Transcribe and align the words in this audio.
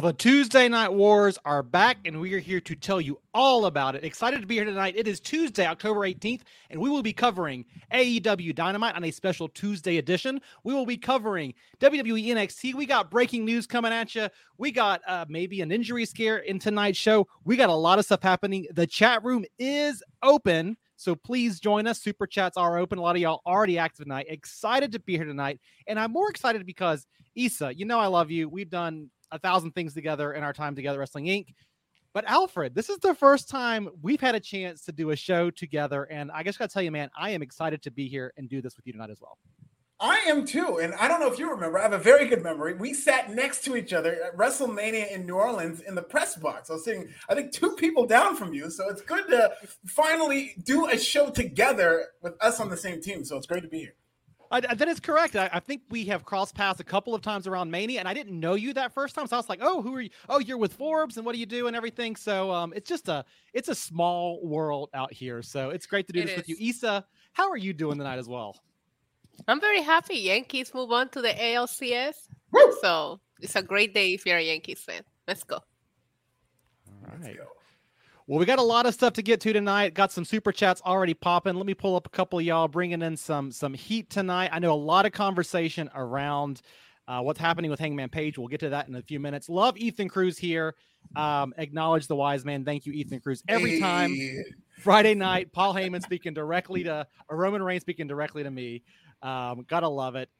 Well, 0.00 0.12
the 0.12 0.16
Tuesday 0.16 0.66
Night 0.66 0.94
Wars 0.94 1.36
are 1.44 1.62
back, 1.62 1.98
and 2.06 2.22
we 2.22 2.32
are 2.32 2.38
here 2.38 2.62
to 2.62 2.74
tell 2.74 3.02
you 3.02 3.20
all 3.34 3.66
about 3.66 3.94
it. 3.94 4.02
Excited 4.02 4.40
to 4.40 4.46
be 4.46 4.54
here 4.54 4.64
tonight. 4.64 4.94
It 4.96 5.06
is 5.06 5.20
Tuesday, 5.20 5.66
October 5.66 6.00
18th, 6.00 6.40
and 6.70 6.80
we 6.80 6.88
will 6.88 7.02
be 7.02 7.12
covering 7.12 7.66
AEW 7.92 8.54
Dynamite 8.54 8.94
on 8.94 9.04
a 9.04 9.10
special 9.10 9.46
Tuesday 9.46 9.98
edition. 9.98 10.40
We 10.64 10.72
will 10.72 10.86
be 10.86 10.96
covering 10.96 11.52
WWE 11.80 12.28
NXT. 12.28 12.76
We 12.76 12.86
got 12.86 13.10
breaking 13.10 13.44
news 13.44 13.66
coming 13.66 13.92
at 13.92 14.14
you. 14.14 14.28
We 14.56 14.72
got 14.72 15.02
uh, 15.06 15.26
maybe 15.28 15.60
an 15.60 15.70
injury 15.70 16.06
scare 16.06 16.38
in 16.38 16.58
tonight's 16.58 16.96
show. 16.96 17.26
We 17.44 17.58
got 17.58 17.68
a 17.68 17.74
lot 17.74 17.98
of 17.98 18.06
stuff 18.06 18.22
happening. 18.22 18.68
The 18.72 18.86
chat 18.86 19.22
room 19.22 19.44
is 19.58 20.02
open. 20.22 20.78
So 20.96 21.14
please 21.14 21.60
join 21.60 21.86
us. 21.86 22.00
Super 22.00 22.26
chats 22.26 22.56
are 22.56 22.78
open. 22.78 22.98
A 22.98 23.02
lot 23.02 23.16
of 23.16 23.20
y'all 23.20 23.42
already 23.44 23.76
active 23.76 24.06
tonight. 24.06 24.28
Excited 24.30 24.92
to 24.92 24.98
be 24.98 25.16
here 25.16 25.26
tonight. 25.26 25.60
And 25.86 26.00
I'm 26.00 26.10
more 26.10 26.30
excited 26.30 26.64
because 26.64 27.06
Isa, 27.34 27.74
you 27.74 27.84
know 27.84 27.98
I 27.98 28.06
love 28.06 28.30
you. 28.30 28.48
We've 28.48 28.70
done 28.70 29.10
a 29.32 29.38
thousand 29.38 29.72
things 29.72 29.94
together 29.94 30.32
in 30.32 30.42
our 30.42 30.52
time 30.52 30.74
together, 30.74 30.98
Wrestling 30.98 31.26
Inc. 31.26 31.54
But 32.12 32.24
Alfred, 32.24 32.74
this 32.74 32.88
is 32.88 32.98
the 32.98 33.14
first 33.14 33.48
time 33.48 33.88
we've 34.02 34.20
had 34.20 34.34
a 34.34 34.40
chance 34.40 34.84
to 34.86 34.92
do 34.92 35.10
a 35.10 35.16
show 35.16 35.50
together. 35.50 36.04
And 36.04 36.30
I 36.32 36.42
just 36.42 36.58
got 36.58 36.68
to 36.68 36.72
tell 36.72 36.82
you, 36.82 36.90
man, 36.90 37.08
I 37.16 37.30
am 37.30 37.42
excited 37.42 37.82
to 37.82 37.90
be 37.90 38.08
here 38.08 38.32
and 38.36 38.48
do 38.48 38.60
this 38.60 38.76
with 38.76 38.86
you 38.86 38.92
tonight 38.92 39.10
as 39.10 39.20
well. 39.20 39.38
I 40.00 40.16
am 40.28 40.46
too. 40.46 40.78
And 40.82 40.94
I 40.94 41.08
don't 41.08 41.20
know 41.20 41.30
if 41.30 41.38
you 41.38 41.50
remember, 41.50 41.78
I 41.78 41.82
have 41.82 41.92
a 41.92 41.98
very 41.98 42.26
good 42.26 42.42
memory. 42.42 42.74
We 42.74 42.94
sat 42.94 43.32
next 43.32 43.62
to 43.64 43.76
each 43.76 43.92
other 43.92 44.14
at 44.24 44.36
WrestleMania 44.36 45.12
in 45.12 45.26
New 45.26 45.34
Orleans 45.34 45.82
in 45.82 45.94
the 45.94 46.02
press 46.02 46.36
box. 46.36 46.70
I 46.70 46.72
was 46.72 46.84
sitting, 46.84 47.08
I 47.28 47.34
think, 47.34 47.52
two 47.52 47.72
people 47.76 48.06
down 48.06 48.34
from 48.34 48.54
you. 48.54 48.70
So 48.70 48.88
it's 48.88 49.02
good 49.02 49.28
to 49.28 49.52
finally 49.86 50.54
do 50.64 50.88
a 50.88 50.98
show 50.98 51.30
together 51.30 52.06
with 52.22 52.34
us 52.42 52.60
on 52.60 52.70
the 52.70 52.78
same 52.78 53.02
team. 53.02 53.24
So 53.24 53.36
it's 53.36 53.46
great 53.46 53.62
to 53.62 53.68
be 53.68 53.80
here. 53.80 53.94
I, 54.52 54.60
that 54.60 54.88
is 54.88 54.98
correct. 54.98 55.36
I, 55.36 55.48
I, 55.52 55.60
think 55.60 55.82
we 55.90 56.04
have 56.06 56.24
crossed 56.24 56.56
paths 56.56 56.80
a 56.80 56.84
couple 56.84 57.14
of 57.14 57.22
times 57.22 57.46
around 57.46 57.70
Mania, 57.70 58.00
and 58.00 58.08
I 58.08 58.14
didn't 58.14 58.38
know 58.38 58.54
you 58.54 58.74
that 58.74 58.92
first 58.92 59.14
time. 59.14 59.28
So 59.28 59.36
I 59.36 59.38
was 59.38 59.48
like, 59.48 59.60
"Oh, 59.62 59.80
who 59.80 59.94
are 59.94 60.00
you? 60.00 60.10
Oh, 60.28 60.40
you're 60.40 60.58
with 60.58 60.72
Forbes, 60.72 61.16
and 61.16 61.24
what 61.24 61.34
do 61.34 61.38
you 61.38 61.46
do, 61.46 61.68
and 61.68 61.76
everything." 61.76 62.16
So 62.16 62.50
um, 62.50 62.72
it's 62.74 62.88
just 62.88 63.08
a 63.08 63.24
it's 63.52 63.68
a 63.68 63.74
small 63.74 64.44
world 64.44 64.90
out 64.92 65.12
here. 65.12 65.42
So 65.42 65.70
it's 65.70 65.86
great 65.86 66.08
to 66.08 66.12
do 66.12 66.20
it 66.20 66.22
this 66.22 66.32
is. 66.32 66.36
with 66.38 66.48
you, 66.48 66.56
Isa. 66.58 67.04
How 67.32 67.48
are 67.48 67.56
you 67.56 67.72
doing 67.72 67.98
tonight 67.98 68.18
as 68.18 68.28
well? 68.28 68.56
I'm 69.46 69.60
very 69.60 69.82
happy. 69.82 70.16
Yankees 70.16 70.74
move 70.74 70.90
on 70.90 71.08
to 71.10 71.22
the 71.22 71.28
ALCS, 71.28 72.14
Woo! 72.50 72.76
so 72.80 73.20
it's 73.40 73.56
a 73.56 73.62
great 73.62 73.94
day 73.94 74.14
if 74.14 74.26
you're 74.26 74.38
a 74.38 74.42
Yankees 74.42 74.80
fan. 74.80 75.02
Let's 75.28 75.44
go. 75.44 75.56
All 75.56 75.62
right. 77.12 77.22
Let's 77.22 77.36
go. 77.36 77.59
Well, 78.30 78.38
we 78.38 78.46
got 78.46 78.60
a 78.60 78.62
lot 78.62 78.86
of 78.86 78.94
stuff 78.94 79.14
to 79.14 79.22
get 79.22 79.40
to 79.40 79.52
tonight. 79.52 79.92
Got 79.92 80.12
some 80.12 80.24
super 80.24 80.52
chats 80.52 80.80
already 80.86 81.14
popping. 81.14 81.56
Let 81.56 81.66
me 81.66 81.74
pull 81.74 81.96
up 81.96 82.06
a 82.06 82.10
couple 82.10 82.38
of 82.38 82.44
y'all 82.44 82.68
bringing 82.68 83.02
in 83.02 83.16
some 83.16 83.50
some 83.50 83.74
heat 83.74 84.08
tonight. 84.08 84.50
I 84.52 84.60
know 84.60 84.72
a 84.72 84.74
lot 84.74 85.04
of 85.04 85.10
conversation 85.10 85.90
around 85.96 86.62
uh, 87.08 87.22
what's 87.22 87.40
happening 87.40 87.72
with 87.72 87.80
Hangman 87.80 88.08
Page. 88.08 88.38
We'll 88.38 88.46
get 88.46 88.60
to 88.60 88.68
that 88.68 88.86
in 88.86 88.94
a 88.94 89.02
few 89.02 89.18
minutes. 89.18 89.48
Love 89.48 89.76
Ethan 89.76 90.08
Cruz 90.08 90.38
here. 90.38 90.76
Um, 91.16 91.52
acknowledge 91.58 92.06
the 92.06 92.14
wise 92.14 92.44
man. 92.44 92.64
Thank 92.64 92.86
you, 92.86 92.92
Ethan 92.92 93.18
Cruz. 93.18 93.42
Every 93.48 93.72
hey. 93.72 93.80
time 93.80 94.16
Friday 94.78 95.16
night, 95.16 95.50
Paul 95.50 95.74
Heyman 95.74 96.00
speaking 96.00 96.32
directly 96.32 96.84
to 96.84 97.04
a 97.28 97.34
Roman 97.34 97.64
Reigns 97.64 97.82
speaking 97.82 98.06
directly 98.06 98.44
to 98.44 98.50
me. 98.52 98.84
Um, 99.22 99.64
gotta 99.66 99.88
love 99.88 100.14
it. 100.14 100.30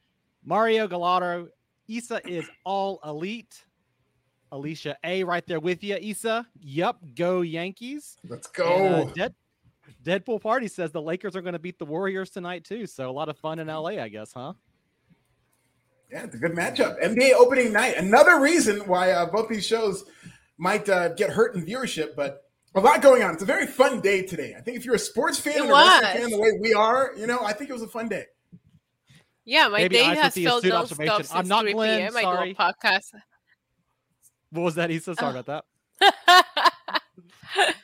Mario 0.44 0.87
Gallardo, 0.87 1.48
Isa 1.88 2.20
is 2.25 2.48
all 2.64 3.00
elite. 3.04 3.64
Alicia 4.53 4.97
A 5.05 5.25
right 5.25 5.47
there 5.47 5.61
with 5.61 5.83
you. 5.83 5.97
Isa, 5.97 6.47
yep, 6.61 6.97
go 7.15 7.43
Yankees. 7.43 8.16
Let's 8.28 8.47
go. 8.49 8.77
And, 8.77 9.11
uh, 9.11 9.12
Dead, 9.15 9.34
Deadpool 10.05 10.41
Party 10.41 10.69
says 10.69 10.93
the 10.93 11.03
Lakers 11.03 11.37
are 11.37 11.43
going 11.43 11.53
to 11.53 11.59
beat 11.59 11.78
the 11.78 11.84
Warriors 11.84 12.31
tonight 12.31 12.65
too. 12.65 12.87
So 12.87 13.09
a 13.09 13.12
lot 13.12 13.28
of 13.28 13.38
fun 13.38 13.59
in 13.59 13.69
LA, 13.69 13.91
I 13.91 14.09
guess, 14.09 14.33
huh? 14.33 14.55
Yeah, 16.11 16.25
it's 16.25 16.34
a 16.34 16.38
good 16.38 16.53
matchup. 16.53 17.00
NBA 17.03 17.34
opening 17.34 17.72
night. 17.72 17.97
Another 17.97 18.41
reason 18.41 18.81
why 18.81 19.12
uh, 19.12 19.27
both 19.27 19.49
these 19.49 19.65
shows 19.65 20.05
might 20.59 20.88
uh, 20.88 21.11
get 21.11 21.31
hurt 21.31 21.55
in 21.55 21.65
viewership, 21.65 22.17
but 22.17 22.43
a 22.75 22.81
lot 22.81 23.00
going 23.00 23.22
on. 23.22 23.32
It's 23.32 23.43
a 23.43 23.47
very 23.47 23.67
fun 23.67 24.00
day 24.00 24.22
today. 24.22 24.55
I 24.56 24.61
think 24.61 24.77
if 24.77 24.84
you're 24.84 24.97
a 24.97 24.99
sports 24.99 25.38
fan 25.38 25.55
it 25.55 25.61
and 25.62 25.71
a 25.71 25.72
wrestling 25.72 26.22
fan 26.22 26.31
the 26.31 26.41
way 26.41 26.50
we 26.61 26.75
are, 26.75 27.12
you 27.17 27.27
know, 27.27 27.41
I 27.44 27.53
think 27.53 27.71
it 27.71 27.72
was 27.72 27.82
a 27.82 27.88
fun 27.88 28.09
day. 28.09 28.25
Yeah, 29.44 29.69
my 29.69 29.78
Maybe 29.78 29.97
day 29.97 30.05
has 30.05 30.34
felt 30.34 30.65
no 30.65 30.84
stuff 30.84 31.34
I'm 31.34 31.49
not 31.49 31.62
3 31.62 31.72
Glenn, 31.72 31.99
p.m. 31.99 32.12
Sorry. 32.12 32.27
I 32.27 32.44
do 32.44 32.50
a 32.50 32.55
podcast 32.55 33.15
what 34.50 34.62
was 34.62 34.75
that, 34.77 34.91
Issa? 34.91 35.15
Sorry 35.15 35.38
about 35.38 35.47
that. 35.47 35.65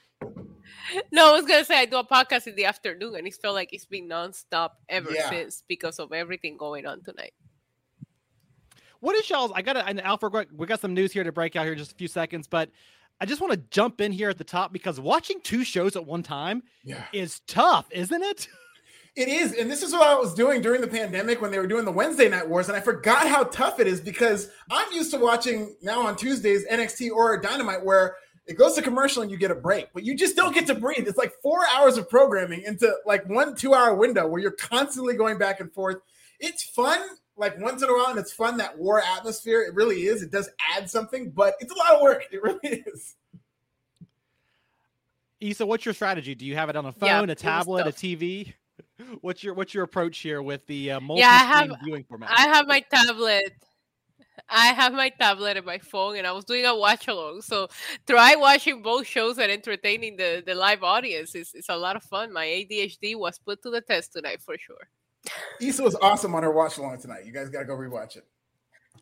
no, 1.13 1.31
I 1.31 1.33
was 1.33 1.47
gonna 1.47 1.65
say 1.65 1.79
I 1.79 1.87
do 1.87 1.97
a 1.97 2.05
podcast 2.05 2.47
in 2.47 2.55
the 2.55 2.65
afternoon, 2.65 3.17
and 3.17 3.27
it 3.27 3.35
felt 3.35 3.55
like 3.55 3.73
it's 3.73 3.85
been 3.85 4.09
nonstop 4.09 4.71
ever 4.89 5.13
yeah. 5.13 5.29
since 5.29 5.63
because 5.69 5.99
of 5.99 6.13
everything 6.13 6.57
going 6.57 6.87
on 6.87 7.03
tonight. 7.03 7.35
What 9.01 9.17
is 9.17 9.29
y'all's? 9.29 9.53
I 9.55 9.63
got 9.63 9.77
an 9.77 10.01
Alpha. 10.01 10.47
We 10.55 10.67
got 10.67 10.81
some 10.81 10.95
news 10.95 11.13
here 11.13 11.25
to 11.25 11.33
break 11.33 11.55
out 11.57 11.65
here 11.65 11.73
in 11.73 11.79
just 11.79 11.93
a 11.93 11.97
few 11.97 12.09
seconds, 12.09 12.49
but 12.49 12.71
I 13.21 13.27
just 13.27 13.41
want 13.41 13.53
to 13.53 13.59
jump 13.71 14.01
in 14.01 14.13
here 14.13 14.31
at 14.31 14.39
the 14.39 14.45
top 14.45 14.73
because 14.73 15.01
watching 15.01 15.41
two 15.41 15.65
shows 15.65 15.97
at 15.97 16.05
one 16.05 16.23
time 16.23 16.63
yeah. 16.85 17.05
is 17.13 17.41
tough, 17.47 17.87
isn't 17.91 18.23
it? 18.23 18.49
It 19.17 19.29
is. 19.29 19.55
And 19.55 19.71
this 19.71 19.83
is 19.83 19.93
what 19.93 20.07
I 20.07 20.15
was 20.15 20.35
doing 20.35 20.61
during 20.61 20.83
the 20.83 20.87
pandemic 20.87 21.41
when 21.41 21.51
they 21.51 21.59
were 21.59 21.67
doing 21.67 21.87
the 21.87 21.93
Wednesday 21.93 22.29
night 22.29 22.47
wars. 22.47 22.69
And 22.69 22.77
I 22.77 22.81
forgot 22.81 23.27
how 23.27 23.45
tough 23.45 23.81
it 23.81 23.87
is 23.87 23.99
because 23.99 24.51
I'm 24.71 24.93
used 24.93 25.11
to 25.13 25.19
watching 25.19 25.75
now 25.81 26.07
on 26.07 26.17
Tuesdays 26.17 26.67
NXT 26.71 27.11
or 27.11 27.41
Dynamite 27.41 27.83
where 27.83 28.17
it 28.47 28.59
goes 28.59 28.75
to 28.75 28.83
commercial 28.83 29.23
and 29.23 29.31
you 29.31 29.39
get 29.39 29.51
a 29.51 29.55
break, 29.55 29.89
but 29.95 30.05
you 30.05 30.15
just 30.15 30.37
don't 30.37 30.55
get 30.55 30.67
to 30.67 30.75
breathe. 30.75 31.09
It's 31.09 31.17
like 31.17 31.33
four 31.43 31.65
hours 31.75 31.97
of 31.97 32.11
programming 32.11 32.63
into 32.63 32.95
like 33.07 33.27
one 33.27 33.57
two 33.57 33.73
hour 33.73 33.95
window 33.95 34.27
where 34.27 34.41
you're 34.41 34.53
constantly 34.53 35.15
going 35.15 35.39
back 35.39 35.61
and 35.61 35.73
forth. 35.73 35.97
It's 36.39 36.63
fun, 36.63 37.01
like 37.39 37.59
once 37.59 37.83
in 37.83 37.89
a 37.89 37.93
while, 37.93 38.09
and 38.09 38.19
it's 38.19 38.33
fun 38.33 38.59
that 38.59 38.79
war 38.79 39.03
atmosphere. 39.03 39.63
It 39.63 39.75
really 39.75 40.03
is. 40.03 40.23
It 40.23 40.31
does 40.31 40.51
add 40.77 40.91
something, 40.91 41.31
but 41.31 41.55
it's 41.59 41.73
a 41.73 41.79
lot 41.79 41.95
of 41.95 42.03
work. 42.03 42.25
It 42.31 42.43
really 42.43 42.85
is. 42.87 43.17
Isa, 45.41 45.67
what's 45.67 45.85
your 45.85 45.95
strategy? 45.95 46.35
Do 46.35 46.45
you 46.45 46.55
have 46.55 46.69
it 46.69 46.77
on 46.77 46.87
a 46.87 46.93
phone, 46.93 47.09
yeah, 47.09 47.33
a 47.33 47.35
tablet, 47.35 47.87
a 47.87 47.91
TV? 47.91 48.53
what's 49.21 49.43
your 49.43 49.55
what's 49.55 49.75
your 49.75 49.85
approach 49.85 50.19
here 50.19 50.43
with 50.43 50.67
the 50.67 50.93
uh, 50.93 51.01
multi 51.01 51.21
yeah, 51.21 51.29
I 51.31 51.45
have, 51.45 51.71
viewing 51.85 52.05
format? 52.05 52.31
I 52.31 52.49
have 52.49 52.67
my 52.67 52.81
tablet. 52.81 53.53
I 54.49 54.67
have 54.69 54.93
my 54.93 55.09
tablet 55.09 55.57
and 55.57 55.67
my 55.67 55.79
phone, 55.79 56.17
and 56.17 56.27
I 56.27 56.33
was 56.33 56.45
doing 56.45 56.65
a 56.67 56.77
watch 56.77 57.09
along. 57.09 57.43
So 57.43 57.69
try 58.07 58.37
watching 58.37 58.81
both 58.81 59.07
shows 59.07 59.39
and 59.39 59.51
entertaining 59.51 60.17
the, 60.17 60.43
the 60.47 60.55
live 60.55 60.85
audience. 60.85 61.35
It's, 61.35 61.53
it's 61.55 61.69
a 61.69 61.77
lot 61.77 61.97
of 61.97 62.05
fun. 62.05 62.33
My 62.33 62.47
ADHD 62.47 63.17
was 63.17 63.39
put 63.39 63.63
to 63.63 63.71
the 63.71 63.81
test 63.81 64.13
tonight 64.13 64.41
for 64.41 64.57
sure. 64.57 64.89
Issa 65.61 65.83
was 65.83 65.97
awesome 65.97 66.35
on 66.35 66.45
her 66.45 66.53
watch 66.53 66.79
along 66.79 66.99
tonight. 66.99 67.25
You 67.25 67.33
guys 67.33 67.49
got 67.49 67.61
to 67.61 67.65
go 67.65 67.77
rewatch 67.77 68.17
it. 68.17 68.25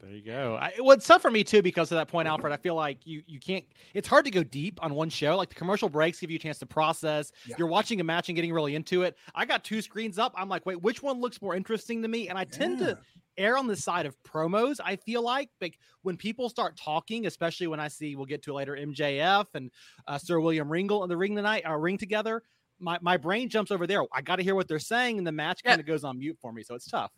There 0.04 0.14
you 0.14 0.22
go. 0.22 0.58
I, 0.60 0.74
well, 0.80 0.92
it's 0.92 1.06
tough 1.06 1.22
for 1.22 1.30
me 1.30 1.42
too 1.42 1.62
because 1.62 1.90
of 1.90 1.96
that 1.96 2.08
point, 2.08 2.28
Alfred. 2.28 2.52
I 2.52 2.58
feel 2.58 2.74
like 2.74 3.06
you 3.06 3.22
you 3.26 3.40
can't. 3.40 3.64
It's 3.94 4.06
hard 4.06 4.26
to 4.26 4.30
go 4.30 4.42
deep 4.42 4.78
on 4.82 4.92
one 4.94 5.08
show. 5.08 5.34
Like 5.34 5.48
the 5.48 5.54
commercial 5.54 5.88
breaks 5.88 6.20
give 6.20 6.30
you 6.30 6.36
a 6.36 6.38
chance 6.38 6.58
to 6.58 6.66
process. 6.66 7.32
Yeah. 7.46 7.56
You're 7.58 7.68
watching 7.68 8.02
a 8.02 8.04
match 8.04 8.28
and 8.28 8.36
getting 8.36 8.52
really 8.52 8.74
into 8.74 9.02
it. 9.02 9.16
I 9.34 9.46
got 9.46 9.64
two 9.64 9.80
screens 9.80 10.18
up. 10.18 10.34
I'm 10.36 10.50
like, 10.50 10.66
wait, 10.66 10.82
which 10.82 11.02
one 11.02 11.20
looks 11.20 11.40
more 11.40 11.54
interesting 11.54 12.02
to 12.02 12.08
me? 12.08 12.28
And 12.28 12.36
I 12.36 12.44
tend 12.44 12.80
yeah. 12.80 12.86
to 12.88 12.98
err 13.38 13.56
on 13.56 13.66
the 13.66 13.76
side 13.76 14.04
of 14.04 14.14
promos. 14.22 14.78
I 14.84 14.96
feel 14.96 15.22
like 15.22 15.48
like 15.62 15.78
when 16.02 16.18
people 16.18 16.50
start 16.50 16.76
talking, 16.76 17.26
especially 17.26 17.66
when 17.66 17.80
I 17.80 17.88
see 17.88 18.14
we'll 18.14 18.26
get 18.26 18.42
to 18.42 18.52
later 18.52 18.76
MJF 18.76 19.46
and 19.54 19.70
uh, 20.06 20.18
Sir 20.18 20.38
William 20.38 20.70
Regal 20.70 21.02
in 21.02 21.08
the 21.08 21.16
ring 21.16 21.34
tonight, 21.34 21.64
uh, 21.66 21.74
ring 21.76 21.96
together. 21.96 22.42
My 22.78 22.98
my 23.00 23.16
brain 23.16 23.48
jumps 23.48 23.70
over 23.70 23.86
there. 23.86 24.02
I 24.12 24.20
got 24.20 24.36
to 24.36 24.42
hear 24.42 24.54
what 24.54 24.68
they're 24.68 24.78
saying, 24.78 25.16
and 25.16 25.26
the 25.26 25.32
match 25.32 25.64
kind 25.64 25.80
of 25.80 25.86
goes 25.86 26.04
on 26.04 26.18
mute 26.18 26.36
for 26.42 26.52
me. 26.52 26.62
So 26.62 26.74
it's 26.74 26.88
tough. 26.88 27.12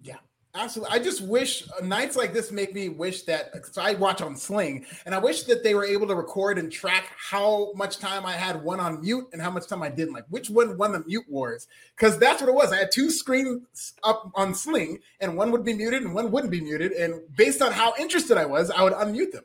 Yeah, 0.00 0.16
Absolutely. 0.54 0.98
I 0.98 1.02
just 1.02 1.20
wish 1.20 1.68
uh, 1.78 1.84
nights 1.84 2.16
like 2.16 2.32
this 2.32 2.50
make 2.50 2.74
me 2.74 2.88
wish 2.88 3.22
that 3.22 3.52
so 3.70 3.82
I 3.82 3.94
watch 3.94 4.22
on 4.22 4.34
Sling 4.34 4.86
and 5.04 5.14
I 5.14 5.18
wish 5.18 5.42
that 5.44 5.62
they 5.62 5.74
were 5.74 5.84
able 5.84 6.06
to 6.06 6.14
record 6.14 6.58
and 6.58 6.72
track 6.72 7.12
how 7.16 7.72
much 7.74 7.98
time 7.98 8.24
I 8.24 8.32
had 8.32 8.62
one 8.62 8.80
on 8.80 9.02
mute 9.02 9.28
and 9.32 9.42
how 9.42 9.50
much 9.50 9.68
time 9.68 9.82
I 9.82 9.90
didn't. 9.90 10.14
Like 10.14 10.24
which 10.30 10.48
one 10.48 10.78
won 10.78 10.92
the 10.92 11.04
mute 11.06 11.26
wars? 11.28 11.68
Because 11.96 12.18
that's 12.18 12.40
what 12.40 12.48
it 12.48 12.54
was. 12.54 12.72
I 12.72 12.78
had 12.78 12.90
two 12.90 13.10
screens 13.10 13.92
up 14.02 14.32
on 14.34 14.54
Sling 14.54 15.00
and 15.20 15.36
one 15.36 15.50
would 15.52 15.64
be 15.64 15.74
muted 15.74 16.02
and 16.02 16.14
one 16.14 16.30
wouldn't 16.30 16.50
be 16.50 16.62
muted. 16.62 16.92
And 16.92 17.20
based 17.36 17.60
on 17.60 17.70
how 17.70 17.92
interested 17.98 18.38
I 18.38 18.46
was, 18.46 18.70
I 18.70 18.82
would 18.82 18.94
unmute 18.94 19.32
them 19.32 19.44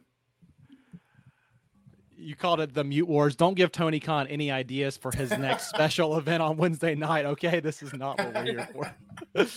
you 2.23 2.35
called 2.35 2.59
it 2.59 2.73
the 2.73 2.83
mute 2.83 3.07
wars. 3.07 3.35
Don't 3.35 3.53
give 3.55 3.71
Tony 3.71 3.99
Khan 3.99 4.27
any 4.27 4.51
ideas 4.51 4.97
for 4.97 5.11
his 5.11 5.31
next 5.31 5.69
special 5.69 6.17
event 6.17 6.41
on 6.41 6.57
Wednesday 6.57 6.95
night. 6.95 7.25
Okay, 7.25 7.59
this 7.59 7.83
is 7.83 7.93
not 7.93 8.17
what 8.17 8.33
we're 8.33 8.43
here 8.45 8.69
for. 8.73 9.47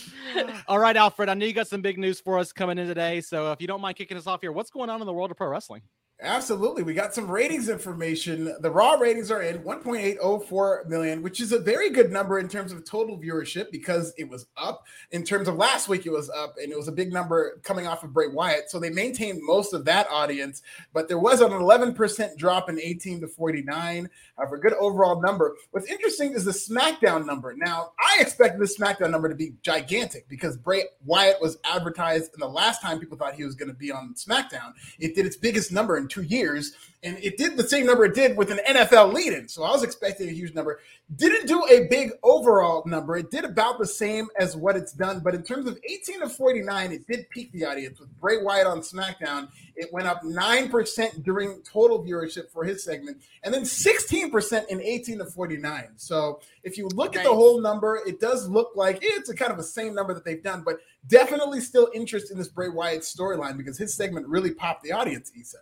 All 0.67 0.79
right, 0.79 0.95
Alfred. 0.95 1.29
I 1.29 1.33
know 1.33 1.45
you 1.45 1.53
got 1.53 1.67
some 1.67 1.81
big 1.81 1.97
news 1.97 2.19
for 2.19 2.37
us 2.37 2.51
coming 2.51 2.77
in 2.77 2.87
today. 2.87 3.21
So 3.21 3.51
if 3.51 3.61
you 3.61 3.67
don't 3.67 3.81
mind 3.81 3.95
kicking 3.95 4.17
us 4.17 4.27
off 4.27 4.41
here, 4.41 4.51
what's 4.51 4.69
going 4.69 4.89
on 4.89 5.01
in 5.01 5.07
the 5.07 5.13
world 5.13 5.31
of 5.31 5.37
pro 5.37 5.47
wrestling? 5.47 5.81
Absolutely. 6.19 6.81
We 6.81 6.95
got 6.95 7.13
some 7.13 7.29
ratings 7.29 7.69
information. 7.69 8.55
The 8.61 8.71
raw 8.71 8.93
ratings 8.93 9.29
are 9.29 9.43
in 9.43 9.59
1.804 9.59 10.87
million, 10.87 11.21
which 11.21 11.39
is 11.39 11.51
a 11.51 11.59
very 11.59 11.91
good 11.91 12.11
number 12.11 12.39
in 12.39 12.47
terms 12.47 12.71
of 12.71 12.83
total 12.83 13.19
viewership 13.19 13.69
because 13.71 14.13
it 14.17 14.27
was 14.27 14.47
up. 14.57 14.83
In 15.11 15.23
terms 15.23 15.47
of 15.47 15.57
last 15.57 15.87
week, 15.87 16.07
it 16.07 16.11
was 16.11 16.31
up 16.31 16.55
and 16.57 16.71
it 16.71 16.75
was 16.75 16.87
a 16.87 16.91
big 16.91 17.13
number 17.13 17.59
coming 17.61 17.85
off 17.85 18.03
of 18.03 18.13
Bray 18.13 18.29
Wyatt. 18.29 18.71
So 18.71 18.79
they 18.79 18.89
maintained 18.89 19.41
most 19.43 19.73
of 19.73 19.85
that 19.85 20.07
audience, 20.09 20.63
but 20.91 21.07
there 21.07 21.19
was 21.19 21.39
an 21.39 21.51
11% 21.51 22.35
drop 22.35 22.67
in 22.67 22.79
18 22.79 23.21
to 23.21 23.27
49. 23.27 24.09
However, 24.37 24.55
a 24.55 24.59
good 24.59 24.73
overall 24.73 25.21
number. 25.21 25.55
What's 25.69 25.89
interesting 25.89 26.33
is 26.33 26.45
the 26.45 26.51
SmackDown 26.51 27.27
number. 27.27 27.53
Now, 27.55 27.91
I 27.99 28.21
expected 28.21 28.59
the 28.59 28.65
SmackDown 28.65 29.11
number 29.11 29.29
to 29.29 29.35
be 29.35 29.53
gigantic 29.61 30.27
because 30.27 30.57
Bray 30.57 30.85
Wyatt 31.05 31.39
was 31.41 31.59
advertised, 31.63 32.33
and 32.33 32.41
the 32.41 32.47
last 32.47 32.81
time 32.81 32.99
people 32.99 33.17
thought 33.19 33.35
he 33.35 33.45
was 33.45 33.53
going 33.53 33.69
to 33.69 33.77
be 33.77 33.91
on 33.91 34.15
SmackDown, 34.15 34.73
it 34.97 35.13
did 35.13 35.27
its 35.27 35.37
biggest 35.37 35.71
number 35.71 35.97
in 35.97 36.06
two 36.07 36.23
years, 36.23 36.73
and 37.03 37.17
it 37.19 37.37
did 37.37 37.57
the 37.57 37.63
same 37.63 37.85
number 37.85 38.05
it 38.05 38.15
did 38.15 38.35
with 38.35 38.51
an 38.51 38.59
NFL 38.67 39.13
lead 39.13 39.33
in. 39.33 39.47
So 39.47 39.63
I 39.63 39.71
was 39.71 39.83
expecting 39.83 40.29
a 40.29 40.31
huge 40.31 40.53
number. 40.55 40.79
Didn't 41.15 41.47
do 41.47 41.63
a 41.69 41.87
big 41.87 42.11
overall 42.23 42.83
number. 42.85 43.15
It 43.17 43.29
did 43.29 43.45
about 43.45 43.77
the 43.77 43.85
same 43.85 44.27
as 44.39 44.57
what 44.57 44.75
it's 44.75 44.93
done, 44.93 45.19
but 45.19 45.35
in 45.35 45.43
terms 45.43 45.67
of 45.67 45.79
18 45.83 46.21
to 46.21 46.29
49, 46.29 46.91
it 46.91 47.07
did 47.07 47.29
peak 47.29 47.51
the 47.51 47.65
audience 47.65 47.99
with 47.99 48.09
Bray 48.19 48.41
Wyatt 48.41 48.65
on 48.65 48.81
SmackDown. 48.81 49.47
It 49.75 49.93
went 49.93 50.07
up 50.07 50.23
9% 50.23 51.23
during 51.23 51.61
total 51.61 52.03
viewership 52.03 52.49
for 52.49 52.63
his 52.63 52.83
segment, 52.83 53.21
and 53.43 53.53
then 53.53 53.61
16% 53.61 54.67
in 54.67 54.81
18 54.81 55.19
to 55.19 55.25
49. 55.25 55.89
So 55.97 56.41
if 56.63 56.77
you 56.77 56.87
look 56.95 57.13
nice. 57.13 57.25
at 57.25 57.29
the 57.29 57.35
whole 57.35 57.61
number, 57.61 58.01
it 58.07 58.19
does 58.19 58.49
look 58.49 58.71
like 58.75 58.97
eh, 58.97 59.09
it's 59.11 59.29
a 59.29 59.35
kind 59.35 59.51
of 59.51 59.59
a 59.59 59.63
same 59.63 59.93
number 59.93 60.15
that 60.15 60.25
they've 60.25 60.43
done, 60.43 60.63
but 60.65 60.79
definitely 61.07 61.61
still 61.61 61.89
interest 61.93 62.31
in 62.31 62.37
this 62.37 62.47
Bray 62.47 62.69
Wyatt 62.69 63.01
storyline 63.01 63.55
because 63.55 63.77
his 63.77 63.93
segment 63.93 64.27
really 64.27 64.51
popped 64.51 64.83
the 64.83 64.91
audience, 64.91 65.31
Isa. 65.35 65.59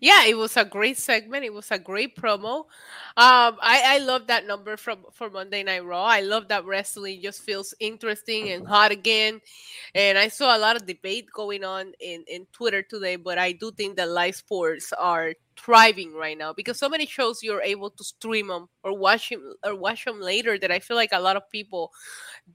Yeah, 0.00 0.24
it 0.26 0.36
was 0.36 0.56
a 0.56 0.64
great 0.64 0.98
segment. 0.98 1.44
It 1.44 1.52
was 1.52 1.70
a 1.70 1.78
great 1.78 2.16
promo. 2.16 2.60
Um, 3.16 3.58
I, 3.60 3.82
I 3.96 3.98
love 3.98 4.26
that 4.28 4.46
number 4.46 4.76
from 4.76 5.04
for 5.12 5.30
Monday 5.30 5.62
Night 5.62 5.84
Raw. 5.84 6.04
I 6.04 6.20
love 6.20 6.48
that 6.48 6.64
wrestling 6.64 7.20
just 7.22 7.42
feels 7.42 7.74
interesting 7.80 8.50
and 8.50 8.66
hot 8.66 8.92
again. 8.92 9.40
And 9.94 10.18
I 10.18 10.28
saw 10.28 10.56
a 10.56 10.58
lot 10.58 10.76
of 10.76 10.86
debate 10.86 11.26
going 11.34 11.64
on 11.64 11.92
in, 12.00 12.24
in 12.28 12.46
Twitter 12.52 12.82
today, 12.82 13.16
but 13.16 13.38
I 13.38 13.52
do 13.52 13.72
think 13.72 13.96
that 13.96 14.08
live 14.10 14.36
sports 14.36 14.92
are 14.92 15.34
thriving 15.56 16.14
right 16.14 16.36
now 16.38 16.52
because 16.52 16.78
so 16.78 16.88
many 16.88 17.06
shows 17.06 17.42
you're 17.42 17.62
able 17.62 17.90
to 17.90 18.04
stream 18.04 18.48
them 18.48 18.68
or 18.84 18.96
watch 18.96 19.30
them 19.30 19.54
or 19.64 19.74
watch 19.74 20.04
them 20.04 20.20
later 20.20 20.58
that 20.58 20.70
I 20.70 20.78
feel 20.78 20.96
like 20.96 21.10
a 21.12 21.20
lot 21.20 21.36
of 21.36 21.50
people 21.50 21.90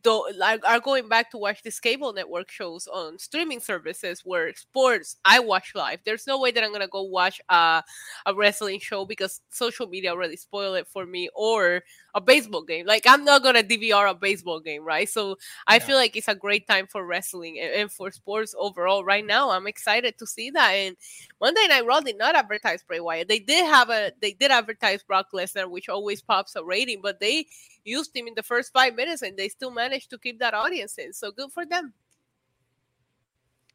don't 0.03 0.37
like 0.37 0.63
are 0.65 0.79
going 0.79 1.09
back 1.09 1.31
to 1.31 1.37
watch 1.37 1.63
these 1.63 1.79
cable 1.79 2.13
network 2.13 2.51
shows 2.51 2.87
on 2.87 3.17
streaming 3.17 3.59
services 3.59 4.21
where 4.23 4.53
sports 4.53 5.17
I 5.25 5.39
watch 5.39 5.73
live. 5.73 5.99
There's 6.05 6.27
no 6.27 6.39
way 6.39 6.51
that 6.51 6.63
I'm 6.63 6.71
gonna 6.71 6.87
go 6.87 7.01
watch 7.01 7.41
a, 7.49 7.83
a 8.27 8.35
wrestling 8.35 8.79
show 8.79 9.05
because 9.05 9.41
social 9.49 9.87
media 9.87 10.11
already 10.11 10.35
spoiled 10.35 10.77
it 10.77 10.87
for 10.87 11.05
me 11.07 11.29
or 11.35 11.81
a 12.13 12.21
baseball 12.21 12.63
game. 12.63 12.85
Like 12.85 13.05
I'm 13.07 13.25
not 13.25 13.41
gonna 13.41 13.63
DVR 13.63 14.11
a 14.11 14.13
baseball 14.13 14.59
game, 14.59 14.83
right? 14.83 15.09
So 15.09 15.37
I 15.65 15.75
yeah. 15.75 15.79
feel 15.79 15.95
like 15.97 16.15
it's 16.15 16.27
a 16.27 16.35
great 16.35 16.67
time 16.67 16.85
for 16.85 17.05
wrestling 17.05 17.59
and, 17.59 17.73
and, 17.73 17.91
for 17.91 18.11
sports 18.11 18.53
overall 18.57 19.03
right 19.03 19.25
now. 19.25 19.49
I'm 19.49 19.67
excited 19.67 20.17
to 20.19 20.27
see 20.27 20.51
that. 20.51 20.69
And 20.69 20.95
Monday 21.41 21.67
Night 21.67 21.85
Raw 21.85 21.99
did 22.01 22.17
not 22.17 22.35
advertise 22.35 22.83
Bray 22.83 22.99
Wyatt. 22.99 23.27
They 23.27 23.39
did 23.39 23.65
have 23.65 23.89
a 23.89 24.11
they 24.21 24.33
did 24.33 24.51
advertise 24.51 25.01
Brock 25.01 25.27
Lesnar, 25.33 25.69
which 25.69 25.89
always 25.89 26.18
pops 26.21 26.55
a 26.55 26.63
rating, 26.63 27.01
but 27.01 27.19
they 27.19 27.45
used 27.83 28.15
him 28.15 28.27
in 28.27 28.33
the 28.35 28.43
first 28.43 28.71
five 28.73 28.95
minutes 28.95 29.21
and 29.21 29.37
they 29.37 29.49
still 29.49 29.71
managed 29.71 30.09
to 30.11 30.17
keep 30.17 30.39
that 30.39 30.53
audience 30.53 30.97
in. 30.97 31.13
So 31.13 31.31
good 31.31 31.51
for 31.51 31.65
them 31.65 31.93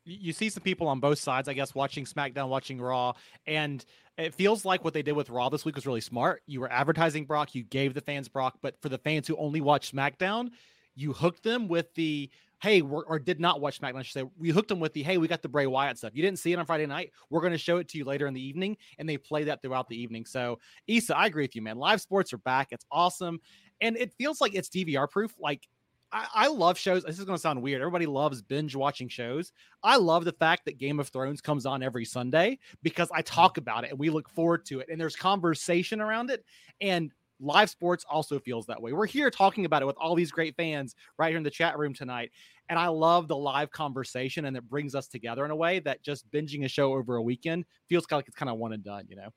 you 0.04 0.32
see 0.32 0.50
some 0.50 0.62
people 0.62 0.86
on 0.86 1.00
both 1.00 1.18
sides, 1.18 1.48
I 1.48 1.54
guess, 1.54 1.74
watching 1.74 2.04
SmackDown, 2.04 2.48
watching 2.48 2.80
Raw, 2.80 3.14
and 3.46 3.84
it 4.18 4.34
feels 4.34 4.64
like 4.64 4.84
what 4.84 4.94
they 4.94 5.02
did 5.02 5.12
with 5.12 5.30
Raw 5.30 5.48
this 5.48 5.64
week 5.64 5.74
was 5.74 5.86
really 5.86 6.00
smart. 6.00 6.42
You 6.46 6.60
were 6.60 6.70
advertising 6.70 7.24
Brock, 7.24 7.54
you 7.54 7.64
gave 7.64 7.94
the 7.94 8.00
fans 8.00 8.28
Brock, 8.28 8.58
but 8.60 8.80
for 8.80 8.88
the 8.88 8.98
fans 8.98 9.26
who 9.26 9.36
only 9.36 9.60
watch 9.60 9.92
SmackDown, 9.92 10.50
you 10.94 11.12
hooked 11.12 11.42
them 11.42 11.68
with 11.68 11.92
the 11.94 12.30
hey, 12.62 12.80
or 12.80 13.18
did 13.18 13.40
not 13.40 13.60
watch 13.60 13.80
SmackDown. 13.80 13.98
I 13.98 14.02
should 14.02 14.12
say 14.12 14.30
we 14.38 14.50
hooked 14.50 14.68
them 14.68 14.80
with 14.80 14.92
the 14.92 15.02
hey, 15.02 15.18
we 15.18 15.28
got 15.28 15.42
the 15.42 15.48
Bray 15.48 15.66
Wyatt 15.66 15.98
stuff. 15.98 16.12
You 16.14 16.22
didn't 16.22 16.38
see 16.38 16.52
it 16.52 16.58
on 16.58 16.66
Friday 16.66 16.86
night. 16.86 17.12
We're 17.30 17.40
going 17.40 17.52
to 17.52 17.58
show 17.58 17.76
it 17.78 17.88
to 17.88 17.98
you 17.98 18.04
later 18.04 18.26
in 18.26 18.34
the 18.34 18.46
evening, 18.46 18.76
and 18.98 19.08
they 19.08 19.18
play 19.18 19.44
that 19.44 19.62
throughout 19.62 19.88
the 19.88 20.00
evening. 20.00 20.24
So, 20.24 20.58
Isa, 20.86 21.16
I 21.16 21.26
agree 21.26 21.44
with 21.44 21.54
you, 21.56 21.62
man. 21.62 21.76
Live 21.76 22.00
sports 22.00 22.32
are 22.32 22.38
back. 22.38 22.68
It's 22.70 22.86
awesome, 22.90 23.40
and 23.80 23.96
it 23.96 24.12
feels 24.16 24.40
like 24.40 24.54
it's 24.54 24.68
DVR 24.68 25.10
proof. 25.10 25.34
Like 25.38 25.68
I, 26.14 26.26
I 26.32 26.46
love 26.46 26.78
shows. 26.78 27.02
This 27.02 27.18
is 27.18 27.24
going 27.24 27.36
to 27.36 27.42
sound 27.42 27.60
weird. 27.60 27.82
Everybody 27.82 28.06
loves 28.06 28.40
binge 28.40 28.76
watching 28.76 29.08
shows. 29.08 29.52
I 29.82 29.96
love 29.96 30.24
the 30.24 30.32
fact 30.32 30.64
that 30.66 30.78
Game 30.78 31.00
of 31.00 31.08
Thrones 31.08 31.40
comes 31.40 31.66
on 31.66 31.82
every 31.82 32.04
Sunday 32.04 32.60
because 32.82 33.10
I 33.12 33.20
mm-hmm. 33.20 33.34
talk 33.34 33.58
about 33.58 33.84
it 33.84 33.90
and 33.90 33.98
we 33.98 34.10
look 34.10 34.30
forward 34.30 34.64
to 34.66 34.78
it 34.78 34.88
and 34.88 35.00
there's 35.00 35.16
conversation 35.16 36.00
around 36.00 36.30
it. 36.30 36.44
And 36.80 37.10
live 37.40 37.70
sports 37.70 38.04
also 38.08 38.38
feels 38.38 38.66
that 38.66 38.80
way. 38.80 38.92
We're 38.92 39.06
here 39.06 39.30
talking 39.30 39.64
about 39.64 39.82
it 39.82 39.86
with 39.86 39.96
all 39.98 40.14
these 40.14 40.30
great 40.30 40.56
fans 40.56 40.94
right 41.18 41.28
here 41.28 41.36
in 41.36 41.42
the 41.42 41.50
chat 41.50 41.78
room 41.78 41.94
tonight. 41.94 42.30
And 42.68 42.78
I 42.78 42.88
love 42.88 43.28
the 43.28 43.36
live 43.36 43.70
conversation 43.70 44.46
and 44.46 44.56
it 44.56 44.68
brings 44.68 44.94
us 44.94 45.08
together 45.08 45.44
in 45.44 45.50
a 45.50 45.56
way 45.56 45.80
that 45.80 46.02
just 46.02 46.30
binging 46.30 46.64
a 46.64 46.68
show 46.68 46.94
over 46.94 47.16
a 47.16 47.22
weekend 47.22 47.64
feels 47.88 48.06
kind 48.06 48.18
of 48.18 48.18
like 48.20 48.28
it's 48.28 48.36
kind 48.36 48.50
of 48.50 48.58
one 48.58 48.72
and 48.72 48.82
done, 48.84 49.04
you 49.08 49.16
know? 49.16 49.28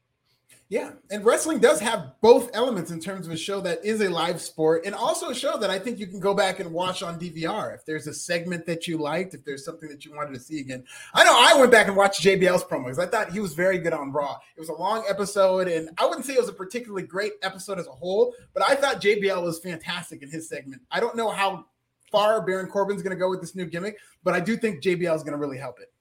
Yeah, 0.70 0.92
and 1.10 1.24
wrestling 1.24 1.60
does 1.60 1.80
have 1.80 2.16
both 2.20 2.50
elements 2.54 2.92
in 2.92 3.00
terms 3.00 3.26
of 3.26 3.32
a 3.32 3.38
show 3.38 3.62
that 3.62 3.86
is 3.86 4.02
a 4.02 4.10
live 4.10 4.42
sport 4.42 4.86
and 4.86 4.94
also 4.94 5.30
a 5.30 5.36
show 5.36 5.58
that 5.58 5.70
I 5.70 5.80
think 5.80 5.98
you 5.98 6.08
can 6.08 6.20
go 6.20 6.34
back 6.34 6.60
and 6.60 6.74
watch 6.74 7.02
on 7.02 7.18
DVR 7.18 7.74
if 7.74 7.86
there's 7.86 8.06
a 8.06 8.14
segment 8.14 8.66
that 8.66 8.86
you 8.86 8.98
liked, 8.98 9.34
if 9.34 9.46
there's 9.46 9.64
something 9.64 9.88
that 9.88 10.04
you 10.04 10.14
wanted 10.14 10.34
to 10.34 10.42
see 10.42 10.60
again. 10.60 10.84
I 11.14 11.24
know 11.24 11.32
I 11.34 11.58
went 11.58 11.72
back 11.72 11.88
and 11.88 11.96
watched 11.96 12.22
JBL's 12.22 12.66
promos. 12.66 13.00
I 13.00 13.06
thought 13.06 13.32
he 13.32 13.40
was 13.40 13.54
very 13.54 13.78
good 13.78 13.94
on 13.94 14.12
Raw. 14.12 14.40
It 14.58 14.60
was 14.60 14.68
a 14.68 14.74
long 14.74 15.06
episode, 15.08 15.70
and 15.70 15.90
I 15.98 16.06
wouldn't 16.06 16.26
say 16.26 16.34
it 16.34 16.42
was 16.42 16.50
a 16.50 16.54
particularly 16.54 17.04
great 17.04 17.34
episode 17.44 17.80
as 17.80 17.88
a 17.88 17.92
whole, 17.92 18.34
but 18.54 18.62
I 18.68 18.76
thought 18.76 19.02
JBL 19.02 19.42
was 19.42 19.60
fantastic 19.60 20.22
in 20.22 20.30
his 20.30 20.50
segment. 20.50 20.82
I 20.92 21.00
don't 21.00 21.16
know 21.16 21.30
how 21.30 21.66
far 22.12 22.46
Baron 22.46 22.68
Corbin's 22.68 23.02
going 23.02 23.16
to 23.16 23.20
go 23.20 23.30
with 23.30 23.40
this 23.40 23.56
new 23.56 23.66
gimmick, 23.66 23.98
but 24.22 24.34
I 24.34 24.42
do 24.42 24.58
think 24.58 24.84
JBL 24.84 25.16
is 25.16 25.24
going 25.24 25.32
to 25.32 25.40
really 25.40 25.58
help 25.58 25.80
it. 25.80 25.94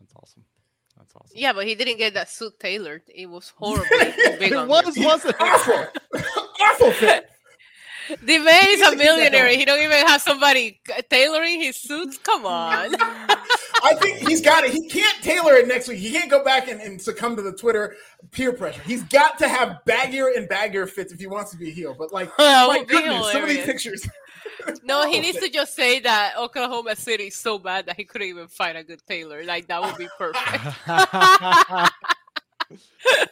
That's 0.00 0.14
awesome. 0.14 0.44
That's 1.18 1.32
awesome. 1.32 1.38
Yeah, 1.38 1.52
but 1.52 1.66
he 1.66 1.74
didn't 1.74 1.98
get 1.98 2.14
that 2.14 2.30
suit 2.30 2.58
tailored. 2.60 3.02
It 3.08 3.26
was 3.26 3.52
horrible. 3.56 3.86
it 3.90 4.68
was, 4.68 4.96
wasn't 4.98 5.36
awful. 5.40 5.86
awful 6.60 6.92
fit. 6.92 7.28
The 8.22 8.38
man 8.38 8.64
is 8.68 8.80
a 8.80 8.96
millionaire. 8.96 9.48
He 9.48 9.64
don't 9.64 9.82
even 9.82 10.06
have 10.06 10.22
somebody 10.22 10.80
tailoring 11.10 11.60
his 11.60 11.76
suits. 11.76 12.16
Come 12.18 12.46
on. 12.46 12.94
I 13.00 13.94
think 14.00 14.26
he's 14.26 14.40
got 14.40 14.64
it. 14.64 14.72
He 14.72 14.88
can't 14.88 15.22
tailor 15.22 15.54
it 15.54 15.68
next 15.68 15.88
week. 15.88 15.98
He 15.98 16.10
can't 16.10 16.30
go 16.30 16.42
back 16.42 16.68
and, 16.68 16.80
and, 16.80 17.00
succumb 17.00 17.36
to 17.36 17.42
the 17.42 17.52
Twitter 17.52 17.96
peer 18.30 18.52
pressure. 18.52 18.82
He's 18.82 19.04
got 19.04 19.38
to 19.38 19.48
have 19.48 19.80
baggier 19.86 20.36
and 20.36 20.48
baggier 20.48 20.88
fits 20.88 21.12
if 21.12 21.20
he 21.20 21.26
wants 21.26 21.50
to 21.52 21.56
be 21.56 21.68
a 21.68 21.72
heel. 21.72 21.94
But 21.96 22.12
like, 22.12 22.30
my 22.38 22.84
goodness, 22.86 23.30
some 23.30 23.42
of 23.42 23.48
these 23.48 23.64
pictures. 23.64 24.08
No, 24.82 25.08
he 25.08 25.18
oh, 25.18 25.20
needs 25.20 25.38
to 25.38 25.48
just 25.50 25.74
say 25.74 26.00
that 26.00 26.34
Oklahoma 26.38 26.96
City 26.96 27.28
is 27.28 27.36
so 27.36 27.58
bad 27.58 27.86
that 27.86 27.96
he 27.96 28.04
couldn't 28.04 28.28
even 28.28 28.48
find 28.48 28.76
a 28.76 28.84
good 28.84 29.00
tailor. 29.06 29.44
Like 29.44 29.66
that 29.68 29.82
would 29.82 29.96
be 29.96 30.08
perfect. 30.18 30.64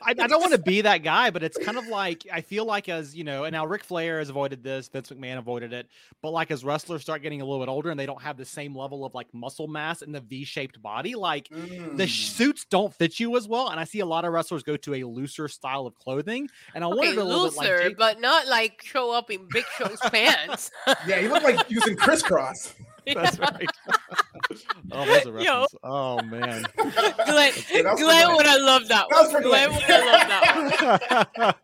I, 0.03 0.11
I, 0.11 0.27
don't 0.27 0.41
want 0.41 0.53
to 0.53 0.59
be 0.59 0.81
that 0.81 1.03
guy, 1.03 1.31
but 1.31 1.43
it's 1.43 1.59
kind 1.59 1.77
of 1.77 1.87
like 1.89 2.27
I 2.33 2.41
feel 2.41 2.65
like 2.65 2.89
as 2.89 3.15
you 3.15 3.25
know, 3.25 3.45
and 3.45 3.53
now 3.53 3.67
Ric 3.67 3.85
Flair 3.85 4.19
has 4.19 4.31
avoided 4.31 4.63
this, 4.63 4.89
Vince 4.89 5.11
McMahon 5.11 5.39
avoided 5.39 5.73
it, 5.73 5.89
but 6.23 6.31
like 6.31 6.51
as 6.51 6.65
wrestlers 6.65 7.03
start 7.03 7.23
getting 7.23 7.43
a 7.43 7.45
little 7.45 7.61
bit 7.61 7.69
older 7.71 7.91
and 7.91 8.01
they 8.01 8.07
don't 8.07 8.23
have 8.23 8.37
the 8.37 8.45
same 8.45 8.75
level 8.75 9.05
of 9.05 9.15
like 9.15 9.33
muscle 9.35 9.69
mass 9.69 10.03
in 10.03 10.13
the 10.13 10.21
V-shaped 10.21 10.81
body, 10.81 11.15
like 11.15 11.49
mm. 11.49 11.97
the 11.97 12.07
suits 12.07 12.65
don't 12.65 12.95
fit 12.95 13.21
you 13.21 13.37
as 13.37 13.47
well. 13.47 13.69
And 13.69 13.79
I 13.79 13.85
see 13.85 14.01
a 14.01 14.07
lot 14.07 14.25
of 14.25 14.33
wrestlers 14.33 14.63
go 14.63 14.77
to 14.79 14.95
a 14.95 15.05
looser 15.05 15.49
style 15.49 15.87
of 15.87 15.95
clothing, 15.97 16.49
and 16.75 16.83
I 16.83 16.87
okay, 16.89 16.97
wanted 16.97 17.19
a 17.19 17.25
little 17.25 17.45
looser, 17.45 17.79
bit 17.79 17.85
like 17.85 17.97
but 17.99 18.21
not 18.21 18.47
like 18.47 18.83
show 18.83 19.13
up 19.13 19.31
in 19.31 19.47
Big 19.51 19.65
Show's 19.77 20.01
pants. 20.11 20.71
yeah, 21.07 21.21
you 21.21 21.29
look 21.29 21.43
like 21.43 21.71
using 21.71 21.97
Kris 21.97 22.23
Kross. 22.23 22.73
That's 23.15 23.39
right. 23.39 23.69
oh, 24.93 25.07
those 25.07 25.27
are 25.27 25.41
Yo. 25.41 25.67
Oh 25.85 26.21
man. 26.23 26.65
Glenn, 26.77 27.53
Glenn 27.97 28.35
would 28.35 28.47
have 28.47 28.61
loved 28.63 28.89
that. 28.89 29.07
That 29.11 29.23
was 29.23 29.31
for 29.31 29.41
Glenn. 29.41 29.71
Glenn 29.71 29.75
would 29.75 29.83
have 29.83 30.99
loved 31.09 31.35
that. 31.37 31.57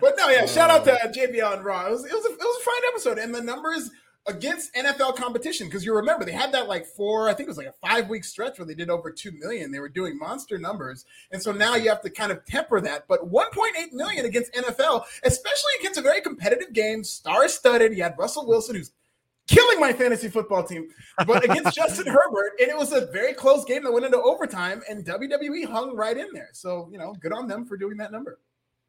but 0.00 0.14
no, 0.18 0.28
yeah. 0.28 0.46
Shout 0.46 0.70
out 0.70 0.84
to 0.84 0.94
uh, 0.94 1.12
JBL 1.12 1.54
and 1.54 1.64
Raw. 1.64 1.86
It 1.86 1.90
was 1.92 2.04
it 2.04 2.12
was 2.12 2.24
a, 2.24 2.30
it 2.32 2.38
was 2.38 2.60
a 2.60 2.64
fine 2.64 2.90
episode, 2.92 3.18
and 3.18 3.32
the 3.32 3.40
numbers 3.40 3.90
against 4.26 4.74
NFL 4.74 5.16
competition 5.16 5.66
because 5.66 5.84
you 5.84 5.94
remember 5.94 6.24
they 6.24 6.32
had 6.32 6.52
that 6.52 6.68
like 6.68 6.86
four, 6.86 7.28
I 7.28 7.34
think 7.34 7.46
it 7.46 7.50
was 7.50 7.56
like 7.56 7.66
a 7.66 7.74
five 7.86 8.08
week 8.08 8.24
stretch 8.24 8.58
where 8.58 8.66
they 8.66 8.74
did 8.74 8.90
over 8.90 9.10
two 9.10 9.32
million. 9.32 9.72
They 9.72 9.80
were 9.80 9.88
doing 9.88 10.18
monster 10.18 10.58
numbers, 10.58 11.04
and 11.30 11.42
so 11.42 11.52
now 11.52 11.76
you 11.76 11.88
have 11.88 12.02
to 12.02 12.10
kind 12.10 12.32
of 12.32 12.44
temper 12.44 12.80
that. 12.80 13.06
But 13.08 13.30
1.8 13.30 13.92
million 13.92 14.26
against 14.26 14.52
NFL, 14.52 15.04
especially 15.22 15.72
against 15.80 15.98
a 15.98 16.02
very 16.02 16.20
competitive 16.20 16.72
game, 16.72 17.04
star 17.04 17.48
studded. 17.48 17.96
You 17.96 18.02
had 18.02 18.18
Russell 18.18 18.46
Wilson 18.46 18.76
who's 18.76 18.92
killing 19.50 19.80
my 19.80 19.92
fantasy 19.92 20.28
football 20.28 20.62
team, 20.62 20.88
but 21.26 21.44
against 21.44 21.74
Justin 21.74 22.06
Herbert. 22.06 22.52
And 22.60 22.68
it 22.68 22.76
was 22.76 22.92
a 22.92 23.06
very 23.06 23.34
close 23.34 23.64
game 23.64 23.84
that 23.84 23.92
went 23.92 24.06
into 24.06 24.20
overtime, 24.20 24.82
and 24.88 25.04
WWE 25.04 25.66
hung 25.66 25.94
right 25.94 26.16
in 26.16 26.28
there. 26.32 26.50
So, 26.52 26.88
you 26.90 26.98
know, 26.98 27.14
good 27.20 27.32
on 27.32 27.48
them 27.48 27.66
for 27.66 27.76
doing 27.76 27.96
that 27.98 28.12
number. 28.12 28.38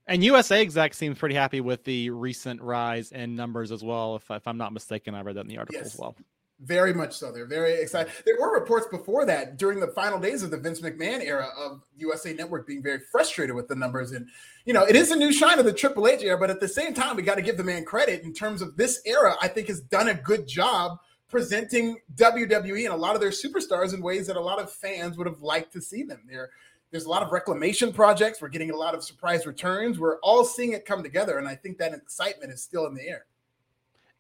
And 0.08 0.24
USA 0.24 0.62
exec 0.62 0.94
seems 0.94 1.18
pretty 1.18 1.36
happy 1.36 1.62
with 1.62 1.84
the 1.84 2.10
recent 2.10 2.62
rise 2.62 3.12
in 3.12 3.36
numbers 3.36 3.72
as 3.72 3.84
well. 3.84 4.16
If, 4.16 4.30
if 4.32 4.48
I'm 4.48 4.58
not 4.58 4.74
mistaken, 4.74 5.16
I 5.16 5.22
read 5.22 5.36
that 5.36 5.42
in 5.42 5.48
the 5.48 5.58
article 5.58 5.82
yes. 5.82 5.94
as 5.94 6.00
well. 6.00 6.16
Very 6.64 6.94
much 6.94 7.18
so. 7.18 7.32
They're 7.32 7.48
very 7.48 7.74
excited. 7.82 8.14
There 8.24 8.40
were 8.40 8.54
reports 8.54 8.86
before 8.92 9.26
that 9.26 9.58
during 9.58 9.80
the 9.80 9.88
final 9.88 10.20
days 10.20 10.44
of 10.44 10.52
the 10.52 10.58
Vince 10.58 10.80
McMahon 10.80 11.22
era 11.22 11.50
of 11.58 11.82
USA 11.98 12.34
Network 12.34 12.68
being 12.68 12.84
very 12.84 13.00
frustrated 13.12 13.56
with 13.56 13.68
the 13.68 13.76
numbers. 13.76 14.12
And, 14.12 14.28
you 14.66 14.74
know, 14.74 14.84
it 14.84 14.96
is 14.96 15.10
a 15.10 15.16
new 15.16 15.34
shine 15.34 15.58
of 15.58 15.66
the 15.66 15.74
Triple 15.74 16.08
H 16.08 16.22
era, 16.22 16.38
but 16.38 16.52
at 16.52 16.60
the 16.60 16.68
same 16.68 16.94
time, 16.94 17.16
we 17.16 17.24
got 17.24 17.36
to 17.36 17.42
give 17.42 17.58
the 17.58 17.64
man 17.64 17.84
credit 17.84 18.24
in 18.24 18.32
terms 18.32 18.62
of 18.62 18.78
this 18.78 19.02
era, 19.08 19.36
I 19.42 19.48
think 19.48 19.70
has 19.70 19.82
done 19.82 20.10
a 20.10 20.14
good 20.14 20.48
job 20.48 21.00
presenting 21.30 21.98
WWE 22.16 22.86
and 22.86 22.94
a 22.94 22.98
lot 22.98 23.16
of 23.16 23.22
their 23.22 23.32
superstars 23.32 23.96
in 23.96 24.02
ways 24.02 24.28
that 24.28 24.36
a 24.36 24.42
lot 24.42 24.60
of 24.60 24.72
fans 24.72 25.18
would 25.18 25.26
have 25.26 25.42
liked 25.42 25.74
to 25.74 25.82
see 25.82 26.04
them. 26.04 26.22
There, 26.30 26.52
there's 26.92 27.06
a 27.06 27.10
lot 27.10 27.24
of 27.24 27.32
reclamation 27.32 27.92
projects. 27.92 28.40
We're 28.40 28.50
getting 28.50 28.70
a 28.70 28.76
lot 28.76 28.94
of 28.94 29.04
surprise 29.04 29.48
returns. 29.48 29.98
We're 29.98 30.20
all 30.20 30.44
seeing 30.44 30.74
it 30.74 30.86
come 30.86 31.02
together. 31.02 31.40
And 31.40 31.48
I 31.48 31.56
think 31.56 31.80
that 31.80 31.94
excitement 31.94 32.52
is 32.52 32.62
still 32.62 32.86
in 32.86 32.94
the 32.94 33.08
air. 33.08 33.26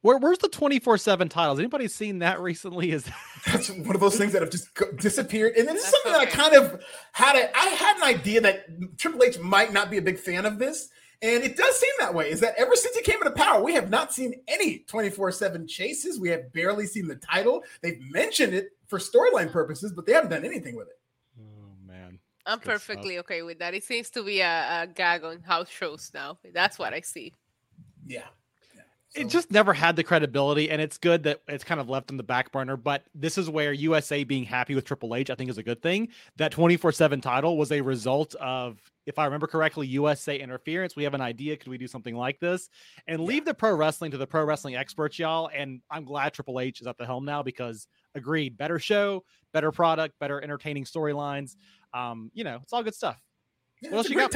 Where, 0.02 0.18
where's 0.18 0.40
the 0.40 0.50
24 0.50 0.98
7 0.98 1.30
titles? 1.30 1.60
Anybody 1.60 1.88
seen 1.88 2.20
that 2.20 2.40
recently? 2.40 2.92
Is 2.92 3.08
that's 3.46 3.70
one 3.70 3.96
of 3.96 4.02
those 4.02 4.18
things 4.18 4.34
that 4.34 4.42
have 4.42 4.52
just 4.52 4.70
disappeared. 4.98 5.56
And 5.56 5.68
this 5.68 5.84
is 5.84 5.90
something 5.90 6.12
that 6.12 6.22
I 6.22 6.26
kind 6.26 6.56
of 6.56 6.82
had 7.12 7.36
a, 7.36 7.56
I 7.58 7.66
had 7.68 7.98
an 7.98 8.04
idea 8.04 8.42
that 8.42 8.98
Triple 8.98 9.24
H 9.24 9.40
might 9.40 9.74
not 9.74 9.92
be 9.92 9.98
a 9.98 10.02
big 10.02 10.18
fan 10.18 10.46
of 10.46 10.60
this. 10.60 10.90
And 11.24 11.44
it 11.44 11.56
does 11.56 11.80
seem 11.80 11.92
that 12.00 12.16
way. 12.16 12.32
Is 12.32 12.40
that 12.40 12.56
ever 12.58 12.76
since 12.76 12.96
he 12.96 13.04
came 13.04 13.18
into 13.18 13.32
power, 13.32 13.64
we 13.64 13.76
have 13.76 13.92
not 13.92 14.12
seen 14.12 14.42
any 14.48 14.80
24 14.80 15.32
7 15.32 15.68
chases. 15.68 16.20
We 16.20 16.30
have 16.30 16.52
barely 16.52 16.88
seen 16.88 17.08
the 17.08 17.16
title. 17.16 17.64
They've 17.82 18.02
mentioned 18.10 18.56
it 18.56 18.70
for 18.88 18.98
storyline 18.98 19.52
purposes, 19.52 19.94
but 19.94 20.08
they 20.08 20.14
haven't 20.14 20.32
done 20.32 20.46
anything 20.46 20.76
with 20.76 20.88
it. 20.88 21.00
Oh, 21.40 21.76
man. 21.86 22.18
I'm 22.48 22.60
perfectly 22.60 23.16
stuff. 23.16 23.26
okay 23.26 23.44
with 23.44 23.60
that. 23.60 23.76
It 23.76 23.84
seems 23.84 24.10
to 24.12 24.24
be 24.24 24.42
a, 24.42 24.84
a 24.84 24.88
gag 24.88 25.24
on 25.24 25.42
house 25.42 25.70
shows 25.70 26.10
now. 26.12 26.40
That's 26.56 26.80
what 26.80 26.92
I 26.92 27.02
see. 27.02 27.34
Yeah. 28.08 28.26
So. 29.14 29.22
It 29.22 29.28
just 29.28 29.52
never 29.52 29.74
had 29.74 29.98
the 29.98 30.04
credibility, 30.06 30.70
and 30.70 30.82
it's 30.82 30.98
good 30.98 31.24
that 31.24 31.42
it's 31.50 31.66
kind 31.66 31.82
of 31.82 31.90
left 31.90 32.12
on 32.12 32.18
the 32.18 32.24
back 32.24 32.50
burner. 32.52 32.78
But 32.78 33.04
this 33.14 33.38
is 33.38 33.50
where 33.50 33.74
USA 33.74 34.24
being 34.24 34.46
happy 34.46 34.74
with 34.74 34.86
Triple 34.86 35.16
H, 35.16 35.30
I 35.30 35.36
think, 35.36 35.50
is 35.50 35.58
a 35.58 35.64
good 35.64 35.82
thing. 35.82 36.08
That 36.38 36.54
24 36.54 36.94
7 36.94 37.20
title 37.20 37.58
was 37.58 37.74
a 37.74 37.82
result 37.82 38.36
of, 38.36 38.82
if 39.06 39.20
I 39.20 39.26
remember 39.26 39.48
correctly, 39.48 39.86
USA 39.88 40.40
interference. 40.40 40.96
We 40.96 41.04
have 41.04 41.14
an 41.14 41.20
idea. 41.20 41.58
Could 41.58 41.68
we 41.68 41.78
do 41.78 41.88
something 41.88 42.16
like 42.16 42.40
this? 42.40 42.70
And 43.06 43.20
yeah. 43.20 43.26
leave 43.26 43.44
the 43.44 43.54
pro 43.54 43.76
wrestling 43.76 44.12
to 44.12 44.18
the 44.18 44.28
pro 44.28 44.46
wrestling 44.46 44.78
experts, 44.78 45.20
y'all. 45.20 45.50
And 45.54 45.82
I'm 45.92 46.06
glad 46.06 46.34
Triple 46.34 46.62
H 46.62 46.80
is 46.80 46.88
at 46.88 46.98
the 46.98 47.06
helm 47.06 47.26
now 47.26 47.44
because, 47.44 47.88
agreed, 48.16 48.58
better 48.58 48.80
show, 48.80 49.26
better 49.52 49.74
product, 49.74 50.20
better 50.20 50.42
entertaining 50.42 50.86
storylines. 50.86 51.58
Um, 51.94 52.32
you 52.34 52.46
know, 52.46 52.60
it's 52.64 52.72
all 52.72 52.82
good 52.82 52.96
stuff. 52.96 53.22
Yeah, 53.82 53.90
what 53.92 53.98
else 53.98 54.10
you 54.10 54.16
got? 54.16 54.32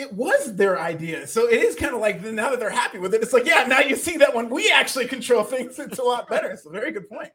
It 0.00 0.14
was 0.14 0.56
their 0.56 0.80
idea. 0.80 1.26
So 1.26 1.46
it 1.46 1.62
is 1.62 1.76
kind 1.76 1.94
of 1.94 2.00
like 2.00 2.22
now 2.22 2.48
that 2.50 2.58
they're 2.58 2.70
happy 2.70 2.98
with 2.98 3.12
it, 3.12 3.22
it's 3.22 3.34
like, 3.34 3.44
yeah, 3.44 3.64
now 3.64 3.80
you 3.80 3.96
see 3.96 4.16
that 4.16 4.34
when 4.34 4.48
we 4.48 4.70
actually 4.70 5.06
control 5.06 5.44
things, 5.44 5.78
it's 5.78 5.98
a 5.98 6.02
lot 6.02 6.26
better. 6.26 6.48
It's 6.50 6.64
a 6.64 6.70
very 6.70 6.90
good 6.90 7.06
point. 7.06 7.30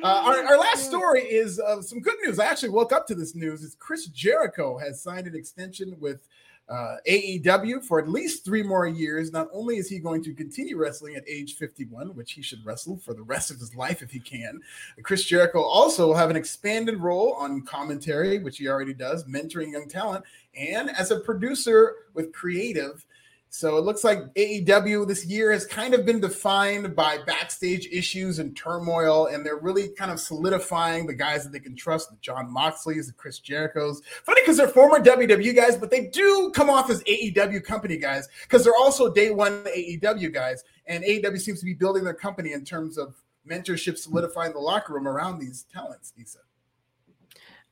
Uh, 0.00 0.06
our, 0.24 0.44
our, 0.44 0.56
last 0.56 0.84
story 0.84 1.22
is 1.22 1.58
uh, 1.58 1.82
some 1.82 2.00
good 2.00 2.14
news. 2.24 2.38
I 2.38 2.46
actually 2.46 2.68
woke 2.68 2.92
up 2.92 3.08
to 3.08 3.16
this 3.16 3.34
news. 3.34 3.62
Is 3.62 3.74
Chris 3.74 4.06
Jericho 4.06 4.78
has 4.78 5.02
signed 5.02 5.26
an 5.26 5.34
extension 5.34 5.96
with 5.98 6.20
uh, 6.68 6.96
AEW 7.08 7.84
for 7.84 7.98
at 7.98 8.08
least 8.08 8.44
three 8.44 8.62
more 8.62 8.86
years. 8.86 9.32
Not 9.32 9.48
only 9.52 9.76
is 9.76 9.88
he 9.88 9.98
going 9.98 10.22
to 10.24 10.34
continue 10.34 10.78
wrestling 10.78 11.16
at 11.16 11.28
age 11.28 11.56
51, 11.56 12.14
which 12.14 12.32
he 12.32 12.42
should 12.42 12.64
wrestle 12.64 12.96
for 12.96 13.14
the 13.14 13.22
rest 13.22 13.50
of 13.50 13.58
his 13.58 13.74
life 13.74 14.02
if 14.02 14.10
he 14.10 14.20
can, 14.20 14.60
Chris 15.02 15.24
Jericho 15.24 15.62
also 15.62 16.06
will 16.06 16.14
have 16.14 16.30
an 16.30 16.36
expanded 16.36 16.98
role 16.98 17.34
on 17.34 17.62
commentary, 17.62 18.38
which 18.38 18.58
he 18.58 18.68
already 18.68 18.94
does, 18.94 19.24
mentoring 19.24 19.72
young 19.72 19.88
talent, 19.88 20.24
and 20.56 20.90
as 20.90 21.10
a 21.10 21.20
producer 21.20 21.94
with 22.14 22.32
creative. 22.32 23.04
So 23.56 23.78
it 23.78 23.84
looks 23.84 24.02
like 24.02 24.34
AEW 24.34 25.06
this 25.06 25.24
year 25.24 25.52
has 25.52 25.64
kind 25.64 25.94
of 25.94 26.04
been 26.04 26.18
defined 26.18 26.96
by 26.96 27.18
backstage 27.24 27.86
issues 27.86 28.40
and 28.40 28.56
turmoil, 28.56 29.26
and 29.26 29.46
they're 29.46 29.58
really 29.58 29.90
kind 29.90 30.10
of 30.10 30.18
solidifying 30.18 31.06
the 31.06 31.14
guys 31.14 31.44
that 31.44 31.52
they 31.52 31.60
can 31.60 31.76
trust 31.76 32.10
the 32.10 32.16
John 32.20 32.52
Moxleys, 32.52 33.06
the 33.06 33.12
Chris 33.12 33.38
Jerichos. 33.38 34.02
Funny 34.24 34.40
because 34.42 34.56
they're 34.56 34.66
former 34.66 34.98
WWE 34.98 35.54
guys, 35.54 35.76
but 35.76 35.92
they 35.92 36.06
do 36.06 36.50
come 36.52 36.68
off 36.68 36.90
as 36.90 37.04
AEW 37.04 37.62
company 37.62 37.96
guys 37.96 38.26
because 38.42 38.64
they're 38.64 38.74
also 38.76 39.14
day 39.14 39.30
one 39.30 39.62
AEW 39.66 40.34
guys. 40.34 40.64
And 40.86 41.04
AEW 41.04 41.40
seems 41.40 41.60
to 41.60 41.64
be 41.64 41.74
building 41.74 42.02
their 42.02 42.12
company 42.12 42.54
in 42.54 42.64
terms 42.64 42.98
of 42.98 43.14
mentorship, 43.48 43.98
solidifying 43.98 44.52
the 44.52 44.58
locker 44.58 44.94
room 44.94 45.06
around 45.06 45.38
these 45.38 45.64
talents, 45.72 46.12
Lisa. 46.18 46.40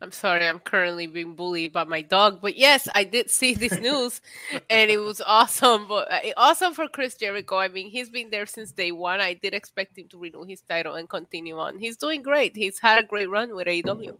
I'm 0.02 0.10
sorry, 0.10 0.46
I'm 0.46 0.58
currently 0.58 1.06
being 1.06 1.34
bullied 1.34 1.72
by 1.72 1.84
my 1.84 2.02
dog. 2.02 2.40
But 2.42 2.56
yes, 2.56 2.88
I 2.94 3.04
did 3.04 3.30
see 3.30 3.54
this 3.54 3.72
news 3.80 4.20
and 4.68 4.90
it 4.90 4.98
was 4.98 5.20
awesome. 5.24 5.86
But 5.86 6.10
uh, 6.12 6.20
awesome 6.36 6.74
for 6.74 6.88
Chris 6.88 7.14
Jericho. 7.14 7.56
I 7.56 7.68
mean, 7.68 7.88
he's 7.88 8.10
been 8.10 8.28
there 8.30 8.46
since 8.46 8.72
day 8.72 8.90
one. 8.90 9.20
I 9.20 9.34
did 9.34 9.54
expect 9.54 9.96
him 9.96 10.08
to 10.08 10.18
renew 10.18 10.44
his 10.44 10.60
title 10.62 10.96
and 10.96 11.08
continue 11.08 11.56
on. 11.58 11.78
He's 11.78 11.96
doing 11.96 12.22
great. 12.22 12.56
He's 12.56 12.80
had 12.80 13.02
a 13.02 13.06
great 13.06 13.30
run 13.30 13.54
with 13.54 13.68
AEW. 13.68 14.16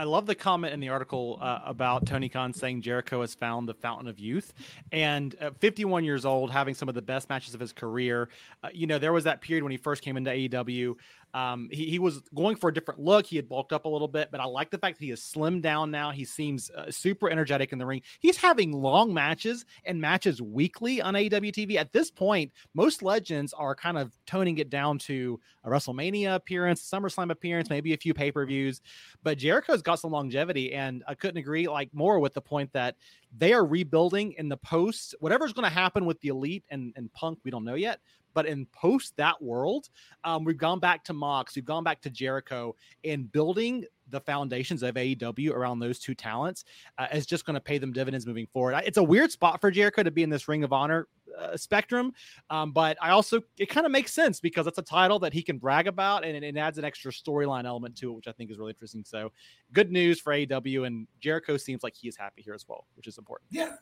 I 0.00 0.04
love 0.04 0.24
the 0.24 0.34
comment 0.34 0.72
in 0.72 0.80
the 0.80 0.88
article 0.88 1.38
uh, 1.42 1.58
about 1.66 2.06
Tony 2.06 2.28
Khan 2.28 2.54
saying 2.54 2.80
Jericho 2.80 3.20
has 3.20 3.34
found 3.34 3.68
the 3.68 3.74
fountain 3.74 4.08
of 4.08 4.18
youth, 4.18 4.54
and 4.92 5.36
51 5.58 6.04
years 6.04 6.24
old, 6.24 6.50
having 6.50 6.74
some 6.74 6.88
of 6.88 6.94
the 6.94 7.02
best 7.02 7.28
matches 7.28 7.52
of 7.52 7.60
his 7.60 7.72
career. 7.72 8.30
Uh, 8.62 8.68
you 8.72 8.86
know, 8.86 8.98
there 8.98 9.12
was 9.12 9.24
that 9.24 9.42
period 9.42 9.62
when 9.62 9.72
he 9.72 9.76
first 9.76 10.02
came 10.02 10.16
into 10.16 10.30
AEW 10.30 10.94
um, 11.34 11.68
he, 11.70 11.86
he 11.86 11.98
was 11.98 12.20
going 12.34 12.56
for 12.56 12.68
a 12.68 12.74
different 12.74 13.00
look. 13.00 13.26
He 13.26 13.36
had 13.36 13.48
bulked 13.48 13.72
up 13.72 13.84
a 13.84 13.88
little 13.88 14.08
bit, 14.08 14.28
but 14.30 14.40
I 14.40 14.44
like 14.44 14.70
the 14.70 14.78
fact 14.78 14.98
that 14.98 15.04
he 15.04 15.10
has 15.10 15.20
slimmed 15.20 15.62
down 15.62 15.90
now. 15.90 16.10
He 16.10 16.24
seems 16.24 16.70
uh, 16.70 16.90
super 16.90 17.30
energetic 17.30 17.72
in 17.72 17.78
the 17.78 17.86
ring. 17.86 18.02
He's 18.18 18.36
having 18.36 18.72
long 18.72 19.14
matches 19.14 19.64
and 19.84 20.00
matches 20.00 20.42
weekly 20.42 21.00
on 21.00 21.14
AEW 21.14 21.52
TV. 21.52 21.76
At 21.76 21.92
this 21.92 22.10
point, 22.10 22.52
most 22.74 23.02
legends 23.02 23.52
are 23.52 23.74
kind 23.74 23.98
of 23.98 24.12
toning 24.26 24.58
it 24.58 24.70
down 24.70 24.98
to 25.00 25.38
a 25.64 25.70
WrestleMania 25.70 26.34
appearance, 26.34 26.88
SummerSlam 26.88 27.30
appearance, 27.30 27.70
maybe 27.70 27.92
a 27.92 27.96
few 27.96 28.14
pay 28.14 28.32
per 28.32 28.44
views. 28.44 28.80
But 29.22 29.38
Jericho's 29.38 29.82
got 29.82 30.00
some 30.00 30.10
longevity, 30.10 30.72
and 30.72 31.04
I 31.06 31.14
couldn't 31.14 31.38
agree 31.38 31.68
like 31.68 31.90
more 31.92 32.18
with 32.18 32.34
the 32.34 32.40
point 32.40 32.72
that 32.72 32.96
they 33.36 33.52
are 33.52 33.64
rebuilding 33.64 34.32
in 34.32 34.48
the 34.48 34.56
post. 34.56 35.14
Whatever's 35.20 35.52
going 35.52 35.68
to 35.68 35.74
happen 35.74 36.06
with 36.06 36.20
the 36.20 36.28
Elite 36.28 36.64
and, 36.70 36.92
and 36.96 37.12
Punk, 37.12 37.38
we 37.44 37.50
don't 37.50 37.64
know 37.64 37.74
yet. 37.74 38.00
But 38.32 38.46
in 38.46 38.66
post 38.66 39.16
that 39.16 39.40
world, 39.42 39.88
um, 40.24 40.44
we've 40.44 40.56
gone 40.56 40.78
back 40.78 41.04
to 41.04 41.12
Mox, 41.20 41.54
we've 41.54 41.64
gone 41.64 41.84
back 41.84 42.00
to 42.02 42.10
Jericho, 42.10 42.74
and 43.04 43.30
building 43.30 43.84
the 44.08 44.20
foundations 44.20 44.82
of 44.82 44.94
AEW 44.96 45.52
around 45.52 45.78
those 45.78 45.98
two 45.98 46.14
talents 46.14 46.64
uh, 46.98 47.06
is 47.12 47.26
just 47.26 47.44
going 47.44 47.54
to 47.54 47.60
pay 47.60 47.78
them 47.78 47.92
dividends 47.92 48.26
moving 48.26 48.46
forward. 48.52 48.82
It's 48.84 48.98
a 48.98 49.02
weird 49.02 49.30
spot 49.30 49.60
for 49.60 49.70
Jericho 49.70 50.02
to 50.02 50.10
be 50.10 50.22
in 50.22 50.30
this 50.30 50.48
Ring 50.48 50.64
of 50.64 50.72
Honor 50.72 51.06
uh, 51.38 51.56
spectrum, 51.56 52.12
um, 52.50 52.72
but 52.72 52.96
I 53.00 53.10
also 53.10 53.40
it 53.58 53.66
kind 53.66 53.86
of 53.86 53.92
makes 53.92 54.12
sense 54.12 54.40
because 54.40 54.66
it's 54.66 54.78
a 54.78 54.82
title 54.82 55.18
that 55.20 55.32
he 55.32 55.42
can 55.42 55.58
brag 55.58 55.86
about, 55.86 56.24
and 56.24 56.36
it, 56.36 56.42
it 56.42 56.56
adds 56.56 56.78
an 56.78 56.84
extra 56.84 57.12
storyline 57.12 57.64
element 57.64 57.96
to 57.98 58.10
it, 58.10 58.14
which 58.14 58.28
I 58.28 58.32
think 58.32 58.50
is 58.50 58.58
really 58.58 58.70
interesting. 58.70 59.04
So, 59.04 59.30
good 59.72 59.92
news 59.92 60.20
for 60.20 60.32
AEW, 60.32 60.86
and 60.86 61.06
Jericho 61.20 61.56
seems 61.56 61.84
like 61.84 61.94
he 61.94 62.08
is 62.08 62.16
happy 62.16 62.42
here 62.42 62.54
as 62.54 62.66
well, 62.68 62.86
which 62.96 63.06
is 63.06 63.18
important. 63.18 63.48
Yeah, 63.52 63.74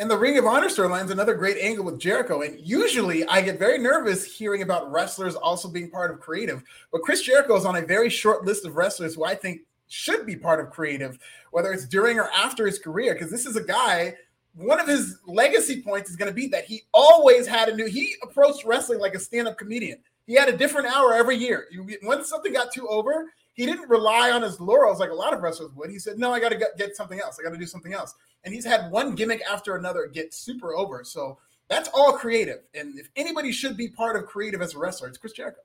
and 0.00 0.10
the 0.10 0.16
Ring 0.16 0.38
of 0.38 0.46
Honor 0.46 0.68
storyline 0.68 1.04
is 1.04 1.10
another 1.10 1.34
great 1.34 1.58
angle 1.58 1.84
with 1.84 2.00
Jericho. 2.00 2.40
And 2.40 2.58
usually 2.58 3.26
I 3.26 3.42
get 3.42 3.58
very 3.58 3.76
nervous 3.76 4.24
hearing 4.24 4.62
about 4.62 4.90
wrestlers 4.90 5.34
also 5.34 5.68
being 5.68 5.90
part 5.90 6.10
of 6.10 6.20
creative. 6.20 6.64
But 6.90 7.02
Chris 7.02 7.20
Jericho 7.20 7.54
is 7.56 7.66
on 7.66 7.76
a 7.76 7.82
very 7.82 8.08
short 8.08 8.46
list 8.46 8.64
of 8.64 8.76
wrestlers 8.76 9.14
who 9.14 9.24
I 9.24 9.34
think 9.34 9.60
should 9.88 10.24
be 10.24 10.36
part 10.36 10.58
of 10.58 10.70
creative, 10.70 11.18
whether 11.50 11.70
it's 11.70 11.86
during 11.86 12.18
or 12.18 12.30
after 12.30 12.64
his 12.64 12.78
career, 12.78 13.12
because 13.12 13.30
this 13.30 13.44
is 13.44 13.56
a 13.56 13.62
guy. 13.62 14.14
One 14.54 14.80
of 14.80 14.88
his 14.88 15.18
legacy 15.26 15.82
points 15.82 16.08
is 16.08 16.16
going 16.16 16.30
to 16.30 16.34
be 16.34 16.46
that 16.48 16.64
he 16.64 16.84
always 16.94 17.46
had 17.46 17.68
a 17.68 17.76
new. 17.76 17.84
He 17.84 18.14
approached 18.22 18.64
wrestling 18.64 19.00
like 19.00 19.14
a 19.14 19.20
stand-up 19.20 19.58
comedian. 19.58 19.98
He 20.26 20.34
had 20.34 20.48
a 20.48 20.56
different 20.56 20.86
hour 20.86 21.12
every 21.12 21.36
year. 21.36 21.66
Once 22.02 22.26
something 22.26 22.54
got 22.54 22.72
too 22.72 22.88
over, 22.88 23.26
he 23.60 23.66
didn't 23.66 23.88
rely 23.88 24.30
on 24.30 24.42
his 24.42 24.60
laurels 24.60 25.00
like 25.00 25.10
a 25.10 25.14
lot 25.14 25.34
of 25.34 25.42
wrestlers 25.42 25.72
would. 25.74 25.90
He 25.90 25.98
said, 25.98 26.18
"No, 26.18 26.32
I 26.32 26.40
got 26.40 26.50
to 26.50 26.58
get 26.76 26.96
something 26.96 27.20
else. 27.20 27.38
I 27.38 27.42
got 27.42 27.52
to 27.52 27.58
do 27.58 27.66
something 27.66 27.92
else." 27.92 28.14
and 28.44 28.54
he's 28.54 28.64
had 28.64 28.90
one 28.90 29.14
gimmick 29.14 29.42
after 29.50 29.76
another 29.76 30.06
get 30.06 30.32
super 30.32 30.74
over. 30.74 31.04
So 31.04 31.38
that's 31.68 31.88
all 31.92 32.12
creative. 32.12 32.60
And 32.74 32.98
if 32.98 33.08
anybody 33.16 33.52
should 33.52 33.76
be 33.76 33.88
part 33.88 34.16
of 34.16 34.26
creative 34.26 34.62
as 34.62 34.74
a 34.74 34.78
wrestler, 34.78 35.08
it's 35.08 35.18
Chris 35.18 35.32
Jericho. 35.32 35.60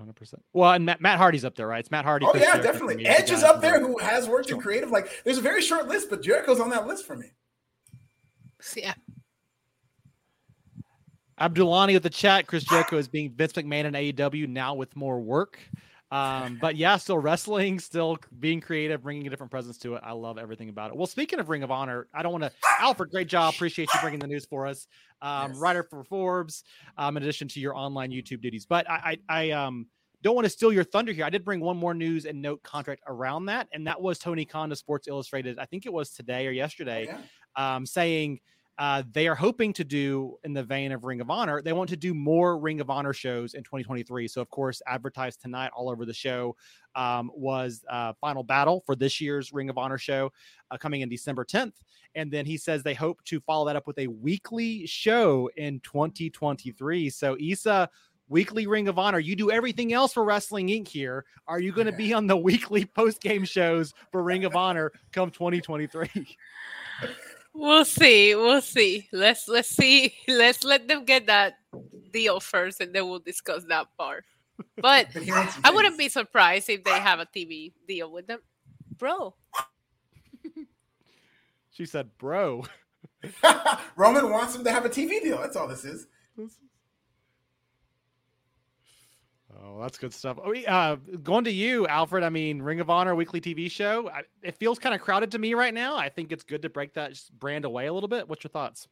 100%. 0.00 0.34
Well, 0.52 0.72
and 0.72 0.86
Matt, 0.86 1.00
Matt 1.00 1.18
Hardy's 1.18 1.44
up 1.44 1.54
there, 1.54 1.68
right? 1.68 1.80
It's 1.80 1.90
Matt 1.90 2.04
Hardy. 2.04 2.26
Oh, 2.26 2.30
Chris 2.30 2.42
yeah, 2.42 2.52
Jericho 2.52 2.72
definitely. 2.72 3.06
Edge 3.06 3.30
is 3.30 3.42
up 3.42 3.60
there 3.60 3.78
who 3.78 3.98
has 3.98 4.28
worked 4.28 4.48
sure. 4.48 4.56
in 4.56 4.62
creative. 4.62 4.90
Like, 4.90 5.22
there's 5.24 5.38
a 5.38 5.42
very 5.42 5.62
short 5.62 5.86
list, 5.86 6.10
but 6.10 6.22
Jericho's 6.22 6.60
on 6.60 6.70
that 6.70 6.86
list 6.86 7.06
for 7.06 7.16
me. 7.16 7.26
Yeah. 8.76 8.94
Abdulani 11.40 11.94
with 11.94 12.02
the 12.02 12.10
chat. 12.10 12.46
Chris 12.46 12.64
Jericho 12.64 12.96
is 12.96 13.08
being 13.08 13.30
Vince 13.32 13.52
McMahon 13.52 13.84
in 13.84 13.94
AEW 13.94 14.48
now 14.48 14.74
with 14.74 14.94
more 14.96 15.20
work. 15.20 15.58
Um, 16.12 16.58
but 16.60 16.76
yeah, 16.76 16.96
still 16.98 17.18
wrestling, 17.18 17.80
still 17.80 18.18
being 18.38 18.60
creative, 18.60 19.02
bringing 19.02 19.26
a 19.26 19.30
different 19.30 19.50
presence 19.50 19.78
to 19.78 19.94
it. 19.96 20.02
I 20.04 20.12
love 20.12 20.38
everything 20.38 20.68
about 20.68 20.90
it. 20.90 20.96
Well, 20.96 21.06
speaking 21.06 21.40
of 21.40 21.48
Ring 21.48 21.64
of 21.64 21.72
Honor, 21.72 22.06
I 22.14 22.22
don't 22.22 22.32
want 22.32 22.44
to, 22.44 22.52
Alfred, 22.78 23.10
great 23.10 23.26
job. 23.26 23.54
Appreciate 23.54 23.88
you 23.92 24.00
bringing 24.00 24.20
the 24.20 24.28
news 24.28 24.44
for 24.44 24.66
us. 24.66 24.86
Um, 25.22 25.52
yes. 25.52 25.60
Writer 25.60 25.82
for 25.82 26.04
Forbes, 26.04 26.64
um, 26.98 27.16
in 27.16 27.22
addition 27.22 27.48
to 27.48 27.60
your 27.60 27.74
online 27.74 28.10
YouTube 28.10 28.42
duties. 28.42 28.66
But 28.66 28.88
I, 28.88 29.18
I, 29.28 29.48
I 29.48 29.50
um, 29.52 29.86
don't 30.22 30.34
want 30.34 30.44
to 30.44 30.50
steal 30.50 30.72
your 30.72 30.84
thunder 30.84 31.12
here. 31.12 31.24
I 31.24 31.30
did 31.30 31.44
bring 31.44 31.60
one 31.60 31.76
more 31.76 31.94
news 31.94 32.26
and 32.26 32.42
note 32.42 32.62
contract 32.62 33.02
around 33.08 33.46
that, 33.46 33.68
and 33.72 33.86
that 33.86 34.00
was 34.00 34.18
Tony 34.18 34.44
Khan 34.44 34.68
to 34.70 34.76
Sports 34.76 35.08
Illustrated. 35.08 35.58
I 35.58 35.64
think 35.64 35.86
it 35.86 35.92
was 35.92 36.10
today 36.10 36.46
or 36.46 36.50
yesterday, 36.50 37.08
oh, 37.10 37.16
yeah. 37.56 37.76
um, 37.76 37.86
saying 37.86 38.40
uh, 38.78 39.02
they 39.12 39.28
are 39.28 39.34
hoping 39.34 39.72
to 39.74 39.84
do 39.84 40.38
in 40.44 40.52
the 40.52 40.62
vein 40.62 40.92
of 40.92 41.04
Ring 41.04 41.20
of 41.20 41.30
Honor. 41.30 41.60
They 41.60 41.72
want 41.72 41.90
to 41.90 41.96
do 41.96 42.14
more 42.14 42.58
Ring 42.58 42.80
of 42.80 42.88
Honor 42.88 43.12
shows 43.12 43.54
in 43.54 43.62
2023. 43.62 44.26
So, 44.28 44.40
of 44.40 44.48
course, 44.50 44.80
advertised 44.86 45.40
tonight 45.40 45.70
all 45.76 45.90
over 45.90 46.06
the 46.06 46.14
show 46.14 46.56
um, 46.94 47.30
was 47.34 47.84
uh, 47.90 48.14
Final 48.20 48.42
Battle 48.42 48.82
for 48.86 48.96
this 48.96 49.20
year's 49.20 49.52
Ring 49.52 49.68
of 49.68 49.76
Honor 49.76 49.98
show 49.98 50.32
uh, 50.70 50.78
coming 50.78 51.02
in 51.02 51.08
December 51.08 51.44
10th. 51.44 51.74
And 52.14 52.30
then 52.30 52.46
he 52.46 52.56
says 52.56 52.82
they 52.82 52.94
hope 52.94 53.22
to 53.24 53.40
follow 53.40 53.66
that 53.66 53.76
up 53.76 53.86
with 53.86 53.98
a 53.98 54.06
weekly 54.06 54.86
show 54.86 55.50
in 55.56 55.80
2023. 55.80 57.10
So, 57.10 57.36
Isa, 57.38 57.90
weekly 58.28 58.66
Ring 58.66 58.88
of 58.88 58.98
Honor. 58.98 59.18
You 59.18 59.36
do 59.36 59.50
everything 59.50 59.92
else 59.92 60.14
for 60.14 60.24
Wrestling 60.24 60.68
Inc. 60.68 60.88
here. 60.88 61.26
Are 61.46 61.60
you 61.60 61.72
going 61.72 61.86
to 61.86 61.92
be 61.92 62.12
on 62.14 62.26
the 62.26 62.36
weekly 62.36 62.86
post 62.86 63.20
game 63.20 63.44
shows 63.44 63.92
for 64.10 64.22
Ring 64.22 64.46
of 64.46 64.56
Honor 64.56 64.92
come 65.12 65.30
2023? 65.30 66.08
We'll 67.54 67.84
see. 67.84 68.34
We'll 68.34 68.62
see. 68.62 69.08
Let's 69.12 69.48
let's 69.48 69.68
see. 69.68 70.14
Let's 70.28 70.64
let 70.64 70.88
them 70.88 71.04
get 71.04 71.26
that 71.26 71.54
deal 72.12 72.40
first, 72.40 72.80
and 72.80 72.94
then 72.94 73.08
we'll 73.08 73.18
discuss 73.18 73.64
that 73.68 73.88
part. 73.96 74.24
But 74.80 75.08
I 75.64 75.70
wouldn't 75.70 75.98
be 75.98 76.08
surprised 76.08 76.70
if 76.70 76.84
they 76.84 76.98
have 76.98 77.20
a 77.20 77.26
TV 77.26 77.72
deal 77.86 78.10
with 78.10 78.26
them, 78.26 78.40
bro. 78.98 79.34
she 81.70 81.86
said, 81.86 82.10
"Bro." 82.18 82.64
Roman 83.96 84.30
wants 84.30 84.56
him 84.56 84.64
to 84.64 84.72
have 84.72 84.84
a 84.84 84.88
TV 84.88 85.22
deal. 85.22 85.38
That's 85.38 85.56
all 85.56 85.68
this 85.68 85.84
is. 85.84 86.06
Oh, 89.60 89.80
that's 89.80 89.98
good 89.98 90.12
stuff. 90.12 90.38
Oh, 90.42 90.54
uh, 90.54 90.96
going 91.22 91.44
to 91.44 91.50
you, 91.50 91.86
Alfred. 91.86 92.24
I 92.24 92.30
mean, 92.30 92.62
Ring 92.62 92.80
of 92.80 92.90
Honor 92.90 93.14
weekly 93.14 93.40
TV 93.40 93.70
show. 93.70 94.08
I, 94.08 94.22
it 94.42 94.56
feels 94.56 94.78
kind 94.78 94.94
of 94.94 95.00
crowded 95.00 95.30
to 95.32 95.38
me 95.38 95.54
right 95.54 95.74
now. 95.74 95.96
I 95.96 96.08
think 96.08 96.32
it's 96.32 96.44
good 96.44 96.62
to 96.62 96.70
break 96.70 96.94
that 96.94 97.20
brand 97.38 97.64
away 97.64 97.86
a 97.86 97.92
little 97.92 98.08
bit. 98.08 98.28
What's 98.28 98.44
your 98.44 98.50
thoughts? 98.50 98.88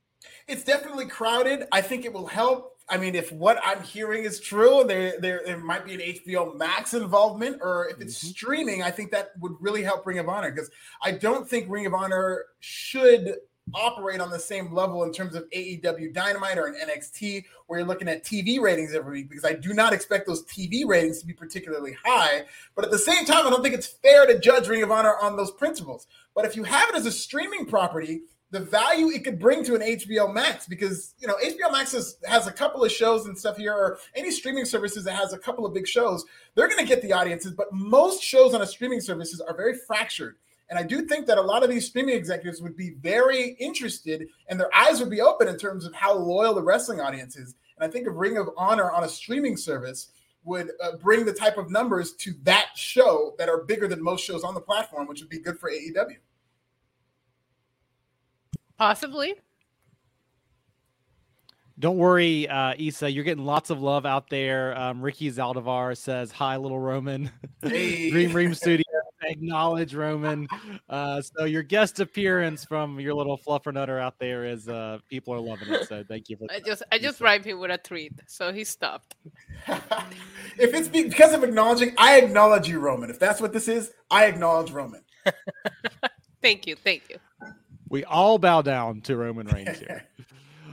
It's 0.46 0.64
definitely 0.64 1.06
crowded. 1.06 1.66
I 1.72 1.80
think 1.80 2.04
it 2.04 2.12
will 2.12 2.26
help. 2.26 2.72
I 2.88 2.96
mean, 2.96 3.14
if 3.14 3.30
what 3.32 3.58
I'm 3.64 3.82
hearing 3.82 4.24
is 4.24 4.40
true, 4.40 4.84
there 4.84 5.14
there, 5.18 5.42
there 5.46 5.58
might 5.58 5.84
be 5.84 5.94
an 5.94 6.00
HBO 6.00 6.56
Max 6.56 6.92
involvement, 6.92 7.58
or 7.62 7.88
if 7.88 8.00
it's 8.00 8.18
mm-hmm. 8.18 8.28
streaming, 8.28 8.82
I 8.82 8.90
think 8.90 9.12
that 9.12 9.30
would 9.38 9.52
really 9.60 9.82
help 9.82 10.04
Ring 10.06 10.18
of 10.18 10.28
Honor 10.28 10.50
because 10.50 10.70
I 11.02 11.12
don't 11.12 11.48
think 11.48 11.70
Ring 11.70 11.86
of 11.86 11.94
Honor 11.94 12.44
should 12.58 13.36
operate 13.74 14.20
on 14.20 14.30
the 14.30 14.38
same 14.38 14.72
level 14.72 15.04
in 15.04 15.12
terms 15.12 15.34
of 15.34 15.48
AEW 15.50 16.12
Dynamite 16.12 16.58
or 16.58 16.66
an 16.66 16.74
NXT, 16.74 17.44
where 17.66 17.80
you're 17.80 17.88
looking 17.88 18.08
at 18.08 18.24
TV 18.24 18.60
ratings 18.60 18.94
every 18.94 19.20
week, 19.20 19.28
because 19.28 19.44
I 19.44 19.54
do 19.54 19.72
not 19.72 19.92
expect 19.92 20.26
those 20.26 20.44
TV 20.44 20.86
ratings 20.86 21.20
to 21.20 21.26
be 21.26 21.32
particularly 21.32 21.96
high. 22.04 22.44
But 22.74 22.84
at 22.84 22.90
the 22.90 22.98
same 22.98 23.24
time, 23.24 23.46
I 23.46 23.50
don't 23.50 23.62
think 23.62 23.74
it's 23.74 23.86
fair 23.86 24.26
to 24.26 24.38
judge 24.38 24.68
Ring 24.68 24.82
of 24.82 24.90
Honor 24.90 25.14
on 25.20 25.36
those 25.36 25.50
principles. 25.50 26.06
But 26.34 26.44
if 26.44 26.56
you 26.56 26.64
have 26.64 26.88
it 26.90 26.94
as 26.96 27.06
a 27.06 27.12
streaming 27.12 27.66
property, 27.66 28.22
the 28.50 28.60
value 28.60 29.10
it 29.10 29.22
could 29.22 29.38
bring 29.38 29.64
to 29.64 29.74
an 29.76 29.80
HBO 29.80 30.32
Max, 30.32 30.66
because 30.66 31.14
you 31.18 31.28
know 31.28 31.36
HBO 31.36 31.70
Max 31.70 31.92
has, 31.92 32.16
has 32.26 32.46
a 32.46 32.52
couple 32.52 32.84
of 32.84 32.90
shows 32.90 33.26
and 33.26 33.38
stuff 33.38 33.56
here, 33.56 33.72
or 33.72 33.98
any 34.14 34.30
streaming 34.30 34.64
services 34.64 35.04
that 35.04 35.14
has 35.14 35.32
a 35.32 35.38
couple 35.38 35.64
of 35.64 35.72
big 35.72 35.86
shows, 35.86 36.24
they're 36.54 36.68
going 36.68 36.80
to 36.80 36.86
get 36.86 37.02
the 37.02 37.12
audiences. 37.12 37.52
But 37.52 37.72
most 37.72 38.22
shows 38.22 38.54
on 38.54 38.62
a 38.62 38.66
streaming 38.66 39.00
services 39.00 39.40
are 39.40 39.56
very 39.56 39.74
fractured 39.74 40.36
and 40.70 40.78
I 40.78 40.84
do 40.84 41.02
think 41.02 41.26
that 41.26 41.36
a 41.36 41.42
lot 41.42 41.64
of 41.64 41.68
these 41.68 41.86
streaming 41.86 42.14
executives 42.14 42.62
would 42.62 42.76
be 42.76 42.90
very 43.00 43.56
interested 43.58 44.28
and 44.48 44.58
their 44.58 44.74
eyes 44.74 45.00
would 45.00 45.10
be 45.10 45.20
open 45.20 45.48
in 45.48 45.58
terms 45.58 45.84
of 45.84 45.92
how 45.92 46.14
loyal 46.14 46.54
the 46.54 46.62
wrestling 46.62 47.00
audience 47.00 47.36
is. 47.36 47.56
And 47.76 47.86
I 47.86 47.90
think 47.90 48.06
a 48.06 48.10
Ring 48.10 48.38
of 48.38 48.48
Honor 48.56 48.92
on 48.92 49.02
a 49.02 49.08
streaming 49.08 49.56
service 49.56 50.12
would 50.44 50.70
uh, 50.82 50.96
bring 50.96 51.24
the 51.24 51.32
type 51.32 51.58
of 51.58 51.70
numbers 51.70 52.12
to 52.14 52.34
that 52.44 52.68
show 52.76 53.34
that 53.38 53.48
are 53.48 53.64
bigger 53.64 53.88
than 53.88 54.02
most 54.02 54.24
shows 54.24 54.44
on 54.44 54.54
the 54.54 54.60
platform, 54.60 55.08
which 55.08 55.20
would 55.20 55.28
be 55.28 55.40
good 55.40 55.58
for 55.58 55.70
AEW. 55.70 56.16
Possibly. 58.78 59.34
Don't 61.80 61.96
worry, 61.96 62.46
uh, 62.46 62.74
Isa. 62.76 63.10
You're 63.10 63.24
getting 63.24 63.44
lots 63.44 63.70
of 63.70 63.80
love 63.80 64.06
out 64.06 64.28
there. 64.28 64.78
Um, 64.78 65.00
Ricky 65.00 65.30
Zaldivar 65.30 65.96
says, 65.96 66.30
"Hi, 66.32 66.56
little 66.58 66.78
Roman." 66.78 67.30
Hey. 67.62 68.10
Dream 68.10 68.30
Dream 68.30 68.54
Studio 68.54 68.84
acknowledge 69.30 69.94
Roman. 69.94 70.46
Uh, 70.88 71.22
so 71.22 71.44
your 71.44 71.62
guest 71.62 72.00
appearance 72.00 72.64
from 72.64 73.00
your 73.00 73.14
little 73.14 73.38
fluffer 73.38 73.72
nutter 73.72 73.98
out 73.98 74.18
there 74.18 74.44
is 74.44 74.68
uh, 74.68 74.98
people 75.08 75.32
are 75.34 75.40
loving 75.40 75.68
it. 75.72 75.88
So 75.88 76.04
thank 76.06 76.28
you 76.28 76.36
for. 76.36 76.46
I 76.50 76.60
just 76.60 76.82
I 76.92 76.98
just 76.98 77.18
bribed 77.18 77.44
him 77.44 77.58
with 77.58 77.70
a 77.70 77.78
treat, 77.78 78.12
so 78.26 78.52
he 78.52 78.64
stopped. 78.64 79.14
if 79.68 80.74
it's 80.74 80.88
because 80.88 81.32
of 81.32 81.44
acknowledging, 81.44 81.94
I 81.98 82.18
acknowledge 82.18 82.68
you, 82.68 82.80
Roman. 82.80 83.10
If 83.10 83.18
that's 83.18 83.40
what 83.40 83.52
this 83.52 83.68
is, 83.68 83.92
I 84.10 84.26
acknowledge 84.26 84.70
Roman. 84.70 85.02
thank 86.42 86.66
you, 86.66 86.76
thank 86.76 87.08
you. 87.08 87.16
We 87.88 88.04
all 88.04 88.38
bow 88.38 88.62
down 88.62 89.00
to 89.02 89.16
Roman 89.16 89.46
Reigns 89.48 89.78
here. 89.78 90.04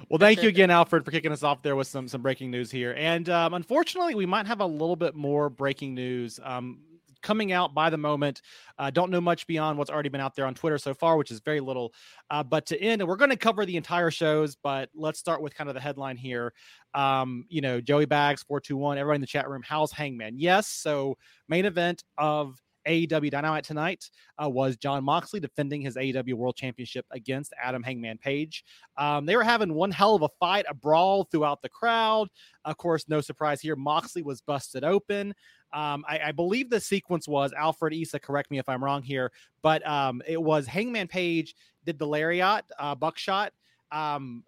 Well, 0.10 0.20
thank 0.20 0.42
you 0.42 0.48
again, 0.48 0.72
Alfred, 0.72 1.04
for 1.04 1.12
kicking 1.12 1.34
us 1.34 1.44
off 1.44 1.62
there 1.62 1.76
with 1.76 1.88
some 1.88 2.08
some 2.08 2.22
breaking 2.22 2.50
news 2.50 2.72
here. 2.72 2.94
And 2.98 3.28
um, 3.30 3.54
unfortunately, 3.54 4.16
we 4.16 4.26
might 4.26 4.48
have 4.48 4.62
a 4.62 4.66
little 4.66 4.96
bit 4.96 5.16
more 5.16 5.50
breaking 5.50 5.94
news. 5.96 6.40
Um, 6.42 6.80
coming 7.28 7.52
out 7.52 7.74
by 7.74 7.90
the 7.90 7.98
moment. 7.98 8.42
Uh, 8.80 8.90
don't 8.90 9.12
know 9.12 9.20
much 9.20 9.46
beyond 9.48 9.78
what's 9.78 9.92
already 9.92 10.08
been 10.08 10.22
out 10.22 10.34
there 10.34 10.46
on 10.46 10.56
Twitter 10.56 10.78
so 10.78 10.94
far, 10.94 11.18
which 11.18 11.30
is 11.30 11.42
very 11.42 11.60
little. 11.60 11.94
Uh, 12.30 12.42
but 12.42 12.66
to 12.66 12.82
end, 12.82 13.02
and 13.02 13.10
we're 13.10 13.18
going 13.18 13.30
to 13.30 13.36
cover 13.36 13.66
the 13.66 13.76
entire 13.76 14.10
shows, 14.10 14.56
but 14.56 14.90
let's 14.96 15.20
start 15.20 15.42
with 15.42 15.54
kind 15.54 15.70
of 15.70 15.74
the 15.74 15.82
headline 15.82 16.16
here. 16.16 16.54
Um, 16.94 17.44
you 17.50 17.60
know, 17.60 17.82
Joey 17.82 18.06
Bags, 18.06 18.44
421, 18.44 18.98
everybody 18.98 19.16
in 19.16 19.22
the 19.22 19.28
chat 19.28 19.50
room, 19.50 19.62
how's 19.62 19.92
Hangman? 19.92 20.40
Yes. 20.40 20.68
So, 20.68 21.18
main 21.50 21.66
event 21.66 22.06
of 22.18 22.56
AEW 22.88 23.30
Dynamite 23.30 23.66
tonight 23.66 24.10
uh, 24.42 24.50
was 24.50 24.78
John 24.78 25.04
Moxley 25.04 25.40
defending 25.40 25.82
his 25.82 25.96
AEW 25.96 26.34
World 26.34 26.56
Championship 26.56 27.06
against 27.12 27.54
Adam 27.62 27.84
Hangman 27.84 28.18
Page. 28.18 28.64
Um, 28.98 29.26
they 29.26 29.36
were 29.36 29.44
having 29.44 29.74
one 29.74 29.92
hell 29.92 30.16
of 30.16 30.22
a 30.22 30.30
fight, 30.40 30.66
a 30.70 30.74
brawl 30.74 31.26
throughout 31.26 31.62
the 31.62 31.70
crowd. 31.70 32.30
Of 32.64 32.78
course, 32.78 33.06
no 33.08 33.22
surprise 33.22 33.62
here. 33.62 33.76
Moxley 33.76 34.24
was 34.24 34.42
busted 34.42 34.84
open. 34.84 35.34
Um, 35.74 36.06
I, 36.08 36.20
I, 36.28 36.32
believe 36.32 36.70
the 36.70 36.80
sequence 36.80 37.28
was 37.28 37.52
Alfred 37.52 37.94
Isa. 37.94 38.20
Correct 38.20 38.50
me 38.50 38.58
if 38.58 38.70
I'm 38.70 38.82
wrong 38.82 39.04
here, 39.04 39.32
but 39.62 39.86
um, 39.86 40.22
it 40.26 40.42
was 40.42 40.66
Hangman 40.66 41.08
Page 41.08 41.56
did 41.86 42.00
the 42.00 42.08
lariat 42.08 42.64
uh, 42.80 42.96
buckshot. 42.96 43.52
Um, 43.92 44.44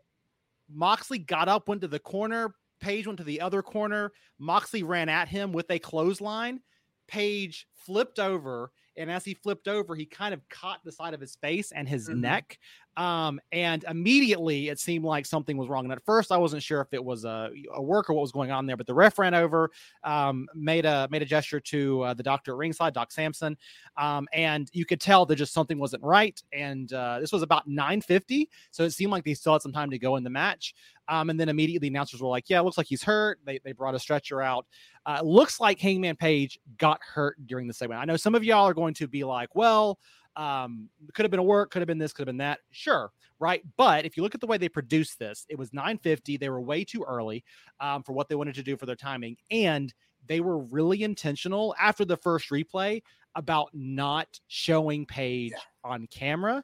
Moxley 0.71 1.19
got 1.19 1.49
up, 1.49 1.67
went 1.67 1.81
to 1.81 1.87
the 1.87 1.99
corner. 1.99 2.53
Page 2.79 3.07
went 3.07 3.17
to 3.17 3.25
the 3.25 3.41
other 3.41 3.61
corner. 3.61 4.11
Moxley 4.37 4.83
ran 4.83 5.09
at 5.09 5.27
him 5.27 5.51
with 5.51 5.69
a 5.71 5.79
clothesline. 5.79 6.61
Page 7.07 7.67
flipped 7.73 8.19
over, 8.19 8.71
and 8.95 9.11
as 9.11 9.25
he 9.25 9.33
flipped 9.33 9.67
over, 9.67 9.95
he 9.95 10.05
kind 10.05 10.33
of 10.33 10.47
caught 10.49 10.83
the 10.85 10.91
side 10.91 11.13
of 11.13 11.19
his 11.19 11.35
face 11.35 11.71
and 11.71 11.87
his 11.89 12.07
mm-hmm. 12.07 12.21
neck. 12.21 12.59
Um, 12.99 13.39
and 13.53 13.85
immediately 13.85 14.67
it 14.67 14.77
seemed 14.77 15.05
like 15.05 15.25
something 15.25 15.55
was 15.55 15.69
wrong. 15.69 15.85
And 15.85 15.93
at 15.93 16.03
first, 16.03 16.33
I 16.33 16.37
wasn't 16.37 16.61
sure 16.61 16.81
if 16.81 16.93
it 16.93 17.01
was 17.01 17.23
a, 17.23 17.49
a 17.73 17.81
work 17.81 18.09
or 18.09 18.13
what 18.13 18.23
was 18.23 18.33
going 18.33 18.51
on 18.51 18.65
there. 18.65 18.75
But 18.75 18.87
the 18.87 18.93
ref 18.93 19.17
ran 19.17 19.33
over, 19.33 19.71
um, 20.03 20.49
made 20.53 20.85
a 20.85 21.07
made 21.09 21.21
a 21.21 21.25
gesture 21.25 21.61
to 21.61 22.01
uh, 22.01 22.13
the 22.13 22.23
doctor 22.23 22.51
at 22.51 22.57
ringside, 22.57 22.93
Doc 22.93 23.13
Sampson, 23.13 23.57
um, 23.95 24.27
and 24.33 24.69
you 24.73 24.85
could 24.85 24.99
tell 24.99 25.25
that 25.25 25.37
just 25.37 25.53
something 25.53 25.79
wasn't 25.79 26.03
right. 26.03 26.43
And 26.51 26.91
uh, 26.91 27.21
this 27.21 27.31
was 27.31 27.41
about 27.41 27.69
9:50, 27.69 28.49
so 28.71 28.83
it 28.83 28.91
seemed 28.91 29.13
like 29.13 29.23
they 29.23 29.33
still 29.33 29.53
had 29.53 29.61
some 29.61 29.71
time 29.71 29.89
to 29.91 29.97
go 29.97 30.17
in 30.17 30.23
the 30.25 30.29
match. 30.29 30.75
Um, 31.07 31.29
and 31.29 31.39
then 31.39 31.47
immediately 31.47 31.87
the 31.87 31.93
announcers 31.93 32.21
were 32.21 32.27
like, 32.27 32.49
"Yeah, 32.49 32.59
it 32.59 32.63
looks 32.63 32.77
like 32.77 32.87
he's 32.87 33.03
hurt." 33.03 33.39
They 33.45 33.59
they 33.63 33.71
brought 33.71 33.95
a 33.95 33.99
stretcher 33.99 34.41
out. 34.41 34.65
Uh, 35.05 35.21
looks 35.23 35.61
like 35.61 35.79
Hangman 35.79 36.17
Page 36.17 36.59
got 36.77 36.99
hurt 37.01 37.37
during 37.47 37.65
the 37.65 37.73
segment. 37.73 38.01
I 38.01 38.05
know 38.05 38.17
some 38.17 38.35
of 38.35 38.43
y'all 38.43 38.67
are 38.67 38.73
going 38.73 38.93
to 38.95 39.07
be 39.07 39.23
like, 39.23 39.55
"Well." 39.55 39.99
Um, 40.39 40.87
could 41.13 41.25
have 41.25 41.31
been 41.31 41.39
a 41.39 41.43
work, 41.43 41.69
could 41.69 41.81
have 41.81 41.87
been 41.87 41.97
this, 41.97 42.13
could 42.13 42.21
have 42.21 42.33
been 42.33 42.37
that. 42.37 42.59
Sure, 42.71 43.11
right. 43.39 43.61
But 43.75 44.05
if 44.05 44.15
you 44.15 44.23
look 44.23 44.33
at 44.33 44.39
the 44.39 44.47
way 44.47 44.57
they 44.57 44.69
produced 44.69 45.19
this, 45.19 45.45
it 45.49 45.57
was 45.57 45.73
950. 45.73 46.37
They 46.37 46.49
were 46.49 46.61
way 46.61 46.85
too 46.85 47.03
early 47.03 47.43
um, 47.81 48.03
for 48.03 48.13
what 48.13 48.29
they 48.29 48.35
wanted 48.35 48.55
to 48.55 48.63
do 48.63 48.77
for 48.77 48.85
their 48.85 48.95
timing. 48.95 49.35
And 49.51 49.93
they 50.27 50.39
were 50.39 50.59
really 50.59 51.03
intentional 51.03 51.75
after 51.77 52.05
the 52.05 52.15
first 52.15 52.51
replay 52.51 53.01
about 53.35 53.69
not 53.73 54.39
showing 54.47 55.05
Page 55.05 55.51
yeah. 55.51 55.57
on 55.83 56.07
camera. 56.07 56.63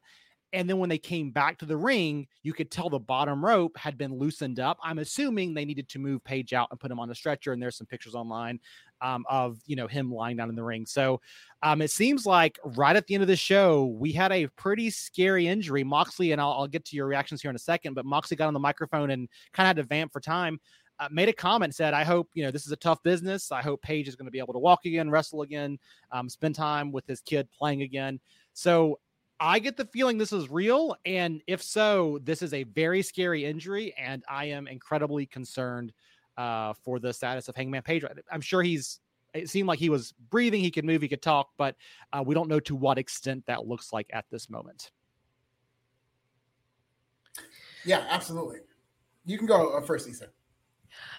And 0.54 0.70
then 0.70 0.78
when 0.78 0.88
they 0.88 0.98
came 0.98 1.32
back 1.32 1.58
to 1.58 1.66
the 1.66 1.76
ring, 1.76 2.28
you 2.42 2.54
could 2.54 2.72
tell 2.72 2.90
the 2.90 2.98
bottom 2.98 3.44
rope 3.44 3.76
had 3.78 3.98
been 3.98 4.18
loosened 4.18 4.58
up. 4.58 4.78
I'm 4.82 5.00
assuming 5.00 5.54
they 5.54 5.66
needed 5.66 5.90
to 5.90 6.00
move 6.00 6.24
Page 6.24 6.54
out 6.54 6.70
and 6.72 6.80
put 6.80 6.90
him 6.90 7.00
on 7.00 7.10
a 7.10 7.16
stretcher. 7.16 7.52
And 7.52 7.62
there's 7.62 7.76
some 7.76 7.88
pictures 7.88 8.16
online 8.16 8.62
um, 9.02 9.26
of 9.30 9.60
you 9.66 9.76
know 9.76 9.88
him 9.88 10.12
lying 10.12 10.38
down 10.38 10.50
in 10.50 10.56
the 10.56 10.64
ring. 10.64 10.86
So 10.86 11.22
um, 11.64 11.82
it 11.82 11.92
seems 11.92 12.26
like 12.26 12.60
right 12.64 12.96
at 12.96 13.08
the 13.08 13.16
end 13.16 13.24
of 13.24 13.28
the 13.28 13.36
show, 13.36 13.86
we 13.86 14.12
had 14.12 14.32
a 14.32 14.48
pretty 14.50 14.90
scary 14.90 15.48
injury. 15.48 15.84
Moxley, 15.84 16.32
and 16.32 16.42
I'll, 16.42 16.52
I'll 16.52 16.68
get 16.68 16.86
to 16.86 16.96
your 16.96 17.08
reactions 17.08 17.42
here 17.42 17.50
in 17.50 17.56
a 17.56 17.60
second, 17.60 17.94
but 17.94 18.06
Moxley 18.06 18.38
got 18.38 18.48
on 18.48 18.54
the 18.54 18.60
microphone 18.60 19.12
and 19.12 19.28
kind 19.54 19.66
of 19.66 19.70
had 19.70 19.78
to 19.78 19.84
vamp 19.84 20.12
for 20.12 20.20
time. 20.20 20.60
Uh, 20.98 21.10
made 21.12 21.28
a 21.28 21.34
comment 21.34 21.76
said, 21.76 21.94
"I 21.94 22.04
hope 22.04 22.30
you 22.34 22.44
know 22.44 22.52
this 22.52 22.66
is 22.66 22.72
a 22.72 22.78
tough 22.78 23.04
business. 23.04 23.52
I 23.52 23.62
hope 23.62 23.82
Page 23.82 24.08
is 24.08 24.16
going 24.16 24.28
to 24.28 24.32
be 24.32 24.40
able 24.40 24.54
to 24.54 24.60
walk 24.60 24.86
again, 24.86 25.10
wrestle 25.10 25.42
again, 25.42 25.78
um, 26.12 26.30
spend 26.30 26.56
time 26.56 26.92
with 26.92 27.06
his 27.06 27.22
kid 27.22 27.48
playing 27.58 27.82
again." 27.82 28.20
So 28.54 29.00
I 29.40 29.60
get 29.60 29.76
the 29.76 29.86
feeling 29.86 30.18
this 30.18 30.32
is 30.32 30.50
real, 30.50 30.96
and 31.06 31.42
if 31.48 31.62
so, 31.62 32.20
this 32.24 32.42
is 32.42 32.54
a 32.54 32.64
very 32.64 33.02
scary 33.02 33.44
injury, 33.44 33.94
and 33.98 34.24
I 34.30 34.46
am 34.46 34.68
incredibly 34.68 35.26
concerned 35.26 35.92
uh, 36.38 36.74
for 36.84 37.00
the 37.00 37.14
status 37.14 37.48
of 37.48 37.56
Hangman 37.56 37.82
Page. 37.84 38.04
I'm 38.32 38.42
sure 38.42 38.62
he's. 38.62 39.00
It 39.34 39.50
seemed 39.50 39.68
like 39.68 39.80
he 39.80 39.90
was 39.90 40.14
breathing, 40.30 40.62
he 40.62 40.72
could 40.72 40.86
move, 40.86 41.02
he 41.02 41.10
could 41.10 41.22
talk, 41.22 41.50
but 41.58 41.76
uh, 42.14 42.24
we 42.26 42.34
don't 42.34 42.48
know 42.48 42.62
to 42.62 42.76
what 42.76 42.98
extent 42.98 43.46
that 43.48 43.68
looks 43.68 43.92
like 43.92 44.08
at 44.14 44.24
this 44.32 44.50
moment. 44.50 44.92
Yeah, 47.84 48.06
absolutely. 48.10 48.60
You 49.26 49.38
can 49.38 49.46
go 49.46 49.72
uh, 49.72 49.82
first, 49.82 50.08
Lisa. 50.08 50.30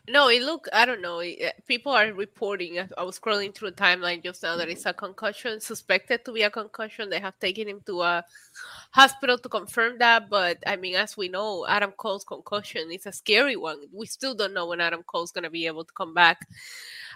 No, 0.08 0.28
it 0.28 0.42
look. 0.42 0.68
I 0.72 0.86
don't 0.86 1.02
know. 1.02 1.18
It, 1.18 1.38
eh, 1.40 1.52
people 1.66 1.92
are 1.92 2.12
reporting. 2.12 2.78
I 2.96 3.02
was 3.02 3.18
scrolling 3.18 3.54
through 3.54 3.72
the 3.72 3.76
timeline 3.76 4.22
just 4.22 4.42
now 4.42 4.56
that 4.56 4.68
it's 4.68 4.82
mm-hmm. 4.82 4.90
a 4.90 4.94
concussion, 4.94 5.60
suspected 5.60 6.24
to 6.24 6.32
be 6.32 6.42
a 6.42 6.50
concussion. 6.50 7.10
They 7.10 7.20
have 7.20 7.38
taken 7.40 7.68
him 7.68 7.80
to 7.86 8.02
a 8.02 8.24
hospital 8.92 9.38
to 9.38 9.48
confirm 9.48 9.98
that. 9.98 10.30
But 10.30 10.58
I 10.66 10.76
mean, 10.76 10.94
as 10.94 11.16
we 11.16 11.28
know, 11.28 11.66
Adam 11.66 11.92
Cole's 11.92 12.24
concussion 12.24 12.90
is 12.92 13.06
a 13.06 13.12
scary 13.12 13.56
one. 13.56 13.78
We 13.92 14.06
still 14.06 14.34
don't 14.34 14.54
know 14.54 14.66
when 14.66 14.80
Adam 14.80 15.02
Cole's 15.02 15.32
gonna 15.32 15.50
be 15.50 15.66
able 15.66 15.84
to 15.84 15.92
come 15.92 16.14
back. 16.14 16.46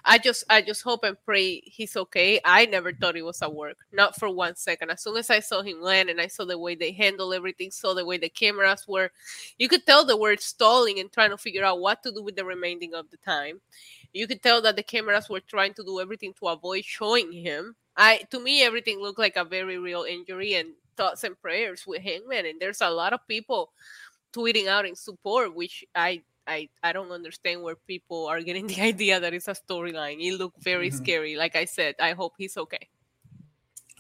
I 0.05 0.19
just 0.19 0.45
I 0.49 0.63
just 0.63 0.83
hope 0.83 1.05
and 1.05 1.17
pray 1.25 1.61
he's 1.65 1.97
okay. 1.97 2.41
I 2.45 2.67
never 2.67 2.93
thought 2.93 3.17
it 3.17 3.25
was 3.25 3.43
at 3.43 3.55
work, 3.55 3.79
not 3.93 4.19
for 4.19 4.31
one 4.31 4.57
second. 4.57 4.91
As 4.91 5.03
soon 5.03 5.17
as 5.17 5.31
I 5.31 5.41
saw 5.41 5.63
him 5.63 5.81
land 5.81 6.11
and 6.11 6.21
I 6.21 6.27
saw 6.27 6.45
the 6.45 6.59
way 6.59 6.75
they 6.75 6.93
handle 6.93 7.33
everything, 7.33 7.71
saw 7.71 7.95
the 7.95 8.05
way 8.05 8.19
the 8.19 8.29
cameras 8.29 8.87
were, 8.89 9.11
you 9.59 9.69
could 9.69 9.87
tell 9.87 10.05
they 10.05 10.15
were 10.15 10.37
stalling 10.37 10.99
and 11.01 11.13
trying 11.13 11.31
to 11.31 11.39
figure 11.39 11.65
out 11.65 11.81
what 11.81 12.03
to 12.03 12.13
do 12.13 12.23
with 12.23 12.37
the 12.37 12.45
remaining 12.45 12.95
of 12.95 13.11
the 13.11 13.19
time. 13.19 13.61
You 14.13 14.27
could 14.27 14.43
tell 14.43 14.63
that 14.63 14.77
the 14.77 14.83
cameras 14.83 15.29
were 15.29 15.41
trying 15.41 15.75
to 15.75 15.85
do 15.85 16.01
everything 16.01 16.35
to 16.41 16.49
avoid 16.49 16.85
showing 16.85 17.33
him. 17.33 17.77
I 17.97 18.23
to 18.31 18.41
me 18.41 18.63
everything 18.63 19.01
looked 19.01 19.19
like 19.19 19.37
a 19.37 19.45
very 19.45 19.79
real 19.79 20.05
injury 20.05 20.55
and 20.55 20.71
thoughts 20.97 21.25
and 21.25 21.41
prayers 21.41 21.87
with 21.87 22.03
Hangman. 22.03 22.47
And 22.47 22.61
there's 22.61 22.81
a 22.81 22.91
lot 22.91 23.13
of 23.13 23.27
people 23.29 23.73
tweeting 24.33 24.67
out 24.69 24.87
in 24.87 24.95
support, 24.95 25.55
which 25.55 25.85
I 25.95 26.23
I 26.51 26.69
I 26.83 26.93
don't 26.93 27.13
understand 27.13 27.63
where 27.63 27.77
people 27.77 28.27
are 28.27 28.43
getting 28.43 28.67
the 28.73 28.81
idea 28.81 29.21
that 29.21 29.33
it's 29.33 29.49
a 29.49 29.55
storyline. 29.55 30.19
It 30.21 30.35
looked 30.37 30.63
very 30.63 30.89
mm-hmm. 30.89 31.05
scary. 31.05 31.37
Like 31.37 31.57
I 31.57 31.65
said, 31.65 31.95
I 32.01 32.13
hope 32.13 32.35
he's 32.37 32.57
okay. 32.57 32.89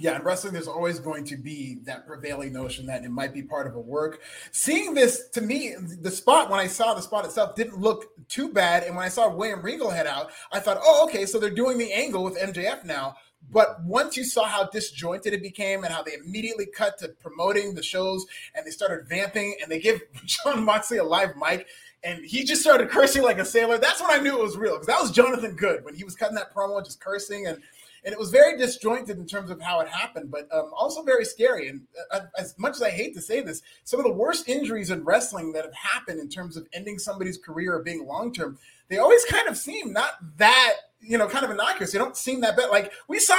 Yeah, 0.00 0.16
in 0.16 0.22
wrestling, 0.22 0.54
there's 0.54 0.66
always 0.66 0.98
going 0.98 1.26
to 1.26 1.36
be 1.36 1.76
that 1.84 2.06
prevailing 2.06 2.54
notion 2.54 2.86
that 2.86 3.04
it 3.04 3.10
might 3.10 3.34
be 3.34 3.42
part 3.42 3.66
of 3.66 3.76
a 3.76 3.80
work. 3.80 4.22
Seeing 4.50 4.94
this 4.94 5.28
to 5.34 5.42
me, 5.42 5.74
the 5.78 6.10
spot 6.10 6.48
when 6.48 6.58
I 6.58 6.68
saw 6.68 6.94
the 6.94 7.02
spot 7.02 7.26
itself 7.26 7.54
didn't 7.54 7.78
look 7.78 8.06
too 8.26 8.50
bad, 8.50 8.84
and 8.84 8.96
when 8.96 9.04
I 9.04 9.10
saw 9.10 9.28
William 9.28 9.60
Regal 9.60 9.90
head 9.90 10.06
out, 10.06 10.30
I 10.52 10.58
thought, 10.58 10.78
oh, 10.80 11.04
okay, 11.04 11.26
so 11.26 11.38
they're 11.38 11.50
doing 11.50 11.76
the 11.76 11.92
angle 11.92 12.24
with 12.24 12.38
MJF 12.38 12.86
now. 12.86 13.14
But 13.52 13.82
once 13.84 14.16
you 14.16 14.24
saw 14.24 14.46
how 14.46 14.68
disjointed 14.68 15.34
it 15.34 15.42
became 15.42 15.84
and 15.84 15.92
how 15.92 16.02
they 16.02 16.14
immediately 16.14 16.66
cut 16.66 16.96
to 16.98 17.08
promoting 17.08 17.74
the 17.74 17.82
shows 17.82 18.24
and 18.54 18.66
they 18.66 18.70
started 18.70 19.08
vamping 19.08 19.56
and 19.60 19.70
they 19.70 19.80
give 19.80 20.00
John 20.24 20.64
Moxley 20.64 20.98
a 20.98 21.04
live 21.04 21.34
mic, 21.36 21.66
and 22.02 22.24
he 22.24 22.44
just 22.44 22.62
started 22.62 22.88
cursing 22.88 23.22
like 23.22 23.38
a 23.38 23.44
sailor. 23.44 23.78
That's 23.78 24.00
when 24.00 24.10
I 24.10 24.22
knew 24.22 24.38
it 24.38 24.42
was 24.42 24.56
real 24.56 24.74
because 24.74 24.86
that 24.86 25.00
was 25.00 25.10
Jonathan 25.10 25.54
Good 25.54 25.84
when 25.84 25.94
he 25.94 26.04
was 26.04 26.14
cutting 26.14 26.36
that 26.36 26.54
promo, 26.54 26.84
just 26.84 27.00
cursing 27.00 27.46
and 27.46 27.62
and 28.04 28.14
it 28.14 28.18
was 28.18 28.30
very 28.30 28.56
disjointed 28.56 29.18
in 29.18 29.26
terms 29.26 29.50
of 29.50 29.60
how 29.60 29.80
it 29.80 29.88
happened, 29.88 30.30
but 30.30 30.48
um, 30.52 30.70
also 30.74 31.02
very 31.02 31.24
scary. 31.24 31.68
And 31.68 31.82
uh, 32.10 32.20
as 32.38 32.58
much 32.58 32.76
as 32.76 32.82
I 32.82 32.88
hate 32.88 33.14
to 33.14 33.20
say 33.20 33.42
this, 33.42 33.60
some 33.84 34.00
of 34.00 34.06
the 34.06 34.12
worst 34.12 34.48
injuries 34.48 34.88
in 34.88 35.04
wrestling 35.04 35.52
that 35.52 35.66
have 35.66 35.74
happened 35.74 36.18
in 36.18 36.30
terms 36.30 36.56
of 36.56 36.66
ending 36.72 36.98
somebody's 36.98 37.36
career 37.36 37.74
or 37.74 37.82
being 37.82 38.06
long 38.06 38.32
term, 38.32 38.58
they 38.88 38.96
always 38.96 39.22
kind 39.26 39.48
of 39.48 39.56
seem 39.56 39.92
not 39.92 40.12
that 40.38 40.76
you 41.02 41.16
know, 41.16 41.26
kind 41.26 41.44
of 41.44 41.50
innocuous. 41.50 41.92
They 41.92 41.98
don't 41.98 42.16
seem 42.16 42.42
that 42.42 42.56
bad. 42.56 42.70
Like 42.70 42.92
we 43.08 43.18
saw 43.18 43.36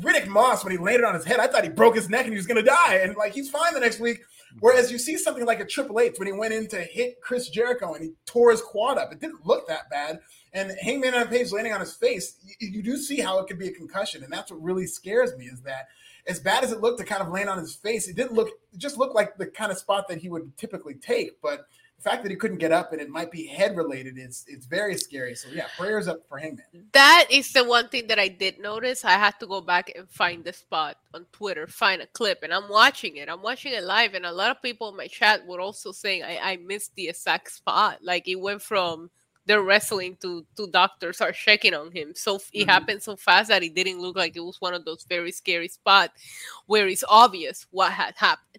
Riddick 0.00 0.26
Moss 0.26 0.64
when 0.64 0.72
he 0.72 0.78
landed 0.78 1.04
on 1.04 1.14
his 1.14 1.24
head. 1.24 1.38
I 1.38 1.46
thought 1.46 1.62
he 1.62 1.70
broke 1.70 1.94
his 1.94 2.08
neck 2.08 2.24
and 2.24 2.32
he 2.32 2.38
was 2.38 2.46
going 2.46 2.56
to 2.56 2.62
die, 2.62 3.00
and 3.02 3.14
like 3.16 3.34
he's 3.34 3.50
fine 3.50 3.74
the 3.74 3.80
next 3.80 4.00
week. 4.00 4.20
Whereas 4.60 4.90
you 4.90 4.98
see 4.98 5.18
something 5.18 5.44
like 5.44 5.60
a 5.60 5.66
Triple 5.66 6.00
H 6.00 6.14
when 6.18 6.26
he 6.26 6.32
went 6.32 6.54
in 6.54 6.66
to 6.68 6.80
hit 6.80 7.20
Chris 7.20 7.48
Jericho 7.48 7.94
and 7.94 8.02
he 8.02 8.12
tore 8.24 8.50
his 8.50 8.62
quad 8.62 8.96
up. 8.96 9.12
It 9.12 9.20
didn't 9.20 9.46
look 9.46 9.68
that 9.68 9.90
bad. 9.90 10.20
And 10.52 10.72
Hangman 10.80 11.14
on 11.14 11.28
Page 11.28 11.52
landing 11.52 11.72
on 11.72 11.80
his 11.80 11.94
face, 11.94 12.36
you, 12.42 12.68
you 12.68 12.82
do 12.82 12.96
see 12.96 13.20
how 13.20 13.38
it 13.38 13.46
could 13.48 13.58
be 13.58 13.68
a 13.68 13.72
concussion. 13.72 14.24
And 14.24 14.32
that's 14.32 14.50
what 14.50 14.62
really 14.62 14.86
scares 14.86 15.36
me 15.36 15.46
is 15.46 15.60
that 15.62 15.88
as 16.26 16.40
bad 16.40 16.64
as 16.64 16.72
it 16.72 16.80
looked 16.80 16.98
to 16.98 17.04
kind 17.04 17.22
of 17.22 17.28
land 17.28 17.48
on 17.48 17.58
his 17.58 17.74
face, 17.74 18.08
it 18.08 18.16
didn't 18.16 18.32
look, 18.32 18.48
it 18.72 18.78
just 18.78 18.96
looked 18.96 19.14
like 19.14 19.36
the 19.36 19.46
kind 19.46 19.70
of 19.70 19.78
spot 19.78 20.08
that 20.08 20.18
he 20.18 20.28
would 20.28 20.56
typically 20.56 20.94
take. 20.94 21.40
But 21.42 21.66
the 21.96 22.02
fact 22.02 22.22
that 22.22 22.30
he 22.30 22.36
couldn't 22.36 22.58
get 22.58 22.72
up 22.72 22.92
and 22.92 23.00
it 23.00 23.08
might 23.08 23.30
be 23.30 23.46
head 23.46 23.76
related 23.76 24.18
is 24.18 24.44
it's 24.48 24.66
very 24.66 24.96
scary. 24.96 25.34
So 25.34 25.48
yeah, 25.52 25.66
prayers 25.76 26.08
up 26.08 26.20
for 26.28 26.38
Hangman. 26.38 26.64
That 26.92 27.26
is 27.30 27.52
the 27.52 27.64
one 27.64 27.88
thing 27.88 28.06
that 28.08 28.18
I 28.18 28.28
did 28.28 28.60
notice. 28.60 29.04
I 29.04 29.12
had 29.12 29.38
to 29.40 29.46
go 29.46 29.60
back 29.60 29.92
and 29.96 30.08
find 30.10 30.44
the 30.44 30.52
spot 30.52 30.98
on 31.14 31.26
Twitter, 31.32 31.66
find 31.66 32.02
a 32.02 32.06
clip, 32.06 32.42
and 32.42 32.52
I'm 32.52 32.68
watching 32.68 33.16
it. 33.16 33.28
I'm 33.28 33.42
watching 33.42 33.72
it 33.72 33.82
live, 33.82 34.14
and 34.14 34.26
a 34.26 34.32
lot 34.32 34.50
of 34.50 34.62
people 34.62 34.88
in 34.90 34.96
my 34.96 35.06
chat 35.06 35.46
were 35.46 35.60
also 35.60 35.90
saying 35.90 36.22
I, 36.22 36.38
I 36.42 36.56
missed 36.58 36.94
the 36.94 37.08
exact 37.08 37.52
spot. 37.52 37.98
Like 38.02 38.28
it 38.28 38.36
went 38.36 38.62
from 38.62 39.10
they're 39.46 39.62
wrestling 39.62 40.16
to 40.20 40.44
two 40.56 40.66
doctors 40.68 41.20
are 41.20 41.32
checking 41.32 41.72
on 41.72 41.92
him. 41.92 42.12
So 42.14 42.36
it 42.36 42.40
mm-hmm. 42.40 42.68
happened 42.68 43.02
so 43.02 43.16
fast 43.16 43.48
that 43.48 43.62
it 43.62 43.74
didn't 43.74 44.00
look 44.00 44.16
like 44.16 44.36
it 44.36 44.40
was 44.40 44.60
one 44.60 44.74
of 44.74 44.84
those 44.84 45.06
very 45.08 45.32
scary 45.32 45.68
spots 45.68 46.20
where 46.66 46.88
it's 46.88 47.04
obvious 47.08 47.66
what 47.70 47.92
had 47.92 48.14
happened. 48.16 48.58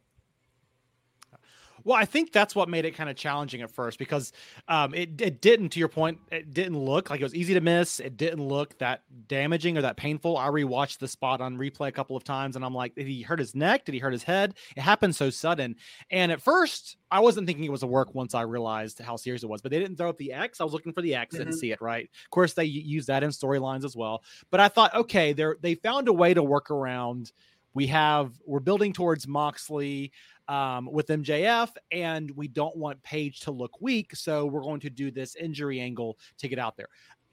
Well, 1.88 1.95
I 1.95 2.04
think 2.04 2.34
that's 2.34 2.54
what 2.54 2.67
made 2.67 2.84
it 2.84 2.95
kind 2.97 3.10
of 3.10 3.15
challenging 3.15 3.62
at 3.62 3.71
first 3.71 3.97
because 3.97 4.34
um, 4.67 4.93
it, 4.93 5.21
it 5.21 5.39
didn't, 5.39 5.69
to 5.69 5.80
your 5.80 5.88
point, 5.88 6.19
it 6.34 6.54
didn't 6.54 6.78
look 6.78 7.10
like 7.10 7.21
it 7.21 7.23
was 7.23 7.34
easy 7.34 7.54
to 7.54 7.62
miss. 7.62 8.02
It 8.02 8.17
didn't 8.17 8.45
look 8.45 8.78
that 8.80 9.04
damaging 9.30 9.78
or 9.78 9.82
that 9.84 9.95
painful. 9.95 10.38
I 10.38 10.50
rewatched 10.50 10.97
the 10.97 11.08
spot 11.08 11.39
on 11.39 11.58
replay 11.58 11.88
a 11.88 11.93
couple 11.93 12.17
of 12.17 12.26
times 12.26 12.58
and 12.58 12.65
I'm 12.65 12.76
like, 12.76 12.93
did 12.95 13.08
he 13.08 13.21
hurt 13.21 13.39
his 13.39 13.56
neck? 13.56 13.86
Did 13.86 13.93
he 13.93 14.00
hurt 14.00 14.12
his 14.12 14.23
head? 14.23 14.56
It 14.76 14.82
happened 14.82 15.15
so 15.15 15.30
sudden. 15.30 15.78
And 16.12 16.30
at 16.30 16.41
first, 16.41 16.97
I 17.10 17.21
wasn't 17.21 17.47
thinking 17.47 17.63
it 17.63 17.71
was 17.71 17.84
a 17.84 17.88
work 17.88 18.13
once 18.13 18.36
I 18.36 18.41
realized 18.41 19.00
how 19.00 19.15
serious 19.15 19.43
it 19.43 19.50
was, 19.50 19.62
but 19.62 19.71
they 19.71 19.80
didn't 19.80 19.95
throw 19.95 20.10
up 20.10 20.17
the 20.17 20.34
X. 20.34 20.60
I 20.60 20.65
was 20.65 20.73
looking 20.73 20.91
for 20.91 21.02
the 21.02 21.15
X, 21.15 21.34
mm-hmm. 21.34 21.45
didn't 21.45 21.58
see 21.58 21.71
it, 21.71 21.82
right? 21.82 22.10
Of 22.26 22.32
course, 22.32 22.52
they 22.52 22.65
use 22.65 23.06
that 23.06 23.23
in 23.23 23.30
storylines 23.30 23.86
as 23.86 23.95
well. 23.95 24.26
But 24.52 24.60
I 24.60 24.67
thought, 24.67 24.93
okay, 24.93 25.32
they 25.32 25.45
they 25.62 25.76
found 25.76 26.10
a 26.10 26.13
way 26.13 26.34
to 26.34 26.43
work 26.43 26.69
around. 26.69 27.32
We 27.78 27.86
have, 27.88 28.32
we're 28.44 28.60
building 28.60 28.92
towards 28.92 29.28
Moxley 29.28 30.12
um, 30.48 30.90
with 30.92 31.06
MJF, 31.10 31.70
and 31.92 32.32
we 32.32 32.48
don't 32.48 32.76
want 32.76 33.04
Page 33.04 33.42
to 33.42 33.52
look 33.52 33.80
weak. 33.80 34.16
So 34.16 34.48
we're 34.48 34.63
going 34.63 34.80
to 34.80 34.90
do 34.90 35.12
this 35.12 35.36
injury 35.36 35.80
angle 35.80 36.18
to 36.40 36.48
get 36.48 36.58
out 36.58 36.76
there. 36.76 36.88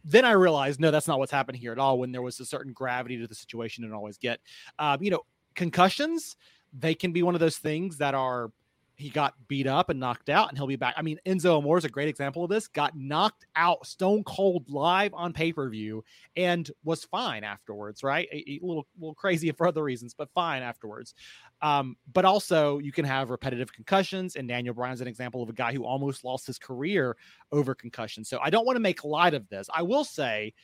Then 0.04 0.26
I 0.26 0.32
realized, 0.32 0.80
no, 0.80 0.90
that's 0.90 1.08
not 1.08 1.18
what's 1.18 1.32
happened 1.32 1.56
here 1.56 1.72
at 1.72 1.78
all. 1.78 1.98
When 1.98 2.12
there 2.12 2.20
was 2.20 2.40
a 2.40 2.44
certain 2.44 2.74
gravity 2.74 3.16
to 3.22 3.26
the 3.26 3.34
situation 3.34 3.84
and 3.84 3.94
always 3.94 4.18
get, 4.18 4.38
um, 4.78 5.02
you 5.02 5.10
know, 5.10 5.22
concussions, 5.54 6.36
they 6.78 6.94
can 6.94 7.10
be 7.10 7.22
one 7.22 7.34
of 7.34 7.40
those 7.40 7.56
things 7.56 7.96
that 7.96 8.14
are 8.14 8.50
he 8.96 9.10
got 9.10 9.34
beat 9.48 9.66
up 9.66 9.88
and 9.90 9.98
knocked 9.98 10.28
out 10.28 10.48
and 10.48 10.56
he'll 10.56 10.68
be 10.68 10.76
back. 10.76 10.94
I 10.96 11.02
mean, 11.02 11.18
Enzo 11.26 11.58
Amore 11.58 11.78
is 11.78 11.84
a 11.84 11.88
great 11.88 12.08
example 12.08 12.44
of 12.44 12.50
this. 12.50 12.68
Got 12.68 12.96
knocked 12.96 13.44
out 13.56 13.86
stone 13.86 14.22
cold 14.22 14.70
live 14.70 15.12
on 15.14 15.32
pay-per-view 15.32 16.04
and 16.36 16.70
was 16.84 17.04
fine 17.04 17.42
afterwards, 17.42 18.04
right? 18.04 18.28
A, 18.32 18.36
a, 18.36 18.60
little 18.62 18.86
little 18.98 19.14
crazy 19.14 19.50
for 19.50 19.66
other 19.66 19.82
reasons, 19.82 20.14
but 20.14 20.30
fine 20.32 20.62
afterwards. 20.62 21.14
Um, 21.60 21.96
but 22.12 22.24
also 22.24 22.78
you 22.78 22.92
can 22.92 23.04
have 23.04 23.30
repetitive 23.30 23.72
concussions 23.72 24.36
and 24.36 24.46
Daniel 24.46 24.74
Bryan's 24.74 25.00
an 25.00 25.08
example 25.08 25.42
of 25.42 25.48
a 25.48 25.54
guy 25.54 25.72
who 25.72 25.84
almost 25.84 26.24
lost 26.24 26.46
his 26.46 26.58
career 26.58 27.16
over 27.50 27.74
concussion. 27.74 28.24
So 28.24 28.38
I 28.40 28.50
don't 28.50 28.64
want 28.64 28.76
to 28.76 28.80
make 28.80 29.02
light 29.02 29.34
of 29.34 29.48
this. 29.48 29.68
I 29.74 29.82
will 29.82 30.04
say 30.04 30.54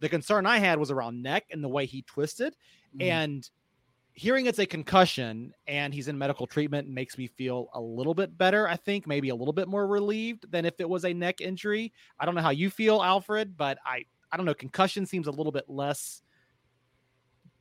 the 0.00 0.08
concern 0.10 0.44
I 0.44 0.58
had 0.58 0.78
was 0.78 0.90
around 0.90 1.22
neck 1.22 1.46
and 1.50 1.64
the 1.64 1.68
way 1.68 1.86
he 1.86 2.02
twisted 2.02 2.54
mm. 2.96 3.02
and 3.02 3.48
hearing 4.18 4.46
it's 4.46 4.58
a 4.58 4.66
concussion 4.66 5.52
and 5.68 5.94
he's 5.94 6.08
in 6.08 6.18
medical 6.18 6.44
treatment 6.44 6.88
makes 6.88 7.16
me 7.16 7.28
feel 7.28 7.68
a 7.74 7.80
little 7.80 8.14
bit 8.14 8.36
better. 8.36 8.68
I 8.68 8.74
think 8.74 9.06
maybe 9.06 9.28
a 9.28 9.34
little 9.34 9.52
bit 9.52 9.68
more 9.68 9.86
relieved 9.86 10.50
than 10.50 10.64
if 10.64 10.74
it 10.80 10.88
was 10.88 11.04
a 11.04 11.14
neck 11.14 11.40
injury. 11.40 11.92
I 12.18 12.26
don't 12.26 12.34
know 12.34 12.42
how 12.42 12.50
you 12.50 12.68
feel, 12.68 13.00
Alfred, 13.00 13.56
but 13.56 13.78
I 13.86 14.04
I 14.32 14.36
don't 14.36 14.44
know. 14.44 14.54
Concussion 14.54 15.06
seems 15.06 15.28
a 15.28 15.30
little 15.30 15.52
bit 15.52 15.64
less 15.68 16.20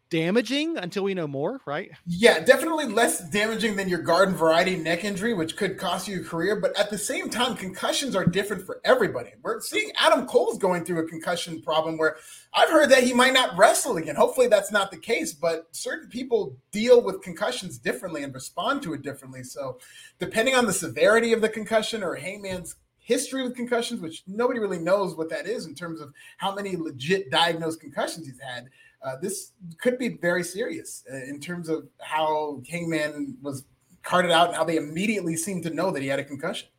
damaging 0.09 0.77
until 0.77 1.03
we 1.03 1.13
know 1.13 1.27
more, 1.27 1.61
right? 1.65 1.91
Yeah, 2.05 2.39
definitely 2.39 2.87
less 2.87 3.27
damaging 3.29 3.75
than 3.75 3.89
your 3.89 4.01
garden 4.01 4.35
variety 4.35 4.75
neck 4.75 5.03
injury, 5.03 5.33
which 5.33 5.57
could 5.57 5.77
cost 5.77 6.07
you 6.07 6.21
a 6.21 6.23
career. 6.23 6.55
But 6.59 6.77
at 6.77 6.89
the 6.89 6.97
same 6.97 7.29
time, 7.29 7.55
concussions 7.55 8.15
are 8.15 8.25
different 8.25 8.65
for 8.65 8.81
everybody. 8.83 9.31
We're 9.41 9.61
seeing 9.61 9.91
Adam 9.97 10.25
Cole's 10.25 10.57
going 10.57 10.85
through 10.85 10.99
a 10.99 11.07
concussion 11.07 11.61
problem 11.61 11.97
where 11.97 12.17
I've 12.53 12.69
heard 12.69 12.89
that 12.91 13.03
he 13.03 13.13
might 13.13 13.33
not 13.33 13.57
wrestle 13.57 13.97
again. 13.97 14.15
Hopefully, 14.15 14.47
that's 14.47 14.71
not 14.71 14.91
the 14.91 14.97
case, 14.97 15.33
but 15.33 15.67
certain 15.71 16.09
people 16.09 16.57
deal 16.71 17.01
with 17.01 17.21
concussions 17.21 17.77
differently 17.77 18.23
and 18.23 18.33
respond 18.33 18.81
to 18.83 18.93
it 18.93 19.01
differently. 19.01 19.43
So, 19.43 19.79
depending 20.19 20.55
on 20.55 20.65
the 20.65 20.73
severity 20.73 21.33
of 21.33 21.41
the 21.41 21.49
concussion 21.49 22.03
or 22.03 22.15
Hangman's 22.15 22.75
history 23.07 23.41
with 23.41 23.55
concussions, 23.55 24.01
which 24.01 24.23
nobody 24.27 24.59
really 24.59 24.79
knows 24.79 25.15
what 25.15 25.29
that 25.29 25.47
is 25.47 25.65
in 25.65 25.73
terms 25.73 26.01
of 26.01 26.11
how 26.37 26.53
many 26.53 26.75
legit 26.75 27.31
diagnosed 27.31 27.79
concussions 27.79 28.27
he's 28.27 28.39
had 28.41 28.69
uh, 29.01 29.15
this 29.21 29.51
could 29.79 29.97
be 29.97 30.09
very 30.09 30.43
serious 30.43 31.03
uh, 31.11 31.15
in 31.15 31.39
terms 31.39 31.69
of 31.69 31.87
how 31.99 32.61
Hangman 32.69 33.37
was 33.41 33.65
carted 34.03 34.31
out 34.31 34.47
and 34.47 34.55
how 34.55 34.63
they 34.63 34.77
immediately 34.77 35.35
seemed 35.35 35.63
to 35.63 35.69
know 35.69 35.91
that 35.91 36.01
he 36.01 36.07
had 36.07 36.19
a 36.19 36.23
concussion. 36.23 36.69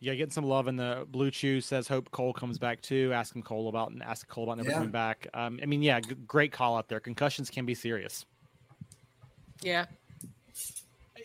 Yeah, 0.00 0.14
getting 0.14 0.30
some 0.30 0.44
love 0.44 0.68
in 0.68 0.76
the 0.76 1.06
blue 1.10 1.30
chew 1.30 1.60
says 1.60 1.88
hope 1.88 2.08
Cole 2.12 2.32
comes 2.32 2.56
back 2.56 2.80
too. 2.80 3.10
Ask 3.12 3.34
him 3.34 3.42
Cole 3.42 3.68
about 3.68 3.90
and 3.90 4.00
ask 4.02 4.28
Cole 4.28 4.44
about 4.44 4.58
never 4.58 4.68
yeah. 4.68 4.76
coming 4.76 4.92
back. 4.92 5.26
Um, 5.34 5.58
I 5.60 5.66
mean, 5.66 5.82
yeah, 5.82 5.98
g- 5.98 6.14
great 6.26 6.52
call 6.52 6.76
out 6.76 6.88
there. 6.88 7.00
Concussions 7.00 7.50
can 7.50 7.66
be 7.66 7.74
serious. 7.74 8.24
Yeah. 9.60 9.86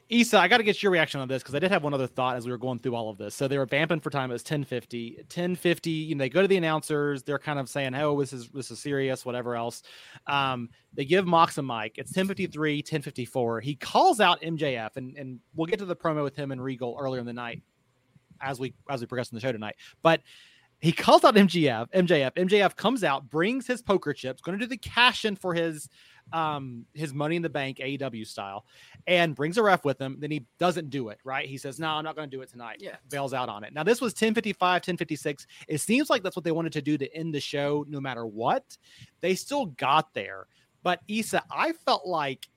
Isa, 0.10 0.38
I 0.38 0.48
got 0.48 0.58
to 0.58 0.64
get 0.64 0.84
your 0.84 0.92
reaction 0.92 1.22
on 1.22 1.28
this 1.28 1.42
because 1.42 1.56
I 1.56 1.60
did 1.60 1.72
have 1.72 1.84
one 1.84 1.94
other 1.94 2.08
thought 2.08 2.36
as 2.36 2.46
we 2.46 2.52
were 2.52 2.58
going 2.58 2.80
through 2.80 2.96
all 2.96 3.10
of 3.10 3.18
this. 3.18 3.34
So 3.34 3.48
they 3.48 3.58
were 3.58 3.66
vamping 3.66 4.00
for 4.00 4.10
time. 4.10 4.30
It 4.30 4.34
was 4.34 4.42
1050. 4.42 5.16
1050, 5.18 5.90
you 5.90 6.16
know, 6.16 6.24
they 6.24 6.30
go 6.30 6.42
to 6.42 6.48
the 6.48 6.58
announcers. 6.58 7.24
They're 7.24 7.40
kind 7.40 7.58
of 7.58 7.70
saying, 7.70 7.96
oh, 7.96 8.20
this 8.20 8.34
is 8.34 8.50
this 8.50 8.70
is 8.70 8.80
serious, 8.80 9.26
whatever 9.26 9.56
else. 9.56 9.84
Um, 10.28 10.70
they 10.94 11.06
give 11.06 11.26
Mox 11.26 11.58
a 11.58 11.64
mic. 11.64 11.98
It's 11.98 12.12
1053, 12.12 12.78
1054. 12.78 13.62
He 13.62 13.76
calls 13.76 14.20
out 14.20 14.42
MJF, 14.42 14.98
and, 14.98 15.18
and 15.18 15.40
we'll 15.56 15.68
get 15.68 15.80
to 15.80 15.86
the 15.86 15.96
promo 15.96 16.24
with 16.24 16.36
him 16.36 16.52
and 16.52 16.62
Regal 16.62 16.98
earlier 17.00 17.22
in 17.22 17.26
the 17.26 17.34
night 17.34 17.62
as 18.42 18.60
we 18.60 18.74
as 18.90 19.00
we 19.00 19.08
progress 19.08 19.32
in 19.32 19.36
the 19.36 19.42
show 19.42 19.52
tonight. 19.52 19.76
But 20.02 20.22
he 20.84 20.92
calls 20.92 21.24
out 21.24 21.36
MJF. 21.36 21.90
MJF. 21.92 22.34
MJF 22.34 22.76
comes 22.76 23.06
out, 23.06 23.30
brings 23.30 23.66
his 23.66 23.82
poker 23.82 24.12
chips, 24.12 24.42
going 24.42 24.60
to 24.60 24.66
do 24.66 24.70
the 24.70 24.76
cash 24.76 25.24
in 25.24 25.38
for 25.38 25.54
his 25.54 25.88
um 26.34 26.86
his 26.94 27.14
money 27.14 27.36
in 27.36 27.42
the 27.42 27.50
bank 27.50 27.78
AEW 27.78 28.28
style 28.28 28.66
and 29.08 29.36
brings 29.36 29.58
a 29.58 29.64
ref 29.64 29.86
with 29.86 30.00
him 30.00 30.18
then 30.20 30.32
he 30.32 30.46
doesn't 30.60 30.90
do 30.90 31.10
it 31.10 31.20
right 31.24 31.48
he 31.48 31.58
says 31.58 31.80
no 31.80 31.88
I'm 31.88 32.04
not 32.04 32.16
going 32.16 32.30
to 32.30 32.36
do 32.36 32.42
it 32.42 32.50
tonight 32.50 32.78
yeah 32.80 32.96
bails 33.10 33.34
out 33.34 33.50
on 33.50 33.64
it 33.64 33.74
now 33.74 33.84
this 33.84 34.02
was 34.02 34.12
1055 34.14 34.60
1056 34.60 35.48
it 35.68 35.80
seems 35.80 36.10
like 36.10 36.24
that's 36.24 36.36
what 36.36 36.44
they 36.44 36.52
wanted 36.52 36.74
to 36.74 36.82
do 36.82 36.98
to 36.98 37.16
end 37.16 37.34
the 37.34 37.40
show 37.40 37.86
no 37.88 38.02
matter 38.02 38.26
what 38.26 38.78
they 39.22 39.36
still 39.36 39.68
got 39.68 40.14
there 40.14 40.48
but 40.82 41.00
Isa 41.08 41.44
I 41.50 41.72
felt 41.86 42.06
like 42.06 42.48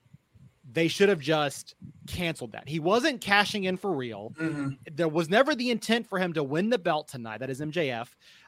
they 0.69 0.87
should 0.87 1.09
have 1.09 1.19
just 1.19 1.75
canceled 2.07 2.51
that. 2.51 2.67
He 2.67 2.79
wasn't 2.79 3.21
cashing 3.21 3.63
in 3.63 3.77
for 3.77 3.93
real. 3.93 4.33
Mm-hmm. 4.39 4.69
There 4.93 5.07
was 5.07 5.29
never 5.29 5.55
the 5.55 5.71
intent 5.71 6.07
for 6.07 6.19
him 6.19 6.33
to 6.33 6.43
win 6.43 6.69
the 6.69 6.77
belt 6.77 7.07
tonight. 7.07 7.39
That 7.39 7.49
is 7.49 7.61
MJF. 7.61 8.07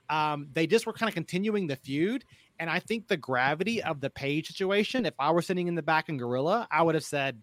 Um, 0.10 0.50
they 0.52 0.68
just 0.68 0.86
were 0.86 0.94
kind 0.94 1.08
of 1.08 1.14
continuing 1.14 1.68
the 1.68 1.78
feud. 1.78 2.26
And 2.60 2.70
I 2.70 2.80
think 2.80 3.08
the 3.08 3.18
gravity 3.18 3.82
of 3.82 4.02
the 4.02 4.10
Page 4.10 4.48
situation, 4.48 5.06
if 5.06 5.14
I 5.18 5.32
were 5.32 5.42
sitting 5.42 5.68
in 5.68 5.76
the 5.76 5.82
back 5.82 6.10
in 6.10 6.18
Gorilla, 6.18 6.68
I 6.70 6.82
would 6.82 6.96
have 6.96 7.04
said, 7.04 7.42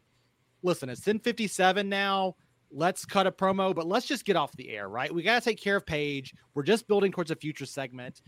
listen, 0.62 0.88
it's 0.88 1.00
1057 1.00 1.88
now. 1.88 2.36
Let's 2.70 3.04
cut 3.04 3.26
a 3.26 3.32
promo, 3.32 3.74
but 3.74 3.86
let's 3.86 4.06
just 4.06 4.24
get 4.24 4.36
off 4.36 4.52
the 4.56 4.68
air, 4.70 4.88
right? 4.88 5.12
We 5.12 5.22
got 5.22 5.42
to 5.42 5.48
take 5.48 5.60
care 5.60 5.76
of 5.76 5.86
Page. 5.86 6.34
We're 6.54 6.64
just 6.64 6.86
building 6.86 7.12
towards 7.12 7.30
a 7.30 7.36
future 7.36 7.66
segment. 7.66 8.20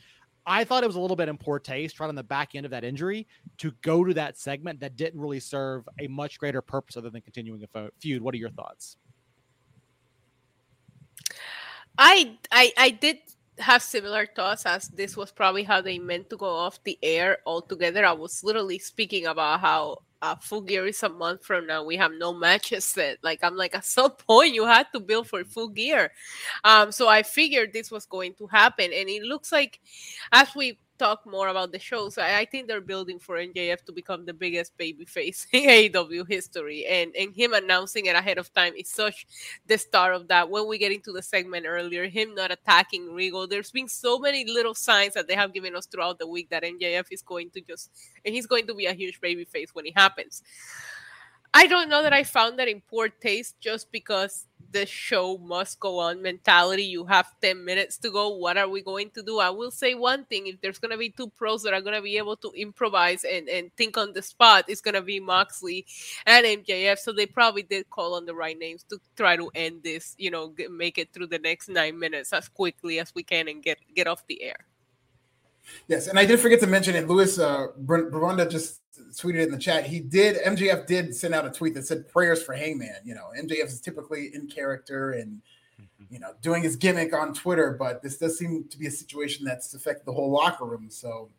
I 0.46 0.64
thought 0.64 0.82
it 0.82 0.86
was 0.86 0.96
a 0.96 1.00
little 1.00 1.16
bit 1.16 1.28
in 1.28 1.36
poor 1.36 1.58
taste, 1.58 2.00
right 2.00 2.08
on 2.08 2.14
the 2.14 2.22
back 2.22 2.54
end 2.54 2.64
of 2.64 2.70
that 2.70 2.82
injury, 2.82 3.26
to 3.58 3.72
go 3.82 4.02
to 4.02 4.14
that 4.14 4.38
segment 4.38 4.80
that 4.80 4.96
didn't 4.96 5.20
really 5.20 5.40
serve 5.40 5.86
a 6.00 6.06
much 6.06 6.38
greater 6.38 6.62
purpose 6.62 6.96
other 6.96 7.10
than 7.10 7.20
continuing 7.20 7.62
a 7.74 7.90
feud. 8.00 8.22
What 8.22 8.34
are 8.34 8.38
your 8.38 8.50
thoughts? 8.50 8.96
I 11.98 12.38
I 12.50 12.72
I 12.78 12.90
did 12.90 13.18
have 13.60 13.82
similar 13.82 14.26
thoughts 14.26 14.66
as 14.66 14.88
this 14.88 15.16
was 15.16 15.30
probably 15.30 15.62
how 15.62 15.80
they 15.80 15.98
meant 15.98 16.30
to 16.30 16.36
go 16.36 16.48
off 16.48 16.82
the 16.84 16.98
air 17.02 17.38
altogether. 17.46 18.04
I 18.04 18.12
was 18.12 18.42
literally 18.44 18.78
speaking 18.78 19.26
about 19.26 19.60
how 19.60 20.02
uh, 20.20 20.34
full 20.36 20.62
gear 20.62 20.86
is 20.86 21.02
a 21.02 21.08
month 21.08 21.44
from 21.44 21.66
now. 21.66 21.84
We 21.84 21.96
have 21.96 22.12
no 22.12 22.32
matches 22.32 22.84
set. 22.84 23.18
Like 23.22 23.40
I'm 23.42 23.56
like 23.56 23.74
at 23.74 23.84
some 23.84 24.10
point 24.28 24.54
you 24.54 24.66
had 24.66 24.86
to 24.92 25.00
build 25.00 25.28
for 25.28 25.44
full 25.44 25.68
gear. 25.68 26.10
Um, 26.64 26.92
so 26.92 27.08
I 27.08 27.22
figured 27.22 27.72
this 27.72 27.90
was 27.90 28.06
going 28.06 28.34
to 28.34 28.46
happen, 28.46 28.90
and 28.92 29.08
it 29.08 29.22
looks 29.22 29.52
like 29.52 29.80
as 30.32 30.54
we 30.54 30.78
talk 30.98 31.24
more 31.26 31.48
about 31.48 31.72
the 31.72 31.78
shows. 31.78 32.18
I, 32.18 32.40
I, 32.40 32.44
think 32.44 32.66
they're 32.66 32.80
building 32.80 33.18
for 33.18 33.36
MJF 33.36 33.84
to 33.84 33.92
become 33.92 34.26
the 34.26 34.34
biggest 34.34 34.76
babyface 34.78 35.46
in 35.52 35.92
AEW 35.92 36.28
history, 36.28 36.86
and 36.86 37.14
and 37.16 37.34
him 37.34 37.52
announcing 37.54 38.06
it 38.06 38.16
ahead 38.16 38.38
of 38.38 38.52
time 38.52 38.74
is 38.76 38.88
such 38.88 39.26
the 39.66 39.78
start 39.78 40.14
of 40.14 40.28
that. 40.28 40.50
When 40.50 40.66
we 40.68 40.78
get 40.78 40.92
into 40.92 41.12
the 41.12 41.22
segment 41.22 41.66
earlier, 41.66 42.06
him 42.08 42.34
not 42.34 42.50
attacking 42.50 43.14
Regal, 43.14 43.46
there's 43.46 43.70
been 43.70 43.88
so 43.88 44.18
many 44.18 44.44
little 44.44 44.74
signs 44.74 45.14
that 45.14 45.28
they 45.28 45.34
have 45.34 45.54
given 45.54 45.76
us 45.76 45.86
throughout 45.86 46.18
the 46.18 46.26
week 46.26 46.50
that 46.50 46.62
MJF 46.62 47.06
is 47.10 47.22
going 47.22 47.50
to 47.50 47.60
just 47.60 47.90
and 48.24 48.34
he's 48.34 48.46
going 48.46 48.66
to 48.66 48.74
be 48.74 48.86
a 48.86 48.92
huge 48.92 49.20
babyface 49.20 49.70
when 49.72 49.86
it 49.86 49.96
happens. 49.96 50.42
I 51.54 51.66
don't 51.66 51.88
know 51.88 52.02
that 52.02 52.12
I 52.12 52.24
found 52.24 52.58
that 52.58 52.68
in 52.68 52.82
poor 52.82 53.08
taste 53.08 53.58
just 53.60 53.90
because 53.90 54.46
the 54.70 54.86
show 54.86 55.38
must 55.38 55.80
go 55.80 55.98
on 55.98 56.22
mentality. 56.22 56.84
You 56.84 57.04
have 57.06 57.34
10 57.40 57.64
minutes 57.64 57.96
to 57.98 58.10
go. 58.10 58.28
What 58.28 58.56
are 58.56 58.68
we 58.68 58.82
going 58.82 59.10
to 59.10 59.22
do? 59.22 59.38
I 59.38 59.50
will 59.50 59.70
say 59.70 59.94
one 59.94 60.24
thing 60.24 60.46
if 60.46 60.60
there's 60.60 60.78
going 60.78 60.90
to 60.90 60.98
be 60.98 61.10
two 61.10 61.28
pros 61.28 61.62
that 61.62 61.72
are 61.72 61.80
going 61.80 61.96
to 61.96 62.02
be 62.02 62.18
able 62.18 62.36
to 62.36 62.52
improvise 62.52 63.24
and, 63.24 63.48
and 63.48 63.74
think 63.76 63.96
on 63.96 64.12
the 64.12 64.22
spot, 64.22 64.64
it's 64.68 64.80
going 64.80 64.94
to 64.94 65.02
be 65.02 65.20
Moxley 65.20 65.86
and 66.26 66.44
MJF. 66.44 66.98
So 66.98 67.12
they 67.12 67.26
probably 67.26 67.62
did 67.62 67.88
call 67.90 68.14
on 68.14 68.26
the 68.26 68.34
right 68.34 68.58
names 68.58 68.84
to 68.90 69.00
try 69.16 69.36
to 69.36 69.50
end 69.54 69.82
this, 69.82 70.14
you 70.18 70.30
know, 70.30 70.54
make 70.70 70.98
it 70.98 71.12
through 71.12 71.28
the 71.28 71.38
next 71.38 71.68
nine 71.68 71.98
minutes 71.98 72.32
as 72.32 72.48
quickly 72.48 72.98
as 72.98 73.14
we 73.14 73.22
can 73.22 73.48
and 73.48 73.62
get, 73.62 73.78
get 73.94 74.06
off 74.06 74.26
the 74.26 74.42
air. 74.42 74.66
Yes, 75.86 76.06
and 76.06 76.18
I 76.18 76.24
did 76.24 76.40
forget 76.40 76.60
to 76.60 76.66
mention 76.66 76.94
it. 76.94 77.06
Louis 77.06 77.38
uh, 77.38 77.68
just 78.48 78.80
tweeted 79.12 79.44
in 79.44 79.50
the 79.50 79.58
chat. 79.58 79.86
He 79.86 80.00
did. 80.00 80.42
MJF 80.44 80.86
did 80.86 81.14
send 81.14 81.34
out 81.34 81.46
a 81.46 81.50
tweet 81.50 81.74
that 81.74 81.86
said 81.86 82.08
prayers 82.08 82.42
for 82.42 82.54
Hangman. 82.54 82.96
You 83.04 83.14
know, 83.14 83.28
MJF 83.38 83.66
is 83.66 83.80
typically 83.80 84.30
in 84.34 84.46
character 84.48 85.12
and 85.12 85.40
mm-hmm. 85.80 86.14
you 86.14 86.20
know 86.20 86.32
doing 86.42 86.62
his 86.62 86.76
gimmick 86.76 87.14
on 87.14 87.34
Twitter, 87.34 87.76
but 87.78 88.02
this 88.02 88.18
does 88.18 88.38
seem 88.38 88.64
to 88.68 88.78
be 88.78 88.86
a 88.86 88.90
situation 88.90 89.44
that's 89.44 89.74
affected 89.74 90.06
the 90.06 90.12
whole 90.12 90.30
locker 90.30 90.64
room. 90.64 90.88
So 90.90 91.30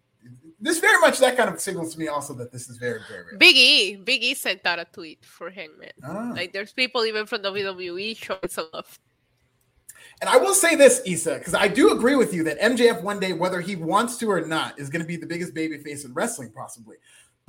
this 0.60 0.80
very 0.80 1.00
much 1.00 1.20
that 1.20 1.38
kind 1.38 1.50
of 1.50 1.60
signals 1.60 1.94
to 1.94 2.00
me 2.00 2.08
also 2.08 2.34
that 2.34 2.52
this 2.52 2.70
is 2.70 2.78
very 2.78 3.00
very 3.10 3.26
real. 3.26 3.38
Big 3.38 3.56
E, 3.56 3.96
Big 3.96 4.24
E 4.24 4.34
sent 4.34 4.66
out 4.66 4.80
a 4.80 4.86
tweet 4.86 5.24
for 5.24 5.50
Hangman. 5.50 5.92
Ah. 6.04 6.32
Like 6.36 6.54
there's 6.54 6.74
people 6.74 7.06
even 7.06 7.26
from 7.26 7.42
WWE 7.42 8.18
showing 8.18 8.50
some 8.50 8.68
love. 8.74 9.00
And 10.22 10.30
I 10.30 10.38
will 10.38 10.54
say 10.54 10.76
this, 10.76 11.02
Isa, 11.06 11.36
because 11.38 11.54
I 11.54 11.68
do 11.68 11.92
agree 11.92 12.16
with 12.16 12.34
you 12.34 12.44
that 12.44 12.60
MJF 12.60 13.02
one 13.02 13.20
day, 13.20 13.32
whether 13.32 13.62
he 13.62 13.78
wants 13.78 14.18
to 14.18 14.30
or 14.30 14.42
not, 14.42 14.78
is 14.78 14.90
going 14.90 15.02
to 15.02 15.08
be 15.08 15.16
the 15.16 15.26
biggest 15.26 15.54
babyface 15.54 16.04
in 16.04 16.14
wrestling, 16.14 16.52
possibly. 16.54 16.98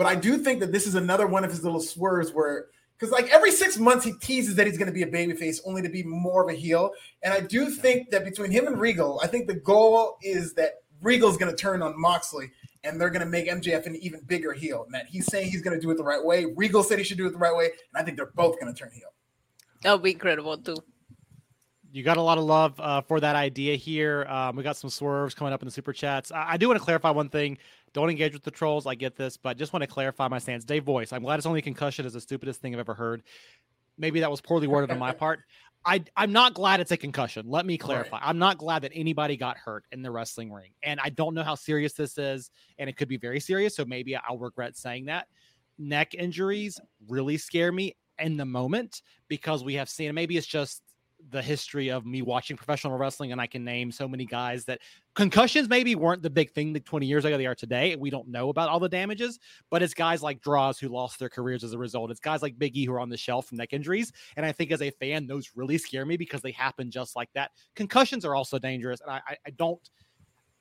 But 0.00 0.06
I 0.06 0.14
do 0.14 0.38
think 0.38 0.60
that 0.60 0.72
this 0.72 0.86
is 0.86 0.94
another 0.94 1.26
one 1.26 1.44
of 1.44 1.50
his 1.50 1.62
little 1.62 1.78
swerves 1.78 2.32
where, 2.32 2.68
because 2.98 3.12
like 3.12 3.28
every 3.28 3.52
six 3.52 3.76
months 3.76 4.02
he 4.02 4.14
teases 4.14 4.54
that 4.54 4.66
he's 4.66 4.78
going 4.78 4.86
to 4.86 4.94
be 4.94 5.02
a 5.02 5.06
babyface, 5.06 5.60
only 5.66 5.82
to 5.82 5.90
be 5.90 6.02
more 6.02 6.42
of 6.42 6.48
a 6.48 6.58
heel. 6.58 6.92
And 7.22 7.34
I 7.34 7.40
do 7.40 7.68
think 7.68 8.10
that 8.10 8.24
between 8.24 8.50
him 8.50 8.66
and 8.66 8.80
Regal, 8.80 9.20
I 9.22 9.26
think 9.26 9.46
the 9.46 9.56
goal 9.56 10.16
is 10.22 10.54
that 10.54 10.76
Regal's 11.02 11.36
going 11.36 11.54
to 11.54 11.56
turn 11.56 11.82
on 11.82 12.00
Moxley 12.00 12.50
and 12.82 12.98
they're 12.98 13.10
going 13.10 13.20
to 13.20 13.28
make 13.30 13.46
MJF 13.46 13.84
an 13.84 13.96
even 13.96 14.22
bigger 14.22 14.54
heel. 14.54 14.84
And 14.84 14.94
that 14.94 15.04
he's 15.04 15.26
saying 15.26 15.50
he's 15.50 15.60
going 15.60 15.78
to 15.78 15.82
do 15.82 15.90
it 15.90 15.98
the 15.98 16.02
right 16.02 16.24
way. 16.24 16.46
Regal 16.46 16.82
said 16.82 16.96
he 16.96 17.04
should 17.04 17.18
do 17.18 17.26
it 17.26 17.32
the 17.32 17.36
right 17.36 17.54
way, 17.54 17.66
and 17.66 18.00
I 18.00 18.02
think 18.02 18.16
they're 18.16 18.32
both 18.34 18.58
going 18.58 18.72
to 18.72 18.78
turn 18.78 18.92
heel. 18.94 19.12
That 19.82 19.92
would 19.92 20.02
be 20.02 20.12
incredible 20.12 20.56
too 20.56 20.76
you 21.92 22.02
got 22.02 22.16
a 22.16 22.22
lot 22.22 22.38
of 22.38 22.44
love 22.44 22.78
uh, 22.78 23.00
for 23.00 23.20
that 23.20 23.36
idea 23.36 23.76
here. 23.76 24.24
Um, 24.28 24.56
we 24.56 24.62
got 24.62 24.76
some 24.76 24.90
swerves 24.90 25.34
coming 25.34 25.52
up 25.52 25.62
in 25.62 25.66
the 25.66 25.72
super 25.72 25.92
chats. 25.92 26.30
I, 26.30 26.52
I 26.52 26.56
do 26.56 26.68
want 26.68 26.78
to 26.78 26.84
clarify 26.84 27.10
one 27.10 27.28
thing. 27.28 27.58
Don't 27.92 28.11
engage 28.11 28.33
with 28.33 28.42
the 28.42 28.50
trolls. 28.50 28.87
I 28.87 28.94
get 28.94 29.16
this, 29.16 29.37
but 29.37 29.57
just 29.57 29.72
want 29.72 29.83
to 29.83 29.87
clarify 29.87 30.29
my 30.29 30.38
stance. 30.38 30.64
Dave 30.64 30.85
Voice. 30.85 31.12
I'm 31.12 31.22
glad 31.22 31.38
it's 31.38 31.46
only 31.46 31.62
concussion 31.62 32.07
is 32.07 32.12
the 32.12 32.20
stupidest 32.20 32.61
thing 32.61 32.74
I've 32.74 32.81
ever 32.81 32.94
heard. 32.94 33.22
Maybe 33.98 34.20
that 34.20 34.31
was 34.31 34.40
poorly 34.40 34.66
worded 34.66 34.90
on 34.90 34.98
my 34.98 35.12
part. 35.12 35.40
I, 35.85 36.05
I'm 36.16 36.33
not 36.33 36.55
glad 36.55 36.81
it's 36.81 36.90
a 36.90 36.96
concussion. 36.96 37.46
Let 37.48 37.64
me 37.64 37.79
clarify. 37.79 38.18
Right. 38.18 38.29
I'm 38.29 38.38
not 38.38 38.59
glad 38.59 38.83
that 38.83 38.92
anybody 38.94 39.37
got 39.37 39.57
hurt 39.57 39.85
in 39.92 40.03
the 40.03 40.11
wrestling 40.11 40.53
ring. 40.53 40.72
And 40.83 41.00
I 41.03 41.09
don't 41.09 41.35
know 41.35 41.42
how 41.42 41.55
serious 41.55 41.94
this 41.94 42.18
is. 42.18 42.50
And 42.79 42.88
it 42.88 42.96
could 42.96 43.09
be 43.09 43.16
very 43.16 43.40
serious. 43.40 43.76
So 43.76 43.85
maybe 43.85 44.14
I'll 44.14 44.38
regret 44.38 44.76
saying 44.76 45.07
that. 45.07 45.29
Neck 45.79 46.14
injuries 46.14 46.79
really 47.09 47.38
scare 47.38 47.72
me 47.72 47.96
in 48.18 48.37
the 48.37 48.44
moment 48.44 49.00
because 49.29 49.64
we 49.64 49.74
have 49.74 49.88
seen 49.88 50.14
maybe 50.14 50.37
it's 50.37 50.46
just 50.46 50.83
the 51.30 51.42
history 51.42 51.90
of 51.90 52.06
me 52.06 52.22
watching 52.22 52.56
professional 52.56 52.96
wrestling, 52.96 53.33
and 53.33 53.40
I 53.40 53.46
can 53.46 53.64
name 53.64 53.92
so 53.92 54.09
many 54.09 54.24
guys 54.24 54.64
that 54.64 54.80
concussions 55.14 55.68
maybe 55.68 55.94
weren't 55.94 56.22
the 56.22 56.30
big 56.30 56.50
thing 56.50 56.72
that 56.72 56.85
20 56.85 57.06
years 57.06 57.24
ago 57.24 57.37
they 57.37 57.46
are 57.46 57.54
today. 57.54 57.94
We 57.96 58.11
don't 58.11 58.28
know 58.28 58.48
about 58.48 58.68
all 58.68 58.80
the 58.80 58.88
damages, 58.88 59.38
but 59.70 59.83
it's 59.83 59.94
guys 59.94 60.22
like 60.22 60.40
Droz 60.40 60.78
who 60.78 60.88
lost 60.88 61.18
their 61.18 61.28
careers 61.28 61.62
as 61.64 61.72
a 61.72 61.78
result. 61.78 62.11
It's 62.11 62.20
guys 62.20 62.42
like 62.42 62.59
Big 62.59 62.76
E 62.76 62.87
who 62.87 62.92
are 62.92 63.00
on 63.00 63.09
the 63.09 63.16
shelf 63.16 63.46
from 63.46 63.59
neck 63.59 63.72
injuries. 63.72 64.12
And 64.37 64.46
I 64.46 64.52
think 64.52 64.72
as 64.72 64.83
a 64.83 64.90
fan, 64.90 65.26
those 65.26 65.50
really 65.54 65.78
scare 65.78 66.06
me 66.06 66.16
because 66.16 66.40
they 66.40 66.52
happen 66.52 66.90
just 66.90 67.16
like 67.16 67.28
that. 67.35 67.50
Concussions 67.74 68.24
are 68.24 68.35
also 68.35 68.59
dangerous. 68.59 69.00
And 69.00 69.11
I, 69.11 69.20
I, 69.26 69.37
I 69.46 69.50
don't, 69.50 69.80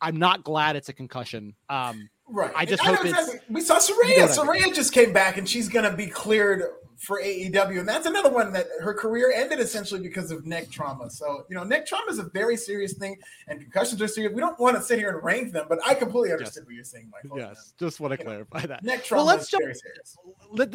I'm 0.02 0.17
not 0.17 0.43
glad 0.43 0.76
it's 0.76 0.89
a 0.89 0.93
concussion. 0.93 1.56
Um, 1.69 2.10
Right. 2.30 2.52
I 2.56 2.65
just 2.65 2.84
hope 2.84 3.00
it's. 3.04 3.36
We 3.50 3.62
saw 3.62 3.78
Saraya. 3.78 4.28
Saraya 4.28 4.74
just 4.74 4.94
came 4.94 5.13
back 5.13 5.38
and 5.38 5.48
she's 5.48 5.68
going 5.68 5.89
to 5.89 5.96
be 5.96 6.08
cleared 6.08 6.63
for 7.00 7.22
AEW, 7.22 7.80
and 7.80 7.88
that's 7.88 8.06
another 8.06 8.30
one 8.30 8.52
that 8.52 8.68
her 8.82 8.94
career 8.94 9.32
ended 9.34 9.60
essentially 9.60 10.02
because 10.02 10.32
of 10.32 10.46
neck 10.46 10.70
trauma. 10.70 11.10
So 11.10 11.46
you 11.50 11.56
know, 11.56 11.63
neck 11.63 11.86
trauma 11.86 12.12
is 12.12 12.20
a 12.20 12.24
very 12.24 12.58
serious 12.58 12.94
thing, 12.94 13.18
and 13.48 13.62
concussions 13.62 14.02
are 14.02 14.08
serious. 14.08 14.34
We 14.34 14.42
don't 14.42 14.60
want 14.60 14.76
to 14.76 14.84
sit 14.84 15.00
here 15.00 15.10
and 15.10 15.24
rank 15.24 15.54
them, 15.54 15.65
but 15.70 15.80
I 15.88 15.94
completely 15.94 16.34
understand 16.34 16.63
yes. 16.63 16.65
what 16.65 16.76
you're 16.76 16.84
saying, 16.84 17.10
Michael. 17.10 17.39
Yes, 17.39 17.74
just 17.80 18.02
want 18.02 18.12
to 18.12 18.18
clarify 18.18 18.62
know, 18.62 18.68
that. 18.68 18.84
Neck 18.84 19.06
trauma 19.06 19.24
well, 19.24 19.38
let's 19.38 19.50
jump, 19.50 19.63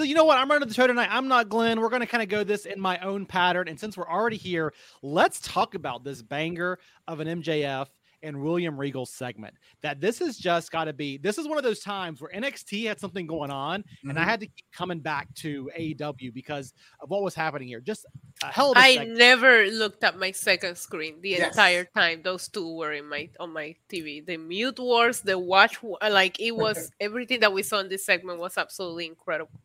You 0.09 0.15
know 0.15 0.25
what? 0.25 0.39
I'm 0.39 0.51
running 0.51 0.67
the 0.67 0.75
show 0.75 0.87
tonight. 0.87 1.09
I'm 1.11 1.29
not 1.29 1.51
Glenn. 1.51 1.79
We're 1.81 1.91
going 1.91 2.01
to 2.01 2.07
kind 2.07 2.23
of 2.23 2.31
go 2.31 2.43
this 2.43 2.65
in 2.65 2.81
my 2.81 2.99
own 3.01 3.27
pattern, 3.27 3.69
and 3.69 3.79
since 3.79 3.97
we're 3.97 4.09
already 4.09 4.39
here, 4.39 4.73
let's 5.03 5.41
talk 5.41 5.75
about 5.75 6.05
this 6.05 6.23
banger 6.23 6.79
of 7.07 7.21
an 7.21 7.43
MJF 7.43 7.89
and 8.25 8.43
William 8.43 8.77
Regal 8.77 9.07
segment. 9.07 9.55
That 9.83 10.01
this 10.01 10.19
has 10.19 10.37
just 10.37 10.73
got 10.73 10.85
to 10.85 10.93
be 10.93 11.19
this 11.19 11.39
is 11.39 11.47
one 11.47 11.59
of 11.59 11.65
those 11.65 11.81
times 11.81 12.21
where 12.21 12.31
NXT 12.31 12.87
had 12.87 12.99
something 12.99 13.27
going 13.27 13.51
on, 13.51 13.83
mm-hmm. 13.83 14.11
and 14.11 14.19
I 14.19 14.23
mm-hmm. 14.23 14.31
had 14.31 14.41
to 14.41 14.47
keep 14.47 14.65
coming 14.73 15.01
back 15.01 15.33
to 15.37 15.71
AEW 15.79 16.33
because 16.33 16.73
of 17.01 17.11
what 17.11 17.23
was 17.23 17.35
happening 17.35 17.69
here. 17.69 17.81
Just 17.81 18.07
a 18.43 18.47
hell 18.47 18.73
of 18.73 18.77
a 18.77 18.81
I 18.81 18.95
segment. 18.95 19.19
never 19.19 19.67
looked 19.67 20.03
at 20.03 20.19
my 20.19 20.33
second 20.33 20.77
screen 20.77 21.21
the 21.21 21.31
yes. 21.31 21.49
entire 21.49 21.85
time. 21.85 22.23
Those 22.23 22.49
two 22.49 22.77
were 22.77 22.93
in 22.93 23.09
my 23.09 23.29
on 23.39 23.53
my 23.53 23.77
TV. 23.89 24.25
The 24.25 24.37
mute 24.37 24.79
wars, 24.79 25.21
the 25.21 25.39
watch, 25.39 25.79
like 26.03 26.41
it 26.41 26.53
was 26.53 26.91
everything 27.01 27.41
that 27.41 27.53
we 27.53 27.63
saw 27.63 27.81
in 27.81 27.89
this 27.89 28.05
segment 28.05 28.39
was 28.39 28.59
absolutely 28.59 29.07
incredible. 29.07 29.61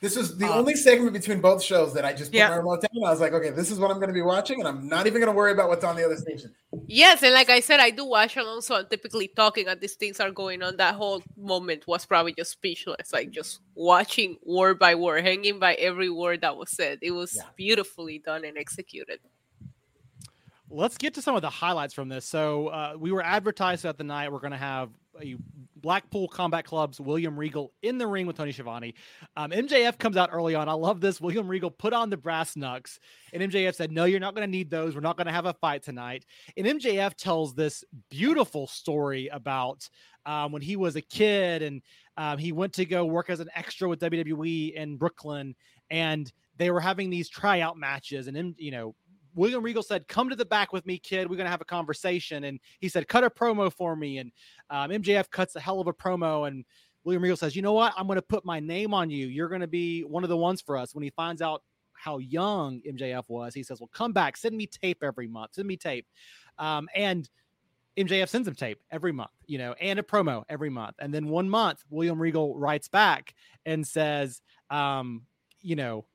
This 0.00 0.16
was 0.16 0.38
the 0.38 0.46
Uh, 0.46 0.58
only 0.58 0.74
segment 0.74 1.12
between 1.12 1.40
both 1.42 1.62
shows 1.62 1.92
that 1.92 2.06
I 2.06 2.14
just 2.14 2.30
put 2.32 2.38
Yeah. 2.38 2.48
my 2.48 2.56
remote 2.56 2.80
down. 2.80 3.04
I 3.04 3.10
was 3.10 3.20
like, 3.20 3.34
okay, 3.34 3.50
this 3.50 3.70
is 3.70 3.78
what 3.78 3.90
I'm 3.90 3.98
going 3.98 4.08
to 4.08 4.14
be 4.14 4.22
watching, 4.22 4.58
and 4.58 4.66
I'm 4.66 4.88
not 4.88 5.06
even 5.06 5.20
going 5.20 5.30
to 5.32 5.36
worry 5.36 5.52
about 5.52 5.68
what's 5.68 5.84
on 5.84 5.94
the 5.94 6.04
other 6.04 6.16
station. 6.16 6.54
Yes, 6.92 7.22
and 7.22 7.32
like 7.32 7.48
I 7.50 7.60
said, 7.60 7.78
I 7.78 7.90
do 7.90 8.04
watch 8.04 8.36
along, 8.36 8.62
so 8.62 8.74
I'm 8.74 8.86
typically 8.86 9.28
talking 9.28 9.68
and 9.68 9.80
these 9.80 9.94
things 9.94 10.18
are 10.18 10.32
going 10.32 10.60
on. 10.60 10.76
That 10.76 10.96
whole 10.96 11.22
moment 11.36 11.86
was 11.86 12.04
probably 12.04 12.34
just 12.34 12.50
speechless, 12.50 13.12
like 13.12 13.30
just 13.30 13.60
watching 13.76 14.38
word 14.44 14.78
by 14.80 14.96
word, 14.96 15.24
hanging 15.24 15.60
by 15.60 15.74
every 15.74 16.10
word 16.10 16.40
that 16.40 16.56
was 16.56 16.70
said. 16.70 16.98
It 17.00 17.12
was 17.12 17.36
Yeah. 17.36 17.42
beautifully 17.54 18.18
done 18.18 18.44
and 18.44 18.58
executed. 18.58 19.20
Let's 20.68 20.98
get 20.98 21.14
to 21.14 21.22
some 21.22 21.36
of 21.36 21.42
the 21.42 21.50
highlights 21.50 21.94
from 21.94 22.08
this. 22.08 22.24
So 22.24 22.68
uh, 22.68 22.94
we 22.98 23.12
were 23.12 23.22
advertised 23.24 23.84
at 23.84 23.96
the 23.96 24.04
night. 24.04 24.32
We're 24.32 24.40
going 24.40 24.50
to 24.52 24.56
have 24.56 24.90
a 25.22 25.36
Blackpool 25.76 26.28
Combat 26.28 26.64
Club's 26.64 27.00
William 27.00 27.38
Regal 27.38 27.72
in 27.82 27.98
the 27.98 28.06
ring 28.06 28.26
with 28.26 28.36
Tony 28.36 28.52
Schiavone. 28.52 28.94
Um, 29.36 29.50
MJF 29.50 29.98
comes 29.98 30.16
out 30.16 30.30
early 30.32 30.54
on. 30.54 30.68
I 30.68 30.72
love 30.72 31.00
this. 31.00 31.20
William 31.20 31.48
Regal 31.48 31.70
put 31.70 31.92
on 31.92 32.10
the 32.10 32.16
brass 32.16 32.56
knucks, 32.56 33.00
and 33.32 33.42
MJF 33.42 33.74
said, 33.74 33.92
"No, 33.92 34.04
you're 34.04 34.20
not 34.20 34.34
going 34.34 34.46
to 34.46 34.50
need 34.50 34.70
those. 34.70 34.94
We're 34.94 35.00
not 35.00 35.16
going 35.16 35.26
to 35.26 35.32
have 35.32 35.46
a 35.46 35.54
fight 35.54 35.82
tonight." 35.82 36.26
And 36.56 36.66
MJF 36.66 37.14
tells 37.14 37.54
this 37.54 37.84
beautiful 38.10 38.66
story 38.66 39.28
about 39.28 39.88
um, 40.26 40.52
when 40.52 40.62
he 40.62 40.76
was 40.76 40.96
a 40.96 41.00
kid 41.00 41.62
and 41.62 41.82
um, 42.16 42.38
he 42.38 42.52
went 42.52 42.74
to 42.74 42.84
go 42.84 43.06
work 43.06 43.30
as 43.30 43.40
an 43.40 43.48
extra 43.54 43.88
with 43.88 44.00
WWE 44.00 44.74
in 44.74 44.96
Brooklyn, 44.96 45.54
and 45.90 46.30
they 46.56 46.70
were 46.70 46.80
having 46.80 47.08
these 47.08 47.28
tryout 47.30 47.78
matches, 47.78 48.26
and 48.26 48.54
you 48.58 48.70
know 48.70 48.94
William 49.34 49.62
Regal 49.62 49.82
said, 49.82 50.08
"Come 50.08 50.28
to 50.28 50.36
the 50.36 50.44
back 50.44 50.72
with 50.72 50.86
me, 50.86 50.98
kid. 50.98 51.28
We're 51.28 51.36
gonna 51.36 51.50
have 51.50 51.60
a 51.60 51.66
conversation." 51.66 52.44
And 52.44 52.60
he 52.80 52.88
said, 52.88 53.08
"Cut 53.08 53.24
a 53.24 53.30
promo 53.30 53.72
for 53.72 53.96
me." 53.96 54.18
And 54.18 54.32
um, 54.70 54.90
MJF 54.90 55.30
cuts 55.30 55.56
a 55.56 55.60
hell 55.60 55.80
of 55.80 55.86
a 55.86 55.92
promo, 55.92 56.48
and 56.48 56.64
William 57.04 57.22
Regal 57.22 57.36
says, 57.36 57.56
"You 57.56 57.62
know 57.62 57.72
what? 57.72 57.92
I'm 57.96 58.06
gonna 58.06 58.22
put 58.22 58.44
my 58.44 58.60
name 58.60 58.94
on 58.94 59.10
you. 59.10 59.26
You're 59.26 59.48
gonna 59.48 59.66
be 59.66 60.02
one 60.02 60.22
of 60.22 60.30
the 60.30 60.36
ones 60.36 60.60
for 60.60 60.76
us." 60.76 60.94
When 60.94 61.02
he 61.02 61.10
finds 61.10 61.42
out 61.42 61.62
how 61.92 62.18
young 62.18 62.80
MJF 62.86 63.24
was, 63.28 63.54
he 63.54 63.62
says, 63.62 63.80
"Well, 63.80 63.90
come 63.92 64.12
back. 64.12 64.36
Send 64.36 64.56
me 64.56 64.66
tape 64.66 65.02
every 65.02 65.28
month. 65.28 65.54
Send 65.54 65.68
me 65.68 65.76
tape." 65.76 66.06
Um, 66.58 66.88
and 66.94 67.28
MJF 67.96 68.28
sends 68.28 68.46
him 68.46 68.54
tape 68.54 68.80
every 68.90 69.12
month, 69.12 69.30
you 69.46 69.58
know, 69.58 69.72
and 69.74 69.98
a 69.98 70.02
promo 70.02 70.44
every 70.48 70.70
month. 70.70 70.96
And 71.00 71.12
then 71.12 71.28
one 71.28 71.50
month, 71.50 71.82
William 71.90 72.20
Regal 72.20 72.56
writes 72.56 72.88
back 72.88 73.34
and 73.66 73.86
says, 73.86 74.40
um, 74.70 75.22
you 75.60 75.76
know, 75.76 76.06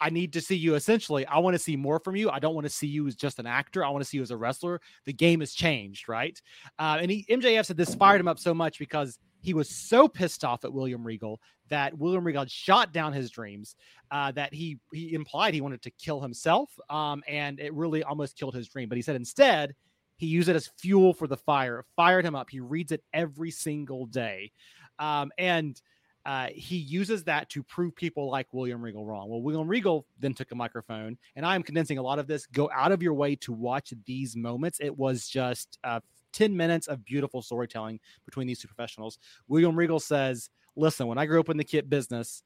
I 0.00 0.10
need 0.10 0.32
to 0.32 0.40
see 0.40 0.56
you 0.56 0.74
essentially. 0.74 1.26
I 1.26 1.38
want 1.38 1.54
to 1.54 1.58
see 1.58 1.76
more 1.76 2.00
from 2.00 2.16
you. 2.16 2.30
I 2.30 2.38
don't 2.38 2.54
want 2.54 2.64
to 2.64 2.72
see 2.72 2.86
you 2.86 3.06
as 3.06 3.14
just 3.14 3.38
an 3.38 3.46
actor. 3.46 3.84
I 3.84 3.90
want 3.90 4.02
to 4.02 4.08
see 4.08 4.16
you 4.16 4.22
as 4.22 4.30
a 4.30 4.36
wrestler. 4.36 4.80
The 5.04 5.12
game 5.12 5.40
has 5.40 5.52
changed, 5.52 6.08
right? 6.08 6.40
Uh, 6.78 6.98
and 7.00 7.10
he, 7.10 7.26
MJF 7.28 7.66
said 7.66 7.76
this 7.76 7.94
fired 7.94 8.20
him 8.20 8.28
up 8.28 8.38
so 8.38 8.54
much 8.54 8.78
because 8.78 9.18
he 9.42 9.54
was 9.54 9.68
so 9.68 10.08
pissed 10.08 10.44
off 10.44 10.64
at 10.64 10.72
William 10.72 11.04
Regal 11.04 11.40
that 11.68 11.96
William 11.96 12.24
Regal 12.24 12.46
shot 12.46 12.92
down 12.92 13.12
his 13.12 13.30
dreams. 13.30 13.76
Uh, 14.10 14.32
that 14.32 14.52
he 14.52 14.78
he 14.92 15.14
implied 15.14 15.54
he 15.54 15.60
wanted 15.60 15.82
to 15.82 15.90
kill 15.90 16.20
himself, 16.20 16.70
um, 16.88 17.22
and 17.28 17.60
it 17.60 17.72
really 17.74 18.02
almost 18.02 18.36
killed 18.36 18.54
his 18.54 18.68
dream. 18.68 18.88
But 18.88 18.96
he 18.96 19.02
said 19.02 19.16
instead 19.16 19.74
he 20.16 20.26
used 20.26 20.48
it 20.48 20.56
as 20.56 20.70
fuel 20.78 21.14
for 21.14 21.26
the 21.26 21.36
fire. 21.36 21.78
It 21.78 21.86
fired 21.96 22.26
him 22.26 22.34
up. 22.34 22.50
He 22.50 22.60
reads 22.60 22.92
it 22.92 23.02
every 23.12 23.50
single 23.50 24.06
day, 24.06 24.50
um, 24.98 25.30
and 25.38 25.80
uh, 26.26 26.48
he 26.52 26.76
uses 26.76 27.24
that 27.24 27.48
to 27.50 27.62
prove 27.62 27.94
people 27.94 28.30
like 28.30 28.46
William 28.52 28.82
Regal 28.82 29.06
wrong. 29.06 29.28
Well, 29.28 29.40
William 29.40 29.66
Regal 29.66 30.06
then 30.18 30.34
took 30.34 30.52
a 30.52 30.54
microphone, 30.54 31.16
and 31.36 31.46
I 31.46 31.54
am 31.54 31.62
condensing 31.62 31.98
a 31.98 32.02
lot 32.02 32.18
of 32.18 32.26
this. 32.26 32.46
Go 32.46 32.70
out 32.74 32.92
of 32.92 33.02
your 33.02 33.14
way 33.14 33.36
to 33.36 33.52
watch 33.52 33.94
these 34.06 34.36
moments. 34.36 34.78
It 34.80 34.96
was 34.96 35.28
just 35.28 35.78
uh, 35.82 36.00
10 36.32 36.56
minutes 36.56 36.88
of 36.88 37.04
beautiful 37.04 37.42
storytelling 37.42 38.00
between 38.24 38.46
these 38.46 38.60
two 38.60 38.68
professionals. 38.68 39.18
William 39.48 39.76
Regal 39.76 40.00
says, 40.00 40.50
Listen, 40.76 41.08
when 41.08 41.18
I 41.18 41.26
grew 41.26 41.40
up 41.40 41.48
in 41.48 41.56
the 41.56 41.64
kit 41.64 41.90
business, 41.90 42.42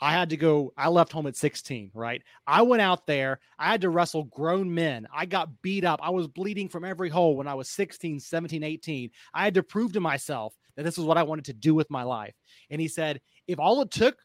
I 0.00 0.12
had 0.12 0.30
to 0.30 0.36
go, 0.36 0.72
I 0.76 0.88
left 0.88 1.12
home 1.12 1.26
at 1.26 1.36
16, 1.36 1.90
right? 1.94 2.22
I 2.46 2.62
went 2.62 2.82
out 2.82 3.06
there, 3.06 3.40
I 3.58 3.68
had 3.68 3.80
to 3.80 3.90
wrestle 3.90 4.24
grown 4.24 4.72
men. 4.72 5.06
I 5.12 5.26
got 5.26 5.62
beat 5.62 5.84
up. 5.84 6.00
I 6.02 6.10
was 6.10 6.28
bleeding 6.28 6.68
from 6.68 6.84
every 6.84 7.08
hole 7.08 7.36
when 7.36 7.48
I 7.48 7.54
was 7.54 7.68
16, 7.70 8.20
17, 8.20 8.62
18. 8.62 9.10
I 9.34 9.44
had 9.44 9.54
to 9.54 9.62
prove 9.62 9.92
to 9.92 10.00
myself 10.00 10.54
that 10.78 10.84
this 10.84 10.96
was 10.96 11.04
what 11.04 11.18
I 11.18 11.24
wanted 11.24 11.44
to 11.46 11.52
do 11.52 11.74
with 11.74 11.90
my 11.90 12.04
life. 12.04 12.36
And 12.70 12.80
he 12.80 12.86
said, 12.86 13.20
if 13.48 13.58
all 13.58 13.82
it 13.82 13.90
took 13.90 14.16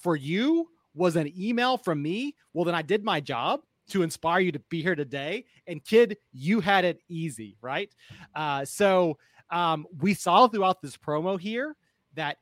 for 0.00 0.16
you 0.16 0.66
was 0.94 1.16
an 1.16 1.30
email 1.38 1.76
from 1.76 2.00
me, 2.00 2.34
well, 2.54 2.64
then 2.64 2.74
I 2.74 2.80
did 2.80 3.04
my 3.04 3.20
job 3.20 3.60
to 3.90 4.02
inspire 4.02 4.40
you 4.40 4.50
to 4.52 4.58
be 4.70 4.80
here 4.82 4.94
today. 4.94 5.44
And 5.66 5.84
kid, 5.84 6.16
you 6.32 6.60
had 6.60 6.86
it 6.86 7.00
easy, 7.10 7.58
right? 7.60 7.90
Uh, 8.34 8.64
so 8.64 9.18
um, 9.50 9.84
we 10.00 10.14
saw 10.14 10.48
throughout 10.48 10.80
this 10.80 10.96
promo 10.96 11.38
here 11.38 11.76
that 12.14 12.38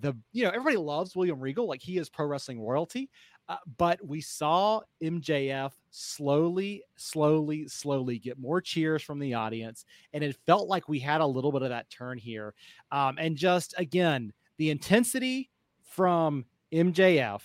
the 0.00 0.14
you 0.32 0.44
know 0.44 0.50
everybody 0.50 0.76
loves 0.76 1.14
William 1.14 1.40
Regal 1.40 1.68
like 1.68 1.80
he 1.80 1.98
is 1.98 2.08
pro 2.08 2.26
wrestling 2.26 2.60
royalty, 2.60 3.10
uh, 3.48 3.56
but 3.78 4.04
we 4.04 4.20
saw 4.20 4.80
MJF 5.02 5.72
slowly, 5.90 6.82
slowly, 6.96 7.68
slowly 7.68 8.18
get 8.18 8.38
more 8.38 8.60
cheers 8.60 9.02
from 9.02 9.18
the 9.18 9.34
audience, 9.34 9.84
and 10.12 10.24
it 10.24 10.36
felt 10.46 10.68
like 10.68 10.88
we 10.88 10.98
had 10.98 11.20
a 11.20 11.26
little 11.26 11.52
bit 11.52 11.62
of 11.62 11.68
that 11.68 11.90
turn 11.90 12.18
here, 12.18 12.54
um, 12.90 13.16
and 13.18 13.36
just 13.36 13.74
again 13.78 14.32
the 14.58 14.70
intensity 14.70 15.50
from 15.82 16.44
MJF, 16.72 17.42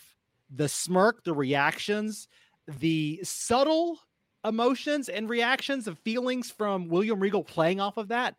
the 0.55 0.67
smirk, 0.67 1.23
the 1.23 1.33
reactions, 1.33 2.27
the 2.79 3.19
subtle 3.23 3.99
emotions 4.43 5.09
and 5.09 5.29
reactions 5.29 5.87
of 5.87 5.99
feelings 5.99 6.49
from 6.49 6.87
William 6.87 7.19
Regal 7.19 7.43
playing 7.43 7.79
off 7.79 7.97
of 7.97 8.07
that. 8.07 8.35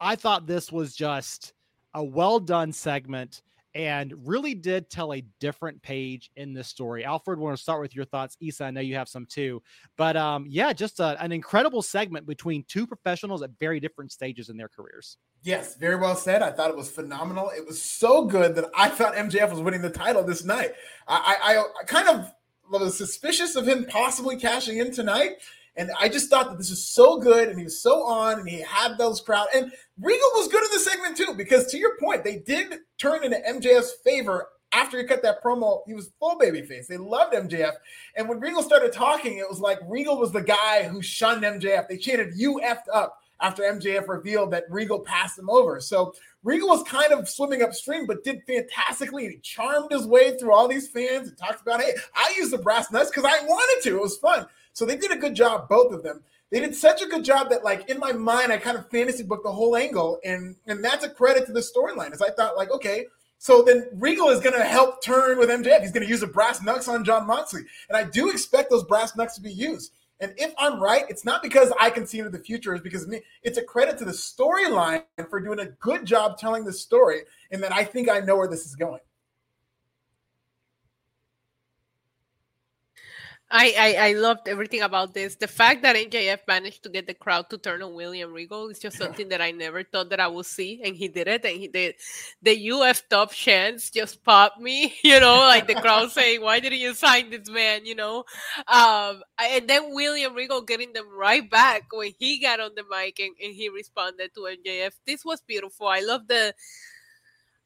I 0.00 0.16
thought 0.16 0.46
this 0.46 0.70
was 0.70 0.94
just 0.94 1.54
a 1.94 2.04
well 2.04 2.38
done 2.38 2.72
segment 2.72 3.42
and 3.78 4.12
really 4.24 4.54
did 4.54 4.90
tell 4.90 5.14
a 5.14 5.22
different 5.38 5.80
page 5.82 6.32
in 6.34 6.52
this 6.52 6.66
story. 6.66 7.04
Alfred, 7.04 7.38
want 7.38 7.56
to 7.56 7.62
start 7.62 7.80
with 7.80 7.94
your 7.94 8.04
thoughts. 8.04 8.36
Isa, 8.40 8.64
I 8.64 8.70
know 8.72 8.80
you 8.80 8.96
have 8.96 9.08
some 9.08 9.24
too, 9.24 9.62
but 9.96 10.16
um, 10.16 10.46
yeah, 10.48 10.72
just 10.72 10.98
a, 10.98 11.16
an 11.22 11.30
incredible 11.30 11.80
segment 11.80 12.26
between 12.26 12.64
two 12.66 12.88
professionals 12.88 13.40
at 13.40 13.50
very 13.60 13.78
different 13.78 14.10
stages 14.10 14.48
in 14.48 14.56
their 14.56 14.68
careers. 14.68 15.16
Yes, 15.44 15.76
very 15.76 15.94
well 15.94 16.16
said. 16.16 16.42
I 16.42 16.50
thought 16.50 16.70
it 16.70 16.76
was 16.76 16.90
phenomenal. 16.90 17.52
It 17.56 17.64
was 17.64 17.80
so 17.80 18.24
good 18.24 18.56
that 18.56 18.64
I 18.76 18.88
thought 18.88 19.14
MJF 19.14 19.48
was 19.48 19.60
winning 19.60 19.82
the 19.82 19.90
title 19.90 20.24
this 20.24 20.44
night. 20.44 20.72
I, 21.06 21.36
I, 21.40 21.58
I 21.80 21.84
kind 21.84 22.08
of 22.08 22.32
was 22.68 22.98
suspicious 22.98 23.54
of 23.54 23.68
him 23.68 23.86
possibly 23.86 24.36
cashing 24.36 24.78
in 24.78 24.92
tonight. 24.92 25.36
And 25.78 25.90
I 25.98 26.08
just 26.08 26.28
thought 26.28 26.50
that 26.50 26.58
this 26.58 26.70
was 26.70 26.84
so 26.84 27.18
good, 27.18 27.48
and 27.48 27.56
he 27.56 27.64
was 27.64 27.80
so 27.80 28.02
on, 28.02 28.40
and 28.40 28.48
he 28.48 28.60
had 28.60 28.98
those 28.98 29.20
crowd. 29.20 29.46
And 29.54 29.72
Regal 30.00 30.30
was 30.34 30.48
good 30.48 30.64
in 30.64 30.70
the 30.72 30.80
segment 30.80 31.16
too, 31.16 31.34
because 31.36 31.66
to 31.70 31.78
your 31.78 31.96
point, 31.98 32.24
they 32.24 32.38
did 32.38 32.80
turn 32.98 33.24
into 33.24 33.38
MJF's 33.48 33.94
favor 34.04 34.48
after 34.72 34.98
he 34.98 35.04
cut 35.04 35.22
that 35.22 35.42
promo. 35.42 35.80
He 35.86 35.94
was 35.94 36.10
full 36.18 36.38
babyface. 36.38 36.88
They 36.88 36.96
loved 36.96 37.32
MJF, 37.32 37.72
and 38.16 38.28
when 38.28 38.40
Regal 38.40 38.62
started 38.62 38.92
talking, 38.92 39.38
it 39.38 39.48
was 39.48 39.60
like 39.60 39.78
Regal 39.86 40.18
was 40.18 40.32
the 40.32 40.42
guy 40.42 40.82
who 40.82 41.00
shunned 41.00 41.42
MJF. 41.42 41.88
They 41.88 41.96
chanted 41.96 42.34
"You 42.36 42.60
effed 42.62 42.92
up" 42.92 43.18
after 43.40 43.62
MJF 43.62 44.08
revealed 44.08 44.50
that 44.50 44.64
Regal 44.68 45.00
passed 45.00 45.38
him 45.38 45.48
over. 45.48 45.80
So 45.80 46.12
Regal 46.42 46.68
was 46.68 46.82
kind 46.84 47.12
of 47.12 47.28
swimming 47.28 47.62
upstream, 47.62 48.06
but 48.06 48.24
did 48.24 48.42
fantastically. 48.46 49.28
He 49.28 49.38
charmed 49.38 49.92
his 49.92 50.06
way 50.06 50.36
through 50.36 50.52
all 50.52 50.68
these 50.68 50.88
fans 50.88 51.28
and 51.28 51.38
talked 51.38 51.62
about, 51.62 51.80
hey, 51.80 51.94
I 52.14 52.34
used 52.36 52.52
the 52.52 52.58
brass 52.58 52.90
knucks 52.90 53.10
because 53.10 53.24
I 53.24 53.44
wanted 53.44 53.82
to. 53.84 53.96
It 53.96 54.02
was 54.02 54.18
fun. 54.18 54.46
So 54.78 54.86
they 54.86 54.96
did 54.96 55.10
a 55.10 55.16
good 55.16 55.34
job, 55.34 55.68
both 55.68 55.92
of 55.92 56.04
them. 56.04 56.22
They 56.52 56.60
did 56.60 56.72
such 56.72 57.02
a 57.02 57.06
good 57.06 57.24
job 57.24 57.50
that, 57.50 57.64
like, 57.64 57.90
in 57.90 57.98
my 57.98 58.12
mind, 58.12 58.52
I 58.52 58.58
kind 58.58 58.78
of 58.78 58.88
fantasy 58.90 59.24
booked 59.24 59.42
the 59.42 59.50
whole 59.50 59.74
angle. 59.74 60.20
And, 60.24 60.54
and 60.68 60.84
that's 60.84 61.04
a 61.04 61.10
credit 61.10 61.46
to 61.46 61.52
the 61.52 61.58
storyline. 61.58 62.12
Is 62.14 62.22
I 62.22 62.30
thought, 62.30 62.56
like, 62.56 62.70
okay, 62.70 63.06
so 63.38 63.60
then 63.62 63.88
Regal 63.92 64.28
is 64.28 64.38
going 64.38 64.54
to 64.54 64.62
help 64.62 65.02
turn 65.02 65.36
with 65.36 65.48
MJF. 65.48 65.80
He's 65.80 65.90
going 65.90 66.04
to 66.04 66.08
use 66.08 66.20
the 66.20 66.28
brass 66.28 66.62
knucks 66.62 66.86
on 66.86 67.04
Jon 67.04 67.26
Moxley. 67.26 67.62
And 67.88 67.96
I 67.96 68.04
do 68.04 68.30
expect 68.30 68.70
those 68.70 68.84
brass 68.84 69.16
knucks 69.16 69.34
to 69.34 69.40
be 69.40 69.52
used. 69.52 69.90
And 70.20 70.32
if 70.36 70.54
I'm 70.60 70.80
right, 70.80 71.06
it's 71.08 71.24
not 71.24 71.42
because 71.42 71.72
I 71.80 71.90
can 71.90 72.06
see 72.06 72.18
into 72.18 72.30
the 72.30 72.38
future, 72.38 72.72
it's 72.72 72.84
because 72.84 73.08
me, 73.08 73.22
it's 73.42 73.58
a 73.58 73.64
credit 73.64 73.98
to 73.98 74.04
the 74.04 74.12
storyline 74.12 75.02
for 75.28 75.40
doing 75.40 75.58
a 75.58 75.66
good 75.66 76.04
job 76.04 76.38
telling 76.38 76.64
the 76.64 76.72
story, 76.72 77.22
and 77.50 77.60
that 77.64 77.72
I 77.72 77.82
think 77.82 78.08
I 78.08 78.20
know 78.20 78.36
where 78.36 78.48
this 78.48 78.64
is 78.64 78.76
going. 78.76 79.00
I, 83.50 83.74
I 83.78 84.08
I 84.08 84.12
loved 84.12 84.46
everything 84.46 84.82
about 84.82 85.14
this. 85.14 85.36
The 85.36 85.48
fact 85.48 85.80
that 85.82 85.96
MJF 85.96 86.40
managed 86.46 86.82
to 86.82 86.90
get 86.90 87.06
the 87.06 87.14
crowd 87.14 87.48
to 87.48 87.56
turn 87.56 87.82
on 87.82 87.94
William 87.94 88.30
Regal 88.32 88.68
is 88.68 88.78
just 88.78 88.98
something 88.98 89.30
that 89.30 89.40
I 89.40 89.52
never 89.52 89.82
thought 89.84 90.10
that 90.10 90.20
I 90.20 90.28
would 90.28 90.44
see, 90.44 90.82
and 90.84 90.94
he 90.94 91.08
did 91.08 91.28
it. 91.28 91.44
And 91.46 91.56
he 91.58 91.68
did 91.68 91.94
the 92.42 92.70
UF 92.70 93.08
top 93.08 93.32
chants 93.32 93.90
just 93.90 94.22
popped 94.22 94.60
me, 94.60 94.94
you 95.02 95.18
know, 95.18 95.36
like 95.36 95.66
the 95.66 95.76
crowd 95.76 96.10
saying, 96.12 96.42
"Why 96.42 96.60
didn't 96.60 96.78
you 96.80 96.92
sign 96.92 97.30
this 97.30 97.48
man?" 97.48 97.86
You 97.86 97.94
know, 97.94 98.24
um, 98.66 99.22
and 99.40 99.66
then 99.66 99.94
William 99.94 100.34
Regal 100.34 100.60
getting 100.60 100.92
them 100.92 101.08
right 101.08 101.48
back 101.48 101.84
when 101.90 102.12
he 102.18 102.40
got 102.40 102.60
on 102.60 102.72
the 102.76 102.84
mic 102.90 103.18
and, 103.18 103.34
and 103.42 103.54
he 103.54 103.70
responded 103.70 104.34
to 104.34 104.40
MJF. 104.40 104.92
This 105.06 105.24
was 105.24 105.40
beautiful. 105.40 105.86
I 105.86 106.00
love 106.00 106.28
the. 106.28 106.52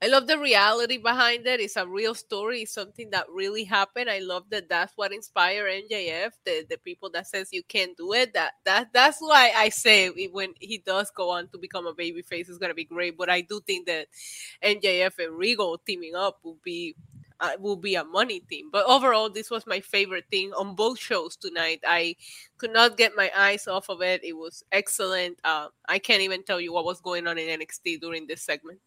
I 0.03 0.09
love 0.09 0.27
the 0.27 0.37
reality 0.37 0.99
behind 0.99 1.47
it. 1.47 1.61
It's 1.61 1.77
a 1.77 1.87
real 1.87 2.17
story. 2.17 2.63
It's 2.63 2.75
something 2.75 3.11
that 3.11 3.27
really 3.33 3.63
happened. 3.63 4.11
I 4.11 4.19
love 4.19 4.43
that. 4.51 4.69
That's 4.69 4.93
what 4.97 5.13
inspired 5.13 5.71
MJF. 5.89 6.33
The 6.45 6.67
the 6.69 6.79
people 6.79 7.09
that 7.11 7.29
says 7.29 7.51
you 7.53 7.63
can't 7.63 7.97
do 7.97 8.13
it. 8.13 8.35
That 8.35 8.55
that 8.65 8.89
that's 8.93 9.21
why 9.21 9.53
I 9.57 9.69
say 9.69 10.09
when 10.09 10.55
he 10.59 10.79
does 10.79 11.13
go 11.13 11.31
on 11.31 11.47
to 11.49 11.59
become 11.59 11.87
a 11.87 11.95
babyface, 11.95 12.49
it's 12.49 12.59
gonna 12.59 12.75
be 12.75 12.85
great. 12.85 13.17
But 13.17 13.31
I 13.31 13.43
do 13.43 13.61
think 13.61 13.87
that 13.87 14.09
MJF 14.61 15.21
and 15.21 15.39
Regal 15.39 15.79
teaming 15.79 16.17
up 16.17 16.41
will 16.43 16.59
be 16.65 16.97
uh, 17.39 17.53
will 17.61 17.77
be 17.77 17.95
a 17.95 18.03
money 18.03 18.41
thing. 18.41 18.71
But 18.73 18.87
overall, 18.87 19.31
this 19.31 19.53
was 19.53 19.69
my 19.69 19.79
favorite 19.79 20.27
thing 20.33 20.53
on 20.55 20.75
both 20.75 20.99
shows 20.99 21.37
tonight. 21.37 21.79
I 21.87 22.17
could 22.59 22.73
not 22.73 22.97
get 22.97 23.15
my 23.17 23.31
eyes 23.37 23.69
off 23.69 23.89
of 23.89 24.03
it. 24.03 24.25
It 24.25 24.33
was 24.37 24.65
excellent. 24.73 25.39
Uh, 25.45 25.69
I 25.89 26.01
can't 26.01 26.23
even 26.23 26.43
tell 26.43 26.61
you 26.61 26.73
what 26.73 26.85
was 26.85 27.01
going 27.01 27.29
on 27.29 27.39
in 27.39 27.61
NXT 27.61 28.01
during 28.01 28.27
this 28.27 28.43
segment. 28.43 28.81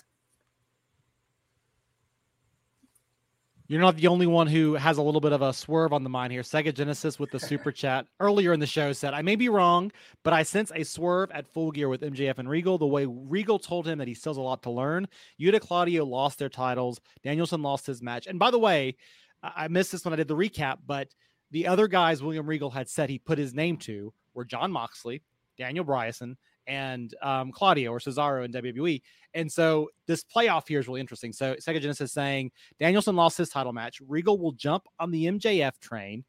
You're 3.68 3.82
not 3.82 3.98
the 3.98 4.08
only 4.08 4.28
one 4.28 4.46
who 4.46 4.76
has 4.76 5.00
a 5.00 5.02
little 5.02 5.20
bit 5.20 5.34
of 5.34 5.42
a 5.42 5.52
swerve 5.52 5.92
on 5.92 6.04
the 6.04 6.10
mind 6.10 6.32
here. 6.32 6.44
Sega 6.44 6.72
Genesis 6.72 7.18
with 7.18 7.32
the 7.32 7.40
super 7.40 7.72
chat 7.72 8.06
earlier 8.20 8.54
in 8.54 8.60
the 8.60 8.68
show 8.68 8.94
said, 8.94 9.16
I 9.16 9.24
may 9.24 9.36
be 9.36 9.50
wrong, 9.50 9.92
but 10.24 10.34
I 10.34 10.44
sense 10.44 10.72
a 10.76 10.84
swerve 10.84 11.32
at 11.32 11.48
full 11.48 11.72
gear 11.72 11.90
with 11.90 12.02
MJF 12.02 12.38
and 12.38 12.48
Regal. 12.48 12.78
The 12.78 12.86
way 12.86 13.08
Regal 13.08 13.58
told 13.58 13.88
him 13.88 13.98
that 13.98 14.08
he 14.08 14.14
still 14.14 14.34
has 14.34 14.38
a 14.38 14.42
lot 14.42 14.62
to 14.64 14.70
learn. 14.70 15.08
Yuta 15.42 15.60
Claudio 15.60 16.06
lost 16.06 16.38
their 16.38 16.50
titles. 16.50 17.02
Danielson 17.24 17.64
lost 17.64 17.88
his 17.88 18.04
match. 18.04 18.28
And 18.28 18.38
by 18.38 18.52
the 18.52 18.60
way, 18.60 18.98
I 19.42 19.68
missed 19.68 19.92
this 19.92 20.06
when 20.06 20.14
I 20.14 20.18
did 20.18 20.28
the 20.28 20.36
recap, 20.36 20.78
but 20.86 21.08
the 21.50 21.66
other 21.66 21.88
guys 21.88 22.22
William 22.22 22.46
Regal 22.46 22.70
had 22.70 22.88
said 22.88 23.10
he 23.10 23.18
put 23.18 23.40
his 23.40 23.56
name 23.56 23.78
to 23.78 24.14
were 24.36 24.46
Jon 24.46 24.72
Moxley, 24.72 25.24
Daniel 25.58 25.86
Bryanson, 25.86 26.36
and 26.68 27.14
um, 27.22 27.52
Claudio 27.52 27.92
or 27.92 28.00
Cesaro 28.00 28.46
in 28.46 28.52
WWE. 28.52 29.02
And 29.34 29.52
so 29.52 29.90
this 30.08 30.24
playoff 30.24 30.68
here 30.68 30.80
is 30.80 30.88
really 30.88 31.02
interesting. 31.02 31.34
So 31.34 31.56
Sega 31.56 31.82
Genesis 31.82 32.14
saying 32.14 32.52
Danielson 32.80 33.16
lost 33.16 33.38
his 33.38 33.50
title 33.50 33.74
match. 33.74 34.02
Regal 34.08 34.38
will 34.40 34.54
jump 34.54 34.84
on 35.00 35.12
the 35.12 35.26
MJF 35.26 35.80
train. 35.80 36.24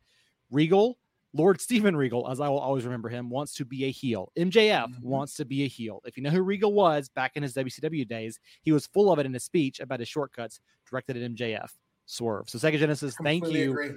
Regal, 0.51 0.99
Lord 1.32 1.61
Steven 1.61 1.97
Regal, 1.97 2.28
as 2.28 2.41
I 2.41 2.49
will 2.49 2.59
always 2.59 2.84
remember 2.84 3.09
him, 3.09 3.30
wants 3.30 3.55
to 3.55 3.64
be 3.64 3.84
a 3.84 3.91
heel. 3.91 4.32
MJF 4.37 4.89
mm-hmm. 4.89 5.09
wants 5.09 5.34
to 5.34 5.45
be 5.45 5.64
a 5.64 5.68
heel. 5.68 6.01
If 6.05 6.16
you 6.16 6.22
know 6.22 6.30
who 6.30 6.43
Regal 6.43 6.72
was 6.72 7.09
back 7.09 7.32
in 7.37 7.43
his 7.43 7.55
WCW 7.55 8.09
days, 8.09 8.41
he 8.62 8.72
was 8.72 8.87
full 8.87 9.12
of 9.12 9.18
it 9.18 9.26
in 9.26 9.34
his 9.34 9.45
speech 9.45 9.80
about 9.80 10.01
his 10.01 10.09
shortcuts 10.09 10.61
directed 10.89 11.16
at 11.16 11.30
MJF. 11.30 11.70
Swerve. 12.07 12.49
So 12.49 12.59
Sega 12.59 12.78
Genesis, 12.78 13.16
thank 13.22 13.47
you. 13.49 13.72
Agree. 13.72 13.91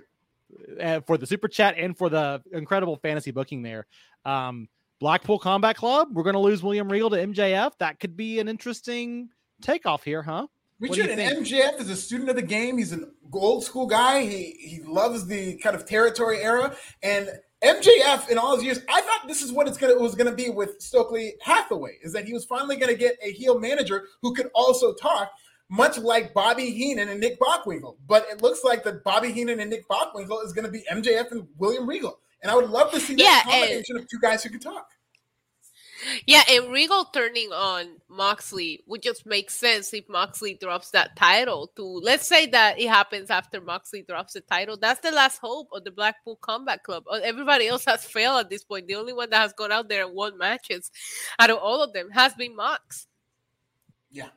Uh, 0.82 1.00
for 1.02 1.16
the 1.16 1.28
super 1.28 1.48
chat 1.48 1.76
and 1.78 1.96
for 1.96 2.10
the 2.10 2.42
incredible 2.52 2.98
fantasy 2.98 3.30
booking 3.30 3.62
there. 3.62 3.86
Um, 4.26 4.68
Blackpool 5.00 5.40
Combat 5.40 5.76
Club. 5.76 6.10
We're 6.12 6.24
going 6.24 6.34
to 6.34 6.40
lose 6.40 6.62
William 6.62 6.90
Regal 6.90 7.10
to 7.10 7.18
MJF. 7.18 7.72
That 7.80 8.00
could 8.00 8.18
be 8.18 8.40
an 8.40 8.48
interesting 8.48 9.30
takeoff 9.62 10.04
here, 10.04 10.22
huh? 10.22 10.48
We 10.80 10.94
should. 10.94 11.10
And 11.10 11.46
MJF 11.46 11.80
is 11.82 11.90
a 11.90 11.96
student 11.96 12.30
of 12.30 12.36
the 12.36 12.42
game. 12.42 12.78
He's 12.78 12.92
an 12.92 13.12
old 13.34 13.64
school 13.64 13.86
guy. 13.86 14.22
He 14.22 14.56
he 14.60 14.82
loves 14.84 15.28
the 15.28 15.58
kind 15.58 15.76
of 15.76 15.86
territory 15.86 16.42
era. 16.42 16.74
And 17.04 17.30
MJF 17.62 18.30
in 18.30 18.38
all 18.38 18.56
his 18.56 18.64
years, 18.64 18.80
I 18.90 19.02
thought 19.02 19.28
this 19.28 19.42
is 19.42 19.52
what 19.52 19.68
it's 19.68 19.78
gonna 19.78 19.94
it 19.94 20.00
was 20.00 20.16
gonna 20.16 20.34
be 20.34 20.50
with 20.50 20.82
Stokely 20.82 21.34
Hathaway, 21.42 21.98
is 22.02 22.14
that 22.14 22.26
he 22.26 22.34
was 22.34 22.46
finally 22.46 22.78
gonna 22.78 22.94
get 22.94 23.18
a 23.22 23.34
heel 23.34 23.60
manager 23.60 24.06
who 24.22 24.34
could 24.34 24.50
also 24.56 24.94
talk, 24.94 25.32
much 25.70 25.98
like 25.98 26.34
Bobby 26.34 26.72
Heenan 26.72 27.10
and 27.10 27.20
Nick 27.20 27.38
Bockwinkel. 27.42 27.98
But 28.08 28.26
it 28.32 28.42
looks 28.42 28.64
like 28.64 28.86
that 28.86 29.04
Bobby 29.04 29.34
Heenan 29.34 29.60
and 29.60 29.70
Nick 29.70 29.86
Bockwinkel 29.90 30.46
is 30.46 30.54
gonna 30.54 30.72
be 30.72 30.86
MJF 30.90 31.32
and 31.32 31.46
William 31.58 31.88
Regal. 31.88 32.20
And 32.42 32.52
I 32.52 32.56
would 32.56 32.70
love 32.70 32.92
to 32.92 33.00
see 33.00 33.16
that 33.16 33.22
yeah, 33.22 33.52
combination 33.52 33.96
and, 33.96 34.04
of 34.04 34.10
two 34.10 34.20
guys 34.20 34.44
who 34.44 34.50
can 34.50 34.60
talk. 34.60 34.88
Yeah, 36.26 36.44
and 36.50 36.72
Regal 36.72 37.06
turning 37.06 37.52
on 37.52 37.98
Moxley 38.08 38.84
would 38.88 39.02
just 39.02 39.26
make 39.26 39.50
sense 39.50 39.94
if 39.94 40.08
Moxley 40.08 40.54
drops 40.54 40.92
that 40.92 41.16
title 41.18 41.72
to 41.76 41.84
let's 41.84 42.28
say 42.28 42.46
that 42.48 42.80
it 42.80 42.88
happens 42.88 43.30
after 43.30 43.60
Moxley 43.60 44.04
drops 44.04 44.34
the 44.34 44.42
title. 44.42 44.78
That's 44.78 45.02
the 45.02 45.12
last 45.12 45.40
hope 45.40 45.68
of 45.74 45.84
the 45.84 45.92
Blackpool 45.92 46.38
Combat 46.38 46.84
Club. 46.84 47.04
Uh, 47.12 47.20
everybody 47.24 47.68
else 47.68 47.84
has 47.86 48.06
failed 48.06 48.40
at 48.40 48.50
this 48.50 48.64
point. 48.64 48.88
The 48.88 48.96
only 48.96 49.14
one 49.14 49.30
that 49.32 49.42
has 49.42 49.54
gone 49.54 49.72
out 49.72 49.90
there 49.90 50.06
and 50.06 50.16
won 50.16 50.38
matches 50.38 50.90
out 51.38 51.50
of 51.50 51.58
all 51.58 51.84
of 51.84 51.92
them 51.92 52.10
has 52.12 52.34
been 52.34 52.56
Mox. 52.56 53.08
Yeah. 54.10 54.30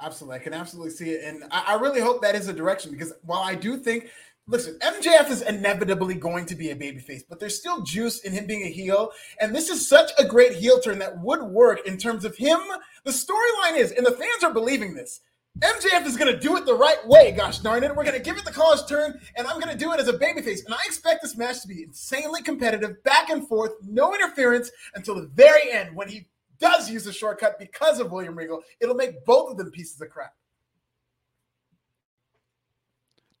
Absolutely. 0.00 0.36
I 0.36 0.42
can 0.42 0.52
absolutely 0.52 0.90
see 0.90 1.10
it. 1.10 1.24
And 1.24 1.44
I, 1.52 1.74
I 1.74 1.80
really 1.80 2.00
hope 2.00 2.22
that 2.22 2.34
is 2.34 2.48
a 2.48 2.52
direction 2.52 2.90
because 2.90 3.12
while 3.22 3.42
I 3.42 3.54
do 3.54 3.76
think 3.76 4.10
listen, 4.46 4.78
MJF 4.80 5.30
is 5.30 5.42
inevitably 5.42 6.14
going 6.14 6.46
to 6.46 6.54
be 6.54 6.70
a 6.70 6.76
babyface, 6.76 7.22
but 7.28 7.40
there's 7.40 7.58
still 7.58 7.82
juice 7.82 8.20
in 8.20 8.32
him 8.32 8.46
being 8.46 8.62
a 8.62 8.70
heel. 8.70 9.10
And 9.40 9.54
this 9.54 9.68
is 9.68 9.88
such 9.88 10.10
a 10.18 10.24
great 10.24 10.54
heel 10.54 10.80
turn 10.80 10.98
that 10.98 11.20
would 11.20 11.42
work 11.42 11.86
in 11.86 11.96
terms 11.96 12.24
of 12.24 12.36
him. 12.36 12.60
The 13.04 13.12
storyline 13.12 13.76
is, 13.76 13.92
and 13.92 14.06
the 14.06 14.12
fans 14.12 14.42
are 14.42 14.52
believing 14.52 14.94
this. 14.94 15.20
MJF 15.58 16.06
is 16.06 16.16
going 16.16 16.32
to 16.32 16.40
do 16.40 16.56
it 16.56 16.64
the 16.64 16.74
right 16.74 17.06
way, 17.06 17.30
gosh 17.32 17.58
darn 17.58 17.84
it. 17.84 17.94
We're 17.94 18.04
going 18.04 18.16
to 18.16 18.22
give 18.22 18.38
it 18.38 18.44
the 18.44 18.50
college 18.50 18.86
turn, 18.88 19.20
and 19.36 19.46
I'm 19.46 19.60
going 19.60 19.72
to 19.72 19.78
do 19.78 19.92
it 19.92 20.00
as 20.00 20.08
a 20.08 20.14
babyface. 20.14 20.64
And 20.64 20.72
I 20.72 20.78
expect 20.86 21.22
this 21.22 21.36
match 21.36 21.60
to 21.62 21.68
be 21.68 21.82
insanely 21.82 22.42
competitive, 22.42 23.02
back 23.04 23.28
and 23.28 23.46
forth, 23.46 23.72
no 23.86 24.14
interference 24.14 24.70
until 24.94 25.14
the 25.14 25.28
very 25.34 25.70
end 25.70 25.94
when 25.94 26.08
he 26.08 26.26
does 26.58 26.90
use 26.90 27.06
a 27.06 27.12
shortcut 27.12 27.58
because 27.58 28.00
of 28.00 28.10
William 28.10 28.36
Regal. 28.36 28.62
It'll 28.80 28.94
make 28.94 29.24
both 29.26 29.50
of 29.50 29.58
them 29.58 29.70
pieces 29.70 30.00
of 30.00 30.08
crap. 30.08 30.32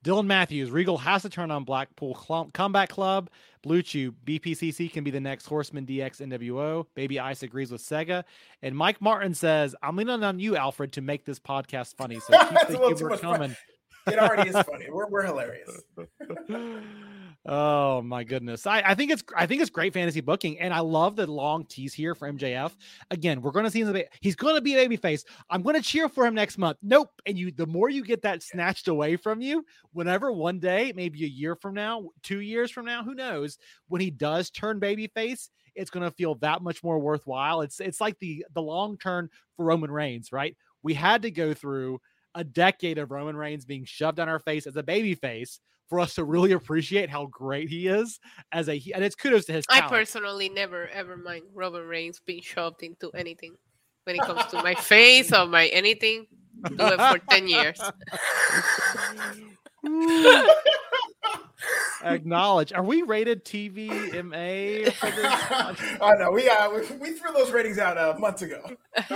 Dylan 0.04 0.26
Matthews, 0.26 0.70
Regal 0.70 0.98
has 0.98 1.22
to 1.22 1.28
turn 1.28 1.50
on 1.50 1.64
Blackpool 1.64 2.14
Combat 2.52 2.88
Club. 2.88 3.30
Blue 3.62 3.82
Chew, 3.82 4.12
BPCC 4.26 4.92
can 4.92 5.04
be 5.04 5.12
the 5.12 5.20
next 5.20 5.46
Horseman 5.46 5.86
DX 5.86 6.20
NWO. 6.20 6.86
Baby 6.94 7.20
Ice 7.20 7.44
agrees 7.44 7.70
with 7.70 7.80
Sega. 7.80 8.24
And 8.62 8.76
Mike 8.76 9.00
Martin 9.00 9.34
says, 9.34 9.76
I'm 9.80 9.96
leaning 9.96 10.24
on 10.24 10.40
you, 10.40 10.56
Alfred, 10.56 10.92
to 10.94 11.00
make 11.00 11.24
this 11.24 11.38
podcast 11.38 11.94
funny. 11.94 12.18
So 12.18 12.36
keep 12.36 12.68
the 12.68 12.94
humor 12.96 13.16
coming. 13.16 13.50
Fun. 13.50 14.14
It 14.14 14.18
already 14.18 14.50
is 14.50 14.56
funny. 14.56 14.88
We're, 14.90 15.08
we're 15.08 15.24
hilarious. 15.24 15.70
Oh 17.44 18.02
my 18.02 18.22
goodness. 18.22 18.68
I, 18.68 18.82
I 18.86 18.94
think 18.94 19.10
it's 19.10 19.24
I 19.36 19.46
think 19.46 19.60
it's 19.60 19.70
great 19.70 19.92
fantasy 19.92 20.20
booking. 20.20 20.60
And 20.60 20.72
I 20.72 20.78
love 20.78 21.16
the 21.16 21.26
long 21.26 21.64
tease 21.64 21.92
here 21.92 22.14
for 22.14 22.32
MJF. 22.32 22.70
Again, 23.10 23.42
we're 23.42 23.50
gonna 23.50 23.70
see 23.70 23.80
him 23.80 23.96
he's 24.20 24.36
gonna 24.36 24.60
be 24.60 24.74
a 24.74 24.76
baby 24.76 24.96
face. 24.96 25.24
I'm 25.50 25.62
gonna 25.62 25.82
cheer 25.82 26.08
for 26.08 26.24
him 26.24 26.34
next 26.34 26.56
month. 26.56 26.78
Nope. 26.82 27.10
And 27.26 27.36
you 27.36 27.50
the 27.50 27.66
more 27.66 27.90
you 27.90 28.04
get 28.04 28.22
that 28.22 28.44
snatched 28.44 28.86
away 28.86 29.16
from 29.16 29.40
you, 29.40 29.64
whenever 29.92 30.30
one 30.30 30.60
day, 30.60 30.92
maybe 30.94 31.24
a 31.24 31.28
year 31.28 31.56
from 31.56 31.74
now, 31.74 32.10
two 32.22 32.40
years 32.40 32.70
from 32.70 32.86
now, 32.86 33.02
who 33.02 33.14
knows, 33.14 33.58
when 33.88 34.00
he 34.00 34.10
does 34.10 34.48
turn 34.50 34.78
baby 34.78 35.08
face, 35.08 35.50
it's 35.74 35.90
gonna 35.90 36.12
feel 36.12 36.36
that 36.36 36.62
much 36.62 36.84
more 36.84 37.00
worthwhile. 37.00 37.62
It's 37.62 37.80
it's 37.80 38.00
like 38.00 38.16
the 38.20 38.46
the 38.54 38.62
long 38.62 38.96
turn 38.98 39.28
for 39.56 39.64
Roman 39.64 39.90
Reigns, 39.90 40.30
right? 40.30 40.56
We 40.84 40.94
had 40.94 41.22
to 41.22 41.30
go 41.32 41.54
through 41.54 42.00
a 42.36 42.44
decade 42.44 42.98
of 42.98 43.10
Roman 43.10 43.36
Reigns 43.36 43.64
being 43.64 43.84
shoved 43.84 44.20
on 44.20 44.28
our 44.28 44.38
face 44.38 44.68
as 44.68 44.76
a 44.76 44.82
baby 44.82 45.16
face 45.16 45.58
for 45.92 46.00
us 46.00 46.14
to 46.14 46.24
really 46.24 46.52
appreciate 46.52 47.10
how 47.10 47.26
great 47.26 47.68
he 47.68 47.86
is 47.86 48.18
as 48.50 48.66
a 48.70 48.80
and 48.94 49.04
it's 49.04 49.14
kudos 49.14 49.44
to 49.44 49.52
his 49.52 49.66
talent. 49.66 49.84
I 49.84 49.88
personally 49.90 50.48
never 50.48 50.88
ever 50.88 51.18
mind 51.18 51.42
Roman 51.52 51.86
Reigns 51.86 52.18
being 52.24 52.40
shoved 52.40 52.82
into 52.82 53.08
mm. 53.08 53.20
anything 53.20 53.56
when 54.04 54.16
it 54.16 54.22
comes 54.22 54.46
to 54.52 54.62
my 54.62 54.74
face 54.74 55.34
or 55.34 55.44
my 55.44 55.66
anything. 55.66 56.26
Do 56.64 56.76
it 56.78 56.98
for 56.98 57.18
10 57.28 57.46
years. 57.46 57.78
Mm. 59.84 60.46
Acknowledge. 62.02 62.72
Are 62.72 62.82
we 62.82 63.02
rated 63.02 63.44
TVMA? 63.44 64.94
I 66.02 66.14
know 66.16 66.32
we, 66.32 66.48
uh, 66.48 66.70
we 66.70 66.80
we 66.96 67.10
threw 67.12 67.32
those 67.32 67.50
ratings 67.50 67.78
out 67.78 67.96
uh, 67.96 68.16
months 68.18 68.42
ago. 68.42 68.60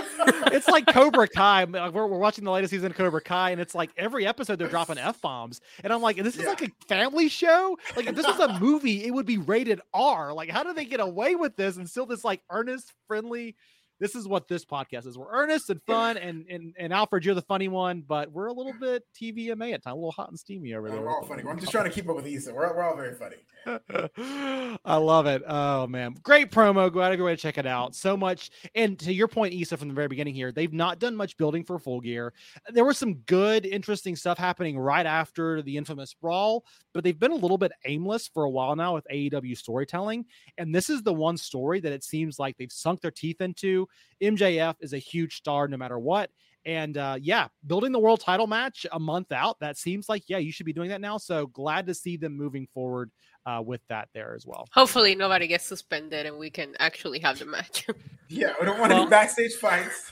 it's 0.51 0.67
like 0.67 0.85
Cobra 0.87 1.27
Kai. 1.27 1.65
We're, 1.65 1.89
we're 1.89 2.17
watching 2.17 2.43
the 2.43 2.51
latest 2.51 2.71
season 2.71 2.91
of 2.91 2.97
Cobra 2.97 3.21
Kai, 3.21 3.51
and 3.51 3.61
it's 3.61 3.75
like 3.75 3.91
every 3.97 4.25
episode 4.25 4.59
they're 4.59 4.69
dropping 4.69 4.97
f 4.97 5.21
bombs, 5.21 5.61
and 5.83 5.91
I'm 5.91 6.01
like, 6.01 6.17
this 6.17 6.35
is 6.35 6.43
yeah. 6.43 6.49
like 6.49 6.61
a 6.61 6.69
family 6.87 7.29
show. 7.29 7.77
Like 7.95 8.07
if 8.07 8.15
this 8.15 8.25
was 8.25 8.39
a 8.39 8.59
movie, 8.59 9.05
it 9.05 9.11
would 9.11 9.25
be 9.25 9.37
rated 9.37 9.81
R. 9.93 10.33
Like 10.33 10.49
how 10.49 10.63
do 10.63 10.73
they 10.73 10.85
get 10.85 10.99
away 10.99 11.35
with 11.35 11.55
this 11.55 11.77
and 11.77 11.89
still 11.89 12.05
this 12.05 12.23
like 12.23 12.41
earnest, 12.49 12.93
friendly? 13.07 13.55
This 13.99 14.15
is 14.15 14.27
what 14.27 14.47
this 14.47 14.63
podcast 14.63 15.07
is. 15.07 15.17
We're 15.17 15.31
earnest 15.31 15.69
and 15.69 15.81
fun, 15.83 16.17
and 16.17 16.45
and 16.49 16.73
and 16.77 16.93
Alfred, 16.93 17.25
you're 17.25 17.35
the 17.35 17.41
funny 17.41 17.67
one, 17.67 18.03
but 18.07 18.31
we're 18.31 18.47
a 18.47 18.53
little 18.53 18.73
bit 18.79 19.03
TVMA 19.19 19.73
at 19.73 19.83
times, 19.83 19.93
a 19.93 19.95
little 19.95 20.11
hot 20.11 20.29
and 20.29 20.39
steamy 20.39 20.73
over 20.73 20.89
there. 20.89 21.01
we're 21.01 21.09
all 21.09 21.25
funny. 21.25 21.43
I'm 21.47 21.59
just 21.59 21.71
trying 21.71 21.85
to 21.85 21.91
keep 21.91 22.09
up 22.09 22.15
with 22.15 22.27
Issa. 22.27 22.53
We're, 22.53 22.73
we're 22.75 22.83
all 22.83 22.95
very 22.95 23.15
funny. 23.15 23.37
I 24.85 24.95
love 24.95 25.25
it. 25.25 25.43
Oh 25.47 25.87
man, 25.87 26.15
great 26.23 26.51
promo. 26.51 26.91
Go 26.91 27.01
out 27.01 27.11
of 27.11 27.17
your 27.17 27.25
way 27.25 27.35
to 27.35 27.41
check 27.41 27.57
it 27.57 27.65
out. 27.65 27.95
So 27.95 28.15
much, 28.15 28.51
and 28.75 28.97
to 28.99 29.13
your 29.13 29.27
point, 29.27 29.53
Issa, 29.53 29.77
from 29.77 29.89
the 29.89 29.93
very 29.93 30.07
beginning 30.07 30.35
here, 30.35 30.51
they've 30.51 30.73
not 30.73 30.99
done 30.99 31.15
much 31.15 31.37
building 31.37 31.63
for 31.63 31.79
Full 31.79 32.01
Gear. 32.01 32.33
There 32.69 32.85
was 32.85 32.97
some 32.97 33.15
good, 33.25 33.65
interesting 33.65 34.15
stuff 34.15 34.37
happening 34.37 34.77
right 34.79 35.05
after 35.05 35.61
the 35.61 35.75
infamous 35.75 36.13
brawl, 36.13 36.65
but 36.93 37.03
they've 37.03 37.19
been 37.19 37.31
a 37.31 37.35
little 37.35 37.57
bit 37.57 37.71
aimless 37.85 38.27
for 38.27 38.43
a 38.43 38.49
while 38.49 38.75
now 38.75 38.95
with 38.95 39.07
AEW 39.11 39.57
storytelling. 39.57 40.25
And 40.57 40.73
this 40.73 40.89
is 40.89 41.03
the 41.03 41.13
one 41.13 41.37
story 41.37 41.79
that 41.79 41.91
it 41.91 42.03
seems 42.03 42.39
like 42.39 42.57
they've 42.57 42.71
sunk 42.71 43.01
their 43.01 43.11
teeth 43.11 43.41
into. 43.41 43.86
MJF 44.21 44.75
is 44.81 44.93
a 44.93 44.97
huge 44.97 45.35
star 45.37 45.67
no 45.67 45.77
matter 45.77 45.99
what. 45.99 46.29
And 46.65 46.97
uh, 46.97 47.17
yeah, 47.21 47.47
building 47.65 47.93
the 47.93 47.99
world 47.99 48.19
title 48.19 48.45
match 48.45 48.85
a 48.91 48.99
month 48.99 49.31
out, 49.31 49.57
that 49.61 49.77
seems 49.77 50.09
like, 50.09 50.23
yeah, 50.27 50.37
you 50.37 50.51
should 50.51 50.65
be 50.65 50.73
doing 50.73 50.89
that 50.89 50.99
now. 50.99 51.17
So 51.17 51.47
glad 51.47 51.87
to 51.87 51.93
see 51.93 52.17
them 52.17 52.35
moving 52.35 52.67
forward 52.73 53.09
uh, 53.45 53.61
with 53.65 53.81
that 53.87 54.09
there 54.13 54.35
as 54.35 54.45
well. 54.45 54.67
Hopefully, 54.73 55.15
nobody 55.15 55.47
gets 55.47 55.65
suspended 55.65 56.25
and 56.25 56.37
we 56.37 56.49
can 56.49 56.75
actually 56.79 57.19
have 57.19 57.39
the 57.39 57.45
match. 57.45 57.87
yeah, 58.27 58.53
we 58.59 58.65
don't 58.65 58.79
want 58.79 58.91
well, 58.91 59.03
any 59.03 59.09
backstage 59.09 59.53
fights 59.53 60.11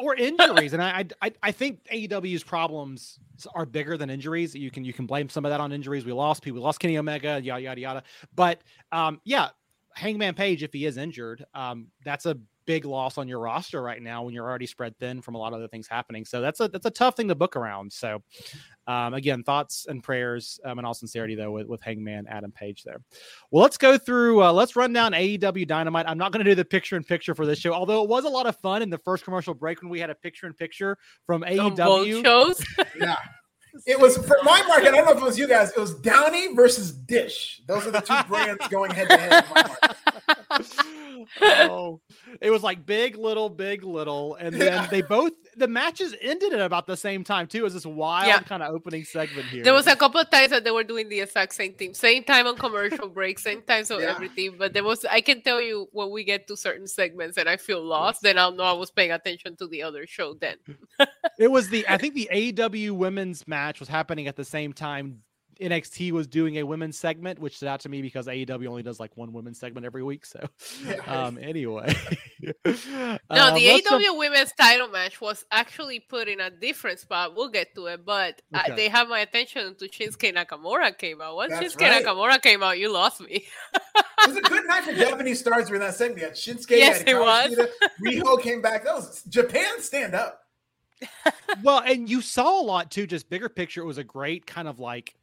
or 0.00 0.14
injuries. 0.14 0.72
and 0.72 0.82
I, 0.82 1.04
I 1.20 1.32
I 1.42 1.52
think 1.52 1.84
AEW's 1.92 2.42
problems 2.42 3.18
are 3.54 3.66
bigger 3.66 3.96
than 3.96 4.10
injuries. 4.10 4.54
You 4.54 4.70
can 4.70 4.84
you 4.84 4.92
can 4.92 5.06
blame 5.06 5.28
some 5.28 5.44
of 5.44 5.50
that 5.50 5.60
on 5.60 5.72
injuries. 5.72 6.04
We 6.04 6.12
lost 6.12 6.42
people, 6.42 6.60
we 6.60 6.64
lost 6.64 6.80
Kenny 6.80 6.98
Omega, 6.98 7.40
yada 7.42 7.60
yada 7.60 7.80
yada. 7.80 8.02
But 8.34 8.62
um, 8.92 9.20
yeah, 9.24 9.48
Hangman 9.94 10.34
Page, 10.34 10.62
if 10.62 10.72
he 10.72 10.86
is 10.86 10.96
injured, 10.96 11.44
um, 11.54 11.88
that's 12.04 12.26
a 12.26 12.38
big 12.70 12.84
loss 12.84 13.18
on 13.18 13.26
your 13.26 13.40
roster 13.40 13.82
right 13.82 14.00
now 14.00 14.22
when 14.22 14.32
you're 14.32 14.48
already 14.48 14.64
spread 14.64 14.96
thin 14.98 15.20
from 15.20 15.34
a 15.34 15.38
lot 15.38 15.48
of 15.48 15.54
other 15.54 15.66
things 15.66 15.88
happening. 15.88 16.24
So 16.24 16.40
that's 16.40 16.60
a 16.60 16.68
that's 16.68 16.86
a 16.86 16.90
tough 16.90 17.16
thing 17.16 17.26
to 17.26 17.34
book 17.34 17.56
around. 17.56 17.92
So 17.92 18.22
um, 18.86 19.12
again, 19.14 19.42
thoughts 19.42 19.86
and 19.88 20.00
prayers, 20.00 20.60
um, 20.64 20.78
and 20.78 20.86
all 20.86 20.94
sincerity 20.94 21.34
though, 21.34 21.50
with, 21.50 21.66
with 21.66 21.82
Hangman 21.82 22.28
Adam 22.28 22.52
Page 22.52 22.84
there. 22.84 23.02
Well, 23.50 23.64
let's 23.64 23.76
go 23.76 23.98
through. 23.98 24.44
Uh, 24.44 24.52
let's 24.52 24.76
run 24.76 24.92
down 24.92 25.14
AEW 25.14 25.66
Dynamite. 25.66 26.06
I'm 26.08 26.16
not 26.16 26.30
going 26.30 26.44
to 26.44 26.48
do 26.48 26.54
the 26.54 26.64
picture 26.64 26.96
in 26.96 27.02
picture 27.02 27.34
for 27.34 27.44
this 27.44 27.58
show, 27.58 27.72
although 27.72 28.04
it 28.04 28.08
was 28.08 28.24
a 28.24 28.28
lot 28.28 28.46
of 28.46 28.56
fun 28.58 28.82
in 28.82 28.88
the 28.88 28.98
first 28.98 29.24
commercial 29.24 29.52
break 29.52 29.82
when 29.82 29.90
we 29.90 29.98
had 29.98 30.10
a 30.10 30.14
picture 30.14 30.46
in 30.46 30.54
picture 30.54 30.96
from 31.26 31.42
AEW 31.42 32.22
shows. 32.22 32.64
yeah. 33.00 33.16
It 33.84 33.98
was 33.98 34.16
for 34.16 34.36
my 34.44 34.62
market. 34.68 34.88
I 34.88 34.96
don't 34.98 35.06
know 35.06 35.12
if 35.12 35.18
it 35.18 35.24
was 35.24 35.38
you 35.38 35.48
guys. 35.48 35.70
It 35.70 35.80
was 35.80 35.94
Downy 35.98 36.54
versus 36.54 36.92
Dish. 36.92 37.62
Those 37.66 37.86
are 37.86 37.90
the 37.90 38.00
two 38.00 38.22
brands 38.28 38.66
going 38.68 38.92
head 38.92 39.08
to 39.08 39.16
head. 39.16 39.44
Oh, 41.42 42.00
it 42.40 42.50
was 42.50 42.62
like 42.62 42.86
big, 42.86 43.16
little, 43.16 43.48
big, 43.48 43.84
little, 43.84 44.34
and 44.36 44.54
then 44.60 44.72
yeah. 44.72 44.86
they 44.86 45.02
both 45.02 45.32
the 45.56 45.68
matches 45.68 46.14
ended 46.20 46.52
at 46.52 46.60
about 46.60 46.86
the 46.86 46.96
same 46.96 47.24
time 47.24 47.46
too. 47.46 47.58
It 47.58 47.62
was 47.62 47.74
this 47.74 47.86
wild 47.86 48.28
yeah. 48.28 48.40
kind 48.40 48.62
of 48.62 48.74
opening 48.74 49.04
segment 49.04 49.46
here. 49.48 49.62
There 49.62 49.72
was 49.72 49.86
a 49.86 49.96
couple 49.96 50.20
of 50.20 50.30
times 50.30 50.50
that 50.50 50.64
they 50.64 50.70
were 50.70 50.84
doing 50.84 51.08
the 51.08 51.20
exact 51.20 51.54
same 51.54 51.74
thing, 51.74 51.94
same 51.94 52.24
time 52.24 52.46
on 52.46 52.56
commercial 52.56 53.08
break, 53.08 53.38
same 53.38 53.62
time 53.62 53.84
so 53.84 53.98
yeah. 53.98 54.10
everything. 54.10 54.56
But 54.58 54.72
there 54.72 54.84
was, 54.84 55.04
I 55.04 55.20
can 55.20 55.42
tell 55.42 55.60
you 55.60 55.88
when 55.92 56.10
we 56.10 56.24
get 56.24 56.46
to 56.48 56.56
certain 56.56 56.86
segments 56.86 57.36
and 57.36 57.48
I 57.48 57.56
feel 57.56 57.82
lost, 57.82 58.22
then 58.22 58.38
I'll 58.38 58.52
know 58.52 58.64
I 58.64 58.72
was 58.72 58.90
paying 58.90 59.12
attention 59.12 59.56
to 59.56 59.66
the 59.66 59.82
other 59.82 60.06
show. 60.06 60.34
Then 60.34 60.56
it 61.38 61.50
was 61.50 61.68
the 61.68 61.86
I 61.88 61.98
think 61.98 62.14
the 62.14 62.28
AEW 62.32 62.92
women's 62.92 63.46
match 63.46 63.80
was 63.80 63.88
happening 63.88 64.26
at 64.26 64.36
the 64.36 64.44
same 64.44 64.72
time 64.72 65.22
NXT 65.60 66.12
was 66.12 66.26
doing 66.26 66.56
a 66.58 66.62
women's 66.62 66.98
segment, 66.98 67.38
which 67.38 67.56
stood 67.56 67.68
out 67.68 67.80
to 67.80 67.88
me 67.88 68.00
because 68.02 68.26
AEW 68.26 68.66
only 68.66 68.82
does 68.82 68.98
like 68.98 69.16
one 69.16 69.32
women's 69.32 69.58
segment 69.58 69.84
every 69.84 70.02
week. 70.02 70.24
So, 70.24 70.40
um, 71.06 71.38
anyway, 71.38 71.94
no, 72.42 73.18
um, 73.30 73.54
the 73.54 73.82
AEW 73.88 74.18
women's 74.18 74.52
title 74.52 74.88
match 74.88 75.20
was 75.20 75.44
actually 75.50 76.00
put 76.00 76.28
in 76.28 76.40
a 76.40 76.50
different 76.50 77.00
spot. 77.00 77.36
We'll 77.36 77.48
get 77.48 77.74
to 77.74 77.86
it, 77.86 78.04
but 78.04 78.40
uh, 78.54 78.60
okay. 78.62 78.72
uh, 78.72 78.76
they 78.76 78.88
have 78.88 79.08
my 79.08 79.20
attention 79.20 79.74
to 79.76 79.88
Shinsuke 79.88 80.34
Nakamura 80.34 80.96
came 80.96 81.20
out. 81.20 81.36
Once 81.36 81.52
That's 81.52 81.74
Shinsuke 81.74 81.90
right. 81.90 82.04
Nakamura 82.04 82.40
came 82.40 82.62
out, 82.62 82.78
you 82.78 82.90
lost 82.92 83.20
me. 83.20 83.44
it 83.74 84.26
was 84.26 84.36
a 84.36 84.42
good 84.42 84.66
night 84.66 84.84
for 84.84 84.94
Japanese 84.94 85.40
stars 85.40 85.66
during 85.66 85.80
that 85.80 85.94
segment. 85.94 86.22
had 86.22 86.32
Shinsuke, 86.32 86.70
yes, 86.70 87.02
it 87.06 87.18
was. 87.18 87.54
Riho 88.04 88.40
came 88.42 88.62
back. 88.62 88.84
That 88.84 88.94
was 88.94 89.22
Japan 89.24 89.80
stand 89.80 90.14
up. 90.14 90.40
well, 91.62 91.82
and 91.84 92.08
you 92.08 92.20
saw 92.20 92.60
a 92.60 92.64
lot 92.64 92.90
too. 92.90 93.06
Just 93.06 93.28
bigger 93.28 93.48
picture, 93.48 93.82
it 93.82 93.86
was 93.86 93.98
a 93.98 94.04
great 94.04 94.46
kind 94.46 94.68
of 94.68 94.78
like 94.78 95.14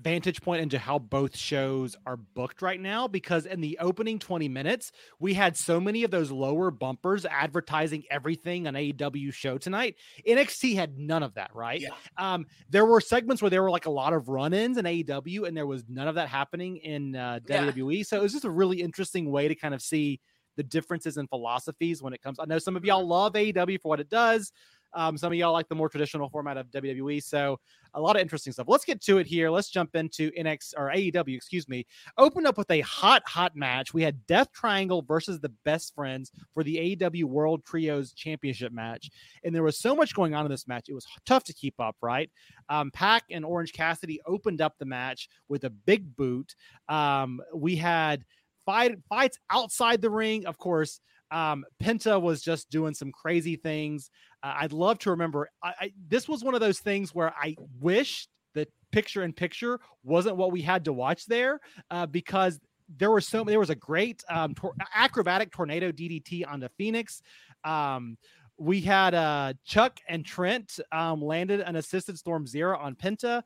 vantage 0.00 0.42
point 0.42 0.60
into 0.60 0.78
how 0.78 0.98
both 0.98 1.36
shows 1.36 1.96
are 2.06 2.16
booked 2.16 2.62
right 2.62 2.80
now 2.80 3.06
because 3.06 3.46
in 3.46 3.60
the 3.60 3.78
opening 3.80 4.18
20 4.18 4.48
minutes 4.48 4.92
we 5.18 5.34
had 5.34 5.56
so 5.56 5.80
many 5.80 6.02
of 6.02 6.10
those 6.10 6.30
lower 6.30 6.70
bumpers 6.70 7.24
advertising 7.24 8.02
everything 8.10 8.66
on 8.66 8.74
AEW 8.74 9.32
show 9.32 9.56
tonight. 9.58 9.96
NXT 10.26 10.74
had 10.74 10.98
none 10.98 11.22
of 11.22 11.34
that 11.34 11.50
right? 11.54 11.80
Yeah. 11.80 11.88
um 12.18 12.46
there 12.68 12.86
were 12.86 13.00
segments 13.00 13.40
where 13.42 13.50
there 13.50 13.62
were 13.62 13.70
like 13.70 13.86
a 13.86 13.90
lot 13.90 14.12
of 14.12 14.28
run-ins 14.28 14.78
in 14.78 14.84
AEW 14.84 15.46
and 15.46 15.56
there 15.56 15.66
was 15.66 15.84
none 15.88 16.08
of 16.08 16.16
that 16.16 16.28
happening 16.28 16.76
in 16.78 17.16
uh, 17.16 17.40
WWE 17.46 17.98
yeah. 17.98 18.02
so 18.02 18.18
it 18.18 18.22
was 18.22 18.32
just 18.32 18.44
a 18.44 18.50
really 18.50 18.80
interesting 18.80 19.30
way 19.30 19.48
to 19.48 19.54
kind 19.54 19.74
of 19.74 19.82
see 19.82 20.20
the 20.56 20.62
differences 20.62 21.16
in 21.16 21.26
philosophies 21.26 22.02
when 22.02 22.12
it 22.12 22.22
comes. 22.22 22.38
I 22.38 22.44
know 22.44 22.58
some 22.58 22.76
of 22.76 22.84
y'all 22.84 23.06
love 23.06 23.32
AEW 23.32 23.80
for 23.80 23.88
what 23.88 24.00
it 24.00 24.08
does 24.08 24.52
um, 24.94 25.16
some 25.18 25.32
of 25.32 25.38
y'all 25.38 25.52
like 25.52 25.68
the 25.68 25.74
more 25.74 25.88
traditional 25.88 26.28
format 26.28 26.56
of 26.56 26.70
WWE. 26.70 27.22
So 27.22 27.58
a 27.94 28.00
lot 28.00 28.16
of 28.16 28.22
interesting 28.22 28.52
stuff. 28.52 28.66
Let's 28.68 28.84
get 28.84 29.00
to 29.02 29.18
it 29.18 29.26
here. 29.26 29.50
Let's 29.50 29.68
jump 29.68 29.94
into 29.94 30.30
NX 30.32 30.74
or 30.76 30.90
AEW, 30.90 31.36
excuse 31.36 31.68
me. 31.68 31.86
Open 32.18 32.46
up 32.46 32.58
with 32.58 32.70
a 32.70 32.80
hot, 32.80 33.22
hot 33.26 33.54
match. 33.54 33.94
We 33.94 34.02
had 34.02 34.24
Death 34.26 34.52
Triangle 34.52 35.02
versus 35.02 35.40
the 35.40 35.52
Best 35.64 35.94
Friends 35.94 36.32
for 36.54 36.64
the 36.64 36.96
AEW 36.96 37.24
World 37.24 37.64
Trios 37.64 38.12
Championship 38.12 38.72
match. 38.72 39.10
And 39.44 39.54
there 39.54 39.62
was 39.62 39.78
so 39.78 39.94
much 39.94 40.14
going 40.14 40.34
on 40.34 40.44
in 40.44 40.50
this 40.50 40.66
match. 40.66 40.88
It 40.88 40.94
was 40.94 41.06
tough 41.26 41.44
to 41.44 41.54
keep 41.54 41.74
up, 41.78 41.96
right? 42.02 42.30
Um, 42.68 42.90
PAC 42.90 43.24
and 43.30 43.44
Orange 43.44 43.72
Cassidy 43.72 44.20
opened 44.26 44.60
up 44.60 44.74
the 44.78 44.86
match 44.86 45.28
with 45.48 45.64
a 45.64 45.70
big 45.70 46.16
boot. 46.16 46.54
Um, 46.88 47.40
we 47.54 47.76
had 47.76 48.24
fight 48.66 48.98
fights 49.08 49.38
outside 49.50 50.00
the 50.00 50.10
ring, 50.10 50.46
of 50.46 50.58
course. 50.58 51.00
Um, 51.30 51.64
Penta 51.82 52.20
was 52.20 52.42
just 52.42 52.70
doing 52.70 52.94
some 52.94 53.10
crazy 53.10 53.56
things. 53.56 54.10
I'd 54.44 54.72
love 54.72 54.98
to 55.00 55.10
remember. 55.10 55.48
I, 55.62 55.74
I, 55.80 55.92
this 56.08 56.28
was 56.28 56.44
one 56.44 56.54
of 56.54 56.60
those 56.60 56.78
things 56.78 57.14
where 57.14 57.32
I 57.40 57.56
wish 57.80 58.28
that 58.54 58.68
picture 58.92 59.24
in 59.24 59.32
picture 59.32 59.80
wasn't 60.02 60.36
what 60.36 60.52
we 60.52 60.60
had 60.60 60.84
to 60.84 60.92
watch 60.92 61.26
there 61.26 61.60
uh, 61.90 62.06
because 62.06 62.60
there 62.96 63.10
was 63.10 63.26
so 63.26 63.42
there 63.42 63.58
was 63.58 63.70
a 63.70 63.74
great 63.74 64.22
um, 64.28 64.54
tor- 64.54 64.74
acrobatic 64.94 65.50
tornado 65.50 65.90
DDT 65.90 66.44
on 66.46 66.60
the 66.60 66.70
Fénix. 66.78 67.22
Um, 67.64 68.18
we 68.58 68.80
had 68.82 69.14
uh, 69.14 69.54
Chuck 69.64 69.98
and 70.08 70.24
Trent 70.24 70.78
um, 70.92 71.22
landed 71.22 71.60
an 71.60 71.76
assisted 71.76 72.18
Strong 72.18 72.46
Zero 72.46 72.78
on 72.78 72.94
Penta. 72.94 73.42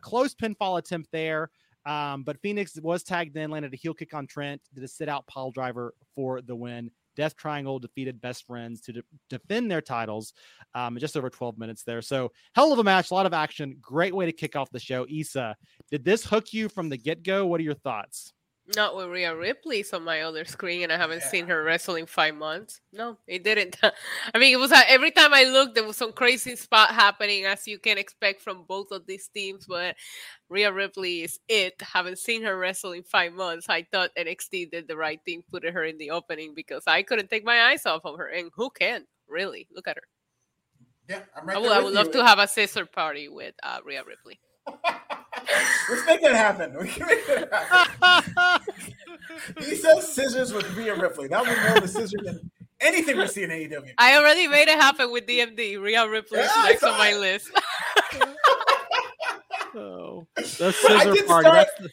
Close 0.00 0.34
pinfall 0.34 0.78
attempt 0.78 1.08
there. 1.10 1.50
Um, 1.86 2.22
but 2.22 2.40
Fénix 2.40 2.80
was 2.80 3.02
tagged 3.02 3.36
in, 3.36 3.50
landed 3.50 3.72
a 3.72 3.76
heel 3.76 3.94
kick 3.94 4.14
on 4.14 4.26
Trent, 4.26 4.60
did 4.74 4.84
a 4.84 4.88
sit 4.88 5.08
out 5.08 5.26
pile 5.26 5.50
driver 5.50 5.94
for 6.14 6.40
the 6.40 6.56
win. 6.56 6.90
Death 7.16 7.36
Triangle 7.36 7.78
defeated 7.78 8.20
Best 8.20 8.46
Friends 8.46 8.80
to 8.82 8.92
de- 8.92 9.02
defend 9.30 9.70
their 9.70 9.80
titles 9.80 10.32
um, 10.74 10.98
just 10.98 11.16
over 11.16 11.30
12 11.30 11.58
minutes 11.58 11.82
there. 11.82 12.02
So, 12.02 12.32
hell 12.54 12.72
of 12.72 12.78
a 12.78 12.84
match, 12.84 13.10
a 13.10 13.14
lot 13.14 13.26
of 13.26 13.32
action. 13.32 13.76
Great 13.80 14.14
way 14.14 14.26
to 14.26 14.32
kick 14.32 14.56
off 14.56 14.70
the 14.70 14.80
show. 14.80 15.06
Isa, 15.08 15.56
did 15.90 16.04
this 16.04 16.24
hook 16.24 16.52
you 16.52 16.68
from 16.68 16.88
the 16.88 16.96
get 16.96 17.22
go? 17.22 17.46
What 17.46 17.60
are 17.60 17.64
your 17.64 17.74
thoughts? 17.74 18.32
Not 18.74 18.96
with 18.96 19.08
Rhea 19.08 19.36
Ripley's 19.36 19.92
on 19.92 20.04
my 20.04 20.22
other 20.22 20.46
screen, 20.46 20.84
and 20.84 20.92
I 20.92 20.96
haven't 20.96 21.18
yeah. 21.20 21.28
seen 21.28 21.46
her 21.48 21.62
wrestle 21.62 21.96
in 21.96 22.06
five 22.06 22.34
months. 22.34 22.80
No, 22.94 23.18
it 23.26 23.44
didn't. 23.44 23.76
I 24.34 24.38
mean, 24.38 24.54
it 24.54 24.56
was 24.58 24.72
uh, 24.72 24.80
every 24.88 25.10
time 25.10 25.34
I 25.34 25.44
looked, 25.44 25.74
there 25.74 25.84
was 25.84 25.98
some 25.98 26.12
crazy 26.12 26.56
spot 26.56 26.90
happening, 26.90 27.44
as 27.44 27.66
you 27.68 27.78
can 27.78 27.98
expect 27.98 28.40
from 28.40 28.64
both 28.66 28.90
of 28.90 29.06
these 29.06 29.28
teams. 29.28 29.66
But 29.68 29.96
Rhea 30.48 30.72
Ripley 30.72 31.24
is 31.24 31.38
it. 31.46 31.74
Haven't 31.82 32.18
seen 32.18 32.42
her 32.42 32.58
wrestle 32.58 32.92
in 32.92 33.02
five 33.02 33.34
months. 33.34 33.68
I 33.68 33.82
thought 33.82 34.16
NXT 34.18 34.70
did 34.70 34.88
the 34.88 34.96
right 34.96 35.20
thing, 35.26 35.42
putting 35.50 35.74
her 35.74 35.84
in 35.84 35.98
the 35.98 36.10
opening 36.10 36.54
because 36.54 36.84
I 36.86 37.02
couldn't 37.02 37.28
take 37.28 37.44
my 37.44 37.64
eyes 37.64 37.84
off 37.84 38.06
of 38.06 38.16
her, 38.16 38.28
and 38.28 38.50
who 38.54 38.70
can 38.70 39.04
really 39.28 39.68
look 39.74 39.88
at 39.88 39.96
her? 39.96 40.08
Yeah, 41.10 41.20
I'm 41.36 41.46
right. 41.46 41.58
I 41.58 41.60
would, 41.60 41.72
I 41.72 41.82
would 41.82 41.92
love 41.92 42.12
to 42.12 42.24
have 42.24 42.38
a 42.38 42.48
sister 42.48 42.86
party 42.86 43.28
with 43.28 43.54
uh, 43.62 43.80
Rhea 43.84 44.04
Ripley. 44.06 44.40
Let's 45.90 46.06
make 46.06 46.22
that 46.22 46.34
happen. 46.34 46.76
We 46.78 46.88
can 46.88 47.06
make 47.06 47.26
that 47.26 47.52
happen. 47.52 48.74
he 49.58 49.76
says 49.76 50.12
scissors 50.12 50.52
with 50.52 50.68
Rhea 50.76 50.94
Ripley. 50.94 51.28
That 51.28 51.40
would 51.42 51.54
be 51.54 51.60
more 51.60 51.78
of 51.78 51.84
a 51.84 51.88
scissor 51.88 52.18
than 52.22 52.50
anything 52.80 53.16
we 53.16 53.26
see 53.26 53.42
in 53.42 53.50
AEW. 53.50 53.92
I 53.98 54.16
already 54.16 54.46
made 54.46 54.68
it 54.68 54.78
happen 54.80 55.12
with 55.12 55.26
DMD. 55.26 55.80
Rhea 55.80 56.08
Ripley 56.08 56.40
is 56.40 56.50
yeah, 56.54 56.62
next 56.64 56.82
on 56.82 56.98
my 56.98 57.14
list. 57.14 57.50
oh, 59.74 60.26
the 60.36 60.42
scissor 60.42 61.24
party. 61.26 61.48
Start, 61.48 61.68
the... 61.78 61.90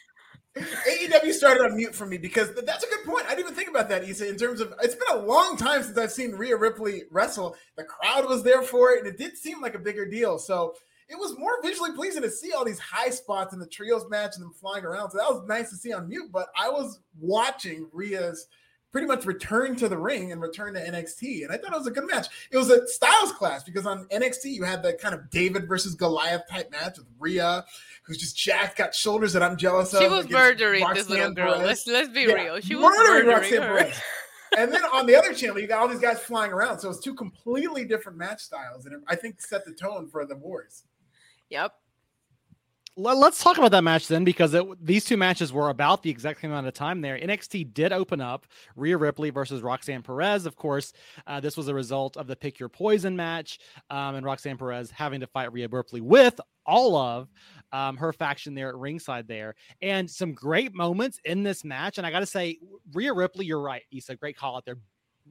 AEW 0.56 1.32
started 1.32 1.64
on 1.64 1.78
mute 1.78 1.96
for 1.96 2.06
me 2.06 2.18
because 2.18 2.54
that's 2.54 2.84
a 2.84 2.88
good 2.88 3.06
point. 3.06 3.26
I 3.26 3.30
didn't 3.30 3.46
even 3.46 3.56
think 3.56 3.70
about 3.70 3.88
that, 3.90 4.04
Isa. 4.04 4.28
In 4.28 4.38
terms 4.38 4.60
of, 4.60 4.74
it's 4.82 4.96
been 4.96 5.18
a 5.18 5.26
long 5.26 5.56
time 5.56 5.82
since 5.82 5.98
I've 5.98 6.12
seen 6.12 6.32
Rhea 6.32 6.58
Ripley 6.58 7.04
wrestle. 7.10 7.56
The 7.78 7.86
crowd 7.86 8.28
was 8.28 8.44
there 8.44 8.62
for 8.62 8.92
it, 8.92 9.00
and 9.00 9.08
it 9.08 9.18
did 9.18 9.38
seem 9.38 9.62
like 9.62 9.76
a 9.76 9.80
bigger 9.80 10.06
deal. 10.06 10.38
So 10.38 10.76
it 11.12 11.20
was 11.20 11.38
more 11.38 11.62
visually 11.62 11.92
pleasing 11.92 12.22
to 12.22 12.32
see 12.32 12.54
all 12.54 12.64
these 12.64 12.80
high 12.80 13.10
spots 13.10 13.54
in 13.54 13.60
the 13.60 13.68
trios 13.68 14.06
match 14.10 14.32
and 14.36 14.46
them 14.46 14.54
flying 14.54 14.86
around. 14.86 15.12
So 15.12 15.18
that 15.18 15.30
was 15.30 15.46
nice 15.48 15.70
to 15.70 15.76
see 15.76 15.92
on 15.92 16.08
mute. 16.08 16.32
But 16.32 16.48
I 16.58 16.70
was 16.70 17.00
watching 17.20 17.88
Rhea's 17.92 18.48
pretty 18.94 19.08
much 19.08 19.26
return 19.26 19.76
to 19.78 19.90
the 19.90 19.98
ring 19.98 20.32
and 20.32 20.42
return 20.42 20.74
to 20.74 20.80
NXT. 20.80 21.44
And 21.44 21.52
I 21.52 21.58
thought 21.58 21.74
it 21.74 21.78
was 21.78 21.88
a 21.88 21.92
good 21.92 22.08
match. 22.08 22.28
It 22.50 22.58
was 22.58 22.70
a 22.70 22.88
styles 22.88 23.34
clash 23.34 23.64
because 23.64 23.86
on 23.86 24.06
NXT 24.06 24.46
you 24.46 24.64
had 24.64 24.84
the 24.84 24.94
kind 24.94 25.14
of 25.14 25.30
David 25.30 25.68
versus 25.68 25.96
Goliath 25.96 26.48
type 26.50 26.72
match 26.72 26.98
with 26.98 27.08
Rhea, 27.20 27.66
who's 28.04 28.18
just 28.18 28.38
jacked, 28.38 28.78
got 28.78 28.96
shoulders 28.96 29.34
that 29.34 29.44
I'm 29.44 29.58
jealous 29.58 29.94
of. 29.94 30.02
She 30.02 30.08
was 30.08 30.30
murdering 30.30 30.82
Roxanne 30.82 30.96
this 30.96 31.10
little 31.10 31.34
girl. 31.34 31.58
Let's 31.58 31.88
let's 31.88 32.10
be 32.10 32.22
yeah, 32.22 32.34
real. 32.34 32.60
She 32.62 32.76
was 32.76 32.84
murdering, 32.84 33.28
murdering 33.28 33.62
Roxanne 33.62 33.62
her. 33.64 33.78
Perez. 33.84 34.02
and 34.58 34.74
then 34.74 34.84
on 34.94 35.06
the 35.06 35.16
other 35.16 35.34
channel, 35.34 35.60
you 35.60 35.68
got 35.68 35.80
all 35.80 35.88
these 35.88 36.00
guys 36.00 36.20
flying 36.20 36.52
around. 36.52 36.80
So 36.80 36.90
it's 36.90 37.00
two 37.00 37.16
completely 37.16 37.86
different 37.86 38.18
match 38.18 38.42
styles, 38.42 38.86
and 38.86 39.04
I 39.08 39.16
think 39.16 39.42
set 39.42 39.66
the 39.66 39.74
tone 39.74 40.08
for 40.08 40.26
the 40.26 40.36
wars. 40.36 40.84
Yep. 41.52 41.74
Let's 42.98 43.42
talk 43.42 43.58
about 43.58 43.72
that 43.72 43.84
match 43.84 44.08
then, 44.08 44.24
because 44.24 44.54
it, 44.54 44.66
these 44.86 45.06
two 45.06 45.16
matches 45.16 45.54
were 45.54 45.70
about 45.70 46.04
the 46.04 46.10
exact 46.10 46.42
same 46.42 46.52
amount 46.52 46.68
of 46.68 46.74
time 46.74 47.02
there. 47.02 47.18
NXT 47.18 47.74
did 47.74 47.94
open 47.94 48.20
up 48.20 48.48
Rhea 48.76 48.98
Ripley 48.98 49.30
versus 49.30 49.62
Roxanne 49.62 50.02
Perez. 50.02 50.46
Of 50.46 50.56
course, 50.56 50.92
uh, 51.26 51.40
this 51.40 51.56
was 51.56 51.68
a 51.68 51.74
result 51.74 52.18
of 52.18 52.28
the 52.28 52.36
Pick 52.36 52.60
Your 52.60 52.68
Poison 52.70 53.16
match, 53.16 53.60
um, 53.90 54.16
and 54.16 54.26
Roxanne 54.26 54.58
Perez 54.58 54.92
having 54.92 55.22
to 55.22 55.28
fight 55.28 55.52
Rhea 55.54 55.68
Ripley 55.70 56.02
with 56.02 56.40
all 56.66 56.96
of 56.98 57.30
um, 57.72 57.96
her 57.98 58.12
faction 58.12 58.56
there 58.56 58.70
at 58.70 58.76
ringside 58.76 59.28
there, 59.28 59.56
and 59.82 60.10
some 60.10 60.34
great 60.34 60.74
moments 60.74 61.20
in 61.24 61.44
this 61.44 61.64
match. 61.64 61.98
And 61.98 62.06
I 62.06 62.12
got 62.12 62.20
to 62.20 62.26
say, 62.26 62.60
Rhea 62.94 63.14
Ripley, 63.14 63.46
you're 63.46 63.62
right, 63.62 63.84
Issa, 63.92 64.16
great 64.18 64.38
call 64.38 64.58
out 64.58 64.66
there. 64.66 64.78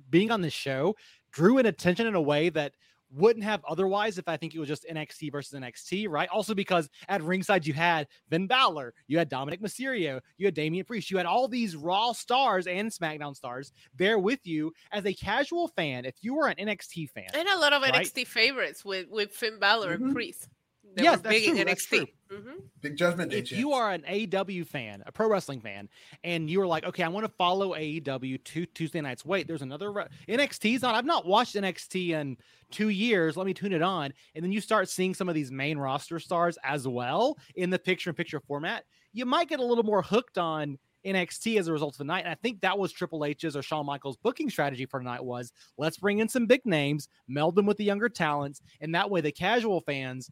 Being 0.08 0.30
on 0.30 0.40
the 0.40 0.50
show 0.50 0.96
drew 1.30 1.58
in 1.58 1.66
attention 1.66 2.06
in 2.06 2.14
a 2.14 2.20
way 2.20 2.48
that 2.50 2.72
wouldn't 3.12 3.44
have 3.44 3.64
otherwise 3.68 4.18
if 4.18 4.28
I 4.28 4.36
think 4.36 4.54
it 4.54 4.58
was 4.58 4.68
just 4.68 4.86
NXT 4.90 5.32
versus 5.32 5.58
NXT, 5.58 6.08
right? 6.08 6.28
Also 6.28 6.54
because 6.54 6.88
at 7.08 7.22
ringside 7.22 7.66
you 7.66 7.72
had 7.72 8.06
Finn 8.28 8.46
Balor, 8.46 8.94
you 9.06 9.18
had 9.18 9.30
Dominik 9.30 9.60
Mysterio, 9.60 10.20
you 10.38 10.46
had 10.46 10.54
Damian 10.54 10.84
Priest, 10.84 11.10
you 11.10 11.16
had 11.16 11.26
all 11.26 11.48
these 11.48 11.76
Raw 11.76 12.12
stars 12.12 12.66
and 12.66 12.90
SmackDown 12.90 13.34
stars 13.34 13.72
there 13.96 14.18
with 14.18 14.46
you 14.46 14.72
as 14.92 15.04
a 15.06 15.12
casual 15.12 15.68
fan. 15.68 16.04
If 16.04 16.16
you 16.22 16.34
were 16.34 16.48
an 16.48 16.56
NXT 16.56 17.10
fan, 17.10 17.28
and 17.34 17.48
a 17.48 17.58
lot 17.58 17.72
of 17.72 17.82
right? 17.82 17.94
NXT 17.94 18.26
favorites 18.26 18.84
with 18.84 19.08
with 19.08 19.32
Finn 19.32 19.58
Balor 19.58 19.94
mm-hmm. 19.94 20.04
and 20.04 20.14
Priest. 20.14 20.48
They 20.94 21.04
yes, 21.04 21.20
that's 21.20 21.44
true. 21.44 21.64
That's 21.64 21.86
true. 21.86 22.06
Mm-hmm. 22.32 22.58
Big 22.80 22.96
judgment. 22.96 23.32
If 23.32 23.50
you 23.50 23.72
are 23.72 23.90
an 23.90 24.02
AEW 24.08 24.64
fan, 24.64 25.02
a 25.04 25.10
pro 25.10 25.28
wrestling 25.28 25.60
fan, 25.60 25.88
and 26.22 26.48
you 26.48 26.60
are 26.60 26.66
like, 26.66 26.84
okay, 26.84 27.02
I 27.02 27.08
want 27.08 27.26
to 27.26 27.32
follow 27.32 27.74
AEW 27.74 28.44
to 28.44 28.66
Tuesday 28.66 29.00
nights. 29.00 29.24
Wait, 29.24 29.48
there's 29.48 29.62
another 29.62 29.90
re- 29.92 30.06
NXT's 30.28 30.84
on. 30.84 30.94
I've 30.94 31.04
not 31.04 31.26
watched 31.26 31.56
NXT 31.56 32.10
in 32.10 32.36
two 32.70 32.90
years. 32.90 33.36
Let 33.36 33.46
me 33.46 33.54
tune 33.54 33.72
it 33.72 33.82
on, 33.82 34.12
and 34.34 34.44
then 34.44 34.52
you 34.52 34.60
start 34.60 34.88
seeing 34.88 35.12
some 35.12 35.28
of 35.28 35.34
these 35.34 35.50
main 35.50 35.76
roster 35.76 36.20
stars 36.20 36.56
as 36.62 36.86
well 36.86 37.36
in 37.56 37.70
the 37.70 37.78
picture-in-picture 37.78 38.40
format. 38.46 38.84
You 39.12 39.26
might 39.26 39.48
get 39.48 39.58
a 39.58 39.64
little 39.64 39.84
more 39.84 40.02
hooked 40.02 40.38
on 40.38 40.78
NXT 41.04 41.58
as 41.58 41.66
a 41.66 41.72
result 41.72 41.94
of 41.94 41.98
the 41.98 42.04
night. 42.04 42.24
And 42.24 42.30
I 42.30 42.36
think 42.36 42.60
that 42.60 42.78
was 42.78 42.92
Triple 42.92 43.24
H's 43.24 43.56
or 43.56 43.62
Shawn 43.62 43.86
Michaels' 43.86 44.18
booking 44.18 44.50
strategy 44.50 44.86
for 44.86 45.00
tonight 45.00 45.24
was 45.24 45.52
let's 45.78 45.96
bring 45.96 46.18
in 46.18 46.28
some 46.28 46.46
big 46.46 46.64
names, 46.64 47.08
meld 47.26 47.56
them 47.56 47.66
with 47.66 47.78
the 47.78 47.84
younger 47.84 48.08
talents, 48.08 48.60
and 48.80 48.94
that 48.94 49.10
way 49.10 49.20
the 49.20 49.32
casual 49.32 49.80
fans 49.80 50.30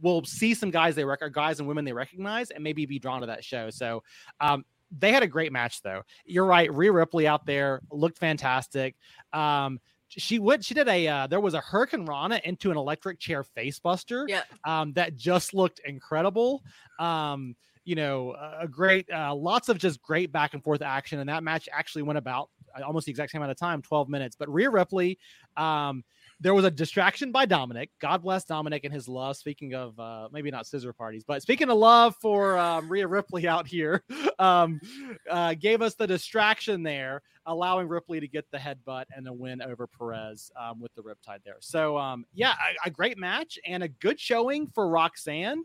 will 0.00 0.24
see 0.24 0.54
some 0.54 0.70
guys 0.70 0.94
they 0.94 1.04
rec- 1.04 1.20
guys 1.32 1.58
and 1.58 1.68
women 1.68 1.84
they 1.84 1.92
recognize 1.92 2.50
and 2.50 2.64
maybe 2.64 2.86
be 2.86 2.98
drawn 2.98 3.20
to 3.20 3.26
that 3.26 3.44
show. 3.44 3.70
So 3.70 4.02
um, 4.40 4.64
they 4.96 5.12
had 5.12 5.22
a 5.22 5.26
great 5.26 5.52
match 5.52 5.82
though. 5.82 6.02
You're 6.24 6.46
right. 6.46 6.72
Rhea 6.72 6.92
Ripley 6.92 7.26
out 7.26 7.46
there 7.46 7.80
looked 7.90 8.18
fantastic. 8.18 8.96
Um, 9.32 9.80
she 10.18 10.38
would 10.38 10.64
she 10.64 10.74
did 10.74 10.88
a 10.88 11.08
uh, 11.08 11.26
there 11.26 11.40
was 11.40 11.54
a 11.54 11.60
hurricane 11.60 12.04
rana 12.04 12.40
into 12.44 12.70
an 12.70 12.76
electric 12.76 13.18
chair 13.18 13.44
facebuster 13.56 14.26
yeah 14.28 14.42
um 14.64 14.92
that 14.92 15.16
just 15.16 15.54
looked 15.54 15.80
incredible 15.86 16.62
um 16.98 17.56
you 17.84 17.94
know 17.94 18.36
a 18.60 18.68
great 18.68 19.10
uh, 19.10 19.34
lots 19.34 19.68
of 19.68 19.78
just 19.78 20.02
great 20.02 20.30
back 20.30 20.54
and 20.54 20.62
forth 20.62 20.82
action 20.82 21.18
and 21.18 21.28
that 21.28 21.42
match 21.42 21.68
actually 21.72 22.02
went 22.02 22.18
about 22.18 22.50
uh, 22.78 22.82
almost 22.84 23.06
the 23.06 23.10
exact 23.10 23.32
same 23.32 23.40
amount 23.40 23.50
of 23.50 23.56
time 23.56 23.80
12 23.82 24.08
minutes 24.08 24.36
but 24.38 24.52
Rhea 24.52 24.70
Ripley 24.70 25.18
um 25.56 26.04
there 26.42 26.54
was 26.54 26.64
a 26.64 26.70
distraction 26.70 27.30
by 27.30 27.46
Dominik. 27.46 27.88
God 28.00 28.22
bless 28.22 28.44
Dominik 28.44 28.80
and 28.82 28.92
his 28.92 29.08
love. 29.08 29.36
Speaking 29.36 29.74
of 29.74 29.98
uh, 29.98 30.28
maybe 30.32 30.50
not 30.50 30.66
scissor 30.66 30.92
parties, 30.92 31.22
but 31.24 31.40
speaking 31.40 31.70
of 31.70 31.78
love 31.78 32.16
for 32.20 32.58
um, 32.58 32.88
Rhea 32.88 33.06
Ripley 33.06 33.46
out 33.46 33.66
here, 33.66 34.02
um, 34.40 34.80
uh, 35.30 35.54
gave 35.54 35.82
us 35.82 35.94
the 35.94 36.06
distraction 36.06 36.82
there, 36.82 37.22
allowing 37.46 37.86
Ripley 37.86 38.18
to 38.18 38.26
get 38.26 38.44
the 38.50 38.58
headbutt 38.58 39.04
and 39.16 39.24
the 39.24 39.32
win 39.32 39.62
over 39.62 39.86
Perez 39.86 40.50
um, 40.60 40.80
with 40.80 40.92
the 40.94 41.02
riptide 41.02 41.44
there. 41.44 41.58
So 41.60 41.96
um, 41.96 42.24
yeah, 42.34 42.54
a, 42.84 42.88
a 42.88 42.90
great 42.90 43.18
match 43.18 43.58
and 43.64 43.84
a 43.84 43.88
good 43.88 44.18
showing 44.18 44.66
for 44.74 44.88
Roxanne. 44.88 45.62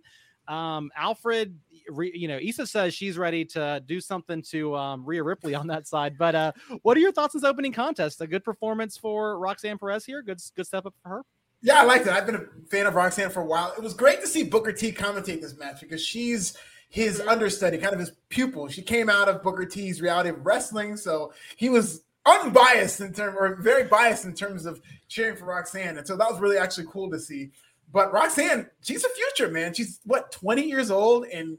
Um, 0.47 0.91
Alfred, 0.95 1.57
re, 1.89 2.11
you 2.13 2.27
know, 2.27 2.39
Issa 2.41 2.67
says 2.67 2.93
she's 2.93 3.17
ready 3.17 3.45
to 3.45 3.81
do 3.85 3.99
something 3.99 4.41
to 4.43 4.75
um, 4.75 5.05
Rhea 5.05 5.23
Ripley 5.23 5.55
on 5.55 5.67
that 5.67 5.87
side. 5.87 6.17
But 6.17 6.35
uh, 6.35 6.51
what 6.83 6.97
are 6.97 6.99
your 6.99 7.11
thoughts 7.11 7.35
on 7.35 7.41
this 7.41 7.49
opening 7.49 7.73
contest? 7.73 8.21
A 8.21 8.27
good 8.27 8.43
performance 8.43 8.97
for 8.97 9.37
Roxanne 9.39 9.77
Perez 9.77 10.05
here. 10.05 10.21
Good, 10.21 10.39
good 10.55 10.67
step 10.67 10.85
up 10.85 10.93
for 11.03 11.09
her. 11.09 11.21
Yeah, 11.61 11.81
I 11.81 11.83
liked 11.83 12.05
it. 12.05 12.13
I've 12.13 12.25
been 12.25 12.35
a 12.35 12.45
fan 12.69 12.85
of 12.85 12.95
Roxanne 12.95 13.29
for 13.29 13.41
a 13.41 13.45
while. 13.45 13.73
It 13.75 13.81
was 13.81 13.93
great 13.93 14.21
to 14.21 14.27
see 14.27 14.43
Booker 14.43 14.71
T 14.71 14.91
commentate 14.91 15.41
this 15.41 15.57
match 15.57 15.81
because 15.81 16.05
she's 16.05 16.55
his 16.89 17.19
understudy, 17.19 17.77
kind 17.77 17.93
of 17.93 17.99
his 17.99 18.11
pupil. 18.29 18.67
She 18.67 18.81
came 18.81 19.09
out 19.09 19.27
of 19.27 19.43
Booker 19.43 19.65
T's 19.65 20.01
reality 20.01 20.29
of 20.29 20.45
wrestling, 20.45 20.95
so 20.95 21.33
he 21.55 21.69
was 21.69 22.03
unbiased 22.25 23.01
in 23.01 23.13
terms, 23.13 23.35
or 23.39 23.55
very 23.55 23.85
biased 23.85 24.25
in 24.25 24.33
terms 24.33 24.65
of 24.65 24.81
cheering 25.07 25.35
for 25.35 25.45
Roxanne, 25.45 25.97
and 25.97 26.05
so 26.05 26.15
that 26.15 26.29
was 26.29 26.39
really 26.39 26.57
actually 26.57 26.87
cool 26.91 27.09
to 27.09 27.19
see. 27.19 27.51
But 27.91 28.11
Roxanne, 28.11 28.69
she's 28.81 29.03
a 29.03 29.09
future 29.09 29.51
man. 29.51 29.73
She's 29.73 29.99
what 30.05 30.31
20 30.31 30.63
years 30.63 30.91
old 30.91 31.25
and 31.25 31.57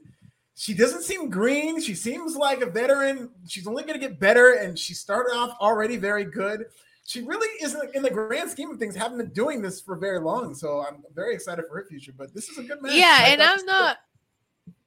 she 0.55 0.73
doesn't 0.73 1.03
seem 1.03 1.29
green. 1.29 1.81
She 1.81 1.95
seems 1.95 2.35
like 2.35 2.61
a 2.61 2.69
veteran. 2.69 3.29
She's 3.47 3.65
only 3.65 3.83
going 3.83 3.99
to 3.99 4.07
get 4.07 4.19
better 4.19 4.53
and 4.53 4.77
she 4.77 4.93
started 4.93 5.33
off 5.33 5.57
already 5.61 5.97
very 5.97 6.25
good. 6.25 6.65
She 7.05 7.21
really 7.21 7.47
isn't 7.63 7.95
in 7.95 8.03
the 8.03 8.11
grand 8.11 8.51
scheme 8.51 8.69
of 8.69 8.77
things 8.77 8.95
haven't 8.95 9.17
been 9.17 9.29
doing 9.29 9.61
this 9.61 9.81
for 9.81 9.95
very 9.95 10.19
long. 10.19 10.53
So 10.53 10.85
I'm 10.87 11.03
very 11.15 11.33
excited 11.33 11.65
for 11.67 11.77
her 11.77 11.85
future, 11.85 12.13
but 12.15 12.33
this 12.35 12.49
is 12.49 12.57
a 12.59 12.63
good 12.63 12.81
match. 12.81 12.93
Yeah, 12.93 13.25
and 13.27 13.41
I'm 13.41 13.65
not 13.65 13.97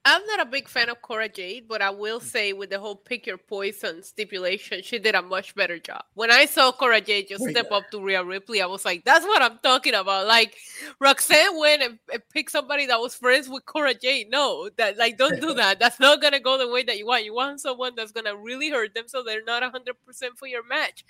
I'm 0.04 0.26
not 0.26 0.40
a 0.40 0.44
big 0.44 0.68
fan 0.68 0.88
of 0.88 1.00
Cora 1.00 1.28
Jade, 1.28 1.68
but 1.68 1.80
I 1.80 1.90
will 1.90 2.18
mm. 2.18 2.24
say 2.24 2.52
with 2.52 2.70
the 2.70 2.80
whole 2.80 2.96
pick 2.96 3.24
your 3.24 3.38
poison 3.38 4.02
stipulation, 4.02 4.82
she 4.82 4.98
did 4.98 5.14
a 5.14 5.22
much 5.22 5.54
better 5.54 5.78
job. 5.78 6.02
When 6.14 6.32
I 6.32 6.46
saw 6.46 6.72
Cora 6.72 7.00
Jade 7.00 7.28
just 7.28 7.48
step 7.48 7.70
up 7.70 7.88
to 7.92 8.02
Rhea 8.02 8.24
Ripley, 8.24 8.60
I 8.60 8.66
was 8.66 8.84
like, 8.84 9.04
that's 9.04 9.24
what 9.24 9.42
I'm 9.42 9.60
talking 9.62 9.94
about. 9.94 10.26
Like 10.26 10.56
Roxanne 10.98 11.56
went 11.56 11.82
and, 11.82 11.98
and 12.12 12.22
picked 12.30 12.50
somebody 12.50 12.86
that 12.86 12.98
was 12.98 13.14
friends 13.14 13.48
with 13.48 13.64
Cora 13.64 13.94
Jade. 13.94 14.28
No, 14.28 14.68
that 14.76 14.98
like 14.98 15.18
don't 15.18 15.40
do 15.40 15.54
that. 15.62 15.78
That's 15.78 16.00
not 16.00 16.20
gonna 16.20 16.40
go 16.40 16.58
the 16.58 16.68
way 16.68 16.82
that 16.82 16.98
you 16.98 17.06
want. 17.06 17.24
You 17.24 17.34
want 17.34 17.60
someone 17.60 17.92
that's 17.96 18.10
gonna 18.10 18.36
really 18.36 18.70
hurt 18.70 18.94
them 18.94 19.04
so 19.06 19.22
they're 19.22 19.44
not 19.44 19.62
hundred 19.62 19.94
percent 20.04 20.36
for 20.36 20.48
your 20.48 20.66
match. 20.66 21.04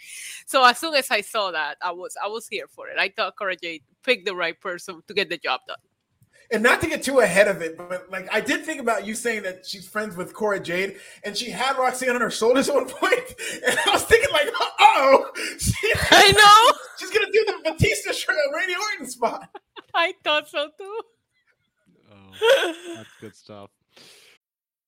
So 0.44 0.62
as 0.64 0.78
soon 0.78 0.94
as 0.94 1.10
I 1.10 1.22
saw 1.22 1.50
that, 1.52 1.78
I 1.80 1.92
was 1.92 2.14
I 2.22 2.28
was 2.28 2.46
here 2.46 2.66
for 2.68 2.88
it. 2.88 2.98
I 2.98 3.08
thought 3.08 3.36
Cora 3.36 3.56
Jade 3.56 3.84
picked 4.02 4.26
the 4.26 4.36
right 4.36 4.60
person 4.60 5.02
to 5.08 5.14
get 5.14 5.30
the 5.30 5.38
job 5.38 5.60
done 5.66 5.78
and 6.52 6.62
not 6.62 6.80
to 6.82 6.86
get 6.86 7.02
too 7.02 7.20
ahead 7.20 7.48
of 7.48 7.62
it, 7.62 7.76
but 7.76 8.10
like 8.10 8.28
I 8.32 8.40
did 8.40 8.64
think 8.64 8.80
about 8.80 9.06
you 9.06 9.14
saying 9.14 9.42
that 9.42 9.66
she's 9.66 9.88
friends 9.88 10.16
with 10.16 10.34
Cora 10.34 10.60
Jade, 10.60 10.96
and 11.24 11.36
she 11.36 11.50
had 11.50 11.76
Roxanne 11.76 12.14
on 12.14 12.20
her 12.20 12.30
shoulders 12.30 12.68
at 12.68 12.74
one 12.74 12.88
point, 12.88 13.34
and 13.66 13.78
I 13.86 13.90
was 13.92 14.04
thinking 14.04 14.30
like, 14.32 14.48
oh, 14.54 15.30
I 16.10 16.32
know 16.32 16.78
she's 16.98 17.10
gonna 17.10 17.32
do 17.32 17.44
the 17.46 17.70
Batista 17.70 18.12
shirt 18.12 18.36
Randy 18.54 18.74
Orton 18.74 19.08
spot. 19.08 19.48
I 19.94 20.14
thought 20.22 20.48
so 20.48 20.68
too. 20.78 21.00
Oh, 22.12 22.74
that's 22.96 23.08
good 23.20 23.34
stuff. 23.34 23.70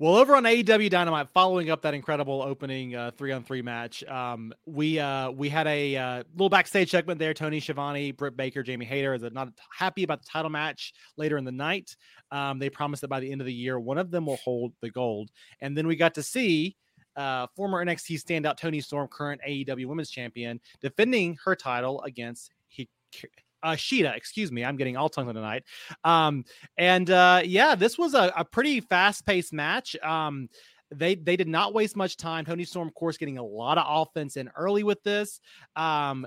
Well, 0.00 0.16
over 0.16 0.34
on 0.34 0.44
AEW 0.44 0.88
Dynamite, 0.88 1.28
following 1.34 1.68
up 1.68 1.82
that 1.82 1.92
incredible 1.92 2.40
opening 2.40 2.96
three 3.18 3.32
on 3.32 3.44
three 3.44 3.60
match, 3.60 4.02
um, 4.04 4.50
we 4.64 4.98
uh, 4.98 5.30
we 5.30 5.50
had 5.50 5.66
a 5.66 5.94
uh, 5.94 6.22
little 6.32 6.48
backstage 6.48 6.90
segment 6.90 7.18
there. 7.18 7.34
Tony 7.34 7.60
Schiavone, 7.60 8.10
Britt 8.12 8.34
Baker, 8.34 8.62
Jamie 8.62 8.86
Hayter 8.86 9.12
is 9.12 9.22
not 9.30 9.52
happy 9.76 10.02
about 10.02 10.22
the 10.22 10.26
title 10.26 10.48
match 10.48 10.94
later 11.18 11.36
in 11.36 11.44
the 11.44 11.52
night. 11.52 11.94
Um, 12.32 12.58
they 12.58 12.70
promised 12.70 13.02
that 13.02 13.08
by 13.08 13.20
the 13.20 13.30
end 13.30 13.42
of 13.42 13.46
the 13.46 13.52
year, 13.52 13.78
one 13.78 13.98
of 13.98 14.10
them 14.10 14.24
will 14.24 14.38
hold 14.38 14.72
the 14.80 14.88
gold, 14.88 15.28
and 15.60 15.76
then 15.76 15.86
we 15.86 15.96
got 15.96 16.14
to 16.14 16.22
see 16.22 16.78
uh, 17.16 17.46
former 17.54 17.84
NXT 17.84 18.24
standout 18.24 18.56
Toni 18.56 18.80
Storm, 18.80 19.06
current 19.06 19.42
AEW 19.46 19.84
Women's 19.84 20.08
Champion, 20.08 20.60
defending 20.80 21.36
her 21.44 21.54
title 21.54 22.00
against 22.04 22.52
uh, 23.62 23.72
Shida, 23.72 24.16
excuse 24.16 24.50
me. 24.50 24.64
I'm 24.64 24.76
getting 24.76 24.96
all 24.96 25.08
tongue 25.08 25.32
tonight. 25.32 25.64
Um, 26.04 26.44
and 26.76 27.10
uh, 27.10 27.42
yeah, 27.44 27.74
this 27.74 27.98
was 27.98 28.14
a, 28.14 28.32
a 28.36 28.44
pretty 28.44 28.80
fast 28.80 29.26
paced 29.26 29.52
match. 29.52 29.96
Um, 30.02 30.48
they 30.92 31.14
they 31.14 31.36
did 31.36 31.48
not 31.48 31.72
waste 31.72 31.96
much 31.96 32.16
time. 32.16 32.44
Toni 32.44 32.64
Storm, 32.64 32.88
of 32.88 32.94
course, 32.94 33.16
getting 33.16 33.38
a 33.38 33.44
lot 33.44 33.78
of 33.78 33.84
offense 33.86 34.36
in 34.36 34.50
early 34.56 34.82
with 34.82 35.02
this. 35.02 35.40
Um, 35.76 36.26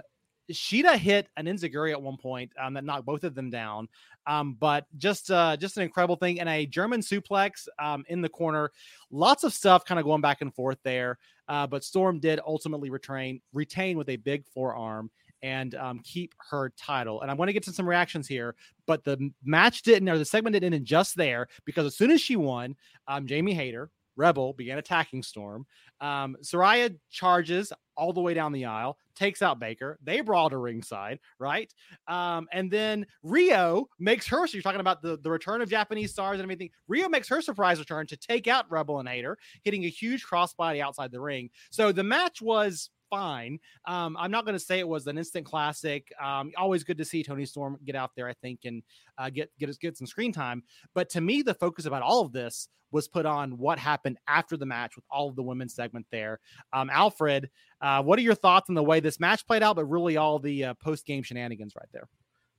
Shida 0.51 0.97
hit 0.97 1.27
an 1.37 1.45
enziguri 1.45 1.91
at 1.91 2.01
one 2.01 2.17
point 2.17 2.51
um, 2.61 2.73
that 2.73 2.83
knocked 2.83 3.05
both 3.05 3.23
of 3.23 3.35
them 3.35 3.49
down. 3.49 3.87
Um, 4.25 4.55
but 4.59 4.85
just 4.97 5.31
uh, 5.31 5.57
just 5.57 5.77
an 5.77 5.83
incredible 5.83 6.15
thing 6.15 6.39
and 6.39 6.47
a 6.47 6.65
German 6.65 7.01
suplex 7.01 7.67
um, 7.79 8.05
in 8.07 8.21
the 8.21 8.29
corner. 8.29 8.71
Lots 9.11 9.43
of 9.43 9.53
stuff 9.53 9.85
kind 9.85 9.99
of 9.99 10.05
going 10.05 10.21
back 10.21 10.41
and 10.41 10.53
forth 10.53 10.77
there. 10.83 11.17
Uh, 11.47 11.67
but 11.67 11.83
Storm 11.83 12.19
did 12.19 12.39
ultimately 12.45 12.89
retain 12.89 13.41
retain 13.51 13.97
with 13.97 14.09
a 14.09 14.15
big 14.15 14.45
forearm 14.47 15.11
and 15.43 15.75
um, 15.75 15.99
keep 16.03 16.33
her 16.49 16.71
title. 16.77 17.21
And 17.21 17.29
I 17.29 17.33
want 17.35 17.49
to 17.49 17.53
get 17.53 17.63
to 17.63 17.73
some 17.73 17.87
reactions 17.87 18.27
here, 18.27 18.55
but 18.87 19.03
the 19.03 19.31
match 19.43 19.83
didn't, 19.83 20.09
or 20.09 20.17
the 20.17 20.25
segment 20.25 20.53
didn't 20.53 20.73
end 20.73 20.85
just 20.85 21.15
there 21.15 21.47
because 21.65 21.85
as 21.85 21.95
soon 21.95 22.09
as 22.09 22.21
she 22.21 22.37
won, 22.37 22.75
um, 23.07 23.27
Jamie 23.27 23.53
Hayter, 23.53 23.91
Rebel, 24.15 24.53
began 24.53 24.77
attacking 24.77 25.23
Storm. 25.23 25.65
Um, 25.99 26.37
Saraya 26.41 26.95
charges 27.09 27.73
all 27.97 28.13
the 28.13 28.21
way 28.21 28.33
down 28.33 28.51
the 28.51 28.65
aisle, 28.65 28.97
takes 29.15 29.41
out 29.41 29.59
Baker. 29.59 29.99
They 30.03 30.21
brawl 30.21 30.49
to 30.49 30.57
ringside, 30.57 31.19
right? 31.39 31.71
Um, 32.07 32.47
and 32.51 32.71
then 32.71 33.05
Riho 33.25 33.85
makes 33.99 34.27
her. 34.27 34.47
So 34.47 34.55
you're 34.55 34.63
talking 34.63 34.79
about 34.79 35.01
the, 35.01 35.17
the 35.17 35.29
return 35.29 35.61
of 35.61 35.69
Japanese 35.69 36.11
stars 36.11 36.35
and 36.35 36.43
everything. 36.43 36.69
Riho 36.89 37.09
makes 37.09 37.27
her 37.29 37.41
surprise 37.41 37.79
return 37.79 38.07
to 38.07 38.17
take 38.17 38.47
out 38.47 38.69
Rebel 38.71 38.99
and 38.99 39.09
Hayter, 39.09 39.37
hitting 39.63 39.83
a 39.85 39.89
huge 39.89 40.25
crossbody 40.25 40.79
outside 40.79 41.11
the 41.11 41.21
ring. 41.21 41.49
So 41.71 41.91
the 41.91 42.03
match 42.03 42.41
was 42.41 42.89
fine. 43.13 43.59
Um, 43.85 44.17
I'm 44.17 44.31
not 44.31 44.45
going 44.45 44.57
to 44.57 44.63
say 44.63 44.79
it 44.79 44.87
was 44.87 45.05
an 45.05 45.17
instant 45.17 45.45
classic. 45.45 46.11
Um, 46.23 46.51
always 46.57 46.83
good 46.83 46.97
to 46.97 47.05
see 47.05 47.23
Toni 47.23 47.45
Storm 47.45 47.77
get 47.85 47.95
out 47.95 48.11
there, 48.15 48.27
I 48.27 48.33
think, 48.33 48.61
and 48.65 48.81
uh, 49.17 49.29
get 49.29 49.51
get 49.59 49.77
get 49.79 49.97
some 49.97 50.07
screen 50.07 50.31
time. 50.31 50.63
But 50.95 51.09
to 51.11 51.21
me, 51.21 51.41
the 51.41 51.53
focus 51.53 51.85
about 51.85 52.01
all 52.01 52.21
of 52.21 52.31
this 52.31 52.69
was 52.91 53.07
put 53.07 53.25
on 53.25 53.57
what 53.57 53.79
happened 53.79 54.17
after 54.27 54.55
the 54.55 54.65
match 54.65 54.95
with 54.95 55.05
all 55.09 55.27
of 55.29 55.35
the 55.35 55.43
women's 55.43 55.73
segment 55.73 56.05
there. 56.11 56.39
Um, 56.73 56.89
Alfred, 56.89 57.49
uh, 57.81 58.03
what 58.03 58.19
are 58.19 58.21
your 58.21 58.35
thoughts 58.35 58.69
on 58.69 58.75
the 58.75 58.83
way 58.83 58.99
this 58.99 59.19
match 59.19 59.45
played 59.47 59.63
out, 59.63 59.75
but 59.75 59.85
really 59.85 60.15
all 60.17 60.39
the 60.39 60.65
uh, 60.65 60.73
post 60.75 61.05
game 61.05 61.23
shenanigans 61.23 61.73
right 61.75 61.89
there? 61.91 62.07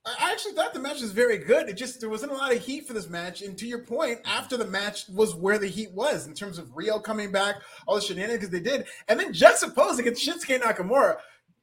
I 0.05 0.31
actually 0.31 0.53
thought 0.53 0.73
the 0.73 0.79
match 0.79 1.01
was 1.01 1.11
very 1.11 1.39
good. 1.39 1.67
It 1.67 1.77
just 1.77 1.99
there 1.99 2.09
wasn't 2.09 2.31
a 2.31 2.35
lot 2.35 2.53
of 2.53 2.61
heat 2.63 2.87
for 2.87 2.93
this 2.93 3.09
match. 3.09 3.41
And 3.41 3.57
to 3.57 3.65
your 3.65 3.79
point, 3.79 4.19
after 4.23 4.55
the 4.55 4.67
match 4.67 5.09
was 5.09 5.33
where 5.33 5.57
the 5.57 5.67
heat 5.67 5.91
was 5.93 6.27
in 6.27 6.35
terms 6.35 6.59
of 6.59 6.67
Riho 6.75 7.03
coming 7.03 7.31
back, 7.31 7.55
all 7.87 7.95
the 7.95 8.01
shenanigans 8.01 8.51
they 8.51 8.59
did, 8.59 8.85
and 9.07 9.19
then 9.19 9.33
juxtaposed 9.33 9.99
against 9.99 10.25
Shinsuke 10.25 10.61
Nakamura. 10.61 11.17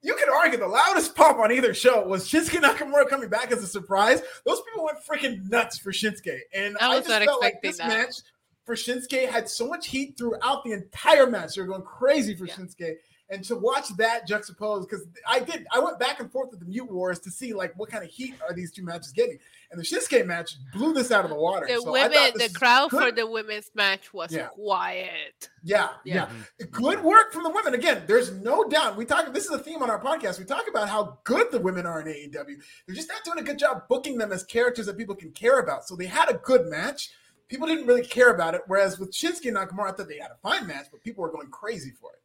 You 0.05 0.14
could 0.14 0.28
argue 0.28 0.59
the 0.59 0.66
loudest 0.66 1.14
pop 1.14 1.38
on 1.38 1.53
either 1.53 1.72
show 1.72 2.05
was 2.05 2.28
Shinsuke 2.28 2.61
Nakamura 2.61 3.09
coming 3.09 3.28
back 3.28 3.53
as 3.53 3.62
a 3.62 3.68
surprise. 3.68 4.20
Those 4.45 4.61
people 4.62 4.84
went 4.84 4.99
freaking 5.09 5.49
nuts 5.49 5.78
for 5.78 5.93
Shinsuke, 5.93 6.36
and 6.53 6.76
I, 6.80 6.95
I 6.95 7.01
just 7.01 7.09
felt 7.09 7.40
like 7.40 7.62
this 7.62 7.78
that. 7.78 7.86
match 7.86 8.16
for 8.64 8.74
Shinsuke 8.74 9.28
had 9.28 9.49
so 9.49 9.68
much 9.68 9.86
heat 9.86 10.16
throughout 10.18 10.64
the 10.64 10.72
entire 10.72 11.28
match. 11.28 11.55
They 11.55 11.62
were 11.62 11.68
going 11.68 11.82
crazy 11.82 12.34
for 12.34 12.47
yeah. 12.47 12.55
Shinsuke 12.55 12.97
and 13.33 13.43
to 13.45 13.57
watch 13.57 13.89
that 13.97 14.26
juxtaposed 14.26 14.89
because 14.89 15.07
I 15.26 15.41
did 15.41 15.66
I 15.72 15.78
went 15.80 15.99
back 15.99 16.20
and 16.20 16.30
forth 16.30 16.51
with 16.51 16.61
the 16.61 16.66
Mute 16.66 16.93
Wars 16.93 17.18
to 17.20 17.30
see 17.30 17.55
like 17.55 17.72
what 17.78 17.91
kind 17.91 18.05
of 18.05 18.11
heat 18.11 18.35
are 18.47 18.53
these 18.53 18.70
two 18.70 18.85
matches 18.85 19.11
getting, 19.11 19.39
and 19.70 19.80
the 19.80 19.85
Shinsuke 19.85 20.26
match 20.26 20.57
blew 20.72 20.93
this 20.93 21.11
out 21.11 21.24
of 21.24 21.30
the 21.30 21.37
water. 21.37 21.66
The 21.66 21.80
so 21.80 21.91
women, 21.91 22.33
the 22.35 22.51
crowd 22.55 22.91
good. 22.91 23.03
for 23.03 23.16
the 23.16 23.26
women's 23.26 23.70
match 23.74 24.12
was 24.12 24.33
yeah. 24.33 24.49
quiet. 24.49 25.49
Yeah, 25.64 25.89
yeah, 26.05 26.14
yeah, 26.14 26.26
mm-hmm. 26.26 26.70
good 26.70 27.03
work 27.03 27.33
from 27.33 27.45
the 27.45 27.51
women. 27.51 27.72
Again, 27.74 28.03
there's 28.07 28.33
no 28.33 28.64
doubt. 28.64 28.97
We 28.97 29.07
talk. 29.07 29.33
This 29.33 29.47
is 29.47 29.51
a 29.51 29.59
theme 29.59 29.83
on 29.83 29.89
our 29.89 30.01
podcast. 30.01 30.39
We 30.39 30.45
talk 30.45 30.68
about 30.68 30.91
how 30.91 31.18
good 31.24 31.51
the 31.51 31.59
women 31.59 31.87
are 31.87 32.03
in 32.03 32.09
AEW. 32.09 32.62
They're 32.87 32.95
just 32.95 33.09
not 33.09 33.24
doing 33.24 33.39
a 33.39 33.43
good 33.43 33.59
job 33.59 33.89
booking 33.89 34.18
them 34.18 34.30
as 34.30 34.45
characters 34.45 34.87
that 34.87 34.99
people 34.99 35.14
can 35.14 35.33
care 35.33 35.61
about. 35.61 35.89
So 35.89 35.97
they 35.97 36.07
had 36.07 36.30
a 36.30 36.35
good 36.35 36.66
match. 36.66 37.11
People 37.49 37.66
didn't 37.66 37.87
really 37.87 38.05
care 38.05 38.30
about 38.30 38.55
it. 38.55 38.62
Whereas 38.66 38.99
with 38.99 39.12
Shinsuke 39.12 39.47
and 39.47 39.57
Nakamura, 39.57 39.89
I 39.89 39.93
thought 39.93 40.09
they 40.09 40.18
had 40.18 40.30
a 40.30 40.39
fine 40.43 40.66
match, 40.66 40.87
but 40.91 41.03
people 41.03 41.22
were 41.22 41.33
going 41.33 41.49
crazy 41.49 41.91
for 41.91 42.12
it. 42.12 42.22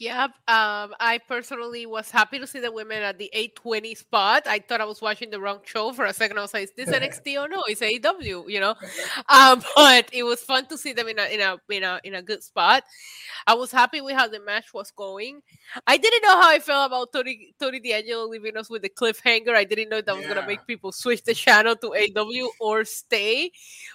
Yep. 0.00 0.30
Um, 0.48 0.94
I 0.98 1.20
personally 1.28 1.84
was 1.84 2.10
happy 2.10 2.38
to 2.38 2.46
see 2.46 2.58
the 2.58 2.72
women 2.72 3.02
at 3.02 3.18
the 3.18 3.28
820 3.34 3.94
spot. 3.94 4.46
I 4.46 4.58
thought 4.58 4.80
I 4.80 4.86
was 4.86 5.02
watching 5.02 5.28
the 5.28 5.38
wrong 5.38 5.60
show 5.62 5.92
for 5.92 6.06
a 6.06 6.14
second. 6.14 6.38
I 6.38 6.40
was 6.40 6.54
like, 6.54 6.64
is 6.64 6.72
this 6.74 6.88
NXT 6.98 7.38
or 7.38 7.48
no? 7.48 7.64
It's 7.68 7.82
AEW, 7.82 8.48
you 8.48 8.60
know? 8.60 8.74
Um, 9.28 9.62
but 9.76 10.08
it 10.10 10.22
was 10.22 10.40
fun 10.40 10.64
to 10.68 10.78
see 10.78 10.94
them 10.94 11.06
in 11.08 11.18
a 11.18 11.24
in 11.24 11.40
a 11.42 11.58
in 11.68 11.82
a 11.82 12.00
in 12.02 12.14
a 12.14 12.22
good 12.22 12.42
spot. 12.42 12.84
I 13.46 13.52
was 13.52 13.70
happy 13.70 14.00
with 14.00 14.16
how 14.16 14.26
the 14.26 14.40
match 14.40 14.72
was 14.72 14.90
going. 14.90 15.42
I 15.86 15.98
didn't 15.98 16.22
know 16.22 16.40
how 16.40 16.48
I 16.48 16.60
felt 16.60 16.86
about 16.86 17.12
Tony 17.12 17.52
Tony 17.60 17.78
D'Angelo 17.78 18.26
leaving 18.26 18.56
us 18.56 18.70
with 18.70 18.80
the 18.80 18.88
cliffhanger. 18.88 19.54
I 19.54 19.64
didn't 19.64 19.90
know 19.90 20.00
that 20.00 20.16
was 20.16 20.26
gonna 20.26 20.46
make 20.46 20.66
people 20.66 20.92
switch 20.92 21.24
the 21.24 21.34
channel 21.34 21.76
to 21.76 21.94
AW 21.94 22.48
or 22.58 22.86
stay. 22.86 23.52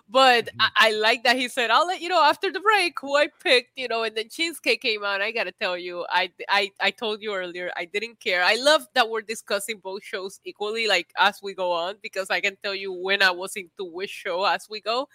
But 0.08 0.46
mm-hmm. 0.46 0.62
I, 0.62 0.70
I 0.90 0.92
like 0.92 1.24
that 1.24 1.36
he 1.36 1.48
said, 1.48 1.72
I'll 1.72 1.88
let 1.88 2.00
you 2.00 2.10
know 2.10 2.22
after 2.22 2.52
the 2.52 2.60
break 2.60 2.94
who 3.02 3.18
I 3.18 3.30
picked, 3.42 3.72
you 3.76 3.88
know, 3.88 4.04
and 4.04 4.16
then 4.16 4.26
Shinsuke 4.26 4.80
came 4.80 5.04
out. 5.04 5.20
I 5.20 5.32
gotta 5.32 5.52
tell 5.52 5.76
you 5.76 5.95
I, 6.10 6.32
I 6.50 6.72
I 6.82 6.92
told 6.92 7.22
you 7.22 7.34
earlier 7.34 7.72
I 7.78 7.86
didn't 7.86 8.20
care. 8.20 8.44
I 8.44 8.56
love 8.56 8.88
that 8.94 9.10
we're 9.10 9.22
discussing 9.22 9.80
both 9.80 10.04
shows 10.04 10.40
equally, 10.44 10.88
like 10.88 11.12
as 11.18 11.40
we 11.42 11.54
go 11.54 11.72
on, 11.72 11.96
because 12.02 12.30
I 12.30 12.42
can 12.42 12.58
tell 12.64 12.76
you 12.76 12.92
when 12.92 13.22
I 13.22 13.32
was 13.32 13.56
into 13.56 13.86
which 13.86 14.10
show 14.10 14.44
as 14.46 14.68
we 14.70 14.82
go. 14.82 15.08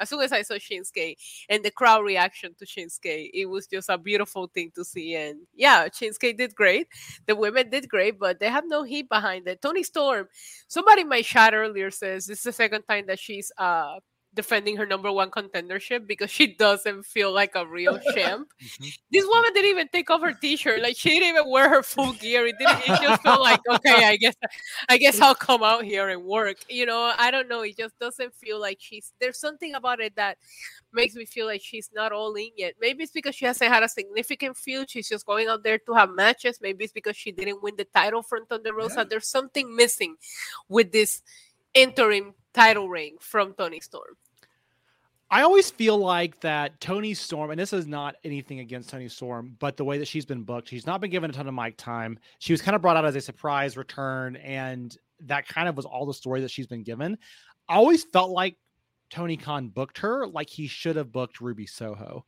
As 0.00 0.08
soon 0.08 0.20
as 0.20 0.32
I 0.32 0.42
saw 0.42 0.54
Shinsuke 0.54 1.16
and 1.48 1.64
the 1.64 1.70
crowd 1.70 2.04
reaction 2.04 2.54
to 2.58 2.66
Shinsuke, 2.66 3.30
it 3.32 3.46
was 3.46 3.66
just 3.66 3.88
a 3.88 3.98
beautiful 3.98 4.46
thing 4.48 4.72
to 4.74 4.84
see. 4.84 5.14
And 5.14 5.40
yeah, 5.54 5.88
Shinsuke 5.88 6.36
did 6.36 6.54
great. 6.54 6.88
The 7.26 7.36
women 7.36 7.70
did 7.70 7.88
great, 7.88 8.18
but 8.18 8.40
they 8.40 8.48
have 8.48 8.64
no 8.66 8.82
heat 8.82 9.08
behind 9.08 9.46
it. 9.48 9.60
Toni 9.62 9.82
Storm, 9.82 10.28
somebody 10.68 11.02
in 11.02 11.08
my 11.08 11.22
chat 11.22 11.54
earlier 11.54 11.90
says 11.90 12.26
this 12.26 12.38
is 12.38 12.44
the 12.44 12.52
second 12.52 12.82
time 12.88 13.06
that 13.06 13.18
she's 13.18 13.52
uh 13.58 13.98
defending 14.34 14.76
her 14.76 14.86
number 14.86 15.12
one 15.12 15.30
contendership 15.30 16.06
because 16.06 16.30
she 16.30 16.54
doesn't 16.54 17.04
feel 17.04 17.32
like 17.32 17.52
a 17.54 17.66
real 17.66 17.98
champ. 18.14 18.48
Mm-hmm. 18.62 18.88
This 19.10 19.26
woman 19.26 19.52
didn't 19.52 19.70
even 19.70 19.88
take 19.88 20.10
off 20.10 20.22
her 20.22 20.32
t-shirt. 20.32 20.80
Like 20.80 20.96
she 20.96 21.10
didn't 21.10 21.28
even 21.36 21.50
wear 21.50 21.68
her 21.68 21.82
full 21.82 22.12
gear. 22.14 22.46
It 22.46 22.56
didn't 22.58 22.80
it 22.80 23.02
just 23.02 23.22
felt 23.22 23.40
like, 23.40 23.60
okay, 23.68 24.06
I 24.06 24.16
guess 24.16 24.34
I 24.88 24.96
guess 24.96 25.20
I'll 25.20 25.34
come 25.34 25.62
out 25.62 25.84
here 25.84 26.08
and 26.08 26.24
work. 26.24 26.56
You 26.68 26.86
know, 26.86 27.12
I 27.18 27.30
don't 27.30 27.48
know. 27.48 27.62
It 27.62 27.76
just 27.76 27.98
doesn't 27.98 28.34
feel 28.34 28.60
like 28.60 28.78
she's 28.80 29.12
there's 29.20 29.38
something 29.38 29.74
about 29.74 30.00
it 30.00 30.16
that 30.16 30.38
makes 30.92 31.14
me 31.14 31.24
feel 31.24 31.46
like 31.46 31.62
she's 31.62 31.90
not 31.94 32.12
all 32.12 32.34
in 32.34 32.50
yet. 32.56 32.74
Maybe 32.80 33.02
it's 33.02 33.12
because 33.12 33.34
she 33.34 33.44
hasn't 33.44 33.70
had 33.70 33.82
a 33.82 33.88
significant 33.88 34.56
feud. 34.56 34.90
She's 34.90 35.08
just 35.08 35.26
going 35.26 35.48
out 35.48 35.62
there 35.62 35.78
to 35.78 35.92
have 35.94 36.10
matches. 36.10 36.58
Maybe 36.60 36.84
it's 36.84 36.92
because 36.92 37.16
she 37.16 37.32
didn't 37.32 37.62
win 37.62 37.76
the 37.76 37.84
title 37.84 38.22
from 38.22 38.46
Thunder 38.46 38.74
Rosa. 38.74 38.96
Yeah. 38.98 39.04
There's 39.04 39.28
something 39.28 39.74
missing 39.74 40.16
with 40.68 40.92
this 40.92 41.22
interim 41.74 42.34
title 42.54 42.88
ring 42.88 43.16
from 43.20 43.54
Toni 43.54 43.80
Storm. 43.80 44.16
I 45.30 45.42
always 45.42 45.70
feel 45.70 45.96
like 45.96 46.38
that 46.40 46.78
Toni 46.78 47.14
Storm, 47.14 47.50
and 47.50 47.58
this 47.58 47.72
is 47.72 47.86
not 47.86 48.16
anything 48.22 48.60
against 48.60 48.90
Toni 48.90 49.08
Storm, 49.08 49.56
but 49.58 49.78
the 49.78 49.84
way 49.84 49.96
that 49.96 50.06
she's 50.06 50.26
been 50.26 50.42
booked, 50.42 50.68
she's 50.68 50.86
not 50.86 51.00
been 51.00 51.10
given 51.10 51.30
a 51.30 51.32
ton 51.32 51.48
of 51.48 51.54
mic 51.54 51.78
time. 51.78 52.18
She 52.38 52.52
was 52.52 52.60
kind 52.60 52.76
of 52.76 52.82
brought 52.82 52.98
out 52.98 53.06
as 53.06 53.16
a 53.16 53.20
surprise 53.22 53.78
return, 53.78 54.36
and 54.36 54.94
that 55.20 55.48
kind 55.48 55.68
of 55.68 55.76
was 55.76 55.86
all 55.86 56.04
the 56.04 56.12
story 56.12 56.42
that 56.42 56.50
she's 56.50 56.66
been 56.66 56.82
given. 56.82 57.16
I 57.66 57.76
always 57.76 58.04
felt 58.04 58.30
like 58.30 58.56
Tony 59.08 59.38
Khan 59.38 59.68
booked 59.68 59.98
her 59.98 60.26
like 60.26 60.50
he 60.50 60.66
should 60.66 60.96
have 60.96 61.12
booked 61.12 61.40
Ruby 61.40 61.66
Soho 61.66 62.26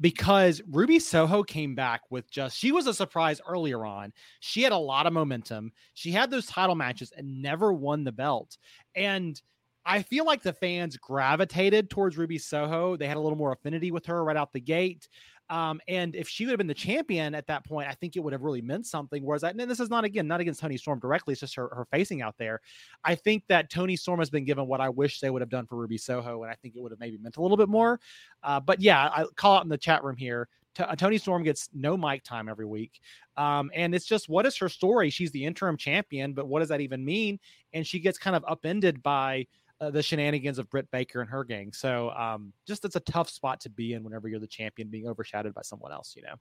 because 0.00 0.62
Ruby 0.70 0.98
Soho 0.98 1.42
came 1.42 1.74
back 1.74 2.02
with 2.10 2.30
just 2.30 2.56
she 2.56 2.72
was 2.72 2.86
a 2.86 2.94
surprise 2.94 3.40
earlier 3.46 3.84
on. 3.84 4.12
She 4.40 4.62
had 4.62 4.72
a 4.72 4.78
lot 4.78 5.06
of 5.06 5.12
momentum. 5.12 5.72
She 5.94 6.12
had 6.12 6.30
those 6.30 6.46
title 6.46 6.74
matches 6.74 7.12
and 7.16 7.42
never 7.42 7.72
won 7.72 8.04
the 8.04 8.12
belt. 8.12 8.58
And 8.94 9.40
I 9.86 10.02
feel 10.02 10.26
like 10.26 10.42
the 10.42 10.52
fans 10.52 10.96
gravitated 10.96 11.88
towards 11.88 12.18
Ruby 12.18 12.38
Soho. 12.38 12.96
They 12.96 13.06
had 13.06 13.16
a 13.16 13.20
little 13.20 13.38
more 13.38 13.52
affinity 13.52 13.92
with 13.92 14.04
her 14.06 14.24
right 14.24 14.36
out 14.36 14.52
the 14.52 14.60
gate. 14.60 15.08
Um, 15.48 15.80
and 15.86 16.16
if 16.16 16.28
she 16.28 16.44
would 16.44 16.50
have 16.50 16.58
been 16.58 16.66
the 16.66 16.74
champion 16.74 17.32
at 17.32 17.46
that 17.46 17.64
point, 17.64 17.88
I 17.88 17.92
think 17.92 18.16
it 18.16 18.20
would 18.20 18.32
have 18.32 18.42
really 18.42 18.60
meant 18.60 18.84
something. 18.84 19.22
Whereas, 19.24 19.44
I, 19.44 19.50
and 19.50 19.60
this 19.60 19.78
is 19.78 19.88
not 19.88 20.04
again 20.04 20.26
not 20.26 20.40
against 20.40 20.60
Toni 20.60 20.76
Storm 20.76 20.98
directly; 20.98 21.32
it's 21.32 21.40
just 21.40 21.54
her, 21.54 21.68
her 21.68 21.86
facing 21.92 22.20
out 22.20 22.34
there. 22.36 22.60
I 23.04 23.14
think 23.14 23.44
that 23.46 23.70
Toni 23.70 23.94
Storm 23.94 24.18
has 24.18 24.28
been 24.28 24.44
given 24.44 24.66
what 24.66 24.80
I 24.80 24.88
wish 24.88 25.20
they 25.20 25.30
would 25.30 25.42
have 25.42 25.48
done 25.48 25.66
for 25.66 25.76
Ruby 25.76 25.98
Soho, 25.98 26.42
and 26.42 26.50
I 26.50 26.56
think 26.56 26.74
it 26.74 26.82
would 26.82 26.90
have 26.90 26.98
maybe 26.98 27.16
meant 27.18 27.36
a 27.36 27.42
little 27.42 27.56
bit 27.56 27.68
more. 27.68 28.00
Uh, 28.42 28.58
but 28.58 28.80
yeah, 28.80 29.08
I 29.14 29.24
call 29.36 29.56
out 29.56 29.62
in 29.62 29.68
the 29.68 29.78
chat 29.78 30.02
room 30.02 30.16
here. 30.16 30.48
T- 30.74 30.82
uh, 30.82 30.96
Toni 30.96 31.16
Storm 31.16 31.44
gets 31.44 31.68
no 31.72 31.96
mic 31.96 32.24
time 32.24 32.48
every 32.48 32.66
week, 32.66 33.00
um, 33.36 33.70
and 33.72 33.94
it's 33.94 34.04
just 34.04 34.28
what 34.28 34.46
is 34.46 34.56
her 34.56 34.68
story? 34.68 35.10
She's 35.10 35.30
the 35.30 35.44
interim 35.44 35.76
champion, 35.76 36.32
but 36.32 36.48
what 36.48 36.58
does 36.58 36.70
that 36.70 36.80
even 36.80 37.04
mean? 37.04 37.38
And 37.72 37.86
she 37.86 38.00
gets 38.00 38.18
kind 38.18 38.34
of 38.34 38.44
upended 38.48 39.00
by 39.00 39.46
uh, 39.80 39.90
the 39.90 40.02
shenanigans 40.02 40.58
of 40.58 40.68
Britt 40.70 40.90
Baker 40.90 41.20
and 41.20 41.30
her 41.30 41.44
gang. 41.44 41.72
So 41.72 42.10
um, 42.10 42.52
just 42.66 42.84
it's 42.84 42.96
a 42.96 43.00
tough 43.00 43.28
spot 43.28 43.60
to 43.60 43.70
be 43.70 43.92
in 43.92 44.02
whenever 44.04 44.28
you're 44.28 44.40
the 44.40 44.46
champion 44.46 44.88
being 44.88 45.06
overshadowed 45.06 45.54
by 45.54 45.62
someone 45.62 45.92
else, 45.92 46.14
you 46.16 46.22
know. 46.22 46.34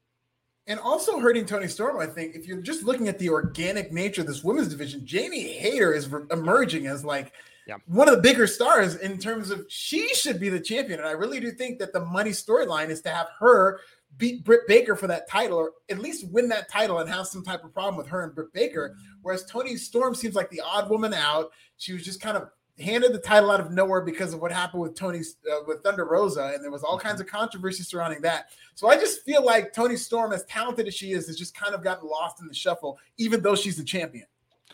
And 0.68 0.80
also 0.80 1.20
hurting 1.20 1.46
Toni 1.46 1.68
Storm, 1.68 2.00
I 2.00 2.08
think, 2.08 2.36
if 2.36 2.48
you're 2.48 2.62
just 2.62 2.84
looking 2.84 3.08
at 3.08 3.20
the 3.20 3.30
organic 3.30 3.92
nature 3.92 4.22
of 4.22 4.28
this 4.28 4.44
women's 4.44 4.70
division, 4.70 5.06
Jamie 5.06 5.54
Hayter 5.54 5.94
is 5.94 6.08
re- 6.08 6.24
emerging 6.32 6.88
as 6.88 7.06
like 7.06 7.34
yeah. 7.68 7.76
one 7.86 8.10
of 8.10 8.16
the 8.16 8.22
bigger 8.22 8.48
stars 8.48 8.96
in 8.96 9.20
terms 9.20 9.52
of 9.52 9.66
she 9.70 10.08
should 10.16 10.40
be 10.40 10.50
the 10.50 10.60
champion. 10.60 11.00
And 11.00 11.08
I 11.08 11.12
really 11.12 11.40
do 11.40 11.52
think 11.52 11.78
that 11.80 11.94
the 11.94 12.00
money 12.00 12.32
storyline 12.32 12.90
is 12.90 13.02
to 13.02 13.10
have 13.10 13.28
her 13.40 13.80
beat 14.18 14.44
Britt 14.44 14.68
Baker 14.68 14.96
for 14.96 15.06
that 15.06 15.30
title, 15.30 15.58
or 15.58 15.72
at 15.90 16.00
least 16.00 16.32
win 16.32 16.50
that 16.50 16.68
title 16.70 16.98
and 16.98 17.10
have 17.10 17.28
some 17.28 17.44
type 17.44 17.64
of 17.64 17.72
problem 17.72 17.96
with 17.96 18.08
her 18.08 18.24
and 18.24 18.34
Britt 18.34 18.52
Baker. 18.54 18.96
Whereas 19.22 19.46
Toni 19.46 19.76
Storm 19.76 20.16
seems 20.16 20.34
like 20.34 20.50
the 20.50 20.62
odd 20.62 20.90
woman 20.90 21.14
out. 21.14 21.52
She 21.78 21.94
was 21.94 22.04
just 22.04 22.22
kind 22.22 22.38
of 22.38 22.50
handed 22.80 23.14
the 23.14 23.20
title 23.20 23.52
out 23.52 23.60
of 23.60 23.72
nowhere 23.72 24.02
because 24.02 24.34
of 24.34 24.42
what 24.42 24.52
happened 24.52 24.82
with 24.82 24.96
Tony 24.96 25.20
uh, 25.20 25.60
with 25.68 25.82
Thunder 25.84 26.06
Rosa, 26.06 26.52
and 26.54 26.64
there 26.64 26.72
was 26.72 26.84
all 26.84 27.00
kinds 27.00 27.22
of 27.22 27.28
controversy 27.28 27.84
surrounding 27.84 28.22
that. 28.22 28.50
So 28.76 28.90
I 28.90 28.98
just 28.98 29.24
feel 29.24 29.44
like 29.44 29.74
Toni 29.74 29.96
Storm, 29.96 30.34
as 30.34 30.44
talented 30.46 30.88
as 30.88 30.94
she 30.94 31.14
is, 31.14 31.28
has 31.28 31.38
just 31.38 31.56
kind 31.56 31.74
of 31.74 31.84
gotten 31.84 32.08
lost 32.08 32.42
in 32.42 32.48
the 32.48 32.54
shuffle, 32.54 33.00
even 33.18 33.42
though 33.42 33.56
she's 33.56 33.78
the 33.78 33.84
champion. 33.84 34.26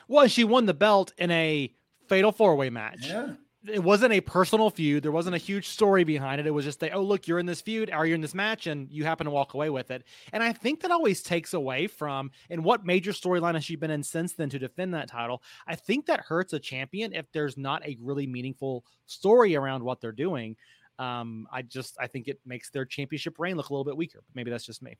Well, 0.07 0.27
she 0.27 0.43
won 0.43 0.65
the 0.65 0.73
belt 0.73 1.13
in 1.17 1.31
a 1.31 1.73
fatal 2.07 2.31
four 2.31 2.55
way 2.55 2.69
match. 2.69 3.07
Yeah 3.07 3.33
it 3.67 3.83
wasn't 3.83 4.13
a 4.13 4.21
personal 4.21 4.69
feud. 4.69 5.03
There 5.03 5.11
wasn't 5.11 5.35
a 5.35 5.39
huge 5.39 5.67
story 5.67 6.03
behind 6.03 6.41
it. 6.41 6.47
It 6.47 6.51
was 6.51 6.65
just 6.65 6.79
that, 6.79 6.95
oh, 6.95 7.03
look, 7.03 7.27
you're 7.27 7.39
in 7.39 7.45
this 7.45 7.61
feud, 7.61 7.91
or 7.93 8.05
you're 8.05 8.15
in 8.15 8.21
this 8.21 8.33
match, 8.33 8.67
and 8.67 8.89
you 8.91 9.03
happen 9.03 9.25
to 9.25 9.31
walk 9.31 9.53
away 9.53 9.69
with 9.69 9.91
it. 9.91 10.03
And 10.33 10.41
I 10.41 10.51
think 10.51 10.81
that 10.81 10.91
always 10.91 11.21
takes 11.21 11.53
away 11.53 11.87
from, 11.87 12.31
and 12.49 12.63
what 12.63 12.85
major 12.85 13.11
storyline 13.11 13.53
has 13.53 13.63
she 13.63 13.75
been 13.75 13.91
in 13.91 14.01
since 14.03 14.33
then 14.33 14.49
to 14.49 14.59
defend 14.59 14.93
that 14.93 15.09
title? 15.09 15.43
I 15.67 15.75
think 15.75 16.07
that 16.07 16.21
hurts 16.21 16.53
a 16.53 16.59
champion 16.59 17.13
if 17.13 17.31
there's 17.31 17.57
not 17.57 17.85
a 17.85 17.97
really 18.01 18.25
meaningful 18.25 18.83
story 19.05 19.55
around 19.55 19.83
what 19.83 20.01
they're 20.01 20.11
doing. 20.11 20.55
Um, 20.97 21.47
I 21.51 21.61
just, 21.61 21.97
I 21.99 22.07
think 22.07 22.27
it 22.27 22.39
makes 22.45 22.69
their 22.69 22.85
championship 22.85 23.39
reign 23.39 23.57
look 23.57 23.69
a 23.69 23.73
little 23.73 23.85
bit 23.85 23.97
weaker. 23.97 24.23
Maybe 24.33 24.51
that's 24.51 24.65
just 24.65 24.81
me. 24.81 24.97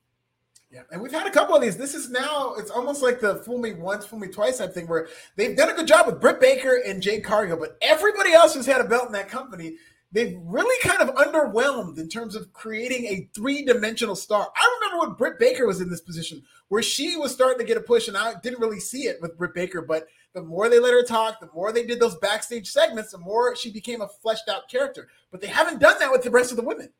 Yeah, 0.71 0.83
and 0.89 1.01
we've 1.01 1.11
had 1.11 1.27
a 1.27 1.31
couple 1.31 1.53
of 1.53 1.61
these. 1.61 1.75
This 1.75 1.93
is 1.93 2.09
now 2.09 2.53
it's 2.57 2.71
almost 2.71 3.03
like 3.03 3.19
the 3.19 3.35
fool 3.37 3.57
me 3.57 3.73
once, 3.73 4.05
fool 4.05 4.19
me 4.19 4.29
twice 4.29 4.59
type 4.59 4.73
thing, 4.73 4.87
where 4.87 5.09
they've 5.35 5.55
done 5.55 5.69
a 5.69 5.73
good 5.73 5.87
job 5.87 6.05
with 6.05 6.21
Britt 6.21 6.39
Baker 6.39 6.81
and 6.85 7.03
Jade 7.03 7.25
Cargill, 7.25 7.57
but 7.57 7.77
everybody 7.81 8.31
else 8.31 8.53
who's 8.53 8.65
had 8.65 8.79
a 8.79 8.85
belt 8.85 9.07
in 9.07 9.11
that 9.11 9.27
company, 9.27 9.75
they've 10.13 10.37
really 10.45 10.79
kind 10.81 11.01
of 11.01 11.13
underwhelmed 11.15 11.97
in 11.97 12.07
terms 12.07 12.35
of 12.35 12.53
creating 12.53 13.05
a 13.05 13.29
three 13.33 13.65
dimensional 13.65 14.15
star. 14.15 14.49
I 14.55 14.79
remember 14.79 15.05
when 15.05 15.17
Britt 15.17 15.39
Baker 15.39 15.67
was 15.67 15.81
in 15.81 15.89
this 15.89 15.99
position 15.99 16.41
where 16.69 16.81
she 16.81 17.17
was 17.17 17.33
starting 17.33 17.59
to 17.59 17.65
get 17.65 17.75
a 17.75 17.81
push, 17.81 18.07
and 18.07 18.15
I 18.15 18.35
didn't 18.41 18.61
really 18.61 18.79
see 18.79 19.07
it 19.07 19.21
with 19.21 19.37
Britt 19.37 19.53
Baker, 19.53 19.81
but 19.81 20.07
the 20.33 20.41
more 20.41 20.69
they 20.69 20.79
let 20.79 20.93
her 20.93 21.03
talk, 21.03 21.41
the 21.41 21.49
more 21.53 21.73
they 21.73 21.85
did 21.85 21.99
those 21.99 22.15
backstage 22.15 22.69
segments, 22.69 23.11
the 23.11 23.17
more 23.17 23.57
she 23.57 23.73
became 23.73 23.99
a 23.99 24.07
fleshed 24.07 24.47
out 24.47 24.69
character. 24.69 25.09
But 25.31 25.41
they 25.41 25.47
haven't 25.47 25.81
done 25.81 25.99
that 25.99 26.11
with 26.11 26.23
the 26.23 26.31
rest 26.31 26.51
of 26.51 26.55
the 26.55 26.63
women. 26.63 26.93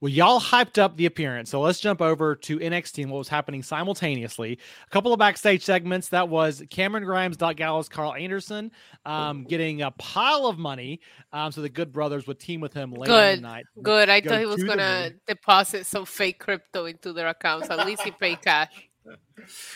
Well, 0.00 0.10
y'all 0.12 0.40
hyped 0.40 0.78
up 0.78 0.96
the 0.96 1.06
appearance. 1.06 1.50
So 1.50 1.60
let's 1.60 1.80
jump 1.80 2.00
over 2.00 2.36
to 2.36 2.58
NXT 2.58 3.02
and 3.02 3.10
what 3.10 3.18
was 3.18 3.28
happening 3.28 3.64
simultaneously. 3.64 4.58
A 4.86 4.90
couple 4.90 5.12
of 5.12 5.18
backstage 5.18 5.64
segments. 5.64 6.08
That 6.10 6.28
was 6.28 6.62
Cameron 6.70 7.04
Grimes, 7.04 7.36
Doc 7.36 7.56
Gallows, 7.56 7.88
Karl 7.88 8.14
Anderson 8.14 8.70
um, 9.04 9.42
getting 9.44 9.82
a 9.82 9.90
pile 9.92 10.46
of 10.46 10.56
money. 10.56 11.00
Um, 11.32 11.50
so 11.50 11.62
the 11.62 11.68
Good 11.68 11.92
Brothers 11.92 12.28
would 12.28 12.38
team 12.38 12.60
with 12.60 12.72
him 12.72 12.92
later 12.92 13.12
Good. 13.12 13.38
in 13.38 13.42
the 13.42 13.48
night. 13.48 13.64
Good. 13.82 14.08
I 14.08 14.20
Go 14.20 14.30
thought 14.30 14.38
he 14.40 14.46
was 14.46 14.60
to 14.60 14.66
gonna 14.66 15.10
deposit 15.26 15.84
some 15.84 16.04
fake 16.04 16.38
crypto 16.38 16.86
into 16.86 17.12
their 17.12 17.26
accounts. 17.28 17.68
At 17.68 17.84
least 17.84 18.02
he 18.02 18.12
paid 18.12 18.40
cash. 18.42 18.88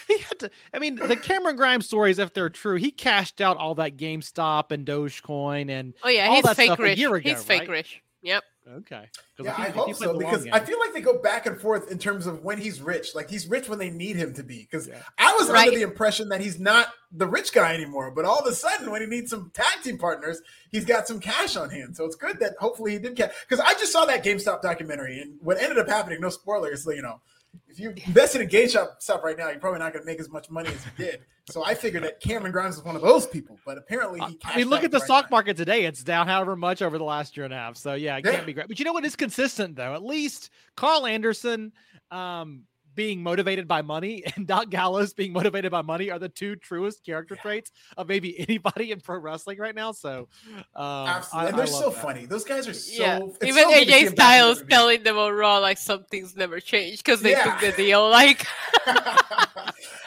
He 0.06 0.18
had 0.18 0.38
to, 0.40 0.50
I 0.74 0.78
mean, 0.78 0.96
the 0.96 1.16
Cameron 1.16 1.56
Grimes 1.56 1.86
stories, 1.86 2.18
if 2.18 2.34
they're 2.34 2.50
true, 2.50 2.76
he 2.76 2.90
cashed 2.90 3.40
out 3.40 3.56
all 3.56 3.74
that 3.76 3.96
GameStop 3.96 4.72
and 4.72 4.86
Dogecoin 4.86 5.70
and 5.70 5.94
Oh 6.04 6.08
yeah, 6.08 6.28
all 6.28 6.34
he's 6.34 6.44
that 6.44 6.56
fake 6.56 6.66
stuff 6.66 6.80
a 6.80 6.96
year 6.96 7.14
ago, 7.14 7.28
he's 7.30 7.42
fake 7.42 7.60
right? 7.60 7.68
rich. 7.70 8.02
Yep. 8.22 8.44
okay. 8.78 9.08
'Cause 9.36 9.46
Yeah, 9.46 9.50
if 9.50 9.56
he- 9.56 9.62
I 9.64 9.68
hope 9.70 9.94
so 9.96 10.16
because 10.16 10.44
game- 10.44 10.54
I 10.54 10.60
feel 10.60 10.78
like 10.78 10.92
they 10.94 11.00
go 11.00 11.18
back 11.18 11.46
and 11.46 11.60
forth 11.60 11.90
in 11.90 11.98
terms 11.98 12.26
of 12.26 12.44
when 12.44 12.56
he's 12.58 12.80
rich. 12.80 13.14
Like 13.16 13.28
he's 13.28 13.48
rich 13.48 13.68
when 13.68 13.80
they 13.80 13.90
need 13.90 14.14
him 14.14 14.32
to 14.34 14.44
be. 14.44 14.60
Because 14.60 14.86
Yeah. 14.86 15.02
I 15.18 15.34
was 15.34 15.50
Right. 15.50 15.66
under 15.66 15.76
the 15.78 15.82
impression 15.82 16.28
that 16.28 16.40
he's 16.40 16.60
not 16.60 16.92
the 17.10 17.26
rich 17.26 17.52
guy 17.52 17.74
anymore. 17.74 18.12
But 18.12 18.24
all 18.24 18.38
of 18.38 18.46
a 18.46 18.54
sudden, 18.54 18.90
when 18.92 19.00
he 19.00 19.08
needs 19.08 19.30
some 19.30 19.50
tag 19.52 19.82
team 19.82 19.98
partners, 19.98 20.40
he's 20.70 20.84
got 20.84 21.08
some 21.08 21.18
cash 21.18 21.56
on 21.56 21.70
hand. 21.70 21.96
So 21.96 22.04
it's 22.04 22.14
good 22.16 22.38
that 22.38 22.54
hopefully 22.60 22.92
he 22.92 22.98
did 22.98 23.16
cash. 23.16 23.32
Because 23.48 23.58
I 23.64 23.72
just 23.74 23.90
saw 23.92 24.04
that 24.04 24.22
GameStop 24.24 24.62
documentary, 24.62 25.20
and 25.20 25.38
what 25.40 25.58
ended 25.60 25.78
up 25.78 25.88
happening, 25.88 26.20
no 26.20 26.30
spoilers, 26.30 26.86
you 26.86 27.02
know. 27.02 27.20
If 27.68 27.80
you 27.80 27.94
invested 28.06 28.40
in 28.42 28.48
GameStop 28.48 29.00
stuff 29.00 29.22
right 29.24 29.36
now, 29.36 29.48
you're 29.48 29.58
probably 29.58 29.80
not 29.80 29.92
going 29.92 30.04
to 30.04 30.06
make 30.10 30.20
as 30.20 30.28
much 30.28 30.50
money 30.50 30.68
as 30.68 30.84
you 30.84 30.90
did. 31.04 31.20
So 31.50 31.64
I 31.64 31.74
figured 31.74 32.04
that 32.04 32.20
Cameron 32.20 32.52
Grimes 32.52 32.76
was 32.76 32.84
one 32.84 32.96
of 32.96 33.02
those 33.02 33.26
people, 33.26 33.58
but 33.66 33.78
apparently 33.78 34.20
he. 34.20 34.38
I 34.44 34.58
mean, 34.58 34.68
look 34.68 34.84
at 34.84 34.90
the 34.90 34.98
right 34.98 35.04
stock 35.04 35.30
market 35.30 35.56
today. 35.56 35.84
It's 35.86 36.04
down 36.04 36.28
however 36.28 36.54
much 36.54 36.82
over 36.82 36.98
the 36.98 37.04
last 37.04 37.36
year 37.36 37.44
and 37.44 37.52
a 37.52 37.56
half. 37.56 37.76
So 37.76 37.94
yeah, 37.94 38.16
it 38.18 38.24
Yeah. 38.24 38.32
can't 38.32 38.46
be 38.46 38.52
great. 38.52 38.68
But 38.68 38.78
you 38.78 38.84
know 38.84 38.92
what 38.92 39.04
is 39.04 39.16
consistent 39.16 39.76
though? 39.76 39.94
At 39.94 40.04
least 40.04 40.50
Carl 40.76 41.06
Anderson 41.06 41.72
um, 42.10 42.64
being 42.94 43.22
motivated 43.22 43.66
by 43.66 43.82
money 43.82 44.22
and 44.36 44.46
Doc 44.46 44.68
Gallows 44.70 45.14
being 45.14 45.32
motivated 45.32 45.70
by 45.70 45.82
money 45.82 46.10
are 46.10 46.18
the 46.18 46.28
two 46.28 46.56
truest 46.56 47.04
character 47.04 47.36
traits 47.36 47.72
of 47.96 48.08
maybe 48.08 48.38
anybody 48.48 48.92
in 48.92 49.00
pro 49.00 49.18
wrestling 49.18 49.58
right 49.58 49.74
now. 49.74 49.92
So 49.92 50.28
um, 50.74 51.06
Absolutely, 51.08 51.46
I- 51.46 51.48
and 51.50 51.58
they're 51.58 51.66
I 51.66 51.68
so 51.68 51.90
that. 51.90 52.02
funny. 52.02 52.26
Those 52.26 52.44
guys 52.44 52.68
are 52.68 52.74
so. 52.74 53.02
yeah. 53.02 53.18
it's 53.22 53.44
Even 53.44 53.62
so 53.64 53.70
good 53.70 53.86
to 53.86 53.92
see 53.92 53.96
AJ 54.02 54.04
them 54.04 54.04
back 54.04 54.10
in 54.10 54.16
Styles 54.16 54.62
WWE. 54.62 54.68
telling 54.68 55.02
them 55.02 55.18
on 55.18 55.32
Raw 55.32 55.58
like 55.58 55.78
some 55.78 56.04
things 56.04 56.36
never 56.36 56.60
changed 56.60 57.04
because 57.04 57.20
they 57.22 57.30
Yeah. 57.32 57.44
took 57.44 57.60
the 57.60 57.72
deal. 57.82 58.08
Like, 58.10 58.46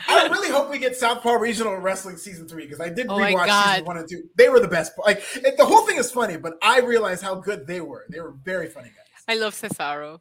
I 0.08 0.28
really 0.32 0.50
hope 0.50 0.70
we 0.70 0.78
get 0.78 0.96
Southpaw 0.96 1.34
Regional 1.34 1.76
Wrestling 1.78 2.18
season 2.18 2.48
three 2.48 2.66
because 2.66 2.80
I 2.80 2.90
did 2.90 3.08
Oh 3.10 3.18
rewatch 3.18 3.64
season 3.72 3.86
one 3.86 3.98
and 3.98 4.08
two. 4.10 4.24
They 4.36 4.50
were 4.50 4.60
the 4.60 4.68
best. 4.68 4.94
Like 4.98 5.24
it- 5.36 5.58
the 5.58 5.66
whole 5.66 5.86
thing 5.86 5.98
is 5.98 6.12
funny, 6.12 6.38
but 6.38 6.54
I 6.62 6.80
realized 6.82 7.24
how 7.24 7.36
good 7.36 7.66
they 7.68 7.82
were. 7.82 8.06
They 8.10 8.20
were 8.20 8.32
very 8.44 8.68
funny 8.68 8.90
guys. 8.90 9.24
I 9.28 9.36
love 9.36 9.56
Cesaro. 9.60 10.20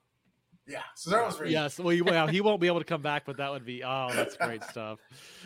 Yeah, 0.67 0.83
so 0.95 1.11
that 1.11 1.25
was 1.25 1.39
really 1.39 1.53
Yes, 1.53 1.79
well, 1.79 1.93
you, 1.93 2.05
well, 2.05 2.27
he 2.27 2.41
won't 2.41 2.61
be 2.61 2.67
able 2.67 2.79
to 2.81 2.87
come 2.87 3.03
back, 3.03 3.25
but 3.27 3.37
that 3.37 3.51
would 3.51 3.67
be 3.67 3.85
oh, 3.85 4.09
that's 4.13 4.37
great 4.37 4.65
stuff. 4.71 4.99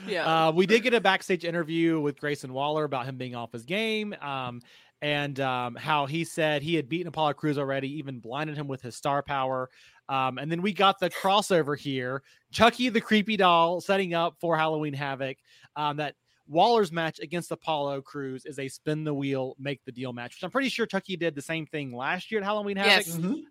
Yeah. 0.07 0.49
Uh, 0.49 0.53
we 0.53 0.67
did 0.67 0.83
get 0.83 0.95
a 0.95 1.01
backstage 1.01 1.45
interview 1.45 2.01
with 2.01 2.21
Grayson 2.21 2.53
Waller 2.53 2.85
about 2.85 3.07
him 3.07 3.17
being 3.17 3.35
off 3.35 3.53
his 3.53 3.65
game, 3.65 4.15
um, 4.21 4.61
and 5.03 5.41
um, 5.41 5.75
how 5.75 6.07
he 6.07 6.25
said 6.25 6.63
he 6.63 6.75
had 6.75 6.89
beaten 6.89 7.09
Apollo 7.09 7.35
Crews 7.35 7.59
already, 7.59 7.99
even 7.99 8.21
blinded 8.21 8.57
him 8.57 8.69
with 8.69 8.81
his 8.81 8.97
star 8.97 9.23
power. 9.23 9.71
Um, 10.09 10.39
and 10.39 10.51
then 10.51 10.63
we 10.63 10.73
got 10.73 11.01
the 11.01 11.11
crossover 11.11 11.77
here: 11.77 12.23
Chucky 12.53 12.89
the 12.89 13.01
creepy 13.01 13.37
doll 13.37 13.81
setting 13.81 14.15
up 14.15 14.37
for 14.41 14.57
Halloween 14.57 14.95
Havoc. 14.95 15.37
Um, 15.75 15.97
that 15.99 16.15
Waller's 16.47 16.91
match 16.93 17.19
against 17.21 17.51
Apollo 17.51 18.03
Crews 18.03 18.47
is 18.47 18.59
a 18.59 18.69
spin 18.69 19.05
the 19.05 19.13
wheel, 19.13 19.55
make 19.59 19.85
the 19.85 19.93
deal 19.93 20.13
match, 20.13 20.35
which 20.37 20.45
I'm 20.45 20.51
pretty 20.51 20.71
sure 20.71 20.87
Chucky 20.87 21.17
did 21.17 21.35
the 21.35 21.43
same 21.43 21.67
thing 21.67 21.93
last 21.93 22.31
year 22.31 22.41
at 22.41 22.45
Halloween 22.45 22.77
Havoc. 22.77 23.07
Yes. 23.07 23.17
Mhm. 23.17 23.43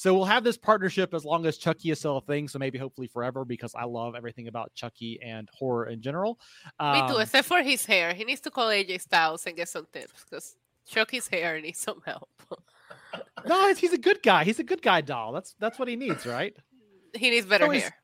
So 0.00 0.14
we'll 0.14 0.24
have 0.24 0.44
this 0.44 0.56
partnership 0.56 1.12
as 1.12 1.26
long 1.26 1.44
as 1.44 1.58
Chucky 1.58 1.90
is 1.90 1.98
still 1.98 2.16
a 2.16 2.22
thing. 2.22 2.48
So 2.48 2.58
maybe 2.58 2.78
hopefully 2.78 3.06
forever 3.06 3.44
because 3.44 3.74
I 3.74 3.84
love 3.84 4.14
everything 4.14 4.48
about 4.48 4.72
Chucky 4.74 5.20
and 5.22 5.46
horror 5.52 5.88
in 5.90 6.00
general. 6.00 6.40
Me 6.80 7.00
too, 7.00 7.16
Um, 7.16 7.20
except 7.20 7.46
for 7.46 7.60
his 7.62 7.84
hair. 7.84 8.14
He 8.14 8.24
needs 8.24 8.40
to 8.40 8.50
call 8.50 8.68
AJ 8.70 9.02
Styles 9.02 9.44
and 9.44 9.54
get 9.54 9.68
some 9.68 9.86
tips 9.92 10.24
because 10.24 10.56
Chucky's 10.88 11.28
hair 11.28 11.60
needs 11.60 11.80
some 11.80 12.00
help. 12.06 12.30
no, 13.46 13.66
he's- 13.66 13.76
he's 13.78 13.92
a 13.92 13.98
good 13.98 14.22
guy. 14.22 14.42
He's 14.44 14.58
a 14.58 14.64
good 14.64 14.80
guy 14.80 15.02
doll. 15.02 15.32
That's 15.32 15.54
that's 15.58 15.78
what 15.78 15.86
he 15.86 15.96
needs, 15.96 16.24
right? 16.24 16.56
he 17.14 17.28
needs 17.28 17.44
better 17.44 17.66
So 17.66 17.72
is- 17.72 17.82
hair. 17.82 17.94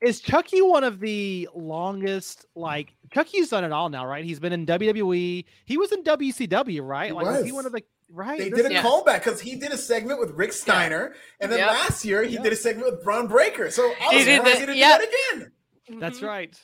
Is 0.00 0.20
Chucky 0.20 0.60
one 0.60 0.82
of 0.82 0.98
the 0.98 1.48
longest? 1.54 2.46
Like 2.56 2.94
Chucky's 3.12 3.48
done 3.50 3.62
it 3.64 3.70
all 3.70 3.88
now, 3.90 4.06
right? 4.06 4.24
He's 4.24 4.40
been 4.40 4.52
in 4.52 4.66
WWE. 4.66 5.44
He 5.66 5.76
was 5.76 5.92
in 5.92 6.02
WCW, 6.02 6.84
right? 6.84 7.06
He 7.08 7.12
like 7.12 7.26
was 7.26 7.44
he 7.44 7.52
one 7.52 7.66
of 7.66 7.70
the 7.72 7.82
right? 8.10 8.38
They 8.38 8.50
this- 8.50 8.62
did 8.62 8.70
a 8.70 8.74
Yeah. 8.74 8.82
callback 8.82 9.24
because 9.24 9.40
he 9.40 9.56
did 9.56 9.72
a 9.72 9.76
segment 9.78 10.20
with 10.20 10.30
Rick 10.32 10.52
Steiner, 10.52 11.14
and 11.40 11.50
then 11.52 11.58
Yep. 11.58 11.68
last 11.70 12.04
year 12.04 12.22
he 12.22 12.34
Yeah. 12.34 12.42
did 12.42 12.52
a 12.52 12.56
segment 12.56 12.90
with 12.90 13.02
Bron 13.02 13.26
Breakker. 13.28 13.70
So 13.70 13.90
I 14.00 14.10
He 14.10 14.16
was 14.16 14.24
did 14.24 14.36
surprised 14.36 14.56
the- 14.56 14.60
he 14.60 14.66
didn't 14.66 14.76
yeah. 14.78 14.98
do 14.98 15.06
that 15.06 15.40
again. 15.40 15.52
That's 16.00 16.20
Mhm. 16.20 16.26
right. 16.26 16.60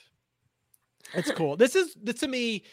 It's 1.15 1.31
cool. 1.33 1.57
This 1.57 1.77
is 1.77 1.95
this 2.03 2.21
to 2.21 2.29
me. 2.29 2.65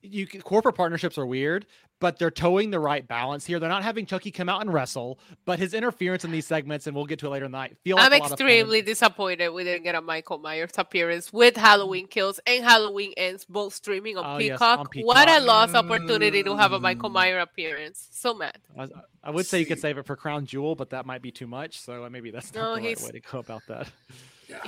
You 0.00 0.26
corporate 0.28 0.76
partnerships 0.76 1.18
are 1.18 1.26
weird, 1.26 1.66
but 2.00 2.18
they're 2.18 2.30
towing 2.30 2.70
the 2.70 2.78
right 2.80 3.06
balance 3.06 3.44
here. 3.44 3.58
They're 3.58 3.68
not 3.68 3.82
having 3.82 4.06
Chucky 4.06 4.30
come 4.30 4.48
out 4.48 4.60
and 4.60 4.72
wrestle, 4.72 5.18
but 5.44 5.58
his 5.58 5.74
interference 5.74 6.24
in 6.24 6.30
these 6.30 6.46
segments, 6.46 6.86
and 6.86 6.94
we'll 6.94 7.06
get 7.06 7.18
to 7.20 7.26
it 7.26 7.30
later 7.30 7.46
in 7.46 7.50
the 7.52 7.58
night. 7.58 7.76
Feel 7.84 7.96
like 7.96 8.06
I'm 8.06 8.12
a 8.12 8.18
lot 8.18 8.26
of 8.26 8.32
extremely 8.32 8.82
disappointed 8.82 9.48
we 9.50 9.64
didn't 9.64 9.82
get 9.84 9.94
a 9.94 10.00
Michael 10.00 10.38
Myers 10.38 10.70
appearance 10.78 11.32
with 11.32 11.56
Halloween 11.56 12.06
Kills 12.06 12.38
and 12.46 12.64
Halloween 12.64 13.12
Ends 13.16 13.44
both 13.44 13.74
streaming 13.74 14.16
on, 14.16 14.24
Oh, 14.36 14.38
yes, 14.38 14.58
Peacock. 14.58 14.92
What 15.02 15.28
a 15.28 15.40
lost 15.40 15.74
opportunity 15.74 16.42
to 16.42 16.56
have 16.56 16.72
a 16.72 16.80
Michael 16.80 17.10
Mm. 17.10 17.14
Myers 17.14 17.42
appearance. 17.42 18.08
So 18.12 18.34
mad. 18.34 18.58
I, 18.78 18.86
I 19.24 19.30
would 19.30 19.46
say 19.46 19.58
you 19.60 19.66
could 19.66 19.80
save 19.80 19.98
it 19.98 20.06
for 20.06 20.16
Crown 20.16 20.46
Jewel, 20.46 20.74
but 20.76 20.90
that 20.90 21.06
might 21.06 21.22
be 21.22 21.30
too 21.30 21.46
much. 21.46 21.80
So 21.80 22.08
maybe 22.10 22.30
that's 22.30 22.54
not 22.54 22.60
No, 22.60 22.68
the 22.76 22.80
right 22.80 22.88
he's- 22.88 23.02
way 23.04 23.10
to 23.10 23.20
go 23.20 23.38
about 23.40 23.62
that. 23.68 23.88
Yeah. 24.48 24.62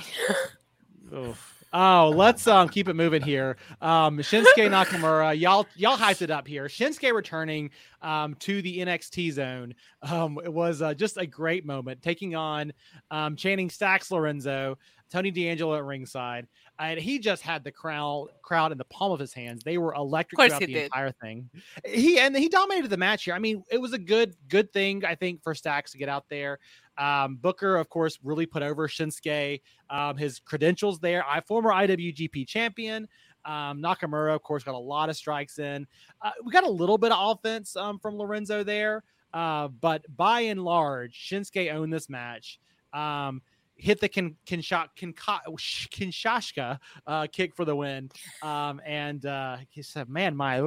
Oof. 1.17 1.60
Oh, 1.73 2.11
let's 2.13 2.47
um 2.47 2.67
keep 2.67 2.89
it 2.89 2.95
moving 2.95 3.21
here. 3.21 3.55
Um 3.81 4.17
Shinsuke 4.17 4.45
Nakamura, 4.57 5.39
y'all 5.39 5.65
y'all 5.75 5.97
hyped 5.97 6.21
it 6.21 6.29
up 6.29 6.45
here. 6.45 6.65
Shinsuke 6.65 7.13
returning 7.13 7.69
um 8.01 8.35
to 8.35 8.61
the 8.61 8.79
NXT 8.79 9.31
zone. 9.31 9.73
Um 10.01 10.37
it 10.43 10.51
was 10.51 10.81
uh, 10.81 10.93
just 10.93 11.17
a 11.17 11.25
great 11.25 11.65
moment 11.65 12.01
taking 12.01 12.35
on 12.35 12.73
um 13.09 13.37
Channing 13.37 13.69
Stacks 13.69 14.11
Lorenzo, 14.11 14.77
Tony 15.09 15.31
D'Angelo 15.31 15.75
at 15.75 15.85
ringside. 15.85 16.47
And 16.81 16.99
he 16.99 17.19
just 17.19 17.43
had 17.43 17.63
the 17.63 17.71
crowd 17.71 18.29
crowd 18.41 18.71
in 18.71 18.79
the 18.79 18.85
palm 18.85 19.11
of 19.11 19.19
his 19.19 19.33
hands. 19.33 19.61
They 19.63 19.77
were 19.77 19.93
electric 19.93 20.39
throughout 20.39 20.59
the 20.59 20.65
did. 20.65 20.83
entire 20.85 21.11
thing. 21.11 21.47
He 21.85 22.17
and 22.17 22.35
he 22.35 22.49
dominated 22.49 22.87
the 22.89 22.97
match 22.97 23.25
here. 23.25 23.35
I 23.35 23.39
mean, 23.39 23.63
it 23.69 23.77
was 23.77 23.93
a 23.93 23.99
good 23.99 24.35
good 24.49 24.73
thing 24.73 25.05
I 25.05 25.13
think 25.13 25.43
for 25.43 25.53
Stacks 25.53 25.91
to 25.91 25.99
get 25.99 26.09
out 26.09 26.25
there. 26.27 26.57
Um, 26.97 27.35
Booker, 27.35 27.77
of 27.77 27.87
course, 27.89 28.17
really 28.23 28.47
put 28.47 28.63
over 28.63 28.87
Shinsuke. 28.87 29.61
Um, 29.91 30.17
his 30.17 30.39
credentials 30.39 30.99
there. 30.99 31.23
I 31.23 31.41
former 31.41 31.69
IWGP 31.69 32.47
champion. 32.47 33.07
Um, 33.45 33.81
Nakamura, 33.81 34.33
of 34.33 34.41
course, 34.41 34.63
got 34.63 34.75
a 34.75 34.77
lot 34.77 35.09
of 35.09 35.15
strikes 35.15 35.59
in. 35.59 35.85
Uh, 36.21 36.31
we 36.43 36.51
got 36.51 36.63
a 36.63 36.69
little 36.69 36.97
bit 36.97 37.11
of 37.11 37.37
offense 37.37 37.75
um, 37.75 37.99
from 37.99 38.17
Lorenzo 38.17 38.63
there, 38.63 39.03
uh, 39.35 39.67
but 39.67 40.03
by 40.15 40.41
and 40.41 40.63
large, 40.63 41.13
Shinsuke 41.13 41.71
owned 41.71 41.93
this 41.93 42.09
match. 42.09 42.59
Um, 42.93 43.41
hit 43.81 43.99
the 43.99 44.07
Kin- 44.07 44.35
Kinsha- 44.45 44.89
Kinka- 44.95 45.41
Kinshashka 45.47 46.79
uh, 47.07 47.27
kick 47.31 47.55
for 47.55 47.65
the 47.65 47.75
win. 47.75 48.11
Um, 48.43 48.79
and 48.85 49.25
uh, 49.25 49.57
he 49.69 49.81
said, 49.81 50.07
"Man, 50.07 50.35
my 50.35 50.57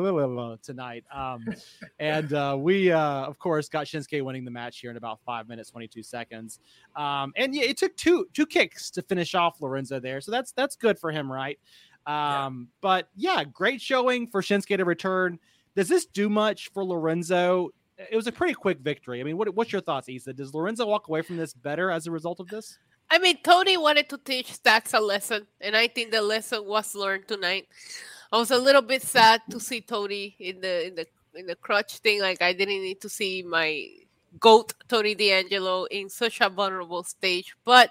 tonight." 0.62 1.05
Um, 1.15 1.45
and 1.99 2.33
uh, 2.33 2.57
we, 2.59 2.91
uh, 2.91 2.99
of 3.01 3.39
course, 3.39 3.69
got 3.69 3.87
Shinsuke 3.87 4.23
winning 4.23 4.45
the 4.45 4.51
match 4.51 4.81
here 4.81 4.91
in 4.91 4.97
about 4.97 5.21
five 5.25 5.49
minutes, 5.49 5.71
twenty-two 5.71 6.03
seconds. 6.03 6.59
Um, 6.97 7.33
and 7.37 7.55
yeah, 7.55 7.65
it 7.65 7.77
took 7.77 7.97
two 7.97 8.27
two 8.33 8.47
kicks 8.47 8.91
to 8.91 9.03
finish 9.03 9.35
off 9.35 9.61
Lorenzo 9.61 10.01
there, 10.01 10.21
so 10.21 10.31
that's 10.33 10.53
that's 10.53 10.77
good 10.77 10.99
for 10.99 11.11
him, 11.11 11.31
right? 11.31 11.59
Um, 12.07 12.69
but 12.81 13.09
yeah, 13.17 13.45
great 13.45 13.81
showing 13.81 14.27
for 14.27 14.43
Shinsuke 14.43 14.77
to 14.77 14.85
return. 14.85 15.39
Does 15.77 15.89
this 15.89 16.07
do 16.07 16.29
much 16.29 16.71
for 16.73 16.85
Lorenzo? 16.85 17.71
It 17.97 18.17
was 18.17 18.27
a 18.27 18.33
pretty 18.33 18.55
quick 18.55 18.81
victory. 18.81 19.21
I 19.21 19.25
mean, 19.25 19.37
what, 19.37 19.55
what's 19.55 19.73
your 19.73 19.81
thoughts, 19.81 20.09
Isa? 20.09 20.33
Does 20.33 20.53
Lorenzo 20.53 20.85
walk 20.85 21.09
away 21.09 21.23
from 21.23 21.37
this 21.37 21.55
better 21.55 21.91
as 21.91 22.07
a 22.07 22.11
result 22.11 22.41
of 22.41 22.49
this? 22.49 22.79
I 23.11 23.18
mean, 23.18 23.38
Tony 23.42 23.76
wanted 23.76 24.09
to 24.09 24.18
teach 24.18 24.52
Stacks 24.52 24.94
a 24.94 25.00
lesson, 25.00 25.46
and 25.61 25.76
I 25.76 25.88
think 25.88 26.11
the 26.11 26.22
lesson 26.22 26.64
was 26.64 26.94
learned 26.94 27.28
tonight. 27.28 27.68
I 28.32 28.38
was 28.38 28.50
a 28.50 28.59
little 28.59 28.82
bit 28.82 29.02
sad 29.02 29.42
to 29.50 29.61
see 29.61 29.80
Tony 29.80 30.34
in 30.38 30.61
the 30.61 30.86
in 30.86 30.94
the 30.94 31.07
in 31.34 31.46
the 31.46 31.57
crutch 31.57 31.98
thing. 31.98 32.20
Like 32.20 32.42
I 32.42 32.52
didn't 32.52 32.82
need 32.82 33.00
to 33.02 33.09
see 33.09 33.42
my 33.42 33.86
goat 34.40 34.74
Tony 34.88 35.14
D'Angelo 35.14 35.84
in 35.84 36.09
such 36.09 36.40
a 36.40 36.48
vulnerable 36.48 37.05
stage, 37.05 37.55
but 37.64 37.90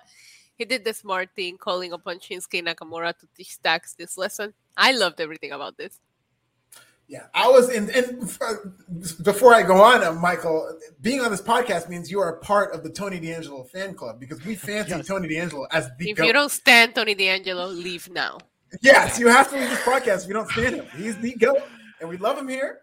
he 0.58 0.66
did 0.66 0.84
the 0.84 0.94
smart 0.94 1.30
thing, 1.36 1.58
calling 1.58 1.94
upon 1.94 2.20
Shinsuke 2.20 2.64
Nakamura 2.64 3.18
to 3.18 3.28
teach 3.36 3.54
Stacks 3.54 3.94
this 3.94 4.18
lesson. 4.18 4.54
I 4.76 4.92
loved 4.92 5.22
everything 5.22 5.52
about 5.52 5.78
this. 5.78 6.00
Yeah, 7.08 7.26
I 7.34 7.50
was 7.50 7.70
in. 7.70 7.90
And 7.92 8.20
before 9.24 9.54
I 9.54 9.62
go 9.62 9.82
on, 9.82 10.04
uh, 10.04 10.14
Michael, 10.14 10.80
being 11.02 11.22
on 11.22 11.32
this 11.32 11.42
podcast 11.42 11.90
means 11.90 12.10
you 12.10 12.20
are 12.20 12.30
a 12.30 12.40
part 12.40 12.74
of 12.74 12.82
the 12.82 12.90
Tony 12.90 13.20
D'Angelo 13.20 13.64
fan 13.66 13.94
club 13.94 14.20
because 14.20 14.44
we 14.46 14.56
fancy 14.56 14.92
yes. 14.92 15.08
Tony 15.08 15.28
D'Angelo 15.28 15.68
as 15.72 15.90
the. 16.00 16.12
If 16.12 16.18
goat. 16.18 16.26
you 16.26 16.34
don't 16.34 16.52
stand 16.52 16.96
Tony 16.96 17.14
D'Angelo, 17.14 17.68
leave 17.68 18.10
now. 18.10 18.40
Yes, 18.82 19.20
you 19.20 19.28
have 19.28 19.50
to 19.50 19.58
leave 19.58 19.70
this 19.70 19.82
podcast 19.82 20.24
if 20.24 20.28
you 20.30 20.34
don't 20.34 20.50
stand 20.50 20.76
him. 20.78 20.86
He's 20.96 21.18
the 21.18 21.36
goat, 21.36 21.62
and 22.00 22.10
we 22.10 22.18
love 22.18 22.38
him 22.38 22.48
here. 22.48 22.80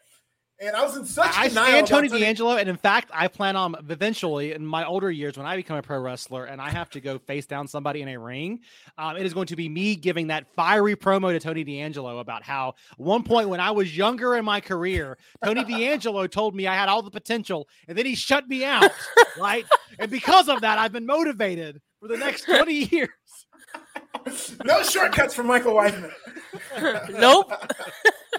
And 0.63 0.77
I 0.77 0.85
was 0.85 0.95
in 0.95 1.07
such 1.07 1.37
I 1.39 1.49
stand 1.49 1.87
Tony 1.87 2.09
D'Angelo, 2.09 2.57
and 2.57 2.69
in 2.69 2.77
fact, 2.77 3.11
I 3.15 3.29
plan 3.29 3.57
on 3.57 3.75
eventually 3.89 4.53
in 4.53 4.67
my 4.67 4.85
older 4.85 5.11
years 5.11 5.39
when 5.39 5.47
I 5.47 5.57
become 5.57 5.79
a 5.79 5.83
pro 5.83 5.99
wrestler 5.99 6.45
and 6.45 6.61
I 6.61 6.69
have 6.69 6.91
to 6.91 7.01
go 7.01 7.19
face 7.19 7.47
down 7.47 7.67
somebody 7.67 8.03
in 8.03 8.09
a 8.09 8.19
ring. 8.19 8.61
Um, 8.99 9.17
it 9.17 9.25
is 9.25 9.33
going 9.33 9.47
to 9.47 9.57
be 9.57 9.71
me 9.71 9.97
giving 9.97 10.27
that 10.27 10.47
fiery 10.55 10.97
promo 10.97 11.33
to 11.33 11.41
Tony 11.41 11.65
D'Angelo 11.65 12.19
about 12.19 12.43
how 12.43 12.75
one 12.99 13.23
point 13.23 13.49
when 13.49 13.59
I 13.59 13.71
was 13.71 13.97
younger 13.97 14.37
in 14.37 14.45
my 14.45 14.61
career, 14.61 15.17
Tony 15.43 15.65
D'Angelo 15.65 16.27
told 16.27 16.55
me 16.55 16.67
I 16.67 16.75
had 16.75 16.91
all 16.91 17.01
the 17.01 17.11
potential, 17.11 17.67
and 17.89 17.97
then 17.97 18.05
he 18.05 18.15
shut 18.15 18.47
me 18.47 18.63
out. 18.63 18.91
right, 19.39 19.65
and 19.99 20.11
because 20.11 20.51
of 20.51 20.61
that, 20.61 20.79
I've 20.79 20.93
been 20.93 21.07
motivated 21.07 21.81
for 22.01 22.09
the 22.09 22.19
next 22.19 22.45
twenty 22.45 22.85
years. 22.85 23.09
no 24.65 24.83
shortcuts 24.83 25.35
for 25.35 25.43
Michael 25.43 25.75
Weidman. 25.75 26.13
nope. 27.19 27.53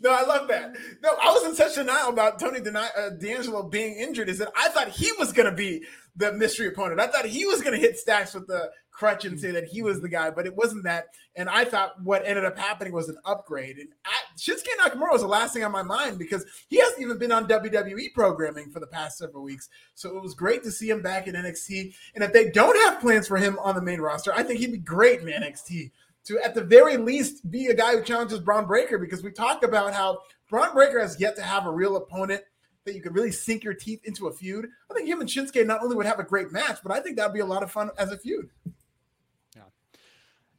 no, 0.00 0.10
I 0.10 0.22
love 0.22 0.48
that. 0.48 0.76
No, 1.02 1.14
I 1.22 1.32
was 1.32 1.44
in 1.46 1.54
such 1.54 1.74
denial 1.74 2.08
about 2.08 2.38
Tony 2.38 2.60
uh, 2.60 3.10
D'Angelo 3.10 3.68
being 3.68 3.96
injured 3.96 4.28
is 4.28 4.38
that 4.38 4.52
I 4.56 4.68
thought 4.68 4.88
he 4.88 5.10
was 5.18 5.32
going 5.32 5.50
to 5.50 5.56
be 5.56 5.84
the 6.16 6.32
mystery 6.32 6.68
opponent. 6.68 7.00
I 7.00 7.06
thought 7.06 7.26
he 7.26 7.44
was 7.46 7.62
going 7.62 7.74
to 7.74 7.80
hit 7.80 7.98
Stacks 7.98 8.34
with 8.34 8.46
the 8.46 8.70
crutch 8.96 9.26
and 9.26 9.38
say 9.38 9.48
mm-hmm. 9.48 9.56
that 9.56 9.64
he 9.66 9.82
was 9.82 10.00
the 10.00 10.08
guy, 10.08 10.30
but 10.30 10.46
it 10.46 10.56
wasn't 10.56 10.84
that. 10.84 11.08
And 11.34 11.48
I 11.50 11.64
thought 11.64 12.02
what 12.02 12.24
ended 12.24 12.46
up 12.46 12.58
happening 12.58 12.94
was 12.94 13.10
an 13.10 13.18
upgrade. 13.26 13.76
And 13.76 13.88
I, 14.06 14.10
Shinsuke 14.38 14.66
Nakamura 14.80 15.12
was 15.12 15.20
the 15.20 15.28
last 15.28 15.52
thing 15.52 15.64
on 15.64 15.72
my 15.72 15.82
mind 15.82 16.18
because 16.18 16.46
he 16.68 16.78
hasn't 16.78 17.02
even 17.02 17.18
been 17.18 17.32
on 17.32 17.46
WWE 17.46 18.14
programming 18.14 18.70
for 18.70 18.80
the 18.80 18.86
past 18.86 19.18
several 19.18 19.42
weeks. 19.42 19.68
So 19.94 20.16
it 20.16 20.22
was 20.22 20.34
great 20.34 20.62
to 20.62 20.70
see 20.70 20.88
him 20.88 21.02
back 21.02 21.26
in 21.26 21.34
NXT. 21.34 21.94
And 22.14 22.24
if 22.24 22.32
they 22.32 22.50
don't 22.50 22.76
have 22.84 23.00
plans 23.00 23.28
for 23.28 23.36
him 23.36 23.58
on 23.58 23.74
the 23.74 23.82
main 23.82 24.00
roster, 24.00 24.32
I 24.34 24.42
think 24.42 24.60
he'd 24.60 24.72
be 24.72 24.78
great 24.78 25.20
in 25.20 25.26
NXT 25.26 25.90
to 26.24 26.40
at 26.40 26.54
the 26.54 26.64
very 26.64 26.96
least 26.96 27.48
be 27.50 27.66
a 27.66 27.74
guy 27.74 27.96
who 27.96 28.02
challenges 28.02 28.40
Bron 28.40 28.66
Breakker 28.66 28.98
because 28.98 29.22
we 29.22 29.30
talked 29.30 29.62
about 29.62 29.92
how 29.92 30.20
Bron 30.48 30.72
Breakker 30.72 31.00
has 31.00 31.20
yet 31.20 31.36
to 31.36 31.42
have 31.42 31.66
a 31.66 31.70
real 31.70 31.96
opponent 31.96 32.42
that 32.86 32.94
you 32.94 33.02
could 33.02 33.14
really 33.14 33.32
sink 33.32 33.62
your 33.62 33.74
teeth 33.74 34.00
into 34.04 34.28
a 34.28 34.32
feud. 34.32 34.66
I 34.90 34.94
think 34.94 35.08
him 35.08 35.20
and 35.20 35.28
Shinsuke 35.28 35.66
not 35.66 35.82
only 35.82 35.96
would 35.96 36.06
have 36.06 36.20
a 36.20 36.24
great 36.24 36.52
match, 36.52 36.78
but 36.82 36.92
I 36.92 37.00
think 37.00 37.16
that'd 37.16 37.34
be 37.34 37.40
a 37.40 37.46
lot 37.46 37.62
of 37.62 37.70
fun 37.70 37.90
as 37.98 38.12
a 38.12 38.18
feud. 38.18 38.48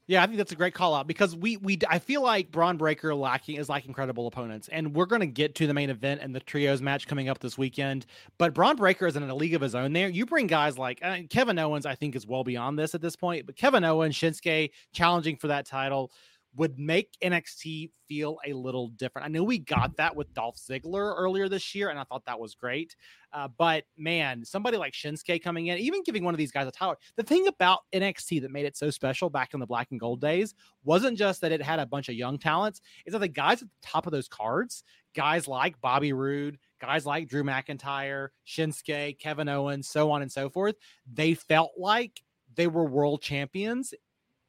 Yeah, 0.10 0.24
I 0.24 0.26
think 0.26 0.38
that's 0.38 0.54
a 0.54 0.56
great 0.56 0.74
call 0.74 0.96
out 0.96 1.06
because 1.06 1.36
we 1.36 1.58
we 1.58 1.78
I 1.90 2.00
feel 2.00 2.24
like 2.24 2.50
Bron 2.50 2.78
Breakker 2.78 3.14
lacking 3.14 3.58
is 3.58 3.68
like 3.68 3.86
incredible 3.86 4.26
opponents, 4.28 4.70
and 4.70 4.96
we're 4.96 5.06
going 5.06 5.20
to 5.20 5.28
get 5.28 5.54
to 5.56 5.68
the 5.68 5.74
main 5.74 5.90
event 5.90 6.22
and 6.22 6.34
the 6.34 6.40
trios 6.40 6.82
match 6.82 7.08
coming 7.08 7.28
up 7.28 7.40
this 7.40 7.58
weekend. 7.58 8.06
But 8.38 8.54
Bron 8.54 8.78
Breakker 8.78 9.06
is 9.06 9.18
in 9.18 9.24
a 9.24 9.36
league 9.36 9.54
of 9.54 9.60
his 9.60 9.76
own. 9.76 9.92
There, 9.92 10.08
you 10.08 10.26
bring 10.26 10.48
guys 10.48 10.78
like 10.78 11.00
uh, 11.04 11.18
Kevin 11.30 11.60
Owens. 11.60 11.86
I 11.86 11.96
think 11.96 12.16
is 12.16 12.26
well 12.26 12.46
beyond 12.46 12.80
this 12.80 12.96
at 12.96 13.02
this 13.02 13.18
point. 13.18 13.46
But 13.46 13.58
Kevin 13.58 13.84
Owens, 13.84 14.16
Shinsuke 14.16 14.72
challenging 14.94 15.36
for 15.36 15.48
that 15.48 15.66
title 15.66 16.12
would 16.56 16.80
make 16.80 17.16
NXT 17.24 17.92
feel 18.08 18.38
a 18.46 18.54
little 18.54 18.88
different. 18.90 19.26
I 19.26 19.30
know 19.30 19.44
we 19.44 19.60
got 19.60 19.96
that 19.98 20.16
with 20.16 20.34
Dolph 20.34 20.58
Ziggler 20.58 21.16
earlier 21.16 21.48
this 21.50 21.76
year, 21.76 21.90
and 21.90 22.00
I 22.00 22.04
thought 22.04 22.26
that 22.26 22.40
was 22.40 22.56
great. 22.56 22.96
Uh, 23.32 23.48
but 23.58 23.84
man, 23.98 24.44
somebody 24.44 24.78
like 24.78 24.94
Shinsuke 24.94 25.44
coming 25.44 25.68
in, 25.68 25.78
even 25.78 26.04
giving 26.04 26.24
one 26.24 26.34
of 26.34 26.38
these 26.38 26.52
guys 26.52 26.68
a 26.68 26.72
title. 26.72 26.96
The 27.16 27.24
thing 27.24 27.48
about 27.48 27.82
NXT 27.94 28.42
that 28.42 28.52
made 28.52 28.66
it 28.66 28.78
so 28.78 28.90
special 28.90 29.30
back 29.30 29.54
in 29.54 29.60
the 29.60 29.68
black 29.68 29.90
and 29.92 30.00
gold 30.00 30.22
days 30.22 30.56
wasn't 30.84 31.18
just 31.18 31.42
that 31.42 31.52
it 31.52 31.62
had 31.62 31.80
a 31.80 31.86
bunch 31.86 32.10
of 32.10 32.16
young 32.16 32.38
talents, 32.38 32.82
it's 33.06 33.14
that 33.14 33.20
the 33.20 33.28
guys 33.28 33.62
at 33.62 33.68
the 33.68 33.88
top 33.88 34.08
of 34.08 34.12
those 34.12 34.28
cards, 34.28 34.84
guys 35.16 35.48
like 35.48 35.80
Bobby 35.82 36.14
Roode, 36.14 36.58
guys 36.80 37.06
like 37.06 37.28
Drew 37.28 37.44
McIntyre, 37.44 38.30
Shinsuke, 38.48 39.20
Kevin 39.20 39.50
Owens, 39.50 39.88
so 39.88 40.12
on 40.12 40.22
and 40.22 40.32
so 40.32 40.50
forth, 40.50 40.76
they 41.12 41.34
felt 41.34 41.72
like 41.78 42.22
they 42.56 42.68
were 42.68 42.86
world 42.86 43.22
champions 43.22 43.94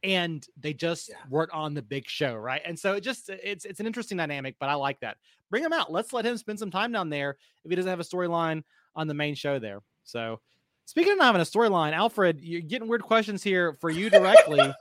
and 0.03 0.47
they 0.59 0.73
just 0.73 1.09
yeah. 1.09 1.17
weren't 1.29 1.53
on 1.53 1.75
the 1.75 1.83
big 1.83 2.09
show, 2.09 2.35
right? 2.35 2.63
And 2.65 2.79
so 2.79 2.95
it 2.95 3.01
just 3.01 3.29
it's 3.31 3.65
it's 3.65 3.81
an 3.81 3.87
interesting 3.87 4.19
dynamic, 4.19 4.57
but 4.59 4.69
I 4.69 4.75
like 4.75 5.01
that. 5.01 5.17
Bring 5.51 5.65
him 5.65 5.73
out. 5.73 5.91
Let's 5.91 6.13
let 6.13 6.25
him 6.25 6.37
spend 6.37 6.59
some 6.59 6.71
time 6.71 6.93
down 6.93 7.09
there 7.09 7.37
if 7.65 7.71
he 7.71 7.77
doesn't 7.77 7.89
have 7.89 8.01
a 8.01 8.05
storyline 8.05 8.63
on 8.95 9.07
the 9.07 9.15
main 9.15 9.35
show 9.35 9.59
there. 9.59 9.81
So 10.05 10.41
speaking 10.85 11.13
of 11.13 11.19
not 11.19 11.27
having 11.27 11.41
a 11.41 11.45
storyline, 11.45 11.93
Alfred, 11.93 12.41
you're 12.41 12.61
getting 12.61 12.89
weird 12.89 13.03
questions 13.03 13.43
here 13.43 13.75
for 13.75 13.91
you 13.91 14.11
directly. 14.11 14.61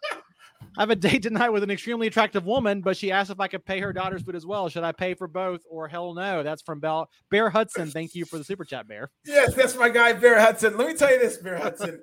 I 0.77 0.81
have 0.81 0.89
a 0.89 0.95
date 0.95 1.23
tonight 1.23 1.49
with 1.49 1.63
an 1.63 1.71
extremely 1.71 2.07
attractive 2.07 2.45
woman, 2.45 2.81
but 2.81 2.97
she 2.97 3.11
asked 3.11 3.29
if 3.29 3.39
I 3.39 3.47
could 3.47 3.65
pay 3.65 3.79
her 3.79 3.93
daughter's 3.93 4.21
food 4.23 4.35
as 4.35 4.45
well. 4.45 4.69
Should 4.69 4.83
I 4.83 4.91
pay 4.91 5.13
for 5.13 5.27
both 5.27 5.61
or 5.69 5.87
hell 5.87 6.13
no? 6.13 6.43
That's 6.43 6.61
from 6.61 6.79
Bell 6.79 7.09
Bear 7.29 7.49
Hudson. 7.49 7.89
Thank 7.89 8.15
you 8.15 8.25
for 8.25 8.37
the 8.37 8.43
super 8.43 8.65
chat, 8.65 8.87
Bear. 8.87 9.09
Yes, 9.25 9.53
that's 9.53 9.75
my 9.75 9.89
guy, 9.89 10.13
Bear 10.13 10.39
Hudson. 10.39 10.77
Let 10.77 10.87
me 10.87 10.93
tell 10.93 11.11
you 11.11 11.19
this, 11.19 11.37
Bear 11.37 11.57
Hudson. 11.57 12.01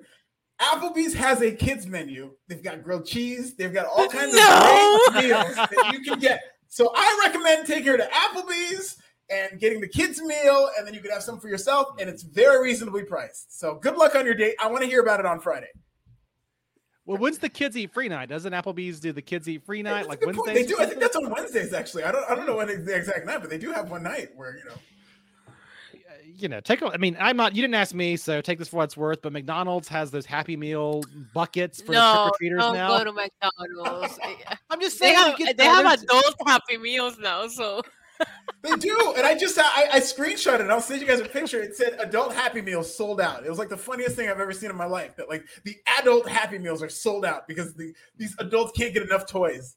Applebee's 0.61 1.13
has 1.13 1.41
a 1.41 1.51
kids 1.51 1.85
menu. 1.85 2.31
They've 2.47 2.63
got 2.63 2.83
grilled 2.83 3.05
cheese. 3.05 3.55
They've 3.55 3.73
got 3.73 3.85
all 3.87 4.07
kinds 4.07 4.35
no! 4.35 4.99
of 5.07 5.13
great 5.13 5.25
meals 5.25 5.55
that 5.55 5.89
you 5.93 6.01
can 6.01 6.19
get. 6.19 6.41
So 6.67 6.91
I 6.95 7.21
recommend 7.25 7.67
taking 7.67 7.87
her 7.87 7.97
to 7.97 8.07
Applebee's 8.07 8.97
and 9.29 9.59
getting 9.59 9.81
the 9.81 9.87
kids 9.87 10.21
meal, 10.21 10.69
and 10.77 10.85
then 10.85 10.93
you 10.93 10.99
can 10.99 11.11
have 11.11 11.23
some 11.23 11.39
for 11.39 11.49
yourself, 11.49 11.87
and 11.99 12.09
it's 12.09 12.23
very 12.23 12.63
reasonably 12.63 13.03
priced. 13.03 13.59
So 13.59 13.75
good 13.75 13.97
luck 13.97 14.15
on 14.15 14.25
your 14.25 14.35
date. 14.35 14.55
I 14.61 14.67
want 14.67 14.83
to 14.83 14.89
hear 14.89 15.01
about 15.01 15.19
it 15.19 15.25
on 15.25 15.39
Friday. 15.39 15.69
Well, 17.05 17.17
when's 17.17 17.37
the 17.37 17.49
kids 17.49 17.77
eat 17.77 17.93
free 17.93 18.09
night? 18.09 18.29
Doesn't 18.29 18.51
Applebee's 18.51 18.99
do 18.99 19.11
the 19.11 19.21
kids 19.21 19.47
eat 19.47 19.63
free 19.65 19.83
night 19.83 20.07
like 20.07 20.25
Wednesdays? 20.25 20.55
They 20.55 20.65
do. 20.65 20.77
I 20.79 20.85
think 20.85 20.99
that's 20.99 21.15
on 21.15 21.29
Wednesdays. 21.29 21.71
Actually, 21.71 22.03
I 22.03 22.11
don't. 22.11 22.29
I 22.29 22.33
don't 22.33 22.47
know 22.47 22.55
when 22.55 22.67
the 22.67 22.95
exact 22.95 23.27
night, 23.27 23.41
but 23.41 23.49
they 23.49 23.59
do 23.59 23.71
have 23.71 23.91
one 23.91 24.01
night 24.01 24.29
where 24.35 24.57
you 24.57 24.65
know 24.65 24.75
you 26.23 26.47
know, 26.47 26.59
take. 26.59 26.81
I 26.83 26.97
mean, 26.97 27.17
I'm 27.19 27.37
not. 27.37 27.55
You 27.55 27.61
didn't 27.61 27.75
ask 27.75 27.93
me, 27.93 28.17
so 28.17 28.41
take 28.41 28.59
this 28.59 28.69
for 28.69 28.77
what 28.77 28.83
it's 28.85 28.97
worth. 28.97 29.21
But 29.21 29.33
McDonald's 29.33 29.87
has 29.87 30.11
those 30.11 30.25
Happy 30.25 30.57
Meal 30.57 31.03
buckets 31.33 31.81
for 31.81 31.93
no, 31.93 31.99
the 31.99 32.13
trick 32.13 32.25
or 32.25 32.37
treaters 32.37 32.59
don't 32.59 32.73
now. 32.75 32.97
Go 32.97 33.03
to 33.05 33.13
McDonald's. 33.13 34.19
Eh, 34.25 34.55
I'm 34.69 34.79
just 34.81 34.97
saying 34.97 35.13
they 35.37 35.45
have, 35.45 35.57
they 35.57 35.65
have 35.65 36.01
adult 36.01 36.35
Happy 36.45 36.77
Meals 36.77 37.17
now, 37.19 37.47
so. 37.47 37.81
they 38.61 38.75
do, 38.77 39.13
and 39.17 39.25
I 39.25 39.35
just 39.37 39.57
I, 39.59 39.89
I 39.93 39.99
screenshot 39.99 40.61
it. 40.61 40.69
I'll 40.69 40.79
send 40.81 41.01
you 41.01 41.07
guys 41.07 41.19
a 41.19 41.25
picture. 41.25 41.61
It 41.61 41.75
said 41.75 41.97
adult 41.99 42.33
Happy 42.33 42.61
Meals 42.61 42.95
sold 42.95 43.19
out. 43.19 43.45
It 43.45 43.49
was 43.49 43.59
like 43.59 43.69
the 43.69 43.77
funniest 43.77 44.15
thing 44.15 44.29
I've 44.29 44.39
ever 44.39 44.53
seen 44.53 44.69
in 44.69 44.75
my 44.75 44.85
life. 44.85 45.15
That 45.17 45.29
like 45.29 45.45
the 45.63 45.75
adult 45.99 46.27
Happy 46.27 46.57
Meals 46.57 46.81
are 46.81 46.89
sold 46.89 47.25
out 47.25 47.47
because 47.47 47.73
the, 47.73 47.93
these 48.17 48.35
adults 48.39 48.71
can't 48.71 48.93
get 48.93 49.03
enough 49.03 49.27
toys. 49.27 49.75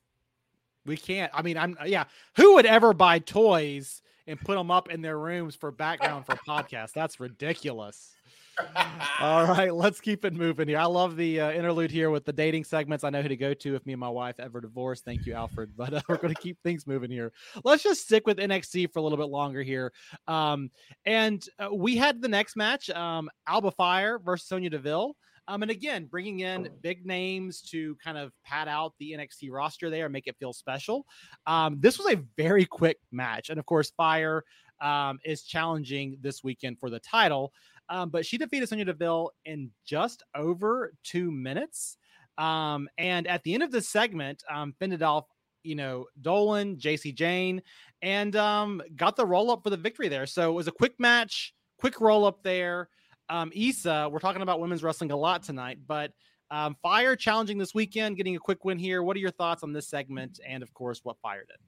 We 0.87 0.97
can't. 0.97 1.33
I 1.35 1.43
mean, 1.43 1.59
I'm 1.59 1.77
yeah. 1.85 2.05
Who 2.37 2.55
would 2.55 2.67
ever 2.67 2.95
buy 2.95 3.19
toys 3.19 4.03
and 4.29 4.39
put 4.39 4.57
them 4.57 4.71
up 4.71 4.91
in 4.91 5.03
their 5.03 5.19
rooms 5.19 5.57
for 5.57 5.73
background 5.73 6.27
for 6.27 6.37
podcasts. 6.47 6.93
That's 6.93 7.19
ridiculous. 7.19 8.15
All 9.21 9.47
right, 9.47 9.73
let's 9.73 10.01
keep 10.01 10.25
it 10.25 10.35
moving 10.35 10.69
here. 10.69 10.79
I 10.79 10.85
love 10.85 11.17
the 11.17 11.41
uh, 11.41 11.53
interlude 11.53 11.91
here 11.91 12.11
with 12.11 12.25
the 12.25 12.33
dating 12.33 12.65
segments. 12.65 13.05
I 13.05 13.11
know 13.11 13.23
who 13.23 13.29
to 13.29 13.37
go 13.37 13.55
to 13.55 13.75
if 13.75 13.87
me 13.87 13.95
and 13.95 14.01
my 14.01 14.09
wife 14.09 14.37
ever 14.39 14.61
divorce. 14.61 15.01
Thank 15.01 15.27
you, 15.27 15.35
Alfred. 15.35 15.73
But 15.77 15.95
uh, 15.95 16.01
we're 16.09 16.17
going 16.19 16.35
to 16.35 16.41
keep 16.41 16.59
things 16.63 16.87
moving 16.87 17.11
here. 17.11 17.33
Let's 17.65 17.83
just 17.83 18.03
stick 18.03 18.27
with 18.27 18.39
NXT 18.39 18.93
for 18.93 18.99
a 18.99 19.03
little 19.03 19.19
bit 19.19 19.29
longer 19.29 19.63
here. 19.63 19.93
Um, 20.27 20.71
and 21.07 21.45
uh, 21.59 21.69
we 21.73 21.97
had 21.97 22.21
the 22.21 22.29
next 22.29 22.57
match 22.57 22.91
um, 22.91 23.31
Alba 23.47 23.71
Fyre 23.71 24.19
versus 24.19 24.47
Sonya 24.47 24.71
Deville. 24.71 25.15
Um, 25.49 25.63
and 25.63 25.71
again, 25.71 26.05
bringing 26.05 26.41
in 26.41 26.69
big 26.83 27.07
names 27.07 27.63
to 27.71 27.97
kind 27.97 28.19
of 28.19 28.33
pad 28.45 28.69
out 28.69 28.93
the 28.99 29.13
NXT 29.13 29.51
roster 29.51 29.89
there 29.89 30.05
and 30.05 30.13
make 30.13 30.27
it 30.27 30.37
feel 30.39 30.53
special. 30.53 31.07
Um, 31.47 31.79
this 31.81 31.99
was 31.99 32.13
a 32.13 32.23
very 32.37 32.67
quick 32.67 32.99
match. 33.11 33.49
And 33.49 33.59
of 33.59 33.65
course, 33.65 33.91
Fyre 33.97 34.45
um, 34.81 35.19
is 35.25 35.43
challenging 35.43 36.19
this 36.21 36.45
weekend 36.45 36.79
for 36.79 36.91
the 36.91 37.01
title. 37.01 37.53
Um, 37.89 38.11
but 38.11 38.27
she 38.27 38.37
defeated 38.37 38.69
Sonya 38.69 38.85
Deville 38.85 39.31
in 39.47 39.71
just 39.87 40.23
over 40.37 40.93
two 41.03 41.31
minutes. 41.33 41.97
Um, 42.37 42.89
and 42.99 43.27
at 43.27 43.43
the 43.43 43.55
end 43.55 43.63
of 43.63 43.71
this 43.71 43.89
segment, 43.89 44.45
um, 44.51 44.75
fended 44.79 45.03
off, 45.03 45.25
you 45.63 45.75
know, 45.75 46.07
Dolin, 46.21 46.77
Jacy 46.77 47.13
Jayne, 47.13 47.63
and 48.03 48.37
um, 48.37 48.83
got 48.95 49.17
the 49.17 49.27
roll 49.27 49.51
up 49.51 49.63
for 49.65 49.71
the 49.71 49.77
victory 49.77 50.09
there. 50.09 50.27
So 50.27 50.51
it 50.51 50.55
was 50.55 50.69
a 50.69 50.73
quick 50.73 50.95
match, 50.99 51.55
quick 51.79 52.01
roll 52.01 52.27
up 52.27 52.43
there. 52.43 52.91
Um, 53.31 53.51
Isa, 53.53 54.09
we're 54.11 54.21
talking 54.21 54.43
about 54.43 54.61
women's 54.61 54.83
wrestling 54.83 55.11
a 55.11 55.17
lot 55.17 55.43
tonight, 55.43 55.79
but 55.87 56.13
um, 56.51 56.77
Fyre 56.83 57.15
challenging 57.17 57.59
this 57.59 57.75
weekend, 57.75 58.17
getting 58.17 58.37
a 58.37 58.39
quick 58.39 58.65
win 58.65 58.79
here. 58.79 59.03
What 59.03 59.17
are 59.17 59.21
your 59.21 59.31
thoughts 59.31 59.63
on 59.63 59.73
this 59.73 59.89
segment, 59.89 60.41
and 60.47 60.63
of 60.63 60.73
course, 60.73 61.01
what 61.03 61.17
Fyre 61.23 61.45
did? 61.47 61.59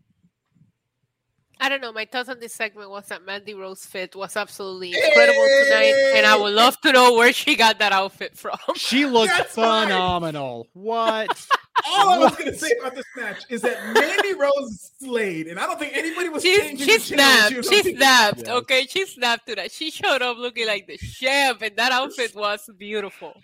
I 1.62 1.68
don't 1.68 1.82
know. 1.82 1.92
My 1.92 2.06
thoughts 2.06 2.30
on 2.30 2.40
this 2.40 2.54
segment 2.54 2.88
was 2.88 3.06
that 3.08 3.26
Mandy 3.26 3.52
Rose 3.52 3.84
fit 3.84 4.16
was 4.16 4.34
absolutely 4.34 4.94
incredible 4.94 5.46
tonight, 5.64 6.14
and 6.16 6.24
I 6.24 6.34
would 6.34 6.54
love 6.54 6.80
to 6.80 6.92
know 6.92 7.12
where 7.12 7.34
she 7.34 7.54
got 7.54 7.78
that 7.80 7.92
outfit 7.92 8.38
from. 8.38 8.56
She 8.76 9.04
looked 9.04 9.34
phenomenal. 9.48 10.66
Right. 10.74 11.28
What? 11.28 11.46
All 11.88 12.10
I 12.10 12.18
was 12.18 12.36
going 12.36 12.52
to 12.52 12.58
say 12.58 12.72
about 12.80 12.94
this 12.94 13.06
match 13.16 13.44
is 13.48 13.62
that 13.62 13.94
Mandy 13.94 14.34
Rose 14.34 14.92
slayed, 14.98 15.46
and 15.46 15.58
I 15.58 15.66
don't 15.66 15.78
think 15.78 15.96
anybody 15.96 16.28
was 16.28 16.42
She's, 16.42 16.58
changing. 16.58 16.86
She 16.86 16.98
snapped. 16.98 17.54
She, 17.54 17.62
she 17.82 17.94
snapped. 17.94 18.48
Okay, 18.48 18.86
she 18.86 19.06
snapped 19.06 19.46
to 19.48 19.54
that. 19.56 19.72
She 19.72 19.90
showed 19.90 20.22
up 20.22 20.36
looking 20.36 20.66
like 20.66 20.86
the 20.86 20.96
chef, 20.96 21.62
and 21.62 21.76
that 21.76 21.92
outfit 21.92 22.34
was 22.34 22.68
beautiful. 22.78 23.40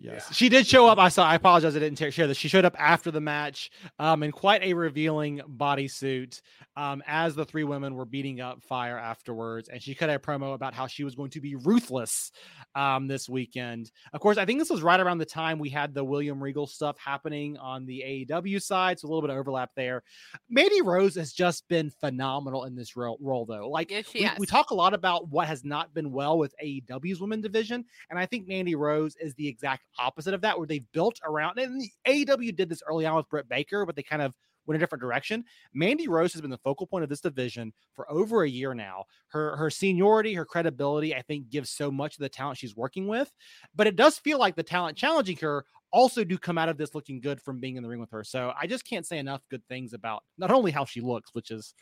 Yes, 0.00 0.26
yeah. 0.28 0.32
she 0.34 0.48
did 0.48 0.66
show 0.66 0.86
up. 0.86 0.98
I 0.98 1.08
saw. 1.08 1.24
I 1.24 1.34
apologize. 1.34 1.74
I 1.74 1.80
didn't 1.80 2.12
share 2.12 2.26
this. 2.26 2.36
She 2.36 2.48
showed 2.48 2.64
up 2.64 2.76
after 2.78 3.10
the 3.10 3.20
match, 3.20 3.70
um, 3.98 4.22
in 4.22 4.30
quite 4.30 4.62
a 4.62 4.74
revealing 4.74 5.40
bodysuit. 5.56 6.40
Um, 6.78 7.02
as 7.08 7.34
the 7.34 7.44
three 7.44 7.64
women 7.64 7.96
were 7.96 8.04
beating 8.04 8.40
up 8.40 8.62
Fyre 8.62 8.96
afterwards, 8.96 9.68
and 9.68 9.82
she 9.82 9.96
cut 9.96 10.10
a 10.10 10.18
promo 10.20 10.54
about 10.54 10.74
how 10.74 10.86
she 10.86 11.02
was 11.02 11.16
going 11.16 11.30
to 11.30 11.40
be 11.40 11.56
ruthless 11.56 12.30
um, 12.76 13.08
this 13.08 13.28
weekend. 13.28 13.90
Of 14.12 14.20
course, 14.20 14.38
I 14.38 14.44
think 14.44 14.60
this 14.60 14.70
was 14.70 14.80
right 14.80 15.00
around 15.00 15.18
the 15.18 15.26
time 15.26 15.58
we 15.58 15.70
had 15.70 15.92
the 15.92 16.04
William 16.04 16.40
Regal 16.40 16.68
stuff 16.68 16.96
happening 16.96 17.56
on 17.56 17.84
the 17.84 18.26
AEW 18.30 18.62
side, 18.62 19.00
so 19.00 19.06
a 19.06 19.08
little 19.08 19.22
bit 19.22 19.30
of 19.30 19.38
overlap 19.38 19.70
there. 19.74 20.04
Mandy 20.48 20.80
Rose 20.80 21.16
has 21.16 21.32
just 21.32 21.66
been 21.66 21.90
phenomenal 21.90 22.62
in 22.66 22.76
this 22.76 22.96
role, 22.96 23.18
role 23.20 23.44
though. 23.44 23.68
Like 23.68 23.90
Yes, 23.90 24.38
we, 24.38 24.42
we 24.42 24.46
talk 24.46 24.70
a 24.70 24.74
lot 24.76 24.94
about 24.94 25.28
what 25.30 25.48
has 25.48 25.64
not 25.64 25.92
been 25.94 26.12
well 26.12 26.38
with 26.38 26.54
AEW's 26.64 27.20
women 27.20 27.40
division, 27.40 27.84
and 28.08 28.20
I 28.20 28.26
think 28.26 28.46
Mandy 28.46 28.76
Rose 28.76 29.16
is 29.20 29.34
the 29.34 29.48
exact 29.48 29.82
opposite 29.98 30.32
of 30.32 30.42
that, 30.42 30.56
where 30.56 30.68
they've 30.68 30.86
built 30.92 31.18
around. 31.24 31.58
And 31.58 31.82
AEW 32.06 32.54
did 32.54 32.68
this 32.68 32.84
early 32.88 33.04
on 33.04 33.16
with 33.16 33.28
Britt 33.28 33.48
Baker, 33.48 33.84
but 33.84 33.96
they 33.96 34.04
kind 34.04 34.22
of 34.22 34.32
went 34.68 34.76
a 34.76 34.78
different 34.78 35.02
direction. 35.02 35.44
Mandy 35.74 36.06
Rose 36.06 36.32
has 36.32 36.40
been 36.40 36.50
the 36.50 36.58
focal 36.58 36.86
point 36.86 37.02
of 37.02 37.10
this 37.10 37.20
division 37.20 37.72
for 37.94 38.10
over 38.10 38.44
a 38.44 38.48
year 38.48 38.74
now. 38.74 39.04
Her 39.28 39.56
her 39.56 39.70
seniority, 39.70 40.34
her 40.34 40.44
credibility, 40.44 41.14
I 41.14 41.22
think, 41.22 41.50
gives 41.50 41.70
so 41.70 41.90
much 41.90 42.14
of 42.14 42.20
the 42.20 42.28
talent 42.28 42.58
she's 42.58 42.76
working 42.76 43.08
with. 43.08 43.32
But 43.74 43.86
it 43.88 43.96
does 43.96 44.18
feel 44.18 44.38
like 44.38 44.54
the 44.54 44.62
talent 44.62 44.96
challenging 44.96 45.38
her 45.38 45.64
also 45.90 46.22
do 46.22 46.38
come 46.38 46.58
out 46.58 46.68
of 46.68 46.76
this 46.76 46.94
looking 46.94 47.20
good 47.20 47.40
from 47.40 47.58
being 47.58 47.76
in 47.76 47.82
the 47.82 47.88
ring 47.88 47.98
with 47.98 48.10
her. 48.10 48.22
So 48.22 48.52
I 48.60 48.66
just 48.66 48.86
can't 48.86 49.06
say 49.06 49.18
enough 49.18 49.40
good 49.50 49.66
things 49.68 49.94
about 49.94 50.22
not 50.36 50.50
only 50.50 50.70
how 50.70 50.84
she 50.84 51.00
looks, 51.00 51.30
which 51.32 51.50
is 51.50 51.74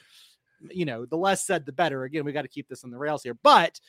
you 0.70 0.84
know, 0.84 1.06
the 1.06 1.16
less 1.16 1.44
said, 1.44 1.66
the 1.66 1.72
better. 1.72 2.04
Again, 2.04 2.24
we 2.24 2.32
got 2.32 2.42
to 2.42 2.48
keep 2.48 2.68
this 2.68 2.84
on 2.84 2.90
the 2.90 2.98
rails 2.98 3.22
here, 3.22 3.36
but 3.42 3.80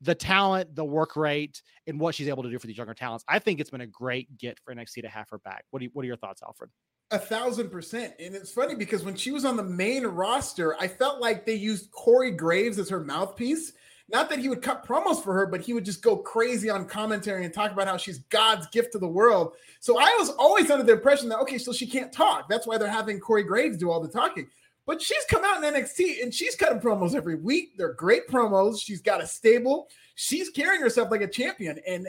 the 0.00 0.14
talent, 0.14 0.74
the 0.74 0.84
work 0.84 1.16
rate, 1.16 1.62
and 1.86 2.00
what 2.00 2.14
she's 2.14 2.28
able 2.28 2.42
to 2.42 2.50
do 2.50 2.58
for 2.58 2.66
these 2.66 2.78
younger 2.78 2.94
talents, 2.94 3.24
I 3.28 3.38
think 3.38 3.60
it's 3.60 3.70
been 3.70 3.82
a 3.82 3.86
great 3.86 4.38
get 4.38 4.58
for 4.60 4.74
NXT 4.74 5.02
to 5.02 5.08
have 5.08 5.28
her 5.30 5.38
back. 5.38 5.64
What 5.70 5.80
do 5.80 5.84
you, 5.84 5.90
what 5.92 6.04
are 6.04 6.06
your 6.06 6.16
thoughts, 6.16 6.42
Alfred? 6.42 6.70
A 7.12 7.18
thousand 7.18 7.70
percent. 7.70 8.14
And 8.20 8.34
it's 8.34 8.52
funny 8.52 8.74
because 8.74 9.02
when 9.02 9.16
she 9.16 9.32
was 9.32 9.44
on 9.44 9.56
the 9.56 9.64
main 9.64 10.06
roster, 10.06 10.76
I 10.80 10.86
felt 10.86 11.20
like 11.20 11.44
they 11.44 11.54
used 11.54 11.90
Corey 11.90 12.30
Graves 12.30 12.78
as 12.78 12.88
her 12.88 13.00
mouthpiece. 13.00 13.72
Not 14.08 14.28
that 14.30 14.40
he 14.40 14.48
would 14.48 14.62
cut 14.62 14.86
promos 14.86 15.22
for 15.22 15.34
her, 15.34 15.46
but 15.46 15.60
he 15.60 15.72
would 15.72 15.84
just 15.84 16.02
go 16.02 16.16
crazy 16.16 16.68
on 16.68 16.84
commentary 16.84 17.44
and 17.44 17.54
talk 17.54 17.70
about 17.70 17.86
how 17.86 17.96
she's 17.96 18.18
God's 18.30 18.66
gift 18.68 18.92
to 18.92 18.98
the 18.98 19.08
world. 19.08 19.54
So 19.78 19.98
I 19.98 20.16
was 20.18 20.30
always 20.30 20.70
under 20.70 20.84
the 20.84 20.94
impression 20.94 21.28
that, 21.28 21.38
okay, 21.40 21.58
so 21.58 21.72
she 21.72 21.86
can't 21.86 22.12
talk. 22.12 22.48
That's 22.48 22.66
why 22.66 22.76
they're 22.76 22.88
having 22.88 23.20
Corey 23.20 23.44
Graves 23.44 23.76
do 23.76 23.90
all 23.90 24.00
the 24.00 24.08
talking. 24.08 24.48
But 24.84 25.00
she's 25.00 25.24
come 25.30 25.44
out 25.44 25.62
in 25.62 25.74
NXT 25.74 26.22
and 26.22 26.34
she's 26.34 26.56
cutting 26.56 26.80
promos 26.80 27.14
every 27.14 27.36
week. 27.36 27.76
They're 27.76 27.92
great 27.92 28.26
promos. 28.26 28.80
She's 28.82 29.00
got 29.00 29.22
a 29.22 29.26
stable. 29.26 29.88
She's 30.16 30.50
carrying 30.50 30.82
herself 30.82 31.12
like 31.12 31.22
a 31.22 31.28
champion. 31.28 31.78
And 31.86 32.08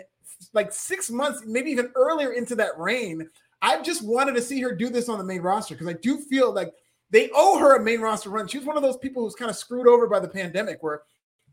like 0.54 0.74
six 0.74 1.12
months, 1.12 1.44
maybe 1.46 1.70
even 1.70 1.92
earlier 1.94 2.32
into 2.32 2.56
that 2.56 2.78
reign, 2.80 3.30
I've 3.62 3.84
just 3.84 4.04
wanted 4.04 4.34
to 4.36 4.42
see 4.42 4.62
her 4.62 4.74
do 4.74 4.90
this 4.90 5.10
on 5.10 5.18
the 5.18 5.24
main 5.24 5.42
roster 5.42 5.76
because 5.76 5.88
I 5.88 5.94
do 5.94 6.18
feel 6.18 6.52
like 6.54 6.74
they 7.10 7.30
owe 7.36 7.58
her 7.60 7.76
a 7.76 7.84
main 7.84 8.02
roster 8.02 8.30
run. 8.30 8.48
She 8.48 8.58
was 8.58 8.66
one 8.66 8.78
of 8.78 8.84
those 8.84 8.98
people 8.98 9.24
who's 9.24 9.36
kind 9.36 9.52
of 9.52 9.58
screwed 9.58 9.88
over 9.88 10.08
by 10.08 10.20
the 10.20 10.28
pandemic, 10.28 10.82
where 10.82 11.04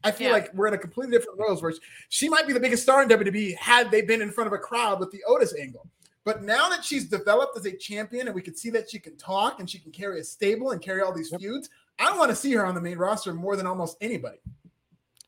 I 0.05 0.13
feel 0.13 0.29
Yeah. 0.29 0.35
like 0.35 0.55
we're 0.55 0.69
in 0.69 0.75
a 0.75 0.79
completely 0.79 1.17
different 1.17 1.39
world 1.39 1.61
Where 1.61 1.75
she 2.09 2.29
might 2.29 2.47
be 2.47 2.53
the 2.53 2.61
biggest 2.61 2.85
star 2.85 3.03
in 3.03 3.09
WWE 3.09 3.57
had 3.57 3.91
they 3.91 4.01
been 4.03 4.23
in 4.23 4.31
front 4.31 4.47
of 4.47 4.53
a 4.53 4.59
crowd 4.59 5.01
with 5.01 5.11
the 5.11 5.23
Otis 5.27 5.55
angle. 5.55 5.89
But 6.25 6.43
now 6.43 6.69
that 6.69 6.85
she's 6.85 7.09
developed 7.09 7.57
as 7.57 7.67
a 7.67 7.73
champion 7.77 8.27
and 8.29 8.35
we 8.35 8.43
can 8.43 8.55
see 8.55 8.71
that 8.71 8.91
she 8.91 8.99
can 8.99 9.17
talk 9.17 9.61
and 9.61 9.69
she 9.69 9.79
can 9.79 9.91
carry 9.91 10.21
a 10.21 10.25
stable 10.25 10.71
and 10.71 10.81
carry 10.81 11.03
all 11.03 11.13
these 11.13 11.31
feuds, 11.35 11.71
I 11.99 12.17
want 12.17 12.31
to 12.31 12.37
see 12.37 12.53
her 12.53 12.65
on 12.65 12.75
the 12.75 12.81
main 12.81 12.99
roster 12.99 13.35
more 13.35 13.57
than 13.57 13.67
almost 13.67 13.97
anybody. 14.01 14.39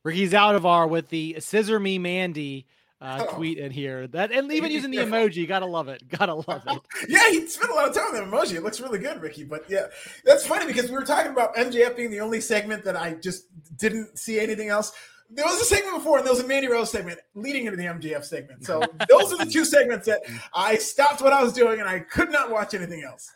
Ricky 0.05 0.29
Zaldivar 0.29 0.89
with 0.89 1.09
the 1.09 1.37
scissor 1.41 1.81
me 1.81 1.99
Mandy 1.99 2.67
uh, 3.01 3.27
Oh. 3.29 3.35
tweet 3.35 3.59
in 3.59 3.71
here. 3.71 4.07
That 4.09 4.33
and 4.33 4.53
even 4.53 4.71
using 4.71 4.91
the 4.91 4.99
emoji, 4.99 5.47
gotta 5.49 5.67
love 5.67 5.89
it. 5.89 6.07
Gotta 6.09 6.35
love 6.35 6.63
it. 6.67 6.81
Yeah, 7.09 7.29
he 7.31 7.47
spent 7.47 7.71
a 7.73 7.75
lot 7.75 7.89
of 7.89 7.95
time 7.95 8.15
on 8.15 8.15
the 8.15 8.37
emoji. 8.37 8.55
It 8.55 8.63
looks 8.63 8.81
really 8.81 8.99
good, 8.99 9.21
Ricky. 9.21 9.45
But 9.45 9.65
yeah, 9.69 9.87
that's 10.25 10.47
funny 10.47 10.67
because 10.67 10.91
we 10.91 10.97
were 10.97 11.05
talking 11.05 11.33
about 11.33 11.55
MJF 11.57 11.97
being 11.97 12.11
the 12.11 12.21
only 12.21 12.41
segment 12.41 12.85
that 12.85 12.97
I 12.97 13.15
just 13.15 13.47
didn't 13.79 14.19
see 14.19 14.39
anything 14.39 14.69
else. 14.69 14.93
There 15.33 15.45
was 15.47 15.61
a 15.61 15.65
segment 15.65 15.95
before, 15.97 16.19
and 16.19 16.27
there 16.27 16.33
was 16.33 16.43
a 16.43 16.47
Mandy 16.47 16.67
Rose 16.67 16.91
segment 16.91 17.21
leading 17.35 17.67
into 17.67 17.77
the 17.77 17.85
MJF 17.85 18.25
segment. 18.25 18.65
So 18.65 18.83
those 19.09 19.33
are 19.33 19.39
the 19.45 19.51
two 19.51 19.65
segments 19.65 20.07
that 20.07 20.23
I 20.53 20.75
stopped 20.77 21.23
what 21.23 21.33
I 21.33 21.43
was 21.43 21.53
doing 21.53 21.79
and 21.79 21.89
I 21.89 22.01
could 22.01 22.33
not 22.33 22.51
watch 22.51 22.75
anything 22.75 23.05
else. 23.05 23.31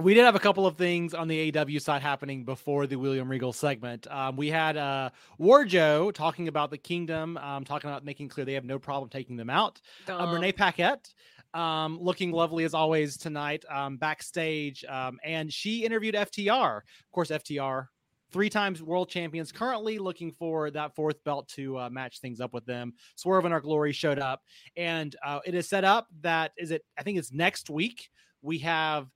We 0.00 0.14
did 0.14 0.24
have 0.24 0.34
a 0.34 0.40
couple 0.40 0.66
of 0.66 0.76
things 0.76 1.12
on 1.12 1.28
the 1.28 1.54
AW 1.56 1.78
side 1.78 2.00
happening 2.00 2.44
before 2.44 2.86
the 2.86 2.96
William 2.96 3.28
Regal 3.28 3.52
segment. 3.52 4.06
Um, 4.10 4.36
we 4.36 4.48
had 4.48 4.76
uh, 4.76 5.10
Warjo 5.38 6.12
talking 6.14 6.48
about 6.48 6.70
the 6.70 6.78
kingdom, 6.78 7.36
um, 7.36 7.64
talking 7.64 7.90
about 7.90 8.04
making 8.04 8.30
clear 8.30 8.46
they 8.46 8.54
have 8.54 8.64
no 8.64 8.78
problem 8.78 9.10
taking 9.10 9.36
them 9.36 9.50
out. 9.50 9.80
Um, 10.08 10.32
Renee 10.32 10.52
Paquette, 10.52 11.12
um, 11.52 11.98
looking 12.00 12.32
lovely 12.32 12.64
as 12.64 12.72
always 12.72 13.18
tonight 13.18 13.64
um, 13.70 13.98
backstage, 13.98 14.82
um, 14.86 15.18
and 15.24 15.52
she 15.52 15.84
interviewed 15.84 16.14
FTR. 16.14 16.78
Of 16.78 17.12
course, 17.12 17.28
FTR, 17.28 17.88
three 18.30 18.48
times 18.48 18.82
world 18.82 19.10
champions, 19.10 19.52
currently 19.52 19.98
looking 19.98 20.32
for 20.32 20.70
that 20.70 20.94
fourth 20.94 21.22
belt 21.22 21.48
to 21.48 21.78
uh, 21.78 21.90
match 21.90 22.20
things 22.20 22.40
up 22.40 22.54
with 22.54 22.64
them. 22.64 22.94
Swerve 23.16 23.44
and 23.44 23.52
Our 23.52 23.60
Glory 23.60 23.92
showed 23.92 24.18
up, 24.18 24.40
and 24.74 25.14
uh, 25.22 25.40
it 25.44 25.54
is 25.54 25.68
set 25.68 25.84
up 25.84 26.06
that 26.22 26.52
is 26.56 26.70
it. 26.70 26.82
I 26.98 27.02
think 27.02 27.18
it's 27.18 27.30
next 27.30 27.68
week. 27.68 28.08
We 28.40 28.58
have 28.58 29.06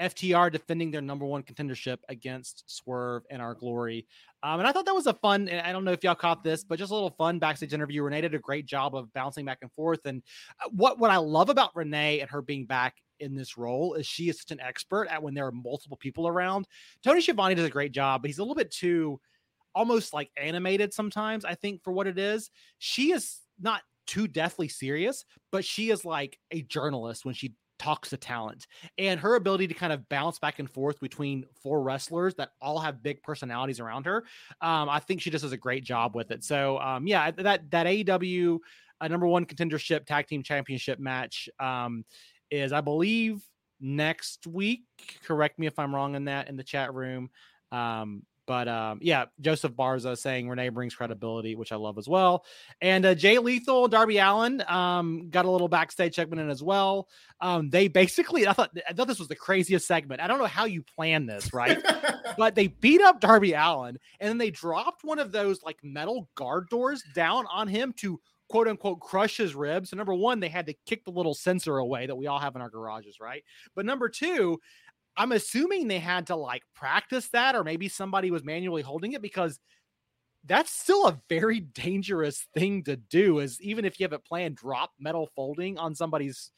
FTR 0.00 0.52
defending 0.52 0.90
their 0.90 1.00
number 1.00 1.24
one 1.24 1.42
contendership 1.42 1.98
against 2.08 2.64
Swerve 2.66 3.24
and 3.30 3.42
Our 3.42 3.54
Glory. 3.54 4.06
Um, 4.42 4.60
and 4.60 4.68
I 4.68 4.72
thought 4.72 4.86
that 4.86 4.94
was 4.94 5.06
a 5.06 5.14
fun, 5.14 5.48
I 5.48 5.72
don't 5.72 5.84
know 5.84 5.92
if 5.92 6.04
y'all 6.04 6.14
caught 6.14 6.44
this, 6.44 6.62
but 6.62 6.78
just 6.78 6.92
a 6.92 6.94
little 6.94 7.10
fun 7.10 7.38
backstage 7.38 7.72
interview. 7.72 8.02
Renee 8.02 8.20
did 8.20 8.34
a 8.34 8.38
great 8.38 8.66
job 8.66 8.94
of 8.94 9.12
bouncing 9.12 9.44
back 9.44 9.58
and 9.62 9.72
forth. 9.72 10.00
And 10.04 10.22
uh, 10.64 10.68
what, 10.70 10.98
what 10.98 11.10
I 11.10 11.16
love 11.16 11.48
about 11.48 11.74
Renee 11.74 12.20
and 12.20 12.30
her 12.30 12.42
being 12.42 12.64
back 12.64 12.96
in 13.20 13.34
this 13.34 13.58
role 13.58 13.94
is 13.94 14.06
she 14.06 14.28
is 14.28 14.38
such 14.38 14.52
an 14.52 14.60
expert 14.60 15.08
at 15.08 15.22
when 15.22 15.34
there 15.34 15.46
are 15.46 15.52
multiple 15.52 15.96
people 15.96 16.28
around. 16.28 16.66
Tony 17.02 17.20
Schiavone 17.20 17.54
does 17.54 17.64
a 17.64 17.70
great 17.70 17.92
job, 17.92 18.22
but 18.22 18.28
he's 18.28 18.38
a 18.38 18.42
little 18.42 18.54
bit 18.54 18.70
too 18.70 19.20
almost 19.74 20.12
like 20.12 20.30
animated 20.36 20.92
sometimes, 20.94 21.44
I 21.44 21.54
think, 21.54 21.82
for 21.82 21.92
what 21.92 22.06
it 22.06 22.18
is. 22.18 22.50
She 22.78 23.12
is 23.12 23.38
not 23.60 23.82
too 24.06 24.26
deathly 24.26 24.68
serious, 24.68 25.24
but 25.52 25.64
she 25.64 25.90
is 25.90 26.04
like 26.04 26.38
a 26.50 26.62
journalist 26.62 27.24
when 27.24 27.34
she 27.34 27.54
talks 27.78 28.10
to 28.10 28.16
talent 28.16 28.66
and 28.98 29.20
her 29.20 29.36
ability 29.36 29.66
to 29.68 29.74
kind 29.74 29.92
of 29.92 30.08
bounce 30.08 30.38
back 30.38 30.58
and 30.58 30.70
forth 30.70 30.98
between 31.00 31.44
four 31.62 31.82
wrestlers 31.82 32.34
that 32.34 32.50
all 32.60 32.78
have 32.78 33.02
big 33.02 33.22
personalities 33.22 33.80
around 33.80 34.06
her. 34.06 34.24
Um, 34.60 34.88
I 34.88 34.98
think 35.00 35.20
she 35.20 35.30
just 35.30 35.42
does 35.42 35.52
a 35.52 35.56
great 35.56 35.84
job 35.84 36.14
with 36.14 36.30
it. 36.30 36.44
So 36.44 36.78
um, 36.78 37.06
yeah, 37.06 37.30
that 37.30 37.70
that 37.70 37.86
AEW 37.86 38.58
uh, 39.00 39.08
number 39.08 39.26
one 39.26 39.46
contendership 39.46 40.06
tag 40.06 40.26
team 40.26 40.42
championship 40.42 40.98
match 40.98 41.48
um, 41.60 42.04
is, 42.50 42.72
I 42.72 42.80
believe, 42.80 43.42
next 43.80 44.46
week. 44.46 44.84
Correct 45.24 45.58
me 45.58 45.66
if 45.66 45.78
I'm 45.78 45.94
wrong 45.94 46.14
in 46.14 46.24
that 46.24 46.48
in 46.48 46.56
the 46.56 46.64
chat 46.64 46.92
room. 46.94 47.30
Um, 47.70 48.22
but 48.48 48.66
um, 48.66 48.98
yeah, 49.02 49.26
Joseph 49.42 49.74
Barza 49.74 50.16
saying 50.16 50.48
Renee 50.48 50.70
brings 50.70 50.94
credibility, 50.94 51.54
which 51.54 51.70
I 51.70 51.76
love 51.76 51.98
as 51.98 52.08
well. 52.08 52.46
And 52.80 53.04
uh, 53.04 53.14
Jay 53.14 53.38
Lethal, 53.38 53.88
Darby 53.88 54.16
Allin 54.16 54.64
um, 54.66 55.28
got 55.28 55.44
a 55.44 55.50
little 55.50 55.68
backstage 55.68 56.14
segment 56.14 56.40
in 56.40 56.48
as 56.48 56.62
well. 56.62 57.08
Um, 57.42 57.68
they 57.68 57.88
basically, 57.88 58.48
I 58.48 58.54
thought, 58.54 58.70
I 58.88 58.94
thought 58.94 59.06
this 59.06 59.18
was 59.18 59.28
the 59.28 59.36
craziest 59.36 59.86
segment. 59.86 60.22
I 60.22 60.26
don't 60.26 60.38
know 60.38 60.46
how 60.46 60.64
you 60.64 60.82
plan 60.82 61.26
this, 61.26 61.52
right? 61.52 61.78
but 62.38 62.54
they 62.54 62.68
beat 62.68 63.02
up 63.02 63.20
Darby 63.20 63.52
Allin 63.52 63.98
and 64.18 64.30
then 64.30 64.38
they 64.38 64.50
dropped 64.50 65.04
one 65.04 65.18
of 65.18 65.30
those 65.30 65.62
like 65.62 65.76
metal 65.84 66.30
guard 66.34 66.70
doors 66.70 67.04
down 67.14 67.44
on 67.52 67.68
him 67.68 67.92
to 67.98 68.18
quote 68.48 68.66
unquote 68.66 69.00
crush 69.00 69.36
his 69.36 69.54
ribs. 69.54 69.90
So 69.90 69.96
number 69.96 70.14
one, 70.14 70.40
they 70.40 70.48
had 70.48 70.66
to 70.66 70.74
kick 70.86 71.04
the 71.04 71.10
little 71.10 71.34
sensor 71.34 71.76
away 71.76 72.06
that 72.06 72.16
we 72.16 72.26
all 72.26 72.38
have 72.38 72.56
in 72.56 72.62
our 72.62 72.70
garages, 72.70 73.20
right? 73.20 73.44
But 73.74 73.84
number 73.84 74.08
two, 74.08 74.58
I'm 75.18 75.32
assuming 75.32 75.88
they 75.88 75.98
had 75.98 76.28
to 76.28 76.36
like 76.36 76.62
practice 76.74 77.28
that, 77.30 77.56
or 77.56 77.64
maybe 77.64 77.88
somebody 77.88 78.30
was 78.30 78.44
manually 78.44 78.82
holding 78.82 79.12
it 79.12 79.20
because 79.20 79.58
that's 80.44 80.70
still 80.70 81.08
a 81.08 81.20
very 81.28 81.60
dangerous 81.60 82.46
thing 82.54 82.84
to 82.84 82.96
do. 82.96 83.40
Is 83.40 83.60
even 83.60 83.84
if 83.84 83.98
you 83.98 84.04
have 84.04 84.12
it 84.12 84.24
planned, 84.24 84.56
drop 84.56 84.92
metal 84.98 85.28
folding 85.34 85.76
on 85.76 85.94
somebody's. 85.94 86.50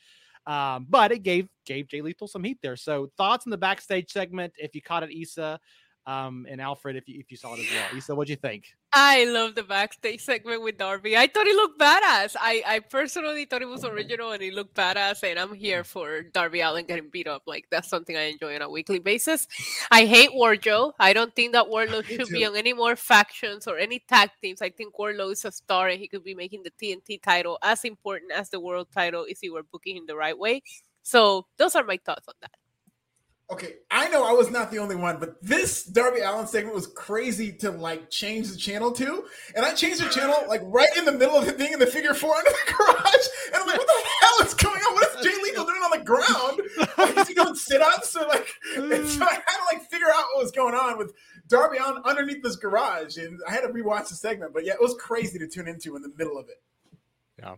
Um, 0.47 0.87
but 0.89 1.11
it 1.13 1.23
gave 1.23 1.49
gave 1.65 1.89
Jay 1.89 2.03
Lethal 2.03 2.29
some 2.29 2.45
heat 2.45 2.59
there. 2.63 2.77
So 2.77 3.11
thoughts 3.17 3.47
in 3.47 3.51
the 3.51 3.59
backstage 3.59 4.11
segment. 4.11 4.53
If 4.59 4.75
you 4.75 4.83
caught 4.83 5.03
it, 5.03 5.11
Issa, 5.11 5.59
um, 6.07 6.47
and 6.49 6.61
Alfred, 6.61 6.97
if 6.97 7.09
you 7.09 7.19
if 7.19 7.31
you 7.31 7.39
saw 7.39 7.55
it 7.55 7.61
as 7.61 7.67
well, 7.73 7.99
Issa, 7.99 8.15
what'd 8.15 8.31
you 8.31 8.37
think? 8.37 8.67
I 8.93 9.25
love 9.25 9.55
the 9.55 9.63
backstage 9.63 10.21
segment 10.21 10.63
with 10.63 10.77
Darby. 10.79 11.17
I 11.17 11.29
thought 11.29 11.47
he 11.47 11.53
looked 11.53 11.79
badass. 11.79 12.35
I, 12.41 12.63
I 12.67 12.79
personally 12.81 13.45
thought 13.45 13.63
it 13.63 13.69
was 13.69 13.85
original 13.85 14.33
and 14.33 14.43
he 14.43 14.51
looked 14.51 14.75
badass. 14.75 15.23
And 15.23 15.39
I'm 15.39 15.55
here 15.55 15.85
for 15.85 16.23
Darby 16.23 16.61
Allin 16.61 16.87
getting 16.87 17.09
beat 17.09 17.29
up. 17.29 17.45
Like 17.47 17.67
that's 17.71 17.89
something 17.89 18.17
I 18.17 18.23
enjoy 18.23 18.57
on 18.57 18.63
a 18.63 18.69
weekly 18.69 18.99
basis. 18.99 19.47
I 19.93 20.07
hate 20.07 20.31
Wardlow. 20.31 20.93
I 20.99 21.13
don't 21.13 21.35
think 21.37 21.53
that 21.53 21.67
Wardlow 21.67 22.05
should 22.05 22.29
be 22.31 22.45
on 22.45 22.57
any 22.57 22.73
more 22.73 22.97
factions 22.97 23.69
or 23.69 23.79
any 23.79 24.01
tag 24.01 24.31
teams. 24.43 24.61
I 24.61 24.71
think 24.71 24.97
Wardlow 24.97 25.31
is 25.33 25.45
a 25.45 25.53
star 25.53 25.87
and 25.87 26.01
he 26.01 26.09
could 26.09 26.25
be 26.25 26.35
making 26.35 26.65
the 26.65 26.73
TNT 26.73 27.23
title 27.23 27.59
as 27.63 27.85
important 27.85 28.33
as 28.33 28.51
the 28.51 28.59
world 28.59 28.89
title 28.93 29.25
if 29.29 29.39
he 29.41 29.51
were 29.51 29.63
booking 29.63 29.99
him 29.99 30.07
the 30.09 30.17
right 30.17 30.37
way. 30.37 30.63
So 31.03 31.47
those 31.59 31.77
are 31.77 31.85
my 31.85 31.99
thoughts 32.05 32.27
on 32.27 32.35
that. 32.41 32.51
Okay, 33.51 33.75
I 33.91 34.09
know 34.09 34.25
I 34.25 34.31
was 34.31 34.49
not 34.49 34.71
the 34.71 34.79
only 34.79 34.95
one, 34.95 35.19
but 35.19 35.43
this 35.43 35.83
Darby 35.83 36.21
Allin 36.21 36.47
segment 36.47 36.73
was 36.73 36.87
crazy 36.87 37.51
to 37.55 37.73
like 37.73 38.09
change 38.09 38.49
the 38.49 38.57
channel 38.57 38.93
to. 38.93 39.25
And 39.57 39.67
I 39.67 39.75
changed 39.75 40.01
the 40.01 40.09
channel 40.09 40.37
like 40.47 40.61
right 40.65 40.97
in 40.97 41.05
the 41.05 41.11
middle 41.11 41.37
of 41.37 41.47
the 41.47 41.53
thing 41.53 41.73
in 41.73 41.81
the 41.81 41.87
figure 41.87 42.15
four 42.15 42.33
under 42.37 42.51
the 42.51 42.73
garage. 42.73 43.27
And 43.53 43.57
I'm 43.57 43.67
like, 43.67 43.79
what 43.79 43.89
the 43.89 44.09
hell 44.21 44.47
is 44.47 44.55
going 44.55 44.81
on? 44.81 44.95
What 44.95 45.17
is 45.17 45.25
Jay 45.25 45.43
Lethal 45.43 45.65
doing 45.65 45.83
on 45.83 45.99
the 45.99 46.05
ground. 46.05 46.61
Like, 46.97 47.17
is 47.17 47.29
he 47.29 47.35
doing 47.35 47.57
sit 47.57 47.83
ups. 47.83 48.11
So, 48.11 48.27
like, 48.29 48.47
so 48.75 48.81
I 48.81 49.33
had 49.35 49.57
to 49.57 49.65
like 49.73 49.91
figure 49.91 50.07
out 50.07 50.27
what 50.33 50.45
was 50.45 50.53
going 50.53 50.77
on 50.77 50.97
with 50.97 51.13
Darby 51.49 51.79
on 51.79 52.03
underneath 52.05 52.45
this 52.45 52.55
garage. 52.55 53.17
And 53.17 53.41
I 53.49 53.53
had 53.53 53.63
to 53.63 53.69
rewatch 53.69 54.11
the 54.11 54.15
segment. 54.15 54.55
But 54.55 54.65
yeah, 54.65 54.75
it 54.75 54.81
was 54.81 54.95
crazy 54.95 55.41
to 55.41 55.49
tune 55.49 55.67
into 55.67 55.97
in 55.97 56.03
the 56.03 56.13
middle 56.17 56.39
of 56.39 56.49
it. 56.49 56.63
Yeah. 57.37 57.57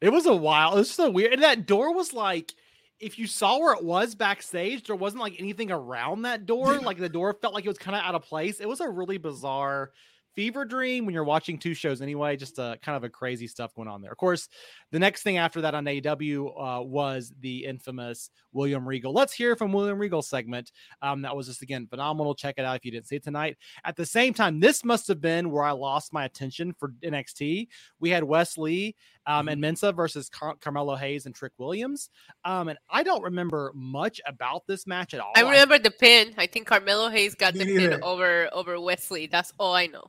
It 0.00 0.10
was 0.10 0.26
a 0.26 0.34
while. 0.34 0.74
It 0.74 0.78
was 0.78 0.90
so 0.90 1.08
weird. 1.08 1.34
And 1.34 1.42
that 1.44 1.66
door 1.66 1.94
was 1.94 2.12
like, 2.12 2.54
if 3.00 3.18
you 3.18 3.26
saw 3.26 3.58
where 3.58 3.74
it 3.74 3.82
was 3.82 4.14
backstage, 4.14 4.84
there 4.84 4.96
wasn't 4.96 5.22
like 5.22 5.36
anything 5.38 5.70
around 5.70 6.22
that 6.22 6.46
door. 6.46 6.78
Like 6.78 6.98
the 6.98 7.08
door 7.08 7.34
felt 7.40 7.54
like 7.54 7.64
it 7.64 7.68
was 7.68 7.78
kind 7.78 7.96
of 7.96 8.02
out 8.02 8.14
of 8.14 8.22
place. 8.22 8.60
It 8.60 8.68
was 8.68 8.80
a 8.80 8.88
really 8.88 9.18
bizarre 9.18 9.90
fever 10.36 10.64
dream 10.64 11.06
when 11.06 11.14
you're 11.14 11.24
watching 11.24 11.58
two 11.58 11.74
shows 11.74 12.02
anyway. 12.02 12.36
Just 12.36 12.58
a 12.58 12.78
kind 12.82 12.96
of 12.96 13.04
a 13.04 13.08
crazy 13.08 13.46
stuff 13.46 13.74
going 13.74 13.88
on 13.88 14.02
there. 14.02 14.12
Of 14.12 14.18
course, 14.18 14.48
the 14.90 14.98
next 14.98 15.22
thing 15.22 15.38
after 15.38 15.60
that 15.60 15.74
on 15.74 15.84
AEW 15.84 16.80
uh, 16.80 16.82
was 16.82 17.32
the 17.40 17.64
infamous 17.64 18.30
William 18.52 18.86
Regal. 18.86 19.12
Let's 19.12 19.32
hear 19.32 19.56
from 19.56 19.72
William 19.72 19.98
Regal 19.98 20.22
segment. 20.22 20.72
Um, 21.02 21.22
that 21.22 21.36
was 21.36 21.46
just 21.46 21.62
again 21.62 21.86
phenomenal. 21.88 22.34
Check 22.34 22.56
it 22.58 22.64
out 22.64 22.76
if 22.76 22.84
you 22.84 22.90
didn't 22.90 23.06
see 23.06 23.16
it 23.16 23.24
tonight. 23.24 23.56
At 23.84 23.96
the 23.96 24.06
same 24.06 24.34
time, 24.34 24.60
this 24.60 24.84
must 24.84 25.08
have 25.08 25.20
been 25.20 25.50
where 25.50 25.64
I 25.64 25.72
lost 25.72 26.12
my 26.12 26.24
attention 26.24 26.74
for 26.78 26.92
NXT. 27.02 27.68
We 28.00 28.10
had 28.10 28.24
Wes 28.24 28.58
Lee 28.58 28.96
um, 29.26 29.48
and 29.48 29.62
Mensah 29.62 29.94
versus 29.94 30.28
Car- 30.28 30.56
Carmelo 30.60 30.96
Hayes 30.96 31.26
and 31.26 31.34
Trick 31.34 31.52
Williams. 31.58 32.10
Um, 32.44 32.68
and 32.68 32.78
I 32.90 33.02
don't 33.02 33.22
remember 33.22 33.72
much 33.74 34.20
about 34.26 34.66
this 34.66 34.86
match 34.86 35.14
at 35.14 35.20
all. 35.20 35.32
I 35.36 35.42
remember 35.42 35.78
the 35.78 35.90
pin. 35.90 36.34
I 36.36 36.46
think 36.46 36.66
Carmelo 36.66 37.08
Hayes 37.08 37.34
got 37.34 37.54
the 37.54 37.64
pin 37.64 38.02
over 38.02 38.48
over 38.52 38.80
Wes 38.80 39.10
Lee. 39.10 39.26
That's 39.26 39.52
all 39.58 39.74
I 39.74 39.86
know. 39.86 40.04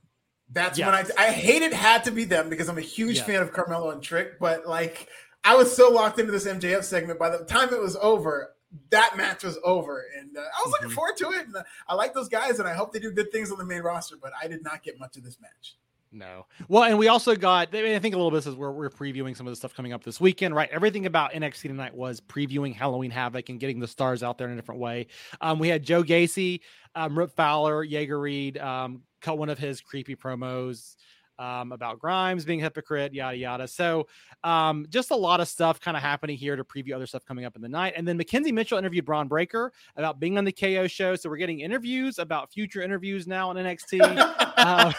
That's 0.54 0.78
yes. 0.78 0.86
when 0.86 0.96
I 0.96 1.30
I 1.30 1.32
hated 1.32 1.74
had 1.74 2.04
to 2.06 2.12
be 2.12 2.26
them 2.26 2.50
because 2.50 2.68
I'm 2.68 2.78
a 2.78 2.82
huge 2.82 3.18
yes. 3.18 3.26
fan 3.26 3.42
of 3.42 3.54
Carmelo 3.54 3.92
and 3.92 4.02
Trick, 4.02 4.40
but 4.40 4.68
like 4.68 5.08
I 5.44 5.56
was 5.56 5.76
so 5.76 5.90
locked 5.90 6.20
into 6.20 6.32
this 6.32 6.46
MJF 6.46 6.84
segment 6.84 7.20
by 7.20 7.30
the 7.30 7.46
time 7.46 7.70
it 7.74 7.80
was 7.80 7.96
over, 8.02 8.54
that 8.90 9.16
match 9.18 9.44
was 9.44 9.58
over, 9.64 10.06
and 10.18 10.38
uh, 10.38 10.42
I 10.42 10.62
was 10.64 10.72
looking 10.72 10.88
mm-hmm. 10.88 10.96
forward 10.96 11.18
to 11.18 11.32
it. 11.32 11.48
And 11.48 11.56
uh, 11.56 11.64
I 11.88 11.96
like 11.96 12.14
those 12.14 12.30
guys, 12.30 12.60
and 12.60 12.68
I 12.68 12.74
hope 12.74 12.94
they 12.94 13.00
do 13.00 13.12
good 13.12 13.32
things 13.32 13.52
on 13.52 13.58
the 13.58 13.66
main 13.66 13.82
roster. 13.82 14.16
But 14.22 14.34
I 14.42 14.48
did 14.48 14.64
not 14.64 14.84
get 14.84 15.00
much 15.00 15.18
of 15.18 15.24
this 15.24 15.38
match. 15.42 15.76
No. 16.14 16.46
Well, 16.68 16.84
and 16.84 16.98
we 16.98 17.08
also 17.08 17.36
got, 17.38 17.74
I 17.74 18.00
think 18.00 18.14
a 18.14 18.18
little 18.18 18.32
bit 18.32 18.46
is 18.46 18.56
where 18.56 18.72
we're 18.72 18.90
previewing 18.90 19.36
some 19.36 19.48
of 19.48 19.52
the 19.52 19.56
stuff 19.56 19.74
coming 19.74 19.94
up 19.94 20.04
this 20.04 20.20
weekend, 20.20 20.54
right? 20.54 20.70
Everything 20.70 21.06
about 21.06 21.32
NXT 21.32 21.62
tonight 21.62 21.96
was 21.96 22.20
previewing 22.20 22.76
Halloween 22.76 23.12
Havoc 23.12 23.48
and 23.48 23.62
getting 23.62 23.80
the 23.80 23.88
stars 23.88 24.22
out 24.22 24.38
there 24.38 24.48
in 24.48 24.54
a 24.54 24.56
different 24.58 24.82
way. 24.82 25.08
Um, 25.40 25.58
we 25.58 25.70
had 25.70 25.84
Joe 25.84 26.04
Gacy, 26.04 26.60
um, 26.96 27.18
Rip 27.18 27.32
Fowler, 27.32 27.86
Jagger 27.86 28.20
Reid, 28.20 28.58
um, 28.58 29.04
cut 29.22 29.38
one 29.38 29.50
of 29.50 29.60
his 29.60 29.82
creepy 29.82 30.16
promos 30.16 30.96
um, 31.40 31.72
about 31.72 32.00
Grimes 32.00 32.46
being 32.46 32.60
hypocrite, 32.60 33.14
yada 33.14 33.36
yada. 33.36 33.68
So 33.68 34.08
um, 34.44 34.86
just 34.90 35.12
a 35.12 35.16
lot 35.16 35.40
of 35.40 35.48
stuff 35.48 35.80
kind 35.80 35.98
of 35.98 36.04
happening 36.04 36.38
here 36.38 36.56
to 36.56 36.64
preview 36.64 36.94
other 36.94 37.08
stuff 37.08 37.26
coming 37.26 37.46
up 37.46 37.56
in 37.56 37.62
the 37.62 37.70
night. 37.70 37.94
And 37.98 38.08
then 38.08 38.18
McKenzie 38.18 38.54
Mitchell 38.54 38.78
interviewed 38.78 39.06
Bron 39.06 39.28
Breakker 39.28 39.74
about 39.96 40.20
being 40.20 40.38
on 40.38 40.46
the 40.46 40.52
KO 40.52 40.88
show. 40.88 41.16
So 41.16 41.30
we're 41.30 41.38
getting 41.38 41.62
interviews 41.62 42.20
about 42.20 42.52
future 42.52 42.82
interviews 42.82 43.28
now 43.28 43.50
on 43.50 43.56
NXT. 43.56 44.02
uh, 44.58 44.94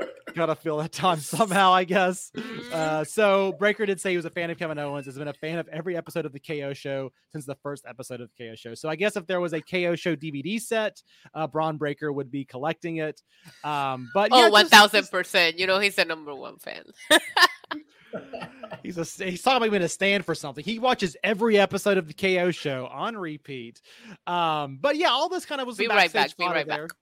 gotta 0.34 0.54
fill 0.54 0.78
that 0.78 0.92
time 0.92 1.20
somehow, 1.20 1.72
I 1.72 1.84
guess. 1.84 2.32
Uh, 2.72 3.04
so 3.04 3.52
Breakker 3.52 3.86
did 3.86 4.00
say 4.00 4.10
he 4.10 4.16
was 4.16 4.24
a 4.24 4.30
fan 4.30 4.50
of 4.50 4.58
Kevin 4.58 4.78
Owens, 4.78 5.06
has 5.06 5.16
been 5.16 5.28
a 5.28 5.34
fan 5.34 5.58
of 5.58 5.68
every 5.68 5.96
episode 5.96 6.26
of 6.26 6.32
the 6.32 6.40
KO 6.40 6.72
show 6.72 7.12
since 7.32 7.46
the 7.46 7.54
first 7.56 7.84
episode 7.88 8.20
of 8.20 8.30
the 8.36 8.44
KO 8.46 8.54
show. 8.54 8.74
So 8.74 8.88
I 8.88 8.96
guess 8.96 9.16
if 9.16 9.26
there 9.26 9.40
was 9.40 9.52
a 9.52 9.60
KO 9.60 9.96
show 9.96 10.16
DVD 10.16 10.60
set, 10.60 11.02
uh, 11.34 11.46
Bron 11.46 11.76
Breakker 11.76 12.12
would 12.12 12.30
be 12.30 12.44
collecting 12.44 12.96
it. 12.96 13.22
Um, 13.62 14.10
but 14.12 14.30
oh, 14.32 14.50
one 14.50 14.68
thousand 14.68 15.08
percent. 15.10 15.58
You 15.58 15.66
know, 15.66 15.78
he's 15.78 15.94
the 15.96 16.04
number 16.04 16.34
one 16.34 16.58
fan. 16.58 16.84
he's 18.82 18.98
a 18.98 19.24
he's 19.24 19.42
talking 19.42 19.68
about 19.68 19.82
a 19.82 19.88
stand 19.88 20.24
for 20.24 20.34
something. 20.34 20.64
He 20.64 20.78
watches 20.78 21.16
every 21.22 21.58
episode 21.58 21.98
of 21.98 22.08
the 22.08 22.14
KO 22.14 22.50
show 22.50 22.86
on 22.86 23.16
repeat. 23.16 23.80
Um, 24.26 24.78
but 24.80 24.96
yeah, 24.96 25.08
all 25.08 25.28
this 25.28 25.46
kind 25.46 25.60
of 25.60 25.66
was 25.66 25.76
be 25.76 25.86
right 25.86 26.12
back. 26.12 26.36
Be 26.36 26.46
right 26.46 26.66
there. 26.66 26.88
back. 26.88 26.96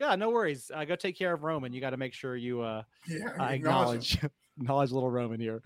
Yeah, 0.00 0.14
no 0.16 0.30
worries. 0.30 0.70
Uh, 0.74 0.84
go 0.84 0.94
take 0.94 1.16
care 1.16 1.32
of 1.32 1.42
Roman. 1.42 1.72
You 1.72 1.80
got 1.80 1.90
to 1.90 1.96
make 1.96 2.12
sure 2.12 2.36
you 2.36 2.60
uh, 2.60 2.82
yeah, 3.08 3.30
uh, 3.40 3.44
acknowledge 3.44 4.18
acknowledge 4.60 4.90
little 4.90 5.10
Roman 5.10 5.40
here. 5.40 5.62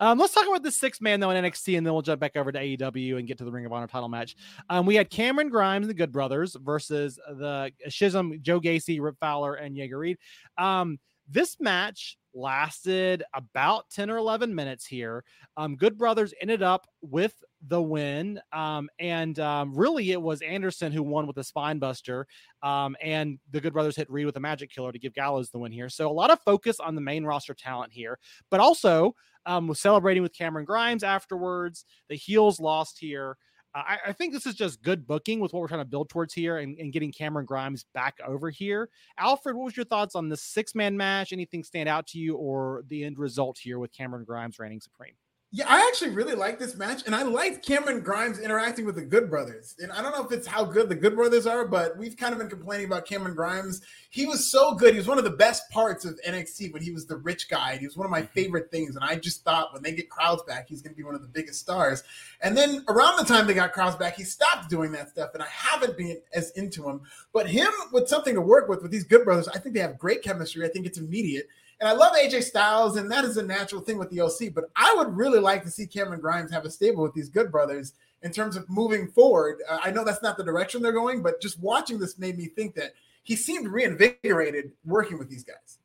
Um, 0.00 0.18
let's 0.18 0.32
talk 0.34 0.46
about 0.46 0.62
the 0.62 0.70
six 0.70 1.00
man 1.00 1.20
though 1.20 1.30
in 1.30 1.44
NXT, 1.44 1.76
and 1.76 1.86
then 1.86 1.92
we'll 1.92 2.02
jump 2.02 2.20
back 2.20 2.36
over 2.36 2.50
to 2.50 2.58
AEW 2.58 3.18
and 3.18 3.28
get 3.28 3.38
to 3.38 3.44
the 3.44 3.52
Ring 3.52 3.66
of 3.66 3.72
Honor 3.72 3.86
title 3.86 4.08
match. 4.08 4.36
Um, 4.70 4.86
we 4.86 4.94
had 4.94 5.10
Cameron 5.10 5.50
Grimes, 5.50 5.84
and 5.84 5.90
the 5.90 5.94
Good 5.94 6.12
Brothers, 6.12 6.56
versus 6.62 7.16
the 7.16 7.70
Schism, 7.88 8.38
Joe 8.40 8.60
Gacy, 8.60 9.00
Rip 9.00 9.18
Fowler, 9.20 9.54
and 9.54 9.76
Jagger 9.76 9.98
Reid. 9.98 10.18
Um, 10.56 10.98
this 11.28 11.56
match 11.60 12.18
lasted 12.34 13.22
about 13.32 13.88
10 13.90 14.10
or 14.10 14.16
11 14.16 14.54
minutes 14.54 14.86
here. 14.86 15.24
Um, 15.56 15.76
Good 15.76 15.96
Brothers 15.96 16.34
ended 16.40 16.62
up 16.62 16.86
with 17.00 17.34
the 17.68 17.80
win. 17.80 18.40
Um, 18.52 18.88
and 18.98 19.38
um, 19.38 19.74
really, 19.74 20.12
it 20.12 20.20
was 20.20 20.42
Anderson 20.42 20.92
who 20.92 21.02
won 21.02 21.26
with 21.26 21.36
the 21.36 21.44
spine 21.44 21.78
buster. 21.78 22.26
Um, 22.62 22.96
and 23.02 23.38
the 23.50 23.60
Good 23.60 23.72
Brothers 23.72 23.96
hit 23.96 24.10
Reid 24.10 24.26
with 24.26 24.36
a 24.36 24.40
magic 24.40 24.70
killer 24.70 24.92
to 24.92 24.98
give 24.98 25.14
Gallows 25.14 25.50
the 25.50 25.58
win 25.58 25.72
here. 25.72 25.88
So 25.88 26.10
a 26.10 26.12
lot 26.12 26.30
of 26.30 26.40
focus 26.40 26.80
on 26.80 26.94
the 26.94 27.00
main 27.00 27.24
roster 27.24 27.54
talent 27.54 27.92
here, 27.92 28.18
but 28.50 28.60
also 28.60 29.14
um, 29.46 29.66
was 29.66 29.80
celebrating 29.80 30.22
with 30.22 30.36
Cameron 30.36 30.64
Grimes 30.64 31.02
afterwards. 31.02 31.84
The 32.08 32.16
heels 32.16 32.60
lost 32.60 32.98
here. 32.98 33.36
I, 33.74 33.98
I, 34.06 34.12
think 34.12 34.32
this 34.32 34.46
is 34.46 34.54
just 34.54 34.82
good 34.82 35.04
booking 35.04 35.40
with 35.40 35.52
what 35.52 35.60
we're 35.60 35.68
trying 35.68 35.80
to 35.80 35.84
build 35.84 36.08
towards 36.08 36.32
here 36.32 36.58
and, 36.58 36.78
and 36.78 36.92
getting 36.92 37.10
Cameron 37.10 37.44
Grimes 37.44 37.84
back 37.92 38.18
over 38.24 38.48
here. 38.48 38.88
Alfred, 39.18 39.56
what 39.56 39.64
was 39.64 39.76
your 39.76 39.84
thoughts 39.84 40.14
on 40.14 40.28
this 40.28 40.42
six 40.42 40.76
man 40.76 40.96
match? 40.96 41.32
Anything 41.32 41.64
stand 41.64 41.88
out 41.88 42.06
to 42.08 42.18
you 42.18 42.36
or 42.36 42.84
the 42.86 43.02
end 43.02 43.18
result 43.18 43.58
here 43.58 43.80
with 43.80 43.92
Cameron 43.92 44.24
Grimes 44.24 44.60
reigning 44.60 44.80
supreme? 44.80 45.14
Yeah, 45.56 45.66
I 45.68 45.86
actually 45.86 46.10
really 46.10 46.34
like 46.34 46.58
this 46.58 46.74
match, 46.74 47.04
and 47.06 47.14
I 47.14 47.22
liked 47.22 47.64
Cameron 47.64 48.00
Grimes 48.00 48.40
interacting 48.40 48.84
with 48.84 48.96
the 48.96 49.04
Good 49.04 49.30
Brothers. 49.30 49.76
And 49.78 49.92
I 49.92 50.02
don't 50.02 50.10
know 50.10 50.24
if 50.24 50.32
it's 50.32 50.48
how 50.48 50.64
good 50.64 50.88
the 50.88 50.96
Good 50.96 51.14
Brothers 51.14 51.46
are, 51.46 51.64
but 51.64 51.96
we've 51.96 52.16
kind 52.16 52.32
of 52.32 52.40
been 52.40 52.48
complaining 52.48 52.86
about 52.86 53.06
Cameron 53.06 53.36
Grimes. 53.36 53.80
He 54.10 54.26
was 54.26 54.50
so 54.50 54.74
good. 54.74 54.94
He 54.94 54.98
was 54.98 55.06
one 55.06 55.16
of 55.16 55.22
the 55.22 55.30
best 55.30 55.70
parts 55.70 56.04
of 56.04 56.18
NXT 56.26 56.72
when 56.72 56.82
he 56.82 56.90
was 56.90 57.06
the 57.06 57.18
rich 57.18 57.48
guy. 57.48 57.76
He 57.76 57.86
was 57.86 57.96
one 57.96 58.04
of 58.04 58.10
my 58.10 58.22
mm-hmm. 58.22 58.32
favorite 58.32 58.72
things. 58.72 58.96
And 58.96 59.04
I 59.04 59.14
just 59.14 59.44
thought 59.44 59.72
when 59.72 59.84
they 59.84 59.92
get 59.92 60.10
crowds 60.10 60.42
back, 60.42 60.68
he's 60.68 60.82
going 60.82 60.92
to 60.92 60.96
be 60.96 61.04
one 61.04 61.14
of 61.14 61.22
the 61.22 61.28
biggest 61.28 61.60
stars. 61.60 62.02
And 62.40 62.56
then 62.56 62.84
around 62.88 63.18
the 63.18 63.24
time 63.24 63.46
they 63.46 63.54
got 63.54 63.72
crowds 63.72 63.94
back, 63.94 64.16
he 64.16 64.24
stopped 64.24 64.68
doing 64.68 64.90
that 64.90 65.10
stuff, 65.10 65.34
and 65.34 65.42
I 65.44 65.46
haven't 65.46 65.96
been 65.96 66.20
as 66.32 66.50
into 66.56 66.88
him. 66.88 67.02
But 67.32 67.48
him 67.48 67.70
with 67.92 68.08
something 68.08 68.34
to 68.34 68.40
work 68.40 68.68
with 68.68 68.82
with 68.82 68.90
these 68.90 69.04
Good 69.04 69.24
Brothers, 69.24 69.46
I 69.46 69.60
think 69.60 69.76
they 69.76 69.82
have 69.82 70.00
great 70.00 70.22
chemistry. 70.22 70.66
I 70.66 70.68
think 70.68 70.84
it's 70.84 70.98
immediate. 70.98 71.46
And 71.84 71.92
I 71.92 71.96
love 71.96 72.14
AJ 72.14 72.44
Styles, 72.44 72.96
and 72.96 73.10
that 73.10 73.26
is 73.26 73.36
a 73.36 73.42
natural 73.42 73.82
thing 73.82 73.98
with 73.98 74.08
the 74.08 74.22
OC. 74.22 74.54
But 74.54 74.70
I 74.74 74.94
would 74.96 75.14
really 75.14 75.38
like 75.38 75.62
to 75.64 75.70
see 75.70 75.86
Cameron 75.86 76.18
Grimes 76.18 76.50
have 76.50 76.64
a 76.64 76.70
stable 76.70 77.02
with 77.02 77.12
these 77.12 77.28
good 77.28 77.52
brothers 77.52 77.92
in 78.22 78.32
terms 78.32 78.56
of 78.56 78.66
moving 78.70 79.06
forward. 79.06 79.58
Uh, 79.68 79.80
I 79.84 79.90
know 79.90 80.02
that's 80.02 80.22
not 80.22 80.38
the 80.38 80.44
direction 80.44 80.80
they're 80.80 80.92
going, 80.92 81.22
but 81.22 81.42
just 81.42 81.60
watching 81.60 81.98
this 81.98 82.18
made 82.18 82.38
me 82.38 82.46
think 82.46 82.74
that 82.76 82.94
he 83.22 83.36
seemed 83.36 83.68
reinvigorated 83.68 84.72
working 84.86 85.18
with 85.18 85.28
these 85.28 85.44
guys. 85.44 85.78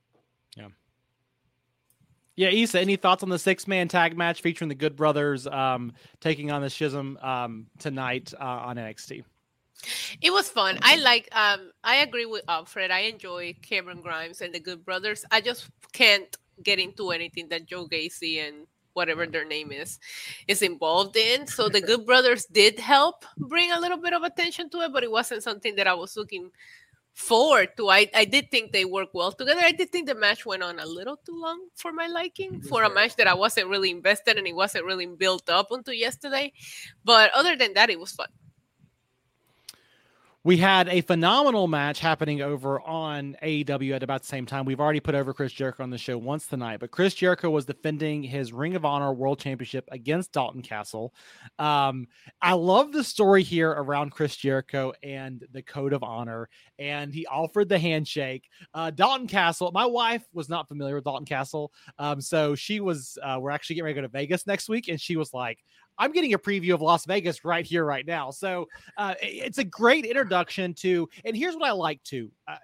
Yeah. 0.55 0.69
Yeah, 2.37 2.47
Isa, 2.47 2.79
any 2.79 2.95
thoughts 2.95 3.21
on 3.21 3.27
the 3.27 3.37
six 3.37 3.67
man 3.67 3.89
tag 3.89 4.15
match 4.15 4.41
featuring 4.41 4.69
the 4.69 4.75
Good 4.75 4.95
Brothers 4.95 5.47
um, 5.47 5.91
taking 6.21 6.49
on 6.49 6.61
the 6.61 6.69
Schism 6.69 7.17
um, 7.21 7.65
tonight 7.77 8.33
uh, 8.39 8.45
on 8.45 8.77
NXT? 8.77 9.25
It 10.21 10.31
was 10.31 10.49
fun. 10.49 10.77
I 10.81 10.97
like. 10.97 11.29
Um, 11.31 11.71
I 11.83 11.97
agree 11.97 12.25
with 12.25 12.43
Alfred. 12.47 12.91
I 12.91 12.99
enjoy 12.99 13.55
Cameron 13.61 14.01
Grimes 14.01 14.41
and 14.41 14.53
the 14.53 14.59
Good 14.59 14.83
Brothers. 14.83 15.25
I 15.31 15.41
just 15.41 15.69
can't 15.93 16.35
get 16.63 16.79
into 16.79 17.11
anything 17.11 17.47
that 17.49 17.65
Joe 17.65 17.87
Gacy 17.87 18.45
and 18.45 18.67
whatever 18.93 19.25
their 19.25 19.45
name 19.45 19.71
is 19.71 19.99
is 20.47 20.61
involved 20.61 21.15
in. 21.15 21.47
So 21.47 21.69
the 21.69 21.81
Good 21.81 22.05
Brothers 22.05 22.45
did 22.45 22.79
help 22.79 23.25
bring 23.37 23.71
a 23.71 23.79
little 23.79 23.97
bit 23.97 24.13
of 24.13 24.23
attention 24.23 24.69
to 24.71 24.81
it, 24.81 24.91
but 24.91 25.03
it 25.03 25.11
wasn't 25.11 25.43
something 25.43 25.75
that 25.75 25.87
I 25.87 25.93
was 25.93 26.17
looking 26.17 26.51
forward 27.13 27.69
to. 27.77 27.89
I, 27.89 28.09
I 28.15 28.25
did 28.25 28.51
think 28.51 28.71
they 28.71 28.85
work 28.85 29.09
well 29.13 29.31
together. 29.31 29.61
I 29.63 29.71
did 29.71 29.91
think 29.91 30.07
the 30.07 30.15
match 30.15 30.45
went 30.45 30.63
on 30.63 30.79
a 30.79 30.85
little 30.85 31.17
too 31.17 31.39
long 31.39 31.67
for 31.75 31.91
my 31.91 32.07
liking 32.07 32.61
for 32.61 32.83
a 32.83 32.93
match 32.93 33.15
that 33.15 33.27
I 33.27 33.33
wasn't 33.33 33.67
really 33.67 33.91
invested 33.91 34.31
in. 34.31 34.39
And 34.39 34.47
it 34.47 34.55
wasn't 34.55 34.85
really 34.85 35.05
built 35.05 35.49
up 35.49 35.71
until 35.71 35.93
yesterday. 35.93 36.51
But 37.03 37.31
other 37.33 37.55
than 37.55 37.73
that, 37.75 37.89
it 37.89 37.99
was 37.99 38.11
fun 38.11 38.29
we 40.49 40.57
had 40.57 40.89
a 40.89 41.01
phenomenal 41.01 41.67
match 41.67 41.99
happening 41.99 42.41
over 42.41 42.81
on 42.81 43.37
AEW 43.43 43.93
at 43.93 44.01
about 44.01 44.23
the 44.23 44.27
same 44.27 44.47
time. 44.47 44.65
We've 44.65 44.79
already 44.79 44.99
put 44.99 45.13
over 45.13 45.31
Chris 45.31 45.53
Jericho 45.53 45.83
on 45.83 45.91
the 45.91 45.97
show 45.99 46.17
once 46.17 46.47
tonight, 46.47 46.79
but 46.79 46.89
Chris 46.89 47.13
Jericho 47.13 47.51
was 47.51 47.65
defending 47.65 48.23
his 48.23 48.51
Ring 48.51 48.75
of 48.75 48.83
Honor 48.83 49.13
World 49.13 49.39
Championship 49.39 49.87
against 49.91 50.31
Dalton 50.31 50.63
Castle. 50.63 51.13
Um, 51.59 52.07
I 52.41 52.53
love 52.53 52.91
the 52.91 53.03
story 53.03 53.43
here 53.43 53.69
around 53.69 54.09
Chris 54.09 54.35
Jericho 54.35 54.91
and 55.03 55.45
the 55.51 55.61
Code 55.61 55.93
of 55.93 56.01
Honor, 56.01 56.49
and 56.79 57.13
he 57.13 57.27
offered 57.27 57.69
the 57.69 57.77
handshake. 57.77 58.49
Uh, 58.73 58.89
Dalton 58.89 59.27
Castle, 59.27 59.69
my 59.71 59.85
wife 59.85 60.25
was 60.33 60.49
not 60.49 60.67
familiar 60.67 60.95
with 60.95 61.03
Dalton 61.03 61.27
Castle, 61.27 61.71
um, 61.99 62.19
so 62.19 62.55
she 62.55 62.79
was. 62.79 63.19
Uh, 63.21 63.37
we're 63.39 63.51
actually 63.51 63.75
getting 63.75 63.85
ready 63.85 63.93
to 63.93 64.01
go 64.01 64.07
to 64.07 64.11
Vegas 64.11 64.47
next 64.47 64.67
week, 64.67 64.87
and 64.87 64.99
she 64.99 65.15
was 65.15 65.31
like, 65.31 65.59
I'm 65.99 66.11
getting 66.13 66.33
a 66.33 66.39
preview 66.39 66.73
of 66.73 66.81
Las 66.81 67.05
Vegas 67.05 67.43
right 67.43 67.65
here, 67.65 67.85
right 67.85 68.05
now. 68.05 68.31
So 68.31 68.67
uh, 68.97 69.15
it's 69.21 69.57
a 69.57 69.63
great 69.63 70.05
introduction 70.05 70.73
to, 70.75 71.07
and 71.25 71.35
here's 71.35 71.55
what 71.55 71.67
I 71.67 71.71
like 71.71 72.01
to. 72.05 72.31
Uh, 72.47 72.55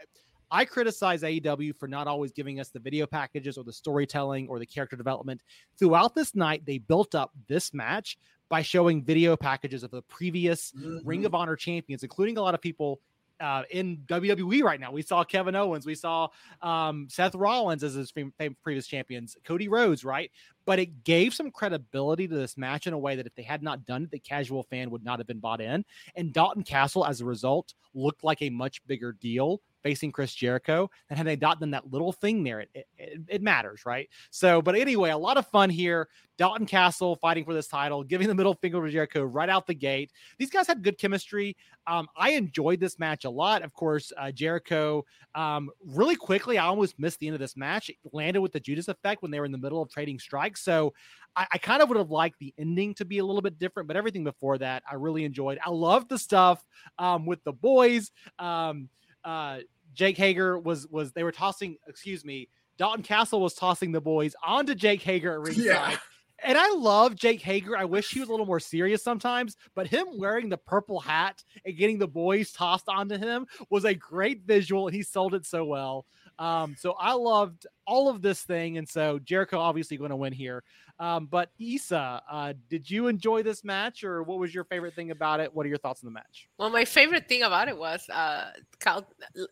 I 0.52 0.64
criticize 0.64 1.22
AEW 1.22 1.76
for 1.76 1.88
not 1.88 2.08
always 2.08 2.32
giving 2.32 2.60
us 2.60 2.70
the 2.70 2.80
video 2.80 3.06
packages 3.06 3.58
or 3.58 3.64
the 3.64 3.74
storytelling 3.74 4.48
or 4.48 4.58
the 4.58 4.66
character 4.66 4.96
development. 4.96 5.42
Throughout 5.78 6.16
this 6.16 6.34
night, 6.34 6.66
they 6.66 6.78
built 6.78 7.14
up 7.14 7.32
this 7.48 7.74
match 7.74 8.18
by 8.48 8.62
showing 8.62 9.04
video 9.04 9.36
packages 9.36 9.84
of 9.84 9.92
the 9.92 10.04
previous 10.04 10.72
Mm-hmm. 10.72 11.08
Ring 11.08 11.26
of 11.26 11.36
Honor 11.36 11.56
champions, 11.56 12.04
including 12.04 12.38
a 12.38 12.42
lot 12.42 12.54
of 12.54 12.62
people 12.62 13.02
uh, 13.40 13.64
in 13.70 13.98
WWE 14.08 14.64
right 14.64 14.80
now. 14.80 14.92
We 14.92 15.02
saw 15.02 15.24
Kevin 15.24 15.56
Owens, 15.56 15.86
we 15.86 15.96
saw 15.96 16.28
um, 16.62 17.08
Seth 17.10 17.36
Rollins 17.36 17.84
as 17.84 17.94
his 17.94 18.12
previous 18.12 18.88
champions, 18.88 19.38
Cody 19.44 19.68
Rhodes, 19.68 20.04
right? 20.04 20.32
But 20.66 20.80
it 20.80 21.04
gave 21.04 21.34
some 21.34 21.52
credibility 21.52 22.28
to 22.28 22.36
this 22.36 22.58
match 22.58 22.88
in 22.88 22.94
a 22.94 22.98
way 22.98 23.16
that 23.16 23.28
if 23.28 23.36
they 23.36 23.44
had 23.44 23.62
not 23.62 23.86
done 23.86 24.04
it, 24.04 24.12
the 24.12 24.20
casual 24.20 24.64
fan 24.64 24.90
would 24.92 25.04
not 25.04 25.20
have 25.20 25.28
been 25.28 25.40
bought 25.40 25.62
in. 25.62 25.86
And 26.16 26.34
Dalton 26.34 26.64
Castle, 26.64 27.06
as 27.06 27.22
a 27.22 27.26
result, 27.26 27.74
looked 27.94 28.24
like 28.24 28.42
a 28.42 28.50
much 28.50 28.86
bigger 28.88 29.12
deal 29.14 29.62
facing 29.86 30.12
Chris 30.12 30.34
Jericho. 30.34 30.90
And 31.12 31.18
had 31.18 31.28
they 31.28 31.36
not 31.36 31.60
done 31.60 31.70
that 31.70 31.92
little 31.92 32.12
thing 32.12 32.44
there, 32.44 32.62
it, 32.62 32.70
it, 32.74 33.22
it, 33.28 33.42
matters, 33.44 33.86
right? 33.86 34.10
So, 34.32 34.60
but 34.60 34.74
anyway, 34.74 35.12
a 35.12 35.18
lot 35.18 35.38
of 35.38 35.46
fun 35.46 35.70
here. 35.70 36.08
Dalton 36.40 36.66
Castle 36.66 37.16
fighting 37.18 37.46
for 37.46 37.54
this 37.54 37.68
title, 37.68 38.04
giving 38.04 38.28
the 38.28 38.34
middle 38.34 38.56
finger 38.56 38.84
to 38.84 38.92
Jericho 38.92 39.24
right 39.24 39.48
out 39.48 39.68
the 39.68 39.76
gate. 39.76 40.12
These 40.40 40.50
guys 40.50 40.66
had 40.66 40.84
good 40.84 40.98
chemistry. 40.98 41.56
Um, 41.86 42.08
I 42.18 42.32
enjoyed 42.32 42.80
this 42.80 42.98
match 42.98 43.26
a 43.26 43.30
lot. 43.30 43.62
Of 43.62 43.74
course, 43.74 44.12
uh, 44.18 44.32
Jericho, 44.32 45.06
um, 45.36 45.70
really 45.86 46.16
quickly, 46.16 46.58
I 46.58 46.66
almost 46.66 46.98
missed 46.98 47.20
the 47.20 47.28
end 47.28 47.36
of 47.36 47.40
this 47.40 47.56
match. 47.56 47.90
It 47.90 47.98
landed 48.12 48.42
with 48.42 48.54
the 48.54 48.60
Judas 48.60 48.88
effect 48.88 49.22
when 49.22 49.30
they 49.30 49.40
were 49.40 49.46
in 49.46 49.52
the 49.52 49.60
middle 49.60 49.84
of 49.84 49.92
trading 49.92 50.18
strikes. 50.18 50.62
So 50.62 50.94
I, 51.36 51.58
kind 51.58 51.82
of 51.82 51.90
would 51.90 51.98
have 51.98 52.12
liked 52.12 52.40
the 52.40 52.54
ending 52.58 52.94
to 52.96 53.06
be 53.06 53.18
a 53.18 53.26
little 53.26 53.42
bit 53.42 53.60
different, 53.60 53.88
but 53.88 53.98
everything 53.98 54.24
before 54.24 54.58
that, 54.60 54.84
I 54.90 54.96
really 54.96 55.26
enjoyed. 55.26 55.60
I 55.64 55.70
loved 55.70 56.10
the 56.10 56.18
stuff 56.18 56.64
um, 56.98 57.26
with 57.26 57.44
the 57.44 57.52
boys. 57.52 58.12
Um, 58.40 58.90
uh, 59.26 59.60
Jake 59.96 60.18
Hager 60.18 60.60
was 60.60 60.88
was 60.88 61.12
they 61.14 61.24
were 61.24 61.32
tossing, 61.32 61.78
excuse 61.88 62.24
me, 62.24 62.50
Dalton 62.78 63.04
Castle 63.04 63.42
was 63.42 63.54
tossing 63.54 63.92
the 63.92 64.02
boys 64.02 64.36
onto 64.46 64.76
Jake 64.76 65.02
Hager 65.02 65.34
at 65.34 65.40
ringside. 65.40 65.66
Yeah. 65.66 65.98
And 66.44 66.58
I 66.58 66.70
love 66.74 67.16
Jake 67.16 67.42
Hager. 67.42 67.78
I 67.78 67.86
wish 67.86 68.12
he 68.12 68.20
was 68.20 68.28
a 68.28 68.32
little 68.32 68.46
more 68.46 68.60
serious 68.60 69.02
sometimes, 69.02 69.56
but 69.74 69.88
him 69.88 70.06
wearing 70.18 70.50
the 70.50 70.58
purple 70.58 71.00
hat 71.00 71.44
and 71.66 71.78
getting 71.78 71.98
the 71.98 72.08
boys 72.08 72.52
tossed 72.52 72.90
onto 72.90 73.18
him 73.18 73.48
was 73.70 73.86
a 73.86 73.96
great 73.96 74.44
visual, 74.44 74.88
and 74.88 74.96
he 74.96 75.02
sold 75.02 75.34
it 75.34 75.46
so 75.46 75.64
well. 75.64 76.06
Um, 76.38 76.76
so 76.78 76.96
I 77.00 77.14
loved 77.14 77.66
all 77.88 78.10
of 78.10 78.22
this 78.22 78.44
thing, 78.44 78.78
and 78.78 78.88
so 78.88 79.18
Jericho 79.20 79.58
obviously 79.58 79.96
going 79.96 80.10
to 80.10 80.18
win 80.18 80.34
here. 80.34 80.64
Um, 80.98 81.26
but 81.26 81.50
Issa, 81.60 82.22
uh, 82.32 82.54
did 82.70 82.90
you 82.90 83.08
enjoy 83.08 83.44
this 83.44 83.66
match, 83.66 84.04
or 84.06 84.24
what 84.24 84.40
was 84.40 84.56
your 84.56 84.64
favorite 84.64 84.96
thing 84.96 85.12
about 85.12 85.42
it? 85.42 85.54
What 85.54 85.66
are 85.66 85.70
your 85.70 85.78
thoughts 85.78 86.02
on 86.04 86.08
the 86.08 86.14
match? 86.14 86.48
Well, 86.58 86.70
my 86.70 86.86
favorite 86.86 87.28
thing 87.28 87.44
about 87.44 87.68
it 87.68 87.78
was 87.78 88.08
uh, 88.10 88.52
Cal- 88.80 89.06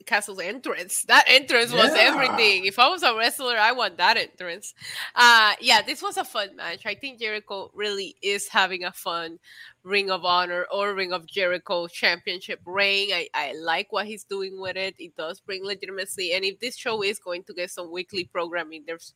Castle's 0.06 0.40
entrance. 0.40 1.04
That 1.04 1.26
entrance 1.28 1.74
was 1.74 1.94
Yeah. 1.94 2.14
everything. 2.14 2.66
If 2.66 2.80
I 2.80 2.88
was 2.88 3.04
a 3.04 3.14
wrestler, 3.14 3.58
I 3.58 3.74
want 3.74 3.98
that 3.98 4.16
entrance. 4.16 4.74
Uh, 5.16 5.54
yeah, 5.60 5.82
this 5.82 6.02
was 6.02 6.16
a 6.16 6.24
fun 6.24 6.56
match. 6.56 6.86
I 6.86 6.96
think 6.96 7.20
Jericho 7.20 7.72
really 7.74 8.16
is 8.22 8.48
having 8.48 8.86
a 8.86 8.94
fun 8.94 9.38
Ring 9.84 10.10
of 10.10 10.24
Honor 10.24 10.66
or 10.72 10.94
Ring 10.94 11.12
of 11.12 11.26
Jericho 11.26 11.88
championship 11.88 12.62
reign. 12.66 13.10
I, 13.12 13.28
I 13.34 13.52
like 13.54 13.92
what 13.92 14.06
he's 14.06 14.24
doing 14.24 14.62
with 14.62 14.78
it. 14.78 14.96
It 14.98 15.18
does 15.18 15.42
bring 15.42 15.66
legitimacy. 15.66 16.32
And 16.32 16.46
if 16.46 16.60
this 16.60 16.78
show 16.78 17.04
is 17.04 17.20
going 17.20 17.44
to 17.44 17.54
get 17.54 17.70
some 17.70 17.92
weekly 17.92 18.24
programming, 18.24 18.86
there's 18.88 19.14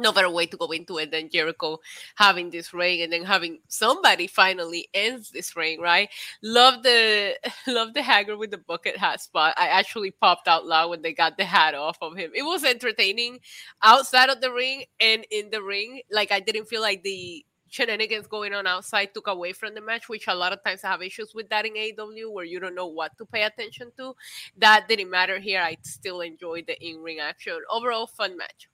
no 0.00 0.12
better 0.12 0.30
way 0.30 0.46
to 0.46 0.56
go 0.56 0.70
into 0.70 0.98
it 0.98 1.10
than 1.10 1.30
Jericho 1.30 1.78
having 2.16 2.50
this 2.50 2.72
reign 2.74 3.02
and 3.02 3.12
then 3.12 3.24
having 3.24 3.60
somebody 3.68 4.26
finally 4.26 4.88
ends 4.94 5.30
this 5.30 5.56
reign, 5.56 5.80
right? 5.80 6.08
Love 6.42 6.82
the 6.82 7.36
love 7.66 7.94
the 7.94 8.02
Hager 8.02 8.36
with 8.36 8.50
the 8.50 8.58
bucket 8.58 8.96
hat 8.96 9.20
spot. 9.20 9.54
I 9.56 9.68
actually 9.68 10.10
popped 10.10 10.48
out 10.48 10.66
loud 10.66 10.90
when 10.90 11.02
they 11.02 11.12
got 11.12 11.36
the 11.36 11.44
hat 11.44 11.74
off 11.74 11.98
of 12.00 12.16
him. 12.16 12.30
It 12.34 12.42
was 12.42 12.64
entertaining 12.64 13.40
outside 13.82 14.30
of 14.30 14.40
the 14.40 14.52
ring 14.52 14.84
and 15.00 15.26
in 15.30 15.50
the 15.50 15.62
ring. 15.62 16.02
Like 16.10 16.32
I 16.32 16.40
didn't 16.40 16.66
feel 16.66 16.80
like 16.80 17.02
the 17.02 17.44
shenanigans 17.70 18.26
going 18.26 18.52
on 18.52 18.66
outside 18.66 19.14
took 19.14 19.28
away 19.28 19.52
from 19.52 19.74
the 19.74 19.80
match, 19.80 20.08
which 20.08 20.26
a 20.26 20.34
lot 20.34 20.52
of 20.52 20.62
times 20.64 20.84
I 20.84 20.88
have 20.88 21.02
issues 21.02 21.34
with 21.34 21.48
that 21.50 21.66
in 21.66 21.74
AEW 21.74 22.32
where 22.32 22.44
you 22.44 22.60
don't 22.60 22.74
know 22.74 22.88
what 22.88 23.16
to 23.18 23.24
pay 23.24 23.44
attention 23.44 23.92
to. 23.96 24.14
That 24.58 24.88
didn't 24.88 25.10
matter 25.10 25.38
here. 25.38 25.62
I 25.62 25.76
still 25.82 26.20
enjoyed 26.20 26.66
the 26.66 26.78
in-ring 26.84 27.20
action. 27.20 27.58
Overall 27.70 28.06
fun 28.06 28.36
match. 28.36 28.68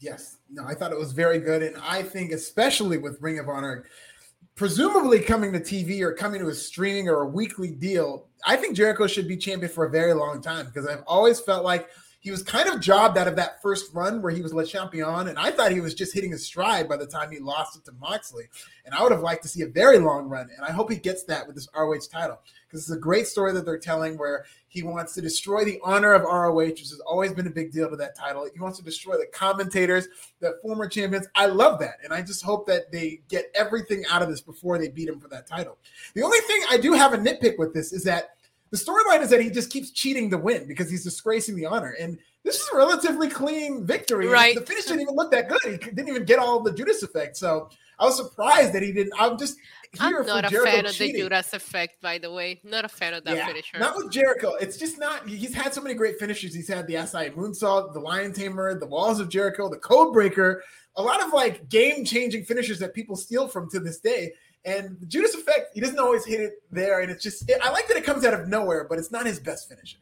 Yes. 0.00 0.38
No, 0.50 0.64
I 0.64 0.74
thought 0.74 0.92
it 0.92 0.98
was 0.98 1.12
very 1.12 1.38
good. 1.38 1.62
And 1.62 1.76
I 1.82 2.02
think, 2.02 2.32
especially 2.32 2.98
with 2.98 3.20
Ring 3.20 3.38
of 3.38 3.48
Honor, 3.48 3.84
presumably 4.56 5.20
coming 5.20 5.52
to 5.52 5.60
TV 5.60 6.00
or 6.00 6.12
coming 6.12 6.40
to 6.40 6.48
a 6.48 6.54
streaming 6.54 7.08
or 7.08 7.22
a 7.22 7.28
weekly 7.28 7.70
deal, 7.70 8.26
I 8.44 8.56
think 8.56 8.76
Jericho 8.76 9.06
should 9.06 9.28
be 9.28 9.36
champion 9.36 9.70
for 9.70 9.84
a 9.84 9.90
very 9.90 10.14
long 10.14 10.40
time 10.40 10.66
because 10.66 10.86
I've 10.86 11.04
always 11.06 11.38
felt 11.38 11.64
like 11.64 11.88
he 12.20 12.30
was 12.30 12.42
kind 12.42 12.68
of 12.68 12.80
jobbed 12.80 13.16
out 13.16 13.28
of 13.28 13.36
that 13.36 13.62
first 13.62 13.94
run 13.94 14.20
where 14.20 14.32
he 14.32 14.42
was 14.42 14.52
Le 14.52 14.64
Champion. 14.64 15.28
And 15.28 15.38
I 15.38 15.50
thought 15.50 15.72
he 15.72 15.80
was 15.80 15.94
just 15.94 16.12
hitting 16.12 16.30
his 16.30 16.46
stride 16.46 16.88
by 16.88 16.98
the 16.98 17.06
time 17.06 17.30
he 17.30 17.38
lost 17.38 17.76
it 17.76 17.84
to 17.86 17.92
Moxley. 17.92 18.44
And 18.84 18.94
I 18.94 19.02
would 19.02 19.12
have 19.12 19.22
liked 19.22 19.42
to 19.42 19.48
see 19.48 19.62
a 19.62 19.68
very 19.68 19.98
long 19.98 20.28
run. 20.28 20.50
And 20.54 20.64
I 20.64 20.70
hope 20.70 20.90
he 20.90 20.98
gets 20.98 21.24
that 21.24 21.46
with 21.46 21.56
this 21.56 21.68
ROH 21.74 22.00
title 22.12 22.38
because 22.70 22.82
it's 22.82 22.96
a 22.96 23.00
great 23.00 23.26
story 23.26 23.52
that 23.52 23.64
they're 23.64 23.78
telling 23.78 24.16
where 24.16 24.44
he 24.68 24.84
wants 24.84 25.14
to 25.14 25.20
destroy 25.20 25.64
the 25.64 25.80
honor 25.82 26.14
of 26.14 26.22
ROH, 26.22 26.52
which 26.52 26.80
has 26.80 27.00
always 27.00 27.32
been 27.32 27.48
a 27.48 27.50
big 27.50 27.72
deal 27.72 27.90
to 27.90 27.96
that 27.96 28.14
title. 28.14 28.48
He 28.52 28.60
wants 28.60 28.78
to 28.78 28.84
destroy 28.84 29.16
the 29.16 29.26
commentators, 29.32 30.06
the 30.38 30.58
former 30.62 30.88
champions. 30.88 31.26
I 31.34 31.46
love 31.46 31.80
that. 31.80 31.96
And 32.04 32.12
I 32.12 32.22
just 32.22 32.44
hope 32.44 32.66
that 32.68 32.92
they 32.92 33.20
get 33.28 33.50
everything 33.54 34.04
out 34.08 34.22
of 34.22 34.28
this 34.28 34.40
before 34.40 34.78
they 34.78 34.88
beat 34.88 35.08
him 35.08 35.18
for 35.18 35.26
that 35.28 35.48
title. 35.48 35.78
The 36.14 36.22
only 36.22 36.38
thing 36.40 36.62
I 36.70 36.76
do 36.76 36.92
have 36.92 37.12
a 37.12 37.18
nitpick 37.18 37.58
with 37.58 37.74
this 37.74 37.92
is 37.92 38.04
that 38.04 38.36
the 38.70 38.76
storyline 38.76 39.20
is 39.20 39.30
that 39.30 39.40
he 39.40 39.50
just 39.50 39.70
keeps 39.70 39.90
cheating 39.90 40.30
to 40.30 40.38
win 40.38 40.66
because 40.66 40.90
he's 40.90 41.04
disgracing 41.04 41.56
the 41.56 41.66
honor. 41.66 41.96
And 41.98 42.18
this 42.44 42.56
is 42.56 42.68
a 42.72 42.76
relatively 42.76 43.28
clean 43.28 43.84
victory. 43.84 44.26
Right. 44.26 44.54
The 44.54 44.62
finish 44.62 44.84
didn't 44.84 45.02
even 45.02 45.14
look 45.16 45.30
that 45.32 45.48
good. 45.48 45.60
He 45.64 45.76
didn't 45.76 46.08
even 46.08 46.24
get 46.24 46.38
all 46.38 46.60
the 46.60 46.72
Judas 46.72 47.02
effect. 47.02 47.36
So 47.36 47.68
I 47.98 48.04
was 48.04 48.16
surprised 48.16 48.72
that 48.72 48.82
he 48.82 48.92
didn't. 48.92 49.12
I'm 49.18 49.36
just 49.36 49.56
here 49.92 50.18
I'm 50.18 50.24
for 50.24 50.24
not 50.24 50.44
a 50.44 50.48
Jericho 50.48 50.70
fan 50.70 50.86
of 50.86 50.96
the. 50.96 51.12
Judas 51.12 51.52
effect, 51.52 52.00
by 52.00 52.18
the 52.18 52.32
way. 52.32 52.60
Not 52.62 52.84
a 52.84 52.88
fan 52.88 53.12
of 53.12 53.24
that 53.24 53.36
Yeah, 53.36 53.46
finisher. 53.46 53.78
Not 53.78 53.96
with 53.96 54.12
Jericho. 54.12 54.54
It's 54.54 54.76
just 54.76 54.98
not. 54.98 55.28
He's 55.28 55.52
had 55.52 55.74
so 55.74 55.80
many 55.80 55.94
great 55.94 56.18
finishes. 56.18 56.54
He's 56.54 56.68
had 56.68 56.86
the 56.86 56.94
SI 56.94 57.30
Moonsault, 57.30 57.92
the 57.92 58.00
Lion 58.00 58.32
Tamer, 58.32 58.78
the 58.78 58.86
Walls 58.86 59.18
of 59.18 59.28
Jericho, 59.28 59.68
the 59.68 59.78
Code 59.78 60.12
Breaker. 60.12 60.62
A 60.96 61.02
lot 61.02 61.22
of 61.22 61.32
like 61.32 61.68
game 61.68 62.04
changing 62.04 62.44
finishers 62.44 62.78
that 62.78 62.94
people 62.94 63.16
steal 63.16 63.48
from 63.48 63.68
to 63.70 63.80
this 63.80 63.98
day. 63.98 64.32
And 64.64 64.98
Judas 65.08 65.34
Effect, 65.34 65.70
he 65.74 65.80
doesn't 65.80 65.98
always 65.98 66.24
hit 66.24 66.40
it 66.40 66.52
there. 66.70 67.00
And 67.00 67.10
it's 67.10 67.22
just, 67.22 67.50
I 67.62 67.70
like 67.70 67.88
that 67.88 67.96
it 67.96 68.04
comes 68.04 68.24
out 68.24 68.34
of 68.34 68.48
nowhere, 68.48 68.86
but 68.88 68.98
it's 68.98 69.10
not 69.10 69.24
his 69.26 69.40
best 69.40 69.68
finisher. 69.68 69.98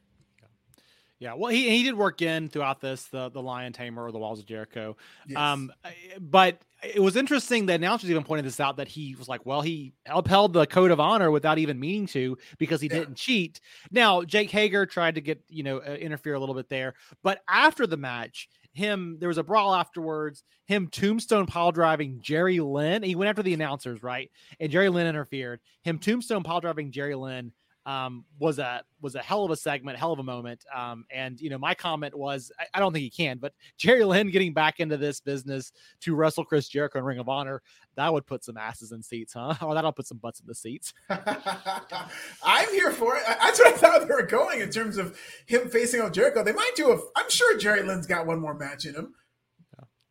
Yeah, 1.20 1.34
well, 1.34 1.50
he, 1.50 1.68
he 1.68 1.82
did 1.82 1.94
work 1.94 2.22
in 2.22 2.48
throughout 2.48 2.80
this 2.80 3.04
the 3.06 3.28
the 3.28 3.42
Lion 3.42 3.72
Tamer 3.72 4.04
or 4.04 4.12
the 4.12 4.18
Walls 4.18 4.38
of 4.38 4.46
Jericho. 4.46 4.96
Yes. 5.26 5.36
Um, 5.36 5.72
but 6.20 6.58
it 6.94 7.00
was 7.02 7.16
interesting. 7.16 7.66
The 7.66 7.72
announcers 7.72 8.08
even 8.08 8.22
pointed 8.22 8.44
this 8.44 8.60
out 8.60 8.76
that 8.76 8.86
he 8.86 9.16
was 9.16 9.26
like, 9.28 9.44
well, 9.44 9.60
he 9.60 9.94
upheld 10.06 10.52
the 10.52 10.64
code 10.64 10.92
of 10.92 11.00
honor 11.00 11.32
without 11.32 11.58
even 11.58 11.80
meaning 11.80 12.06
to 12.08 12.38
because 12.58 12.80
he 12.80 12.86
Yeah. 12.86 13.00
didn't 13.00 13.16
cheat. 13.16 13.60
Now, 13.90 14.22
Jake 14.22 14.48
Hager 14.52 14.86
tried 14.86 15.16
to 15.16 15.20
get 15.20 15.42
you 15.48 15.64
know 15.64 15.78
uh, 15.78 15.94
interfere 15.94 16.34
a 16.34 16.38
little 16.40 16.54
bit 16.54 16.68
there, 16.68 16.94
but 17.24 17.40
after 17.48 17.84
the 17.84 17.96
match, 17.96 18.48
him 18.72 19.16
there 19.18 19.28
was 19.28 19.38
a 19.38 19.42
brawl 19.42 19.74
afterwards. 19.74 20.44
Him 20.66 20.88
tombstone 20.88 21.46
pile 21.46 21.72
driving 21.72 22.20
Jerry 22.20 22.60
Lynn. 22.60 23.02
He 23.02 23.14
went 23.14 23.28
after 23.28 23.42
the 23.42 23.54
announcers, 23.54 24.02
right? 24.02 24.30
And 24.60 24.70
Jerry 24.70 24.88
Lynn 24.88 25.06
interfered. 25.06 25.60
Him 25.82 25.98
tombstone 25.98 26.42
pile 26.42 26.60
driving 26.60 26.92
Jerry 26.92 27.14
Lynn 27.14 27.52
um, 27.88 28.26
was 28.38 28.58
a 28.58 28.82
was 29.00 29.14
a 29.14 29.22
hell 29.22 29.44
of 29.44 29.50
a 29.50 29.56
segment, 29.56 29.96
hell 29.96 30.12
of 30.12 30.18
a 30.18 30.22
moment. 30.22 30.62
Um, 30.76 31.06
and 31.10 31.40
you 31.40 31.48
know, 31.48 31.56
my 31.56 31.72
comment 31.72 32.14
was, 32.14 32.52
I, 32.60 32.66
I 32.74 32.80
don't 32.80 32.92
think 32.92 33.02
he 33.02 33.10
can, 33.10 33.38
but 33.38 33.54
Jerry 33.78 34.04
Lynn 34.04 34.30
getting 34.30 34.52
back 34.52 34.78
into 34.78 34.98
this 34.98 35.20
business 35.20 35.72
to 36.00 36.14
wrestle 36.14 36.44
Chris 36.44 36.68
Jericho 36.68 36.98
in 36.98 37.04
Ring 37.06 37.18
of 37.18 37.30
Honor, 37.30 37.62
that 37.96 38.12
would 38.12 38.26
put 38.26 38.44
some 38.44 38.58
asses 38.58 38.92
in 38.92 39.02
seats, 39.02 39.32
huh? 39.32 39.54
Or 39.62 39.74
that'll 39.74 39.92
put 39.92 40.06
some 40.06 40.18
butts 40.18 40.40
in 40.40 40.46
the 40.46 40.54
seats. 40.54 40.92
I'm 41.08 42.68
here 42.70 42.90
for 42.90 43.16
it. 43.16 43.22
That's 43.26 43.58
what 43.58 43.68
I 43.68 43.76
thought 43.76 44.06
they 44.06 44.14
were 44.14 44.22
going 44.22 44.60
in 44.60 44.70
terms 44.70 44.98
of 44.98 45.18
him 45.46 45.70
facing 45.70 46.02
off 46.02 46.12
Jericho. 46.12 46.44
They 46.44 46.52
might 46.52 46.72
do 46.76 46.92
a. 46.92 46.98
I'm 47.16 47.30
sure 47.30 47.56
Jerry 47.56 47.82
Lynn's 47.82 48.06
got 48.06 48.26
one 48.26 48.38
more 48.38 48.54
match 48.54 48.84
in 48.84 48.94
him. 48.94 49.14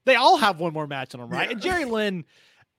They 0.06 0.16
all 0.16 0.38
have 0.38 0.60
one 0.60 0.74
more 0.74 0.88
match 0.88 1.14
in 1.14 1.20
them, 1.20 1.30
right? 1.30 1.48
Yeah. 1.48 1.52
And 1.52 1.62
Jerry 1.62 1.86
Lynn. 1.86 2.26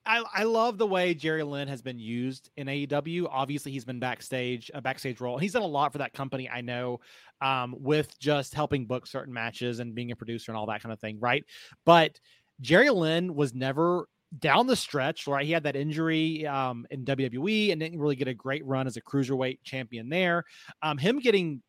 I, 0.09 0.24
I 0.35 0.43
love 0.44 0.78
the 0.78 0.86
way 0.86 1.12
Jerry 1.12 1.43
Lynn 1.43 1.68
has 1.68 1.82
been 1.82 1.98
used 1.98 2.48
in 2.56 2.66
AEW. 2.66 3.28
Obviously, 3.30 3.72
he's 3.72 3.85
been 3.85 4.01
backstage, 4.01 4.70
a 4.72 4.80
backstage 4.80 5.20
role. 5.20 5.36
He's 5.36 5.52
done 5.52 5.62
a 5.62 5.66
lot 5.66 5.93
for 5.93 5.98
that 5.98 6.14
company, 6.14 6.48
I 6.48 6.62
know, 6.62 7.01
um, 7.43 7.74
with 7.78 8.18
just 8.18 8.55
helping 8.55 8.86
book 8.86 9.06
certain 9.06 9.35
matches 9.35 9.80
and 9.80 9.94
being 9.94 10.10
a 10.10 10.16
producer 10.16 10.51
and 10.51 10.56
all 10.56 10.64
that 10.66 10.82
kind 10.82 10.94
of 10.94 10.98
thing, 10.98 11.18
right? 11.20 11.44
But 11.85 12.18
Jerry 12.62 12.89
Lynn 12.89 13.35
was 13.35 13.52
never 13.52 14.09
down 14.39 14.66
the 14.66 14.76
stretch, 14.76 15.26
right? 15.26 15.44
He 15.44 15.52
had 15.52 15.64
that 15.64 15.76
injury 15.76 16.47
um, 16.47 16.86
in 16.90 17.05
WWE 17.05 17.72
and 17.72 17.80
didn't 17.80 18.01
really 18.01 18.16
get 18.16 18.28
a 18.28 18.35
great 18.35 18.64
run 18.64 18.86
as 18.86 18.97
a 18.97 19.02
cruiserweight 19.02 19.59
champion 19.62 20.09
there. 20.09 20.44
Um, 20.82 20.97
him 20.97 21.18
getting 21.18 21.62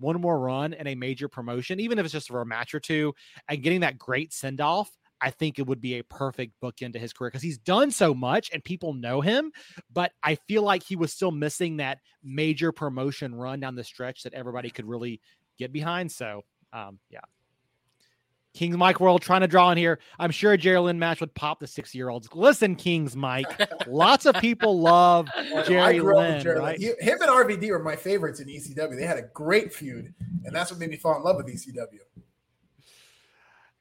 one 0.00 0.18
more 0.18 0.38
run 0.38 0.72
in 0.72 0.86
a 0.86 0.94
major 0.94 1.28
promotion, 1.28 1.78
even 1.78 1.98
if 1.98 2.06
it's 2.06 2.12
just 2.12 2.28
for 2.28 2.40
a 2.40 2.46
match 2.46 2.74
or 2.74 2.80
two, 2.80 3.14
and 3.48 3.62
getting 3.62 3.80
that 3.80 3.98
great 3.98 4.32
send 4.32 4.62
off, 4.62 4.90
I 5.22 5.30
think 5.30 5.58
it 5.58 5.66
would 5.66 5.80
be 5.80 5.98
a 5.98 6.04
perfect 6.04 6.54
bookend 6.60 6.94
to 6.94 6.98
his 6.98 7.12
career 7.12 7.30
because 7.30 7.42
he's 7.42 7.58
done 7.58 7.92
so 7.92 8.12
much 8.12 8.50
and 8.52 8.62
people 8.62 8.92
know 8.92 9.20
him. 9.20 9.52
But 9.92 10.12
I 10.22 10.34
feel 10.34 10.62
like 10.62 10.82
he 10.82 10.96
was 10.96 11.12
still 11.12 11.30
missing 11.30 11.76
that 11.76 12.00
major 12.24 12.72
promotion 12.72 13.34
run 13.34 13.60
down 13.60 13.76
the 13.76 13.84
stretch 13.84 14.24
that 14.24 14.34
everybody 14.34 14.68
could 14.68 14.86
really 14.86 15.20
get 15.58 15.72
behind. 15.72 16.10
So, 16.10 16.42
um, 16.72 16.98
yeah. 17.08 17.20
Kings 18.54 18.76
Mike 18.76 19.00
World 19.00 19.22
trying 19.22 19.40
to 19.40 19.46
draw 19.46 19.70
in 19.70 19.78
here. 19.78 19.98
I'm 20.18 20.30
sure 20.30 20.52
a 20.52 20.58
Jerry 20.58 20.78
Lynn 20.78 20.98
match 20.98 21.20
would 21.20 21.34
pop 21.34 21.58
the 21.58 21.66
six 21.66 21.94
year 21.94 22.10
olds. 22.10 22.28
Listen, 22.34 22.74
Kings 22.74 23.16
Mike, 23.16 23.46
lots 23.86 24.26
of 24.26 24.34
people 24.36 24.78
love 24.78 25.28
Jerry 25.66 26.00
Lynn. 26.00 26.42
Jerry 26.42 26.58
right? 26.58 26.78
He, 26.78 26.86
him 26.98 27.22
and 27.22 27.30
RVD 27.30 27.70
were 27.70 27.78
my 27.78 27.96
favorites 27.96 28.40
in 28.40 28.48
ECW. 28.48 28.98
They 28.98 29.06
had 29.06 29.18
a 29.18 29.28
great 29.32 29.72
feud, 29.72 30.12
and 30.44 30.54
that's 30.54 30.70
what 30.70 30.78
made 30.78 30.90
me 30.90 30.96
fall 30.96 31.16
in 31.16 31.22
love 31.22 31.36
with 31.36 31.46
ECW. 31.46 32.00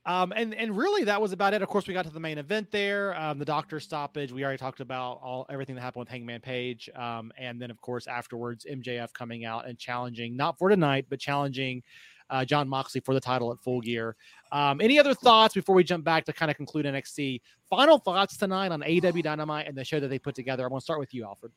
Um, 0.06 0.34
and 0.36 0.56
and 0.56 0.76
really 0.76 1.04
that 1.04 1.22
was 1.22 1.32
about 1.32 1.54
it. 1.54 1.62
Of 1.62 1.68
course, 1.68 1.88
we 1.88 1.94
got 1.94 2.06
to 2.06 2.12
the 2.12 2.20
main 2.20 2.40
event 2.40 2.72
there. 2.72 3.16
Um, 3.20 3.38
the 3.38 3.46
doctor 3.46 3.80
stoppage. 3.80 4.32
We 4.32 4.44
already 4.44 4.58
talked 4.58 4.80
about 4.80 5.20
all 5.22 5.46
everything 5.50 5.76
that 5.76 5.82
happened 5.82 6.02
with 6.02 6.10
Hangman 6.10 6.42
Page. 6.42 6.90
Um, 6.96 7.32
and 7.38 7.62
then 7.62 7.70
of 7.70 7.80
course 7.82 8.08
afterwards, 8.08 8.66
MJF 8.70 9.14
coming 9.14 9.46
out 9.46 9.68
and 9.68 9.78
challenging 9.78 10.36
not 10.36 10.58
for 10.58 10.70
tonight, 10.70 11.06
but 11.10 11.20
challenging 11.20 11.84
uh, 12.32 12.46
Jon 12.46 12.68
Moxley 12.68 13.02
for 13.02 13.14
the 13.14 13.20
title 13.20 13.52
at 13.52 13.60
Full 13.60 13.82
Gear. 13.82 14.16
Um, 14.52 14.82
any 14.82 14.98
other 14.98 15.14
thoughts 15.14 15.54
before 15.54 15.76
we 15.76 15.84
jump 15.84 16.04
back 16.04 16.26
to 16.26 16.34
kind 16.34 16.50
of 16.50 16.58
conclude 16.58 16.86
NXT? 16.86 17.42
Final 17.70 18.00
thoughts 18.00 18.38
tonight 18.38 18.72
on 18.72 18.82
AW 18.82 19.22
Dynamite 19.22 19.68
and 19.68 19.78
the 19.78 19.86
show 19.86 20.00
that 20.00 20.08
they 20.08 20.18
put 20.18 20.34
together. 20.34 20.64
I 20.64 20.68
want 20.68 20.82
to 20.82 20.86
start 20.86 21.00
with 21.00 21.14
you, 21.14 21.26
Alfred. 21.26 21.52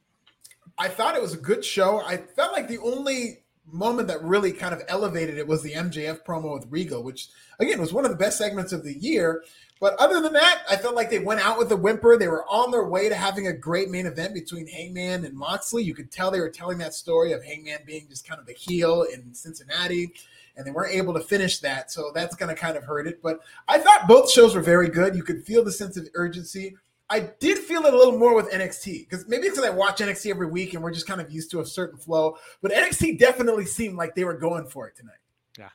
I 0.76 0.88
thought 0.88 1.14
it 1.16 1.22
was 1.22 1.32
a 1.32 1.38
good 1.38 1.64
show. 1.64 2.00
I 2.00 2.16
felt 2.16 2.52
like 2.52 2.68
the 2.68 2.78
only 2.78 3.43
moment 3.70 4.08
that 4.08 4.22
really 4.22 4.52
kind 4.52 4.74
of 4.74 4.82
elevated 4.88 5.38
it 5.38 5.46
was 5.46 5.62
the 5.62 5.72
MJF 5.72 6.24
promo 6.24 6.54
with 6.54 6.70
Regal, 6.70 7.02
which 7.02 7.28
again 7.58 7.80
was 7.80 7.92
one 7.92 8.04
of 8.04 8.10
the 8.10 8.16
best 8.16 8.38
segments 8.38 8.72
of 8.72 8.84
the 8.84 8.98
year. 8.98 9.42
But 9.80 9.96
other 9.96 10.20
than 10.20 10.32
that, 10.34 10.62
I 10.70 10.76
felt 10.76 10.94
like 10.94 11.10
they 11.10 11.18
went 11.18 11.40
out 11.40 11.58
with 11.58 11.70
a 11.72 11.76
whimper. 11.76 12.16
They 12.16 12.28
were 12.28 12.46
on 12.46 12.70
their 12.70 12.86
way 12.86 13.08
to 13.08 13.14
having 13.14 13.48
a 13.48 13.52
great 13.52 13.90
main 13.90 14.06
event 14.06 14.32
between 14.32 14.66
Hangman 14.66 15.24
and 15.24 15.36
Moxley. 15.36 15.82
You 15.82 15.94
could 15.94 16.10
tell 16.10 16.30
they 16.30 16.40
were 16.40 16.48
telling 16.48 16.78
that 16.78 16.94
story 16.94 17.32
of 17.32 17.44
Hangman 17.44 17.80
being 17.84 18.06
just 18.08 18.26
kind 18.26 18.40
of 18.40 18.46
the 18.46 18.54
heel 18.54 19.02
in 19.12 19.34
Cincinnati, 19.34 20.12
and 20.56 20.66
they 20.66 20.70
weren't 20.70 20.94
able 20.94 21.12
to 21.14 21.20
finish 21.20 21.58
that. 21.58 21.90
So 21.90 22.12
that's 22.14 22.36
going 22.36 22.54
to 22.54 22.60
kind 22.60 22.76
of 22.76 22.84
hurt 22.84 23.06
it. 23.06 23.20
But 23.20 23.40
I 23.68 23.78
thought 23.78 24.08
both 24.08 24.30
shows 24.30 24.54
were 24.54 24.62
very 24.62 24.88
good. 24.88 25.16
You 25.16 25.24
could 25.24 25.44
feel 25.44 25.64
the 25.64 25.72
sense 25.72 25.96
of 25.96 26.08
urgency. 26.14 26.76
I 27.14 27.30
did 27.38 27.58
feel 27.58 27.84
it 27.86 27.94
a 27.94 27.96
little 27.96 28.18
more 28.18 28.34
with 28.34 28.50
NXT 28.50 29.08
because 29.08 29.28
maybe 29.28 29.44
because 29.44 29.60
I 29.60 29.70
watch 29.70 29.98
NXT 29.98 30.30
every 30.30 30.48
week 30.48 30.74
and 30.74 30.82
we're 30.82 30.90
just 30.90 31.06
kind 31.06 31.20
of 31.20 31.30
used 31.30 31.48
to 31.52 31.60
a 31.60 31.64
certain 31.64 31.96
flow. 31.96 32.36
But 32.60 32.72
NXT 32.72 33.20
definitely 33.20 33.66
seemed 33.66 33.96
like 33.96 34.16
they 34.16 34.24
were 34.24 34.36
going 34.36 34.66
for 34.66 34.88
it 34.88 34.96
tonight. 34.96 35.22
Yeah. 35.56 35.68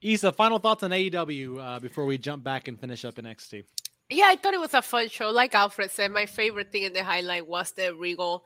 Isa, 0.00 0.32
final 0.32 0.58
thoughts 0.58 0.82
on 0.84 0.90
AEW 0.90 1.58
uh, 1.58 1.80
before 1.80 2.06
we 2.06 2.16
jump 2.16 2.42
back 2.42 2.66
and 2.66 2.80
finish 2.80 3.04
up 3.04 3.16
NXT. 3.16 3.64
Yeah, 4.08 4.24
I 4.28 4.36
thought 4.36 4.54
it 4.54 4.60
was 4.60 4.72
a 4.72 4.80
fun 4.80 5.10
show. 5.10 5.30
Like 5.30 5.54
Alfred 5.54 5.90
said, 5.90 6.10
my 6.10 6.24
favorite 6.24 6.72
thing 6.72 6.84
in 6.84 6.94
the 6.94 7.04
highlight 7.04 7.46
was 7.46 7.72
the 7.72 7.94
Regal 7.94 8.42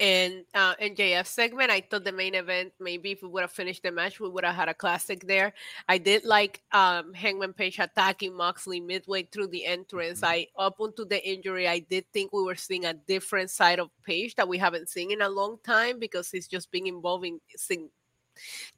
and 0.00 0.44
uh, 0.54 0.74
MJF 0.76 1.26
segment. 1.26 1.70
I 1.70 1.80
thought 1.80 2.04
the 2.04 2.12
main 2.12 2.34
event, 2.34 2.72
maybe 2.80 3.12
if 3.12 3.22
we 3.22 3.28
would 3.28 3.42
have 3.42 3.52
finished 3.52 3.82
the 3.82 3.92
match, 3.92 4.18
we 4.18 4.28
would 4.28 4.44
have 4.44 4.54
had 4.54 4.68
a 4.68 4.74
classic 4.74 5.26
there. 5.26 5.52
I 5.88 5.98
did 5.98 6.24
like 6.24 6.60
um, 6.72 7.14
Hangman 7.14 7.52
Page 7.52 7.78
attacking 7.78 8.34
Moxley 8.34 8.80
midway 8.80 9.22
through 9.24 9.48
the 9.48 9.64
entrance. 9.64 10.20
Mm-hmm. 10.20 10.32
I 10.32 10.46
up 10.58 10.80
until 10.80 11.06
the 11.06 11.26
injury, 11.26 11.68
I 11.68 11.78
did 11.78 12.06
think 12.12 12.32
we 12.32 12.42
were 12.42 12.56
seeing 12.56 12.84
a 12.84 12.94
different 12.94 13.50
side 13.50 13.78
of 13.78 13.90
Page 14.04 14.34
that 14.34 14.48
we 14.48 14.58
haven't 14.58 14.88
seen 14.88 15.10
in 15.10 15.22
a 15.22 15.28
long 15.28 15.58
time 15.64 15.98
because 15.98 16.30
he's 16.30 16.48
just 16.48 16.70
been 16.70 16.86
involving 16.86 17.40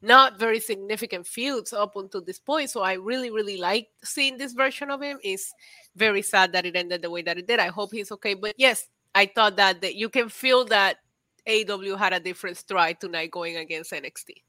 not 0.02 0.38
very 0.38 0.60
significant 0.60 1.26
feuds 1.26 1.72
up 1.72 1.96
until 1.96 2.20
this 2.20 2.38
point. 2.38 2.70
So 2.70 2.82
I 2.82 2.94
really, 2.94 3.30
really 3.30 3.56
liked 3.56 3.90
seeing 4.04 4.36
this 4.36 4.52
version 4.52 4.90
of 4.90 5.02
him. 5.02 5.18
It's 5.22 5.54
very 5.96 6.22
sad 6.22 6.52
that 6.52 6.66
it 6.66 6.76
ended 6.76 7.02
the 7.02 7.10
way 7.10 7.22
that 7.22 7.38
it 7.38 7.46
did. 7.46 7.58
I 7.58 7.68
hope 7.68 7.92
he's 7.92 8.12
okay. 8.12 8.34
But 8.34 8.54
yes, 8.58 8.86
I 9.14 9.26
thought 9.26 9.56
that, 9.56 9.80
that 9.80 9.94
you 9.94 10.08
can 10.08 10.28
feel 10.28 10.66
that 10.66 10.98
AW 11.46 11.96
had 11.96 12.12
a 12.12 12.20
different 12.20 12.56
stride 12.56 13.00
tonight 13.00 13.30
going 13.30 13.56
against 13.56 13.92
NXT. 13.92 14.42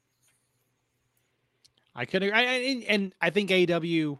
I 1.94 2.04
could, 2.04 2.22
I, 2.22 2.42
and 2.88 3.12
I 3.20 3.30
think 3.30 3.50
AW 3.50 4.18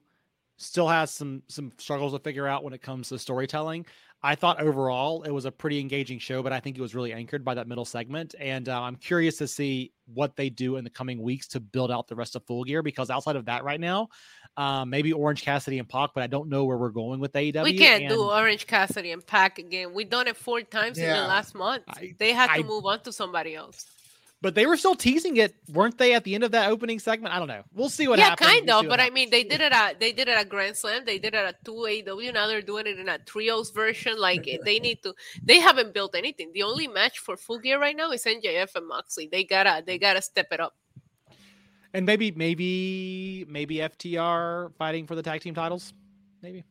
still 0.57 0.89
has 0.89 1.13
some 1.13 1.43
some 1.49 1.73
struggles 1.79 2.13
to 2.13 2.19
figure 2.19 2.47
out 2.47 2.65
when 2.65 2.73
it 2.73 2.83
comes 2.83 3.09
to 3.09 3.19
storytelling. 3.19 3.87
I 4.23 4.35
thought 4.35 4.61
overall 4.61 5.23
it 5.23 5.31
was 5.31 5.45
a 5.45 5.53
pretty 5.53 5.79
engaging 5.79 6.19
show, 6.19 6.43
but 6.43 6.53
I 6.53 6.59
think 6.59 6.77
it 6.77 6.81
was 6.81 6.95
really 6.95 7.13
anchored 7.13 7.45
by 7.45 7.55
that 7.55 7.69
middle 7.69 7.85
segment. 7.85 8.35
And 8.41 8.69
uh, 8.69 8.83
I'm 8.83 8.97
curious 8.97 9.37
to 9.39 9.47
see 9.47 9.93
what 10.13 10.35
they 10.35 10.51
do 10.51 10.77
in 10.77 10.83
the 10.83 10.91
coming 10.91 11.23
weeks 11.23 11.47
to 11.49 11.61
build 11.61 11.93
out 11.93 12.09
the 12.09 12.17
rest 12.17 12.35
of 12.35 12.45
Full 12.45 12.65
Gear 12.65 12.83
because 12.83 13.11
outside 13.11 13.37
of 13.37 13.45
that, 13.45 13.63
right 13.63 13.79
now, 13.79 14.09
um, 14.57 14.91
maybe 14.91 15.13
Orange 15.13 15.43
Cassidy 15.43 15.79
and 15.79 15.89
Pac, 15.89 16.11
but 16.15 16.25
I 16.25 16.27
don't 16.27 16.49
know 16.49 16.65
where 16.65 16.77
we're 16.77 16.91
going 16.91 17.21
with 17.21 17.33
AEW. 17.33 17.63
We 17.63 17.79
can't 17.79 18.05
and... 18.05 18.13
do 18.13 18.23
Orange 18.23 18.67
Cassidy 18.67 19.13
and 19.13 19.25
Pac 19.25 19.61
again. 19.61 19.95
We've 19.95 20.11
done 20.11 20.27
it 20.27 20.37
four 20.37 20.63
times 20.63 20.99
yeah. 20.99 21.15
in 21.15 21.23
the 21.23 21.29
last 21.29 21.55
month. 21.55 21.85
I, 21.89 22.15
they 22.19 22.33
had 22.33 22.49
to 22.49 22.55
I, 22.55 22.63
move 22.63 22.87
on 22.87 23.01
to 23.03 23.13
somebody 23.13 23.55
else. 23.55 23.87
But 24.41 24.55
they 24.55 24.67
were 24.67 24.77
still 24.77 24.95
teasing 24.95 25.37
it, 25.39 25.57
weren't 25.73 25.99
they? 25.99 26.15
At 26.15 26.23
the 26.23 26.37
end 26.37 26.45
of 26.45 26.53
that 26.53 26.71
opening 26.71 27.01
segment, 27.01 27.35
I 27.35 27.41
don't 27.41 27.49
know. 27.49 27.65
We'll 27.75 27.89
see 27.89 28.07
what 28.07 28.21
yeah, 28.21 28.31
happens. 28.31 28.49
Yeah, 28.49 28.55
kind 28.55 28.67
we'll 28.67 28.81
of. 28.81 28.89
But 28.89 29.01
I 29.01 29.11
mean, 29.11 29.31
they 29.31 29.43
did 29.43 29.61
it 29.61 29.73
at 29.73 29.99
they 29.99 30.13
did 30.13 30.29
it 30.29 30.39
at 30.39 30.49
Grand 30.49 30.77
Slam. 30.77 31.05
They 31.05 31.19
did 31.19 31.35
it 31.35 31.45
at 31.45 31.65
two 31.65 31.73
AEW. 31.73 32.33
Now 32.33 32.47
they're 32.47 32.63
doing 32.63 32.87
it 32.87 33.01
in 33.01 33.09
a 33.09 33.19
trios 33.19 33.71
version. 33.71 34.17
Like 34.17 34.47
eh, 34.47 34.59
they 34.65 34.79
need 34.79 35.03
to. 35.03 35.15
They 35.43 35.59
haven't 35.59 35.93
built 35.93 36.15
anything. 36.15 36.53
The 36.55 36.63
only 36.63 36.87
match 36.87 37.19
for 37.19 37.37
Full 37.37 37.59
Gear 37.59 37.81
right 37.81 37.97
now 37.97 38.13
is 38.13 38.25
MJF 38.25 38.77
and 38.77 38.87
Moxley. 38.87 39.29
They 39.31 39.43
gotta 39.43 39.83
they 39.85 39.99
gotta 39.99 40.23
step 40.23 40.47
it 40.53 40.61
up. 40.61 40.77
And 41.93 42.07
maybe 42.07 42.31
maybe 42.31 43.45
maybe 43.49 43.77
FTR 43.77 44.73
fighting 44.79 45.09
for 45.09 45.17
the 45.17 45.23
tag 45.23 45.41
team 45.41 45.55
titles. 45.55 45.93
Maybe. 46.43 46.65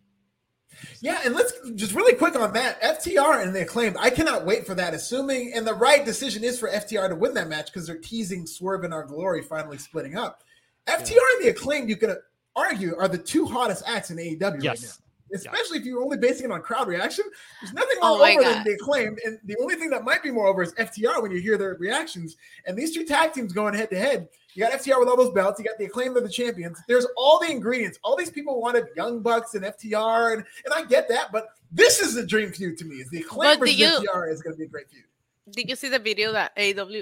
Yeah, 1.01 1.19
and 1.25 1.35
let's 1.35 1.53
just 1.75 1.93
really 1.93 2.13
quick 2.13 2.35
on 2.35 2.53
that 2.53 2.81
FTR 2.81 3.43
and 3.43 3.55
the 3.55 3.61
acclaimed. 3.61 3.97
I 3.99 4.09
cannot 4.09 4.45
wait 4.45 4.65
for 4.65 4.75
that. 4.75 4.93
Assuming 4.93 5.53
and 5.53 5.65
the 5.65 5.73
right 5.73 6.05
decision 6.05 6.43
is 6.43 6.59
for 6.59 6.69
FTR 6.69 7.09
to 7.09 7.15
win 7.15 7.33
that 7.35 7.47
match 7.47 7.67
because 7.67 7.87
they're 7.87 7.97
teasing 7.97 8.45
Swerve 8.45 8.83
and 8.83 8.93
Our 8.93 9.03
Glory 9.03 9.41
finally 9.41 9.77
splitting 9.77 10.17
up. 10.17 10.43
FTR 10.87 11.11
yeah. 11.11 11.19
and 11.35 11.45
the 11.45 11.49
acclaimed, 11.49 11.89
you 11.89 11.97
could 11.97 12.15
argue, 12.55 12.95
are 12.97 13.07
the 13.07 13.17
two 13.17 13.45
hottest 13.45 13.83
acts 13.85 14.09
in 14.09 14.17
AEW 14.17 14.63
yes. 14.63 14.65
right 14.65 14.81
now 14.81 15.05
especially 15.33 15.77
yeah. 15.77 15.81
if 15.81 15.85
you're 15.85 16.03
only 16.03 16.17
basing 16.17 16.45
it 16.45 16.51
on 16.51 16.61
crowd 16.61 16.87
reaction. 16.87 17.25
There's 17.61 17.73
nothing 17.73 17.97
oh, 18.01 18.17
more 18.17 18.27
oh 18.27 18.31
over 18.31 18.41
God. 18.41 18.55
than 18.55 18.63
the 18.63 18.71
acclaimed, 18.73 19.19
and 19.25 19.39
the 19.45 19.55
only 19.61 19.75
thing 19.75 19.89
that 19.89 20.03
might 20.03 20.23
be 20.23 20.31
more 20.31 20.47
over 20.47 20.63
is 20.63 20.73
FTR 20.73 21.21
when 21.21 21.31
you 21.31 21.39
hear 21.39 21.57
their 21.57 21.75
reactions. 21.75 22.37
And 22.65 22.77
these 22.77 22.93
two 22.93 23.05
tag 23.05 23.33
teams 23.33 23.53
going 23.53 23.73
head 23.73 23.89
to 23.89 23.97
head. 23.97 24.29
You 24.57 24.63
got 24.63 24.73
FTR 24.73 24.99
with 24.99 25.07
all 25.07 25.15
those 25.15 25.29
belts. 25.29 25.59
You 25.59 25.65
got 25.65 25.77
the 25.77 25.85
acclaim 25.85 26.17
of 26.17 26.23
the 26.23 26.29
champions. 26.29 26.81
There's 26.87 27.05
all 27.15 27.39
the 27.39 27.51
ingredients. 27.51 27.99
All 28.03 28.15
these 28.15 28.31
people 28.31 28.59
wanted 28.59 28.87
Young 28.95 29.21
Bucks 29.21 29.53
and 29.53 29.63
FTR, 29.63 30.33
and, 30.33 30.43
and 30.65 30.73
I 30.73 30.83
get 30.83 31.07
that, 31.09 31.31
but 31.31 31.49
this 31.71 31.99
is 31.99 32.15
the 32.15 32.25
dream 32.25 32.51
feud 32.51 32.75
to 32.79 32.85
me. 32.85 32.95
Is 32.95 33.09
the 33.11 33.19
acclaimed 33.19 33.59
versus 33.59 33.77
you, 33.77 33.85
FTR 33.85 34.31
is 34.31 34.41
going 34.41 34.55
to 34.55 34.57
be 34.57 34.63
a 34.63 34.67
great 34.67 34.89
feud. 34.89 35.03
Did 35.51 35.69
you 35.69 35.75
see 35.75 35.89
the 35.89 35.99
video 35.99 36.31
that 36.31 36.53
AW 36.57 37.01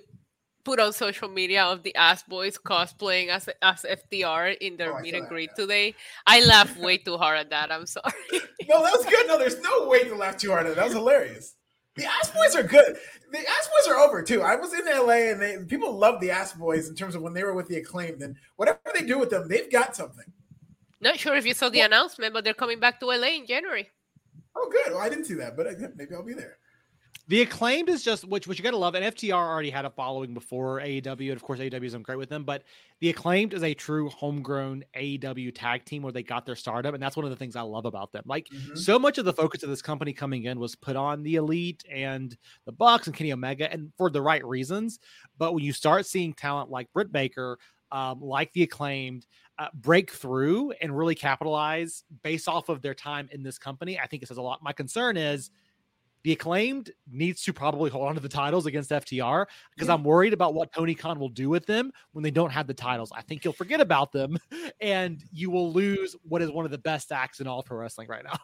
put 0.66 0.82
on 0.82 0.92
social 0.92 1.30
media 1.30 1.64
of 1.64 1.84
the 1.84 1.96
Ass 1.96 2.24
Boys 2.24 2.58
cosplaying 2.58 3.30
as 3.30 3.48
as 3.62 3.86
FTR 3.90 4.58
in 4.58 4.76
their 4.76 4.98
oh, 4.98 5.00
meet 5.00 5.14
and 5.14 5.26
greet 5.30 5.52
today. 5.56 5.96
I 6.28 6.44
laughed 6.44 6.78
way 6.78 6.98
too 6.98 7.16
hard 7.16 7.38
at 7.38 7.52
that. 7.52 7.72
I'm 7.72 7.86
sorry. 7.86 8.12
no, 8.68 8.84
that 8.84 8.98
was 8.98 9.06
good. 9.06 9.28
No, 9.28 9.38
there's 9.38 9.62
no 9.62 9.88
way 9.88 10.04
to 10.04 10.16
laugh 10.16 10.36
too 10.36 10.50
hard 10.50 10.66
at 10.66 10.76
that. 10.76 10.76
That 10.76 10.86
was 10.86 10.94
hilarious. 10.94 11.56
The 11.96 12.06
Ass 12.06 12.32
Boys 12.32 12.56
are 12.56 12.64
good. 12.64 12.98
The 13.32 13.40
Ass 13.40 13.70
Boys 13.70 13.88
are 13.88 14.00
over 14.00 14.22
too. 14.22 14.42
I 14.42 14.56
was 14.56 14.74
in 14.74 14.86
LA 14.86 15.32
and 15.32 15.42
they, 15.42 15.58
people 15.66 15.94
love 15.94 16.20
the 16.20 16.32
Ass 16.32 16.54
Boys 16.54 16.90
in 16.90 16.96
terms 16.96 17.16
of 17.16 17.22
when 17.22 17.34
they 17.34 17.44
were 17.44 17.54
with 17.54 17.68
the 17.68 17.78
acclaimed 17.78 18.22
and 18.22 18.36
whatever 18.58 18.80
they 18.94 19.06
do 19.06 19.18
with 19.18 19.30
them, 19.30 19.48
they've 19.48 19.72
got 19.72 19.96
something. 19.96 20.26
Not 21.00 21.20
sure 21.20 21.36
if 21.36 21.46
you 21.46 21.54
saw 21.54 21.70
the 21.70 21.80
well, 21.80 21.88
announcement, 21.88 22.34
but 22.34 22.44
they're 22.44 22.54
coming 22.54 22.80
back 22.80 23.00
to 23.00 23.06
LA 23.06 23.28
in 23.28 23.46
January. 23.46 23.90
Oh, 24.56 24.70
good. 24.70 24.94
Well, 24.94 25.02
I 25.02 25.10
didn't 25.10 25.26
see 25.26 25.36
that, 25.36 25.56
but 25.56 25.68
maybe 25.96 26.14
I'll 26.14 26.24
be 26.24 26.34
there. 26.34 26.58
The 27.28 27.42
acclaimed 27.42 27.90
is 27.90 28.04
just 28.04 28.28
which 28.28 28.48
which 28.48 28.60
you 28.60 28.64
gotta 28.64 28.78
love. 28.78 28.94
And 28.94 29.04
FTR 29.16 29.34
already 29.34 29.72
had 29.72 29.86
a 29.86 29.90
following 29.90 30.34
before 30.34 30.80
AEW, 30.80 31.30
and 31.30 31.32
of 31.32 31.42
course 31.42 31.60
AEW 31.60 31.84
is 31.84 31.96
great 31.96 32.18
with 32.18 32.30
them. 32.30 32.44
But 32.44 32.64
the 33.00 33.10
acclaimed 33.10 33.54
is 33.54 33.64
a 33.64 33.74
true 33.74 34.10
homegrown 34.10 34.84
AEW 34.96 35.52
tag 35.56 35.86
team 35.86 36.04
where 36.04 36.12
they 36.12 36.22
got 36.22 36.46
their 36.46 36.56
startup, 36.56 36.94
and 36.94 37.02
that's 37.02 37.16
one 37.16 37.26
of 37.26 37.32
the 37.32 37.36
things 37.36 37.56
I 37.56 37.62
love 37.62 37.86
about 37.86 38.12
them. 38.12 38.24
Like 38.28 38.48
mm-hmm. 38.50 38.76
so 38.76 39.00
much 39.00 39.18
of 39.18 39.26
the 39.26 39.34
focus 39.34 39.64
of 39.64 39.70
this 39.70 39.82
company 39.82 40.14
coming 40.14 40.44
in 40.44 40.60
was 40.60 40.76
put 40.76 40.96
on 40.96 41.24
the 41.24 41.36
elite 41.36 41.84
and 41.92 42.38
the 42.66 42.72
Bucks 42.72 43.08
and 43.08 43.16
Kenny 43.16 43.34
Omega, 43.34 43.72
and 43.72 43.92
for 43.98 44.12
the 44.12 44.22
right 44.22 44.46
reasons. 44.46 45.00
But 45.38 45.56
when 45.56 45.64
you 45.64 45.74
start 45.74 46.06
seeing 46.06 46.34
talent 46.34 46.70
like 46.70 46.94
Britt 46.94 47.12
Baker, 47.12 47.58
um, 47.92 48.22
like 48.22 48.54
the 48.54 48.64
acclaimed, 48.64 49.26
uh, 49.58 49.68
break 49.74 50.12
through 50.12 50.72
and 50.82 50.96
really 50.96 51.16
capitalize 51.16 52.04
based 52.24 52.48
off 52.48 52.70
of 52.70 52.82
their 52.82 52.94
time 52.94 53.30
in 53.32 53.42
this 53.42 53.58
company, 53.58 54.00
I 54.00 54.06
think 54.06 54.22
it 54.22 54.28
says 54.28 54.38
a 54.38 54.42
lot. 54.42 54.62
My 54.62 54.74
concern 54.74 55.18
is 55.18 55.50
the 56.26 56.32
acclaimed 56.32 56.90
needs 57.12 57.44
to 57.44 57.54
probably 57.54 57.92
hold 57.92 58.08
on 58.08 58.16
to 58.16 58.20
the 58.20 58.28
titles 58.28 58.66
against 58.66 58.90
FTR 58.90 59.46
because 59.76 59.90
yeah. 59.90 59.94
I'm 59.94 60.04
worried 60.04 60.34
about 60.34 60.56
what 60.56 60.74
Tony 60.74 60.96
Khan 60.96 61.20
will 61.20 61.30
do 61.30 61.50
with 61.52 61.68
them 61.68 61.92
when 62.14 62.24
they 62.24 62.32
don't 62.32 62.50
have 62.50 62.66
the 62.66 62.74
titles. 62.74 63.12
I 63.16 63.22
think 63.22 63.44
he'll 63.44 63.54
forget 63.54 63.80
about 63.80 64.12
them 64.12 64.40
and 64.82 65.24
you 65.32 65.52
will 65.52 65.72
lose 65.72 66.16
what 66.24 66.42
is 66.42 66.50
one 66.50 66.66
of 66.66 66.72
the 66.72 66.80
best 66.80 67.12
acts 67.12 67.42
in 67.42 67.48
all 67.48 67.62
pro 67.62 67.78
wrestling 67.78 68.08
right 68.08 68.24
now. 68.24 68.40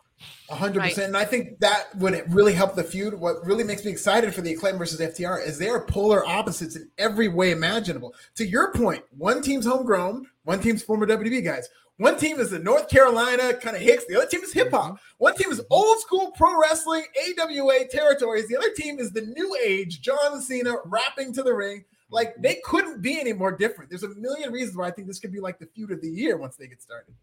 100%. 0.51 0.75
Right. 0.75 0.97
And 0.99 1.17
I 1.17 1.25
think 1.25 1.57
that 1.61 1.87
would 1.95 2.23
really 2.31 2.53
help 2.53 2.75
the 2.75 2.83
feud. 2.83 3.15
What 3.15 3.43
really 3.43 3.63
makes 3.63 3.83
me 3.83 3.89
excited 3.89 4.35
for 4.35 4.41
the 4.41 4.53
acclaim 4.53 4.77
versus 4.77 4.99
FTR 4.99 5.43
is 5.43 5.57
they 5.57 5.69
are 5.69 5.83
polar 5.83 6.23
opposites 6.23 6.75
in 6.75 6.87
every 6.99 7.29
way 7.29 7.49
imaginable. 7.49 8.13
To 8.35 8.45
your 8.45 8.71
point, 8.73 9.03
one 9.17 9.41
team's 9.41 9.65
homegrown, 9.65 10.27
one 10.43 10.59
team's 10.59 10.83
former 10.83 11.07
WWE 11.07 11.43
guys. 11.43 11.67
One 12.02 12.18
team 12.18 12.40
is 12.40 12.49
the 12.49 12.57
North 12.57 12.90
Carolina 12.90 13.53
kind 13.53 13.76
of 13.76 13.82
Hicks. 13.84 14.06
The 14.07 14.18
other 14.18 14.26
team 14.26 14.41
is 14.41 14.52
hip 14.52 14.72
hop. 14.72 14.86
Mm-hmm. 14.86 14.95
One 15.19 15.36
team 15.36 15.52
is 15.52 15.61
old 15.69 15.99
school 15.99 16.32
pro 16.32 16.60
wrestling, 16.60 17.03
AWA 17.40 17.86
territories. 17.91 18.48
The 18.48 18.57
other 18.57 18.72
team 18.76 18.98
is 18.98 19.11
the 19.11 19.22
new 19.22 19.56
age 19.64 20.02
John 20.02 20.41
Cena 20.41 20.78
rapping 20.86 21.32
to 21.34 21.44
the 21.44 21.53
ring. 21.53 21.86
Like 22.10 22.34
they 22.40 22.60
couldn't 22.65 23.03
be 23.03 23.19
any 23.19 23.34
more 23.34 23.56
different. 23.56 23.91
There's 23.91 24.02
a 24.02 24.10
million 24.15 24.52
reasons 24.52 24.76
why 24.76 24.88
I 24.88 24.91
think 24.91 25.07
this 25.07 25.19
could 25.19 25.32
be 25.32 25.40
like 25.40 25.60
the 25.60 25.68
feud 25.68 25.91
of 25.91 26.02
the 26.02 26.10
year 26.10 26.38
once 26.38 26.56
they 26.56 26.65
get 26.65 26.82
started. 26.82 27.14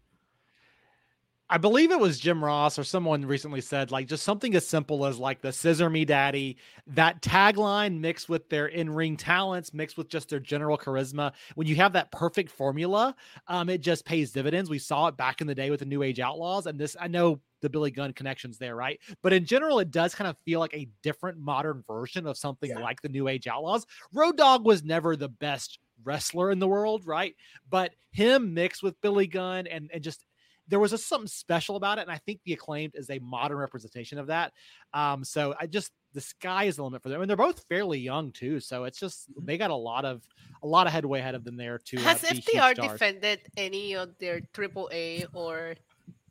I 1.51 1.57
believe 1.57 1.91
it 1.91 1.99
was 1.99 2.19
Jim 2.19 2.43
Ross 2.43 2.77
or 2.77 2.83
someone 2.83 3.25
recently 3.25 3.61
said 3.61 3.89
like 3.89 4.07
just 4.07 4.23
something 4.23 4.53
as 4.53 4.67
simple 4.67 5.05
as 5.05 5.17
like 5.17 5.41
the 5.41 5.51
scissor 5.51 5.89
me 5.89 6.05
daddy, 6.05 6.57
that 6.87 7.21
tagline 7.23 7.99
mixed 7.99 8.29
with 8.29 8.49
their 8.49 8.67
in-ring 8.67 9.17
talents, 9.17 9.73
mixed 9.73 9.97
with 9.97 10.09
just 10.09 10.29
their 10.29 10.39
general 10.39 10.77
charisma. 10.77 11.31
When 11.55 11.65
you 11.65 11.75
have 11.77 11.93
that 11.93 12.11
perfect 12.11 12.51
formula, 12.51 13.15
um, 13.47 13.67
it 13.67 13.81
just 13.81 14.05
pays 14.05 14.31
dividends. 14.31 14.69
We 14.69 14.77
saw 14.77 15.07
it 15.07 15.17
back 15.17 15.41
in 15.41 15.47
the 15.47 15.55
day 15.55 15.71
with 15.71 15.79
the 15.79 15.87
New 15.87 16.03
Age 16.03 16.19
Outlaws, 16.19 16.67
and 16.67 16.79
this 16.79 16.95
I 16.99 17.07
know 17.07 17.39
the 17.61 17.69
Billy 17.69 17.91
Gunn 17.91 18.13
connections 18.13 18.57
there, 18.57 18.75
right? 18.75 18.99
But 19.23 19.33
in 19.33 19.45
general, 19.45 19.79
it 19.79 19.91
does 19.91 20.13
kind 20.13 20.29
of 20.29 20.37
feel 20.45 20.59
like 20.59 20.73
a 20.73 20.87
different 21.01 21.39
modern 21.39 21.83
version 21.87 22.27
of 22.27 22.37
something 22.37 22.69
yeah. 22.69 22.79
like 22.79 23.01
the 23.01 23.09
New 23.09 23.27
Age 23.27 23.47
Outlaws. 23.47 23.85
Road 24.13 24.37
Dog 24.37 24.65
was 24.65 24.83
never 24.83 25.15
the 25.15 25.29
best 25.29 25.79
wrestler 26.03 26.51
in 26.51 26.59
the 26.59 26.67
world, 26.67 27.05
right? 27.05 27.35
But 27.69 27.91
him 28.11 28.53
mixed 28.53 28.83
with 28.83 29.01
Billy 29.01 29.27
Gunn 29.27 29.67
and, 29.67 29.89
and 29.93 30.03
just 30.03 30.23
there 30.69 30.79
was 30.79 30.93
a 30.93 30.97
something 30.97 31.27
special 31.27 31.75
about 31.75 31.97
it, 31.97 32.03
and 32.03 32.11
I 32.11 32.17
think 32.17 32.39
the 32.45 32.53
acclaimed 32.53 32.93
is 32.95 33.09
a 33.09 33.19
modern 33.19 33.57
representation 33.57 34.19
of 34.19 34.27
that. 34.27 34.53
Um, 34.93 35.23
so 35.23 35.55
I 35.59 35.67
just 35.67 35.91
the 36.13 36.21
sky 36.21 36.65
is 36.65 36.77
the 36.77 36.83
limit 36.83 37.03
for 37.03 37.09
them, 37.09 37.21
and 37.21 37.29
they're 37.29 37.37
both 37.37 37.65
fairly 37.67 37.99
young 37.99 38.31
too. 38.31 38.59
So 38.59 38.85
it's 38.85 38.99
just 38.99 39.29
mm-hmm. 39.31 39.45
they 39.45 39.57
got 39.57 39.71
a 39.71 39.75
lot 39.75 40.05
of 40.05 40.21
a 40.63 40.67
lot 40.67 40.87
of 40.87 40.93
headway 40.93 41.19
ahead 41.19 41.35
of 41.35 41.43
them 41.43 41.57
there 41.57 41.77
too. 41.77 41.97
Has 41.97 42.23
uh, 42.23 42.27
FTR 42.27 42.75
defended 42.75 43.41
any 43.57 43.95
of 43.95 44.17
their 44.19 44.41
AAA 44.53 45.25
or 45.33 45.75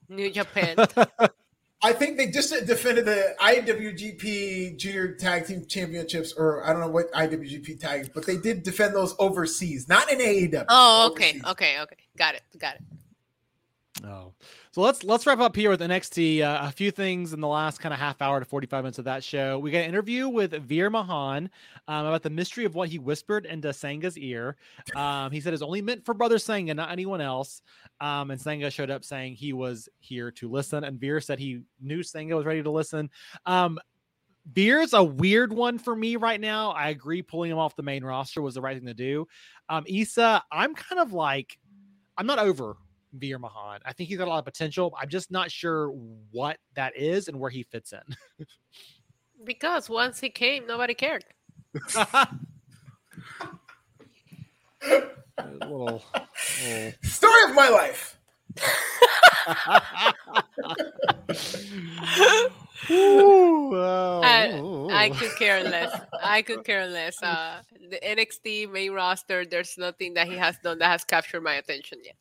New 0.09 0.31
Japan? 0.31 0.77
I 1.81 1.93
think 1.93 2.16
they 2.16 2.27
just 2.27 2.51
defended 2.66 3.05
the 3.05 3.36
IWGP 3.40 4.77
Junior 4.78 5.15
Tag 5.15 5.47
Team 5.47 5.65
Championships, 5.65 6.32
or 6.32 6.65
I 6.66 6.73
don't 6.73 6.81
know 6.81 6.89
what 6.89 7.12
IWGP 7.12 7.78
tags, 7.78 8.09
but 8.09 8.27
they 8.27 8.36
did 8.36 8.65
defend 8.65 8.97
those 8.97 9.15
overseas, 9.20 9.89
not 9.89 10.10
in 10.10 10.19
AEW. 10.19 10.65
Oh, 10.69 11.10
okay, 11.12 11.28
overseas. 11.28 11.44
okay, 11.44 11.81
okay, 11.81 11.97
got 12.16 12.35
it, 12.35 12.43
got 12.59 12.74
it. 12.74 12.82
Oh, 14.05 14.33
so 14.70 14.81
let's 14.81 15.03
let's 15.03 15.27
wrap 15.27 15.41
up 15.41 15.57
here 15.57 15.70
with 15.70 15.81
NXT. 15.81 16.43
Uh, 16.43 16.59
a 16.62 16.70
few 16.70 16.91
things 16.91 17.33
in 17.33 17.41
the 17.41 17.49
last 17.49 17.81
kind 17.81 17.93
of 17.93 17.99
half 17.99 18.23
hour 18.23 18.39
to 18.39 18.45
forty 18.45 18.66
five 18.66 18.85
minutes 18.85 18.99
of 18.99 19.05
that 19.07 19.25
show. 19.25 19.59
We 19.59 19.73
got 19.73 19.79
an 19.79 19.87
interview 19.87 20.29
with 20.29 20.53
Veer 20.53 20.89
Mahaan 20.89 21.49
um, 21.89 22.07
about 22.07 22.23
the 22.23 22.31
mystery 22.31 22.65
of 22.65 22.77
what 22.77 22.89
he 22.89 22.99
whispered 22.99 23.45
into 23.45 23.73
Sanga's 23.73 24.16
ear. 24.16 24.57
Um, 24.95 25.33
he 25.33 25.41
said 25.41 25.53
it's 25.53 25.62
only 25.62 25.83
meant 25.83 26.05
for 26.05 26.15
Brother 26.15 26.39
Sanga, 26.39 26.75
not 26.75 26.93
anyone 26.93 27.20
else. 27.20 27.62
Um, 28.01 28.31
and 28.31 28.41
Sanga 28.41 28.70
showed 28.70 28.91
up 28.91 29.05
saying 29.05 29.35
he 29.35 29.53
was 29.53 29.89
here 29.99 30.31
to 30.33 30.49
listen, 30.49 30.85
and 30.85 31.01
Veer 31.01 31.20
said 31.20 31.41
he 31.41 31.62
knew 31.81 32.03
Sanga 32.05 32.37
was 32.37 32.47
ready 32.47 32.62
to 32.62 32.70
listen. 32.70 33.11
Um, 33.47 33.81
Veer's 34.53 34.93
a 34.95 35.03
weird 35.03 35.53
one 35.53 35.77
for 35.77 35.95
me 35.95 36.16
right 36.16 36.41
now. 36.41 36.70
I 36.70 36.91
agree, 36.91 37.20
pulling 37.20 37.51
him 37.51 37.59
off 37.59 37.75
the 37.75 37.83
main 37.83 38.05
roster 38.05 38.41
was 38.41 38.55
the 38.55 38.62
right 38.62 38.77
thing 38.77 38.87
to 38.87 38.95
do. 38.95 39.27
Um, 39.69 39.85
Issa, 39.89 40.43
I'm 40.53 40.75
kind 40.75 41.01
of 41.01 41.12
like, 41.12 41.59
I'm 42.16 42.27
not 42.27 42.39
over 42.39 42.77
Veer 43.12 43.39
Mahaan. 43.39 43.78
I 43.85 43.93
think 43.93 44.09
he's 44.09 44.18
got 44.18 44.28
a 44.28 44.30
lot 44.30 44.39
of 44.39 44.44
potential. 44.44 44.94
I'm 45.01 45.09
just 45.09 45.30
not 45.30 45.51
sure 45.51 45.90
what 46.30 46.59
that 46.74 46.97
is 46.97 47.28
and 47.28 47.39
where 47.39 47.51
he 47.51 47.62
fits 47.62 47.93
in. 47.93 48.01
because 49.44 49.89
once 49.89 50.20
he 50.20 50.30
came, 50.30 50.66
nobody 50.66 50.94
cared. 50.94 51.24
little, 54.82 56.02
little... 56.62 56.93
Story 57.02 57.51
of 57.51 57.55
my 57.55 57.68
life. 57.68 58.18
Ooh, 62.90 63.74
I, 63.74 64.89
I, 64.90 65.10
could 65.10 65.36
care 65.36 65.62
less. 65.62 66.01
I 66.22 66.43
could 66.47 66.64
care 66.64 66.86
less. 66.86 67.22
Uh, 67.22 67.62
the 67.90 67.98
NXT 68.05 68.70
main 68.70 68.93
roster, 68.93 69.44
there's 69.44 69.76
nothing 69.76 70.14
that 70.14 70.28
he 70.28 70.36
has 70.36 70.59
done 70.62 70.78
that 70.78 70.90
has 70.90 71.05
captured 71.05 71.43
my 71.43 71.55
attention 71.55 71.98
yet. 72.05 72.16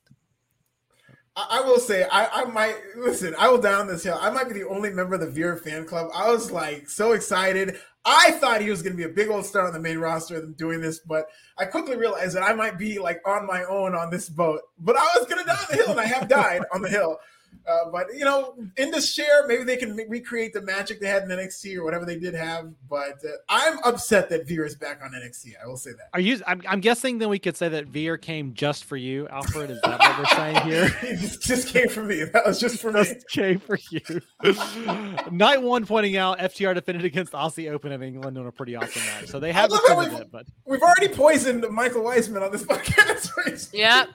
I, 1.37 1.61
will 1.61 1.79
say 1.79 2.07
I, 2.11 2.41
I 2.41 2.45
might 2.45 2.75
listen. 2.95 3.35
I 3.37 3.49
will 3.49 3.59
down 3.59 3.87
this 3.87 4.03
hill. 4.03 4.17
I 4.19 4.31
might 4.31 4.47
be 4.47 4.55
the 4.55 4.67
only 4.67 4.89
member 4.91 5.15
of 5.15 5.21
the 5.21 5.29
Veer 5.29 5.55
fan 5.55 5.85
club. 5.85 6.09
I 6.13 6.31
was 6.31 6.51
like 6.51 6.89
so 6.89 7.11
excited. 7.11 7.77
I 8.05 8.31
thought 8.31 8.61
he 8.61 8.69
was 8.69 8.81
going 8.81 8.93
to 8.93 8.97
be 8.97 9.03
a 9.03 9.13
big 9.13 9.29
old 9.29 9.45
star 9.45 9.67
on 9.67 9.73
the 9.73 9.79
main 9.79 9.97
roster 9.97 10.41
doing 10.41 10.81
this, 10.81 10.99
but 10.99 11.27
I 11.57 11.65
quickly 11.65 11.97
realized 11.97 12.35
that 12.37 12.43
I 12.43 12.53
might 12.53 12.77
be 12.77 12.99
like 12.99 13.21
on 13.25 13.45
my 13.45 13.65
own 13.65 13.93
on 13.93 14.09
this 14.09 14.29
boat. 14.29 14.61
But 14.79 14.95
I 14.95 15.03
was 15.17 15.27
going 15.27 15.43
to 15.43 15.45
die 15.45 15.57
on 15.59 15.67
the 15.69 15.75
hill, 15.75 15.91
and 15.91 15.99
I 15.99 16.05
have 16.05 16.27
died 16.27 16.61
on 16.73 16.81
the 16.81 16.89
hill. 16.89 17.17
Uh, 17.67 17.89
but 17.91 18.07
you 18.13 18.25
know, 18.25 18.55
in 18.77 18.91
this 18.91 19.11
share, 19.13 19.47
maybe 19.47 19.63
they 19.63 19.77
can 19.77 19.95
recreate 19.95 20.53
the 20.53 20.61
magic 20.61 20.99
they 20.99 21.07
had 21.07 21.23
in 21.23 21.29
NXT 21.29 21.77
or 21.77 21.83
whatever 21.83 22.05
they 22.05 22.17
did 22.17 22.33
have. 22.33 22.71
But 22.89 23.17
uh, 23.25 23.37
I'm 23.49 23.79
upset 23.83 24.29
that 24.29 24.47
Veer 24.47 24.65
is 24.65 24.75
back 24.75 25.01
on 25.03 25.11
NXT. 25.11 25.53
I 25.61 25.67
will 25.67 25.77
say 25.77 25.91
that. 25.91 26.09
Are 26.13 26.19
you? 26.19 26.41
I'm, 26.47 26.61
I'm, 26.67 26.81
guessing 26.81 27.17
then 27.17 27.29
we 27.29 27.39
could 27.39 27.57
say 27.57 27.69
that 27.69 27.87
Veer 27.87 28.17
came 28.17 28.53
just 28.53 28.85
for 28.85 28.97
you, 28.97 29.27
Alfred. 29.29 29.71
Is 29.71 29.81
that 29.81 29.99
what 29.99 30.19
we're 30.19 30.25
saying 30.25 30.61
here? 30.67 30.89
just, 31.19 31.41
just, 31.41 31.67
came 31.69 31.89
for 31.89 32.03
me. 32.03 32.23
That 32.23 32.45
was 32.45 32.59
just 32.59 32.81
for 32.81 32.91
just 32.91 33.15
me. 33.15 33.21
Came 33.29 33.59
for 33.59 33.77
you. 33.89 34.21
Night 35.31 35.61
one 35.61 35.85
pointing 35.85 36.17
out 36.17 36.39
FTR 36.39 36.75
defended 36.75 37.05
against 37.05 37.33
Aussie 37.33 37.71
Open 37.71 37.91
in 37.91 38.03
England 38.03 38.37
in 38.37 38.45
a 38.45 38.51
pretty 38.51 38.75
awesome 38.75 39.01
match. 39.05 39.27
So 39.27 39.39
they 39.39 39.51
have 39.51 39.69
defended 39.69 40.19
it, 40.19 40.31
but 40.31 40.45
we've 40.65 40.81
already 40.81 41.09
poisoned 41.09 41.65
Michael 41.69 42.03
Weisman 42.03 42.41
on 42.41 42.51
this 42.51 42.63
podcast. 42.65 43.69
yeah. 43.73 44.05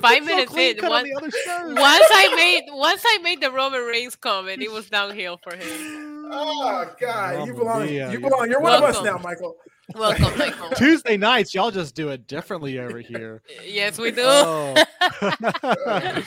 Five 0.00 0.24
minutes 0.24 0.52
so 0.52 0.58
in, 0.58 0.76
once, 0.82 1.08
once 1.12 2.06
I 2.10 2.32
made 2.36 2.64
once 2.72 3.02
I 3.06 3.18
made 3.18 3.40
the 3.40 3.50
Roman 3.50 3.82
Reigns 3.82 4.16
comment, 4.16 4.60
it 4.60 4.70
was 4.70 4.88
downhill 4.88 5.38
for 5.42 5.54
him. 5.54 6.28
Oh 6.30 6.90
God, 7.00 7.46
you 7.46 7.54
belong. 7.54 7.88
You 7.88 8.18
belong. 8.18 8.50
You're 8.50 8.60
one 8.60 8.82
of 8.82 8.82
us 8.82 9.02
now, 9.02 9.18
Michael. 9.18 9.56
Welcome, 9.94 10.36
Michael. 10.38 10.70
Tuesday 10.70 11.16
nights, 11.16 11.54
y'all 11.54 11.70
just 11.70 11.94
do 11.94 12.08
it 12.08 12.26
differently 12.26 12.78
over 12.78 12.98
here. 12.98 13.42
yes, 13.64 13.98
we 13.98 14.10
do. 14.10 14.22
Oh. 14.24 14.84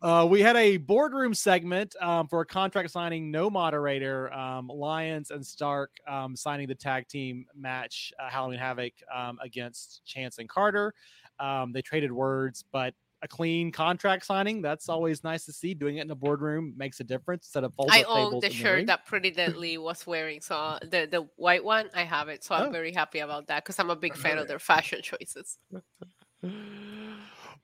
Uh, 0.00 0.24
we 0.30 0.40
had 0.40 0.54
a 0.56 0.76
boardroom 0.76 1.34
segment 1.34 1.96
um, 2.00 2.28
for 2.28 2.40
a 2.40 2.46
contract 2.46 2.88
signing, 2.88 3.32
no 3.32 3.50
moderator. 3.50 4.32
Um, 4.32 4.68
Lyons 4.68 5.32
and 5.32 5.44
Stark 5.44 5.90
um, 6.06 6.36
signing 6.36 6.68
the 6.68 6.74
tag 6.74 7.08
team 7.08 7.46
match, 7.52 8.12
uh, 8.22 8.30
Halloween 8.30 8.60
Havoc 8.60 8.92
um, 9.12 9.40
against 9.42 10.02
Chance 10.06 10.38
and 10.38 10.48
Carter. 10.48 10.94
Um, 11.40 11.72
they 11.72 11.82
traded 11.82 12.12
words, 12.12 12.64
but 12.72 12.94
a 13.22 13.28
clean 13.28 13.72
contract 13.72 14.24
signing. 14.24 14.62
That's 14.62 14.88
always 14.88 15.24
nice 15.24 15.44
to 15.46 15.52
see. 15.52 15.74
Doing 15.74 15.98
it 15.98 16.02
in 16.02 16.10
a 16.10 16.14
boardroom 16.14 16.74
makes 16.76 17.00
a 17.00 17.04
difference 17.04 17.46
instead 17.46 17.64
of 17.64 17.72
I 17.90 18.04
own 18.04 18.40
the 18.40 18.50
shirt 18.50 18.80
the 18.80 18.86
that 18.86 19.06
Pretty 19.06 19.30
Deadly 19.30 19.78
was 19.78 20.06
wearing. 20.06 20.40
So 20.40 20.78
the 20.82 21.08
the 21.10 21.28
white 21.36 21.64
one, 21.64 21.90
I 21.94 22.04
have 22.04 22.28
it. 22.28 22.44
So 22.44 22.54
oh. 22.54 22.58
I'm 22.58 22.72
very 22.72 22.92
happy 22.92 23.20
about 23.20 23.48
that 23.48 23.64
because 23.64 23.78
I'm 23.78 23.90
a 23.90 23.96
big 23.96 24.16
fan 24.16 24.38
of 24.38 24.48
their 24.48 24.58
fashion 24.58 25.00
choices. 25.02 25.58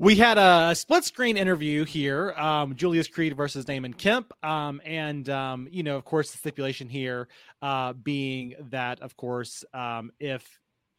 We 0.01 0.16
had 0.16 0.38
a 0.38 0.74
split 0.74 1.05
screen 1.05 1.36
interview 1.36 1.84
here, 1.84 2.32
um, 2.32 2.74
Julius 2.74 3.06
Creed 3.06 3.36
versus 3.36 3.64
Damon 3.64 3.94
Kemp, 3.94 4.32
um, 4.44 4.80
and 4.84 5.28
um, 5.30 5.68
you 5.70 5.84
know, 5.84 5.96
of 5.96 6.05
course, 6.05 6.32
the 6.32 6.38
stipulation 6.38 6.88
here 6.88 7.28
uh, 7.62 7.92
being 7.92 8.55
that, 8.70 9.01
of 9.01 9.16
course, 9.16 9.64
um, 9.72 10.10
if 10.18 10.44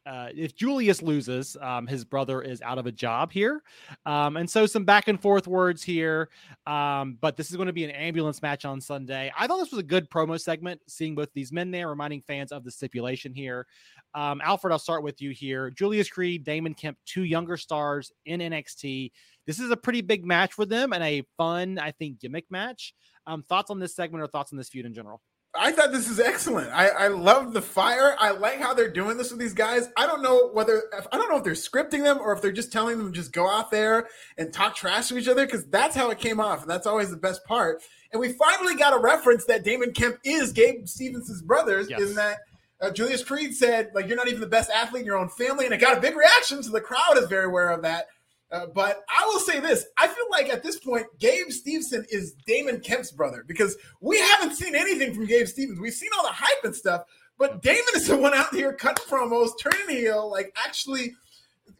uh, 0.06 0.28
if 0.34 0.54
Julius 0.54 1.02
loses, 1.02 1.56
um, 1.60 1.86
his 1.86 2.04
brother 2.04 2.40
is 2.40 2.62
out 2.62 2.78
of 2.78 2.86
a 2.86 2.92
job 2.92 3.32
here. 3.32 3.62
Um, 4.06 4.36
and 4.36 4.48
so 4.48 4.64
some 4.64 4.84
back 4.84 5.08
and 5.08 5.20
forth 5.20 5.48
words 5.48 5.82
here. 5.82 6.28
Um, 6.66 7.18
but 7.20 7.36
this 7.36 7.50
is 7.50 7.56
going 7.56 7.66
to 7.66 7.72
be 7.72 7.84
an 7.84 7.90
ambulance 7.90 8.40
match 8.40 8.64
on 8.64 8.80
Sunday. 8.80 9.32
I 9.36 9.46
thought 9.46 9.58
this 9.58 9.72
was 9.72 9.80
a 9.80 9.84
good 9.84 10.08
promo 10.08 10.40
segment, 10.40 10.80
seeing 10.86 11.14
both 11.16 11.28
these 11.34 11.52
men 11.52 11.70
there, 11.72 11.88
reminding 11.88 12.22
fans 12.22 12.52
of 12.52 12.62
the 12.62 12.70
stipulation 12.70 13.34
here. 13.34 13.66
Um, 14.14 14.40
Alfred, 14.42 14.72
I'll 14.72 14.78
start 14.78 15.02
with 15.02 15.20
you 15.20 15.30
here. 15.30 15.70
Julius 15.70 16.08
Creed, 16.08 16.44
Damon 16.44 16.74
Kemp, 16.74 16.96
two 17.04 17.24
younger 17.24 17.56
stars 17.56 18.12
in 18.24 18.40
NXT. 18.40 19.10
This 19.46 19.58
is 19.58 19.70
a 19.70 19.76
pretty 19.76 20.02
big 20.02 20.24
match 20.24 20.52
for 20.52 20.64
them 20.64 20.92
and 20.92 21.02
a 21.02 21.24
fun, 21.36 21.78
I 21.78 21.90
think, 21.90 22.20
gimmick 22.20 22.46
match. 22.50 22.94
Um, 23.26 23.42
thoughts 23.42 23.70
on 23.70 23.80
this 23.80 23.94
segment 23.94 24.22
or 24.22 24.28
thoughts 24.28 24.52
on 24.52 24.56
this 24.56 24.68
feud 24.68 24.86
in 24.86 24.94
general? 24.94 25.20
I 25.58 25.72
thought 25.72 25.92
this 25.92 26.08
is 26.08 26.20
excellent. 26.20 26.70
I, 26.72 26.88
I 26.88 27.08
love 27.08 27.52
the 27.52 27.62
fire. 27.62 28.16
I 28.18 28.30
like 28.30 28.60
how 28.60 28.74
they're 28.74 28.90
doing 28.90 29.16
this 29.16 29.30
with 29.30 29.40
these 29.40 29.54
guys. 29.54 29.88
I 29.96 30.06
don't 30.06 30.22
know 30.22 30.50
whether 30.52 30.84
I 31.12 31.16
don't 31.16 31.30
know 31.30 31.36
if 31.36 31.44
they're 31.44 31.54
scripting 31.54 32.02
them 32.02 32.18
or 32.18 32.32
if 32.32 32.42
they're 32.42 32.52
just 32.52 32.72
telling 32.72 32.98
them 32.98 33.12
just 33.12 33.32
go 33.32 33.48
out 33.48 33.70
there 33.70 34.08
and 34.38 34.52
talk 34.52 34.74
trash 34.74 35.08
to 35.08 35.18
each 35.18 35.28
other 35.28 35.46
because 35.46 35.66
that's 35.66 35.96
how 35.96 36.10
it 36.10 36.18
came 36.18 36.40
off, 36.40 36.62
and 36.62 36.70
that's 36.70 36.86
always 36.86 37.10
the 37.10 37.16
best 37.16 37.44
part. 37.44 37.82
And 38.12 38.20
we 38.20 38.32
finally 38.32 38.74
got 38.74 38.94
a 38.94 38.98
reference 38.98 39.44
that 39.46 39.64
Damon 39.64 39.92
Kemp 39.92 40.18
is 40.24 40.52
Gabe 40.52 40.86
Stevenson's 40.86 41.42
brothers. 41.42 41.88
Yes. 41.90 42.00
In 42.00 42.14
that 42.14 42.38
uh, 42.80 42.90
Julius 42.90 43.24
Creed 43.24 43.54
said 43.54 43.90
like 43.94 44.06
you're 44.06 44.16
not 44.16 44.28
even 44.28 44.40
the 44.40 44.46
best 44.46 44.70
athlete 44.70 45.00
in 45.00 45.06
your 45.06 45.18
own 45.18 45.28
family, 45.28 45.64
and 45.64 45.74
it 45.74 45.80
got 45.80 45.96
a 45.96 46.00
big 46.00 46.16
reaction. 46.16 46.62
So 46.62 46.70
the 46.70 46.80
crowd 46.80 47.16
is 47.16 47.26
very 47.28 47.46
aware 47.46 47.70
of 47.70 47.82
that. 47.82 48.06
Uh, 48.50 48.66
but 48.66 49.04
I 49.08 49.26
will 49.26 49.40
say 49.40 49.58
this: 49.60 49.86
I 49.98 50.06
feel 50.06 50.24
like 50.30 50.48
at 50.48 50.62
this 50.62 50.78
point, 50.78 51.06
Gabe 51.18 51.50
Stevenson 51.50 52.06
is 52.10 52.32
Damon 52.46 52.80
Kemp's 52.80 53.10
brother 53.10 53.44
because 53.46 53.76
we 54.00 54.18
haven't 54.18 54.54
seen 54.54 54.74
anything 54.74 55.14
from 55.14 55.26
Gabe 55.26 55.46
Stevens. 55.46 55.80
We've 55.80 55.92
seen 55.92 56.10
all 56.16 56.22
the 56.22 56.32
hype 56.32 56.64
and 56.64 56.74
stuff, 56.74 57.02
but 57.38 57.60
Damon 57.62 57.82
is 57.96 58.06
the 58.06 58.16
one 58.16 58.34
out 58.34 58.54
here 58.54 58.72
cutting 58.72 59.04
promos, 59.06 59.50
turning 59.60 59.96
heel, 59.96 60.30
like 60.30 60.56
actually 60.64 61.14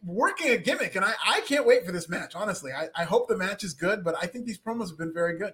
working 0.03 0.51
a 0.51 0.57
gimmick. 0.57 0.95
And 0.95 1.05
I, 1.05 1.13
I 1.25 1.39
can't 1.41 1.65
wait 1.65 1.85
for 1.85 1.91
this 1.91 2.09
match. 2.09 2.35
Honestly, 2.35 2.71
I, 2.73 2.89
I 2.95 3.05
hope 3.05 3.27
the 3.27 3.37
match 3.37 3.63
is 3.63 3.73
good, 3.73 4.03
but 4.03 4.15
I 4.21 4.27
think 4.27 4.45
these 4.45 4.59
promos 4.59 4.89
have 4.89 4.97
been 4.97 5.13
very 5.13 5.37
good. 5.37 5.53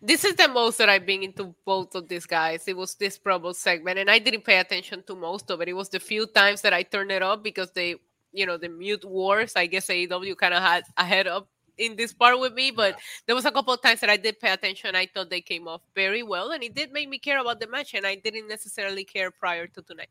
This 0.00 0.24
is 0.24 0.34
the 0.34 0.48
most 0.48 0.78
that 0.78 0.88
I've 0.88 1.04
been 1.04 1.22
into 1.22 1.54
both 1.64 1.94
of 1.94 2.08
these 2.08 2.24
guys. 2.24 2.66
It 2.68 2.76
was 2.76 2.94
this 2.94 3.18
promo 3.18 3.54
segment, 3.54 3.98
and 3.98 4.10
I 4.10 4.18
didn't 4.18 4.44
pay 4.44 4.58
attention 4.58 5.02
to 5.06 5.14
most 5.14 5.50
of 5.50 5.60
it. 5.60 5.68
It 5.68 5.74
was 5.74 5.88
the 5.90 6.00
few 6.00 6.26
times 6.26 6.62
that 6.62 6.72
I 6.72 6.84
turned 6.84 7.10
it 7.10 7.22
up 7.22 7.42
because 7.42 7.70
they, 7.72 7.96
you 8.38 8.46
know, 8.46 8.56
the 8.56 8.68
mute 8.68 9.04
wars. 9.04 9.52
I 9.56 9.66
guess 9.66 9.88
AEW 9.88 10.36
kind 10.36 10.54
of 10.54 10.62
had 10.62 10.84
a 10.96 11.04
head 11.04 11.26
up 11.26 11.48
in 11.76 11.96
this 11.96 12.12
part 12.12 12.38
with 12.38 12.54
me, 12.54 12.70
but 12.70 12.94
yeah. 12.94 13.00
there 13.26 13.36
was 13.36 13.44
a 13.44 13.52
couple 13.52 13.72
of 13.72 13.82
times 13.82 14.00
that 14.00 14.10
I 14.10 14.16
did 14.16 14.40
pay 14.40 14.50
attention. 14.50 14.94
I 14.94 15.06
thought 15.06 15.30
they 15.30 15.40
came 15.40 15.68
off 15.68 15.82
very 15.94 16.22
well, 16.22 16.50
and 16.50 16.62
it 16.62 16.74
did 16.74 16.92
make 16.92 17.08
me 17.08 17.18
care 17.18 17.40
about 17.40 17.60
the 17.60 17.66
match, 17.66 17.94
and 17.94 18.06
I 18.06 18.14
didn't 18.16 18.48
necessarily 18.48 19.04
care 19.04 19.30
prior 19.30 19.66
to 19.66 19.82
tonight. 19.82 20.10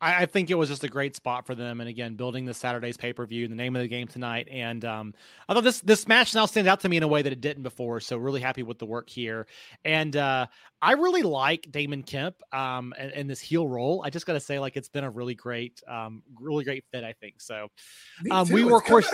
I, 0.00 0.22
I, 0.22 0.26
think 0.26 0.50
it 0.50 0.54
was 0.54 0.68
just 0.68 0.84
a 0.84 0.88
great 0.88 1.16
spot 1.16 1.46
for 1.46 1.54
them. 1.54 1.80
And 1.80 1.88
again, 1.88 2.14
building 2.14 2.44
the 2.44 2.54
Saturday's 2.54 2.96
pay 2.96 3.12
per 3.12 3.26
view, 3.26 3.48
the 3.48 3.54
name 3.54 3.74
of 3.76 3.82
the 3.82 3.88
game 3.88 4.06
tonight. 4.06 4.48
And 4.50 4.84
um, 4.84 5.14
I 5.48 5.54
thought 5.54 5.64
this 5.64 5.80
this 5.80 6.06
match 6.06 6.34
now 6.34 6.46
stands 6.46 6.68
out 6.68 6.80
to 6.80 6.88
me 6.88 6.96
in 6.96 7.02
a 7.02 7.08
way 7.08 7.22
that 7.22 7.32
it 7.32 7.40
didn't 7.40 7.62
before. 7.62 8.00
So 8.00 8.16
really 8.16 8.40
happy 8.40 8.62
with 8.62 8.78
the 8.78 8.86
work 8.86 9.08
here. 9.08 9.46
And 9.84 10.16
uh, 10.16 10.46
I 10.80 10.92
really 10.92 11.22
like 11.22 11.66
Damon 11.70 12.04
Kemp 12.04 12.36
um, 12.52 12.94
and, 12.96 13.10
and 13.10 13.28
this 13.28 13.40
heel 13.40 13.66
role. 13.66 14.02
I 14.04 14.10
just 14.10 14.26
got 14.26 14.34
to 14.34 14.40
say, 14.40 14.60
like, 14.60 14.76
it's 14.76 14.88
been 14.88 15.02
a 15.02 15.10
really 15.10 15.34
great, 15.34 15.82
um, 15.88 16.22
really 16.40 16.62
great 16.62 16.84
fit. 16.92 17.02
I 17.02 17.14
think 17.14 17.40
so. 17.40 17.68
Um, 18.30 18.48
we 18.48 18.62
were, 18.62 18.78
of 18.78 18.84
course, 18.84 19.12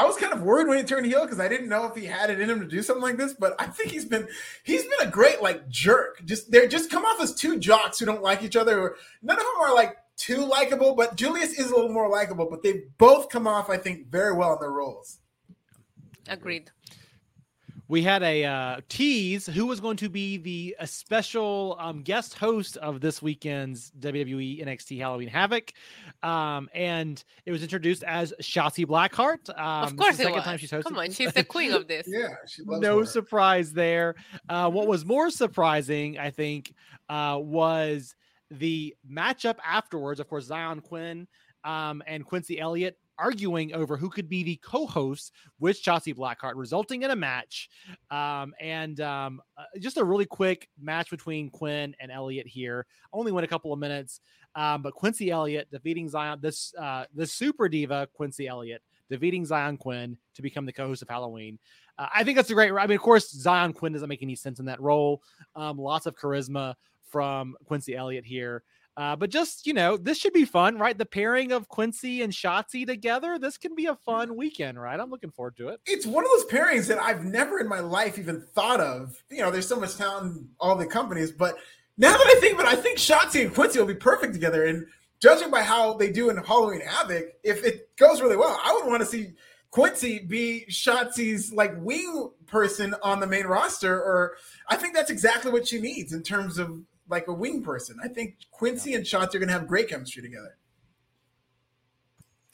I 0.00 0.04
was 0.04 0.16
kind 0.16 0.32
of 0.32 0.42
worried 0.42 0.66
when 0.66 0.78
he 0.78 0.84
turned 0.84 1.06
heel 1.06 1.22
because 1.22 1.38
I 1.38 1.48
didn't 1.48 1.68
know 1.68 1.86
if 1.86 1.94
he 1.94 2.04
had 2.06 2.30
it 2.30 2.40
in 2.40 2.50
him 2.50 2.60
to 2.60 2.66
do 2.66 2.82
something 2.82 3.02
like 3.02 3.16
this. 3.16 3.34
But 3.34 3.54
I 3.60 3.66
think 3.66 3.90
he's 3.90 4.04
been 4.04 4.26
he's 4.64 4.82
been 4.82 5.06
a 5.06 5.10
great 5.10 5.40
like 5.40 5.68
jerk. 5.68 6.20
Just 6.24 6.50
they're 6.50 6.66
just 6.66 6.90
come 6.90 7.04
off 7.04 7.20
as 7.20 7.34
two 7.34 7.58
jocks 7.60 8.00
who 8.00 8.06
don't 8.06 8.22
like 8.22 8.42
each 8.42 8.56
other. 8.56 8.96
None 9.22 9.36
of 9.36 9.42
them 9.42 9.62
are 9.62 9.74
like 9.74 9.96
too 10.16 10.44
likable, 10.44 10.94
but 10.94 11.16
Julius 11.16 11.58
is 11.58 11.70
a 11.70 11.74
little 11.74 11.92
more 11.92 12.08
likable. 12.08 12.48
But 12.50 12.62
they 12.62 12.82
both 12.98 13.28
come 13.28 13.46
off, 13.46 13.70
I 13.70 13.76
think, 13.76 14.08
very 14.08 14.32
well 14.32 14.54
in 14.54 14.60
their 14.60 14.70
roles. 14.70 15.18
Agreed. 16.28 16.70
We 17.86 18.02
had 18.02 18.22
a 18.22 18.44
uh, 18.44 18.80
tease 18.88 19.46
who 19.46 19.66
was 19.66 19.78
going 19.78 19.98
to 19.98 20.08
be 20.08 20.38
the 20.38 20.74
a 20.78 20.86
special 20.86 21.76
um, 21.78 22.02
guest 22.02 22.32
host 22.32 22.78
of 22.78 23.02
this 23.02 23.20
weekend's 23.20 23.92
WWE 24.00 24.64
NXT 24.64 24.98
Halloween 24.98 25.28
Havoc, 25.28 25.70
um, 26.22 26.70
and 26.72 27.22
it 27.44 27.52
was 27.52 27.62
introduced 27.62 28.02
as 28.04 28.32
Shotzi 28.40 28.86
Blackheart. 28.86 29.50
Um, 29.50 29.84
of 29.84 29.96
course, 29.96 30.16
the 30.16 30.22
second 30.22 30.36
was. 30.36 30.44
time 30.44 30.56
she's 30.56 30.70
hosted. 30.70 30.84
Come 30.84 30.98
on, 30.98 31.10
she's 31.10 31.34
the 31.34 31.44
queen 31.44 31.72
of 31.72 31.86
this. 31.86 32.08
yeah, 32.08 32.28
no 32.66 33.00
her. 33.00 33.04
surprise 33.04 33.74
there. 33.74 34.14
Uh, 34.48 34.70
what 34.70 34.86
was 34.86 35.04
more 35.04 35.28
surprising, 35.28 36.18
I 36.18 36.30
think, 36.30 36.72
uh, 37.10 37.38
was 37.38 38.14
the 38.58 38.94
matchup 39.10 39.56
afterwards, 39.64 40.20
of 40.20 40.28
course, 40.28 40.44
Zion 40.44 40.80
Quinn 40.80 41.26
um, 41.64 42.02
and 42.06 42.24
Quincy 42.24 42.60
Elliott 42.60 42.98
arguing 43.18 43.74
over 43.74 43.96
who 43.96 44.10
could 44.10 44.28
be 44.28 44.42
the 44.42 44.56
co-host 44.56 45.32
with 45.60 45.80
Shotzi 45.80 46.14
Blackheart, 46.14 46.54
resulting 46.56 47.02
in 47.02 47.10
a 47.10 47.16
match. 47.16 47.68
Um, 48.10 48.54
and 48.60 49.00
um, 49.00 49.40
uh, 49.56 49.64
just 49.78 49.96
a 49.96 50.04
really 50.04 50.26
quick 50.26 50.68
match 50.80 51.10
between 51.10 51.50
Quinn 51.50 51.94
and 52.00 52.10
Elliott 52.10 52.46
here. 52.46 52.86
Only 53.12 53.32
went 53.32 53.44
a 53.44 53.48
couple 53.48 53.72
of 53.72 53.78
minutes, 53.78 54.20
um, 54.54 54.82
but 54.82 54.94
Quincy 54.94 55.30
Elliott 55.30 55.70
defeating 55.70 56.08
Zion 56.08 56.38
this 56.40 56.74
uh, 56.80 57.04
the 57.14 57.26
super 57.26 57.68
diva 57.68 58.08
Quincy 58.14 58.48
Elliott 58.48 58.82
defeating 59.10 59.44
Zion 59.44 59.76
Quinn 59.76 60.16
to 60.34 60.42
become 60.42 60.66
the 60.66 60.72
co-host 60.72 61.02
of 61.02 61.08
Halloween. 61.08 61.58
Uh, 61.98 62.08
I 62.12 62.24
think 62.24 62.36
that's 62.36 62.50
a 62.50 62.54
great. 62.54 62.72
I 62.72 62.86
mean, 62.86 62.96
of 62.96 63.02
course, 63.02 63.30
Zion 63.30 63.72
Quinn 63.72 63.92
doesn't 63.92 64.08
make 64.08 64.22
any 64.22 64.34
sense 64.34 64.58
in 64.58 64.66
that 64.66 64.80
role. 64.80 65.22
Um, 65.54 65.78
lots 65.78 66.06
of 66.06 66.16
charisma 66.16 66.74
from 67.14 67.54
Quincy 67.66 67.94
Elliott 67.94 68.24
here. 68.24 68.64
Uh, 68.96 69.14
but 69.14 69.30
just, 69.30 69.68
you 69.68 69.72
know, 69.72 69.96
this 69.96 70.18
should 70.18 70.32
be 70.32 70.44
fun, 70.44 70.78
right? 70.78 70.98
The 70.98 71.06
pairing 71.06 71.52
of 71.52 71.68
Quincy 71.68 72.22
and 72.22 72.32
Shotzi 72.32 72.84
together, 72.84 73.38
this 73.38 73.56
can 73.56 73.76
be 73.76 73.86
a 73.86 73.94
fun 73.94 74.34
weekend, 74.34 74.80
right? 74.80 74.98
I'm 74.98 75.10
looking 75.10 75.30
forward 75.30 75.56
to 75.58 75.68
it. 75.68 75.78
It's 75.86 76.06
one 76.06 76.24
of 76.24 76.30
those 76.32 76.46
pairings 76.46 76.88
that 76.88 76.98
I've 76.98 77.24
never 77.24 77.60
in 77.60 77.68
my 77.68 77.78
life 77.78 78.18
even 78.18 78.40
thought 78.40 78.80
of. 78.80 79.22
You 79.30 79.42
know, 79.42 79.52
there's 79.52 79.68
so 79.68 79.78
much 79.78 79.94
talent 79.94 80.36
in 80.36 80.48
all 80.58 80.74
the 80.74 80.86
companies, 80.86 81.30
but 81.30 81.54
now 81.98 82.16
that 82.16 82.26
I 82.26 82.40
think 82.40 82.54
of 82.54 82.60
it, 82.60 82.66
I 82.66 82.74
think 82.74 82.98
Shotzi 82.98 83.42
and 83.42 83.54
Quincy 83.54 83.78
will 83.78 83.86
be 83.86 83.94
perfect 83.94 84.32
together. 84.32 84.64
And 84.64 84.84
judging 85.20 85.52
by 85.52 85.62
how 85.62 85.94
they 85.94 86.10
do 86.10 86.30
in 86.30 86.36
Halloween 86.36 86.80
Havoc, 86.80 87.26
if 87.44 87.64
it 87.64 87.96
goes 87.96 88.20
really 88.20 88.36
well, 88.36 88.58
I 88.64 88.72
would 88.72 88.88
want 88.88 89.02
to 89.02 89.06
see 89.06 89.34
Quincy 89.70 90.18
be 90.18 90.66
Shotzi's 90.68 91.52
like 91.52 91.74
wing 91.78 92.30
person 92.46 92.96
on 93.02 93.20
the 93.20 93.26
main 93.26 93.46
roster, 93.46 94.00
or 94.00 94.34
I 94.68 94.76
think 94.76 94.94
that's 94.94 95.10
exactly 95.10 95.52
what 95.52 95.68
she 95.68 95.80
needs 95.80 96.12
in 96.12 96.22
terms 96.22 96.58
of 96.58 96.80
like 97.08 97.28
a 97.28 97.32
wing 97.32 97.62
person. 97.62 97.98
I 98.02 98.08
think 98.08 98.36
Quincy 98.50 98.90
yeah. 98.90 98.98
and 98.98 99.06
Shotzi 99.06 99.34
are 99.34 99.38
going 99.38 99.48
to 99.48 99.54
have 99.54 99.66
great 99.66 99.88
chemistry 99.88 100.22
together. 100.22 100.56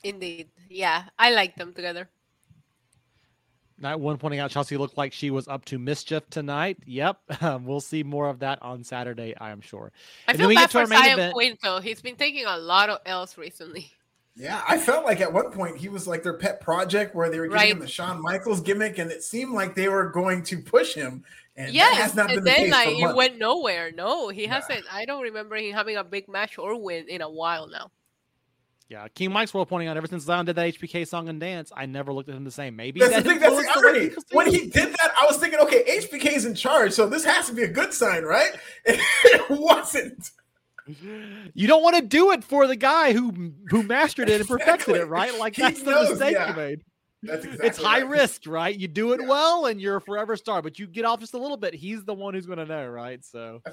Indeed. 0.02 0.48
Yeah, 0.68 1.05
I 1.18 1.32
like 1.32 1.56
them 1.56 1.72
together. 1.72 2.09
Night 3.78 3.98
one 3.98 4.18
pointing 4.18 4.40
out 4.40 4.51
Chelsea 4.51 4.77
looked 4.77 4.98
like 4.98 5.12
she 5.12 5.31
was 5.31 5.48
up 5.48 5.64
to 5.66 5.78
mischief 5.78 6.28
tonight. 6.28 6.77
Yep, 6.85 7.18
um, 7.40 7.64
we'll 7.66 7.81
see 7.81 8.02
more 8.02 8.28
of 8.28 8.40
that 8.40 8.60
on 8.62 8.85
Saturday, 8.85 9.35
I 9.40 9.51
am 9.51 9.62
sure. 9.62 9.90
I 10.28 10.32
and 10.32 10.39
feel 10.39 10.55
bad 10.55 10.70
for 10.70 10.85
Xyon 10.85 11.32
Quinn 11.32 11.56
though. 11.62 11.81
He's 11.81 12.02
been 12.02 12.16
taking 12.16 12.44
a 12.44 12.59
lot 12.59 12.90
of 12.90 12.98
L's 13.06 13.39
recently. 13.39 13.90
Yeah, 14.36 14.62
I 14.68 14.78
felt 14.78 15.05
like 15.05 15.20
at 15.20 15.32
one 15.32 15.51
point 15.51 15.78
he 15.78 15.89
was 15.89 16.06
like 16.06 16.22
their 16.22 16.36
pet 16.36 16.60
project 16.60 17.14
where 17.14 17.31
they 17.31 17.39
were 17.39 17.47
giving 17.47 17.56
right. 17.56 17.72
him 17.72 17.78
the 17.78 17.89
Shawn 17.89 18.22
Michaels 18.22 18.60
gimmick, 18.60 18.98
and 18.98 19.10
it 19.10 19.22
seemed 19.22 19.52
like 19.52 19.74
they 19.74 19.89
were 19.89 20.10
going 20.10 20.43
to 20.44 20.59
push 20.59 20.94
him. 20.94 21.24
And 21.60 21.74
yes, 21.74 22.10
and 22.10 22.18
then 22.18 22.44
the 22.44 22.68
like 22.70 22.88
it 22.88 23.14
went 23.14 23.38
nowhere. 23.38 23.92
No, 23.92 24.28
he 24.28 24.44
yeah. 24.44 24.54
hasn't. 24.54 24.84
I 24.90 25.04
don't 25.04 25.22
remember 25.22 25.56
him 25.56 25.74
having 25.74 25.96
a 25.96 26.04
big 26.04 26.26
match 26.26 26.58
or 26.58 26.80
win 26.80 27.06
in 27.08 27.20
a 27.20 27.28
while 27.28 27.68
now. 27.68 27.90
Yeah, 28.88 29.06
King 29.14 29.32
Mike's 29.32 29.52
well 29.52 29.66
pointing 29.66 29.88
out 29.88 29.96
ever 29.96 30.06
since 30.06 30.24
Xyon 30.24 30.46
did 30.46 30.56
that 30.56 30.74
HBK 30.74 31.06
song 31.06 31.28
and 31.28 31.38
dance, 31.38 31.70
I 31.76 31.86
never 31.86 32.12
looked 32.12 32.28
at 32.28 32.34
him 32.34 32.44
the 32.44 32.50
same. 32.50 32.74
Maybe 32.74 32.98
that's 32.98 33.12
that 33.12 33.24
the 33.24 33.30
thing. 33.30 33.38
That's 33.38 33.54
the 33.54 33.72
irony. 33.76 34.10
When 34.32 34.46
he 34.46 34.68
did 34.68 34.90
that, 34.90 35.12
I 35.20 35.26
was 35.26 35.36
thinking, 35.36 35.60
okay, 35.60 35.84
HBK's 35.84 36.44
in 36.44 36.54
charge, 36.54 36.92
so 36.92 37.06
this 37.06 37.24
has 37.24 37.46
to 37.48 37.54
be 37.54 37.62
a 37.62 37.68
good 37.68 37.92
sign, 37.92 38.24
right? 38.24 38.50
it 38.84 39.50
wasn't. 39.50 40.30
You 41.54 41.68
don't 41.68 41.82
want 41.84 41.96
to 41.96 42.02
do 42.02 42.32
it 42.32 42.42
for 42.42 42.66
the 42.66 42.74
guy 42.74 43.12
who 43.12 43.52
who 43.68 43.82
mastered 43.82 44.28
it 44.28 44.40
and 44.40 44.48
perfected 44.48 44.96
it, 44.96 45.04
right? 45.04 45.38
Like 45.38 45.54
that's 45.54 45.82
the 45.82 45.92
mistake 45.92 46.32
yeah. 46.32 46.50
you 46.50 46.56
made. 46.56 46.80
That's 47.22 47.44
exactly 47.44 47.68
it's 47.68 47.78
high 47.78 48.01
right. 48.01 48.09
risk, 48.09 48.42
right? 48.47 48.76
You 48.76 48.88
do 48.88 49.12
it 49.12 49.20
yeah. 49.20 49.28
well 49.28 49.66
and 49.66 49.80
you're 49.80 49.97
a 49.97 50.01
forever 50.01 50.36
star, 50.36 50.62
but 50.62 50.78
you 50.78 50.86
get 50.86 51.05
off 51.05 51.20
just 51.20 51.34
a 51.34 51.38
little 51.38 51.56
bit. 51.56 51.74
He's 51.74 52.05
the 52.05 52.14
one 52.14 52.34
who's 52.34 52.47
going 52.47 52.59
to 52.59 52.66
know, 52.66 52.86
right? 52.88 53.22
So, 53.24 53.60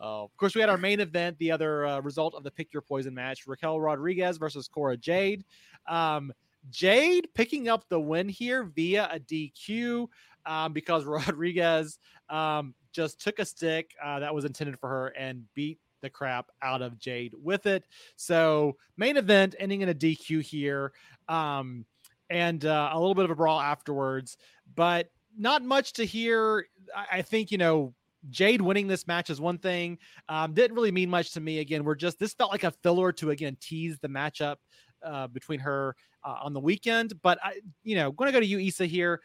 uh, 0.00 0.22
of 0.22 0.36
course, 0.36 0.54
we 0.54 0.60
had 0.60 0.70
our 0.70 0.78
main 0.78 1.00
event, 1.00 1.38
the 1.38 1.50
other 1.50 1.86
uh, 1.86 2.00
result 2.00 2.34
of 2.34 2.44
the 2.44 2.50
pick 2.50 2.72
your 2.72 2.82
poison 2.82 3.14
match 3.14 3.46
Raquel 3.46 3.80
Rodriguez 3.80 4.36
versus 4.36 4.68
Cora 4.68 4.96
Jade. 4.96 5.44
Um, 5.88 6.32
Jade 6.70 7.28
picking 7.34 7.68
up 7.68 7.88
the 7.88 8.00
win 8.00 8.28
here 8.28 8.64
via 8.64 9.08
a 9.12 9.18
DQ 9.18 10.08
um, 10.46 10.72
because 10.72 11.04
Rodriguez 11.06 11.98
um, 12.28 12.74
just 12.92 13.20
took 13.20 13.38
a 13.38 13.44
stick 13.44 13.94
uh, 14.02 14.20
that 14.20 14.34
was 14.34 14.44
intended 14.44 14.78
for 14.78 14.88
her 14.88 15.08
and 15.08 15.44
beat 15.54 15.78
the 16.00 16.10
crap 16.10 16.46
out 16.62 16.80
of 16.80 16.98
Jade 16.98 17.34
with 17.42 17.66
it. 17.66 17.84
So, 18.16 18.76
main 18.96 19.16
event 19.16 19.56
ending 19.58 19.80
in 19.80 19.88
a 19.88 19.94
DQ 19.94 20.42
here. 20.42 20.92
Um, 21.28 21.84
and 22.30 22.64
uh, 22.64 22.90
a 22.92 22.98
little 22.98 23.14
bit 23.14 23.24
of 23.24 23.30
a 23.30 23.34
brawl 23.34 23.60
afterwards, 23.60 24.36
but 24.74 25.10
not 25.36 25.62
much 25.62 25.94
to 25.94 26.04
hear. 26.04 26.66
I, 26.94 27.18
I 27.18 27.22
think, 27.22 27.50
you 27.50 27.58
know, 27.58 27.94
Jade 28.30 28.60
winning 28.60 28.86
this 28.86 29.06
match 29.06 29.30
is 29.30 29.40
one 29.40 29.58
thing. 29.58 29.98
Um, 30.28 30.52
didn't 30.54 30.74
really 30.74 30.92
mean 30.92 31.10
much 31.10 31.32
to 31.32 31.40
me. 31.40 31.60
Again, 31.60 31.84
we're 31.84 31.94
just 31.94 32.18
this 32.18 32.34
felt 32.34 32.50
like 32.50 32.64
a 32.64 32.70
filler 32.70 33.12
to 33.12 33.30
again 33.30 33.56
tease 33.60 33.98
the 33.98 34.08
matchup 34.08 34.56
uh, 35.02 35.28
between 35.28 35.60
her 35.60 35.94
uh, 36.24 36.36
on 36.42 36.52
the 36.52 36.60
weekend. 36.60 37.20
But 37.22 37.38
I, 37.42 37.60
you 37.84 37.96
know, 37.96 38.10
going 38.10 38.28
to 38.28 38.32
go 38.32 38.40
to 38.40 38.46
you, 38.46 38.58
Isa 38.58 38.86
here. 38.86 39.20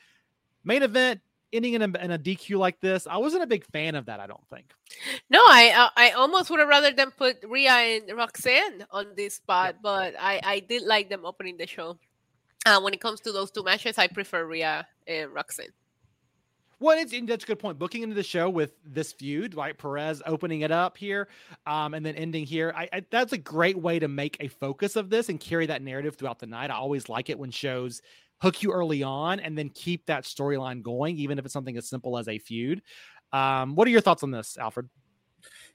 Main 0.64 0.84
event 0.84 1.22
ending 1.52 1.74
in 1.74 1.82
a, 1.82 1.86
in 1.86 2.12
a, 2.12 2.20
DQ 2.20 2.58
like 2.58 2.80
this. 2.80 3.06
I 3.08 3.18
wasn't 3.18 3.44
a 3.44 3.48
big 3.48 3.66
fan 3.66 3.96
of 3.96 4.06
that. 4.08 4.20
I 4.20 4.28
don't 4.28 4.46
think. 4.50 4.74
No, 5.30 5.40
I 5.40 5.90
I 5.96 6.12
almost 6.12 6.50
would 6.50 6.60
have 6.60 6.70
rather 6.70 6.92
them 6.92 7.12
put 7.12 7.38
Rhea 7.44 7.72
and 7.72 8.18
Roxanne 8.18 8.86
on 8.92 9.08
this 9.16 9.36
spot, 9.36 9.76
yeah. 9.76 9.80
but 9.82 10.16
I 10.20 10.42
I 10.44 10.60
did 10.60 10.84
like 10.84 11.10
them 11.10 11.26
opening 11.26 11.58
the 11.58 11.68
show. 11.68 11.98
Uh, 12.66 12.80
when 12.80 12.94
it 12.94 13.02
comes 13.02 13.20
to 13.22 13.32
those 13.32 13.52
two 13.52 13.64
matches, 13.64 13.98
I 13.98 14.08
prefer 14.08 14.46
Rhea 14.46 14.88
and 15.08 15.34
Roxanne. 15.34 15.74
Well, 16.80 16.98
it's, 17.00 17.14
that's 17.28 17.44
a 17.44 17.48
good 17.48 17.60
point. 17.60 17.80
Booking 17.80 18.04
into 18.04 18.16
the 18.16 18.24
show 18.24 18.50
with 18.50 18.74
this 18.86 19.14
feud, 19.14 19.54
like 19.54 19.78
Perez 19.78 20.22
opening 20.26 20.62
it 20.62 20.72
up 20.72 20.98
here, 20.98 21.30
um, 21.66 21.94
and 21.94 22.06
then 22.06 22.16
ending 22.16 22.46
here. 22.46 22.74
I, 22.76 22.90
I, 22.92 23.06
that's 23.10 23.32
a 23.32 23.38
great 23.38 23.78
way 23.78 24.00
to 24.00 24.08
make 24.08 24.36
a 24.40 24.50
focus 24.50 24.96
of 24.96 25.10
this 25.10 25.30
and 25.30 25.40
carry 25.40 25.66
that 25.68 25.82
narrative 25.82 26.16
throughout 26.16 26.40
the 26.40 26.46
night. 26.46 26.72
I 26.72 26.76
always 26.76 27.08
like 27.08 27.30
it 27.30 27.40
when 27.40 27.52
shows 27.52 28.02
hook 28.42 28.62
you 28.62 28.74
early 28.74 29.04
on 29.04 29.40
and 29.40 29.58
then 29.58 29.70
keep 29.70 30.06
that 30.08 30.26
storyline 30.26 30.82
going, 30.82 31.18
even 31.18 31.40
if 31.40 31.46
it's 31.46 31.54
something 31.54 31.78
as 31.78 31.88
simple 31.88 32.18
as 32.18 32.28
a 32.28 32.38
feud. 32.38 32.82
Um, 33.32 33.76
what 33.76 33.88
are 33.88 33.92
your 33.92 34.02
thoughts 34.02 34.24
on 34.24 34.32
this, 34.32 34.58
Alfred? 34.58 34.90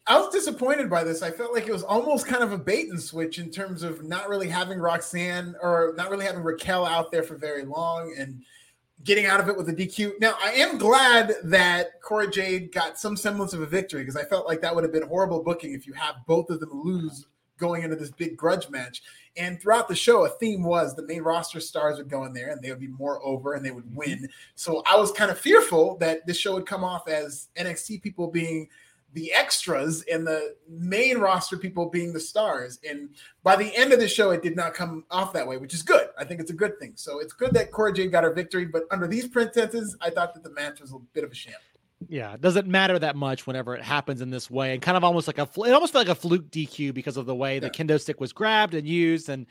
I 0.08 0.18
was 0.18 0.32
disappointed 0.32 0.88
by 0.88 1.04
this. 1.04 1.22
I 1.22 1.30
felt 1.30 1.52
like 1.52 1.66
it 1.66 1.72
was 1.72 1.82
almost 1.82 2.26
kind 2.26 2.42
of 2.42 2.52
a 2.52 2.58
bait 2.58 2.88
and 2.88 3.00
switch 3.00 3.38
in 3.38 3.50
terms 3.50 3.82
of 3.82 4.02
not 4.04 4.28
really 4.28 4.48
having 4.48 4.78
Roxanne 4.78 5.54
or 5.60 5.92
not 5.96 6.10
really 6.10 6.24
having 6.24 6.42
Raquel 6.42 6.86
out 6.86 7.12
there 7.12 7.22
for 7.22 7.36
very 7.36 7.64
long 7.64 8.14
and 8.18 8.42
getting 9.04 9.26
out 9.26 9.38
of 9.38 9.48
it 9.48 9.56
with 9.56 9.68
a 9.68 9.72
DQ. 9.72 10.18
Now, 10.18 10.34
I 10.42 10.52
am 10.52 10.78
glad 10.78 11.34
that 11.44 12.00
Cora 12.00 12.30
Jade 12.30 12.72
got 12.72 12.98
some 12.98 13.16
semblance 13.16 13.52
of 13.52 13.60
a 13.60 13.66
victory 13.66 14.00
because 14.00 14.16
I 14.16 14.24
felt 14.24 14.46
like 14.46 14.62
that 14.62 14.74
would 14.74 14.82
have 14.82 14.92
been 14.92 15.06
horrible 15.06 15.42
booking 15.42 15.74
if 15.74 15.86
you 15.86 15.92
have 15.92 16.16
both 16.26 16.48
of 16.48 16.60
them 16.60 16.70
lose 16.72 17.26
going 17.58 17.82
into 17.82 17.96
this 17.96 18.10
big 18.10 18.36
grudge 18.36 18.70
match. 18.70 19.02
And 19.36 19.60
throughout 19.60 19.88
the 19.88 19.94
show, 19.94 20.24
a 20.24 20.30
theme 20.30 20.64
was 20.64 20.94
the 20.94 21.06
main 21.06 21.22
roster 21.22 21.60
stars 21.60 21.98
would 21.98 22.08
go 22.08 22.24
in 22.24 22.32
there 22.32 22.50
and 22.50 22.62
they 22.62 22.70
would 22.70 22.80
be 22.80 22.88
more 22.88 23.24
over 23.24 23.54
and 23.54 23.64
they 23.64 23.72
would 23.72 23.84
mm-hmm. 23.84 23.96
win. 23.96 24.28
So 24.54 24.82
I 24.86 24.96
was 24.96 25.12
kind 25.12 25.30
of 25.30 25.38
fearful 25.38 25.98
that 25.98 26.26
this 26.26 26.38
show 26.38 26.54
would 26.54 26.66
come 26.66 26.82
off 26.82 27.08
as 27.08 27.48
NXT 27.56 28.02
people 28.02 28.28
being 28.28 28.68
the 29.14 29.32
extras 29.32 30.04
and 30.12 30.26
the 30.26 30.54
main 30.68 31.18
roster 31.18 31.56
people 31.56 31.88
being 31.88 32.12
the 32.12 32.20
stars. 32.20 32.78
And 32.88 33.10
by 33.42 33.56
the 33.56 33.74
end 33.74 33.92
of 33.92 34.00
the 34.00 34.08
show, 34.08 34.30
it 34.30 34.42
did 34.42 34.54
not 34.54 34.74
come 34.74 35.04
off 35.10 35.32
that 35.32 35.46
way, 35.46 35.56
which 35.56 35.74
is 35.74 35.82
good. 35.82 36.08
I 36.18 36.24
think 36.24 36.40
it's 36.40 36.50
a 36.50 36.54
good 36.54 36.78
thing. 36.78 36.92
So 36.96 37.18
it's 37.20 37.32
good 37.32 37.52
that 37.54 37.70
Cora 37.70 37.92
Jade 37.92 38.12
got 38.12 38.24
her 38.24 38.32
victory. 38.32 38.66
But 38.66 38.84
under 38.90 39.06
these 39.06 39.26
pretenses, 39.26 39.96
I 40.00 40.10
thought 40.10 40.34
that 40.34 40.42
the 40.42 40.50
match 40.50 40.80
was 40.80 40.92
a 40.92 40.98
bit 41.14 41.24
of 41.24 41.32
a 41.32 41.34
sham 41.34 41.54
yeah, 42.06 42.34
it 42.34 42.40
doesn't 42.40 42.68
matter 42.68 42.96
that 42.96 43.16
much 43.16 43.46
whenever 43.46 43.74
it 43.74 43.82
happens 43.82 44.20
in 44.20 44.30
this 44.30 44.48
way, 44.48 44.72
and 44.72 44.80
kind 44.80 44.96
of 44.96 45.02
almost 45.02 45.26
like 45.26 45.38
a 45.38 45.42
it 45.42 45.72
almost 45.72 45.92
felt 45.92 46.06
like 46.06 46.16
a 46.16 46.20
fluke 46.20 46.48
DQ 46.48 46.94
because 46.94 47.16
of 47.16 47.26
the 47.26 47.34
way 47.34 47.54
yeah. 47.54 47.60
the 47.60 47.70
kendo 47.70 48.00
stick 48.00 48.20
was 48.20 48.32
grabbed 48.32 48.74
and 48.74 48.86
used, 48.86 49.28
and 49.28 49.46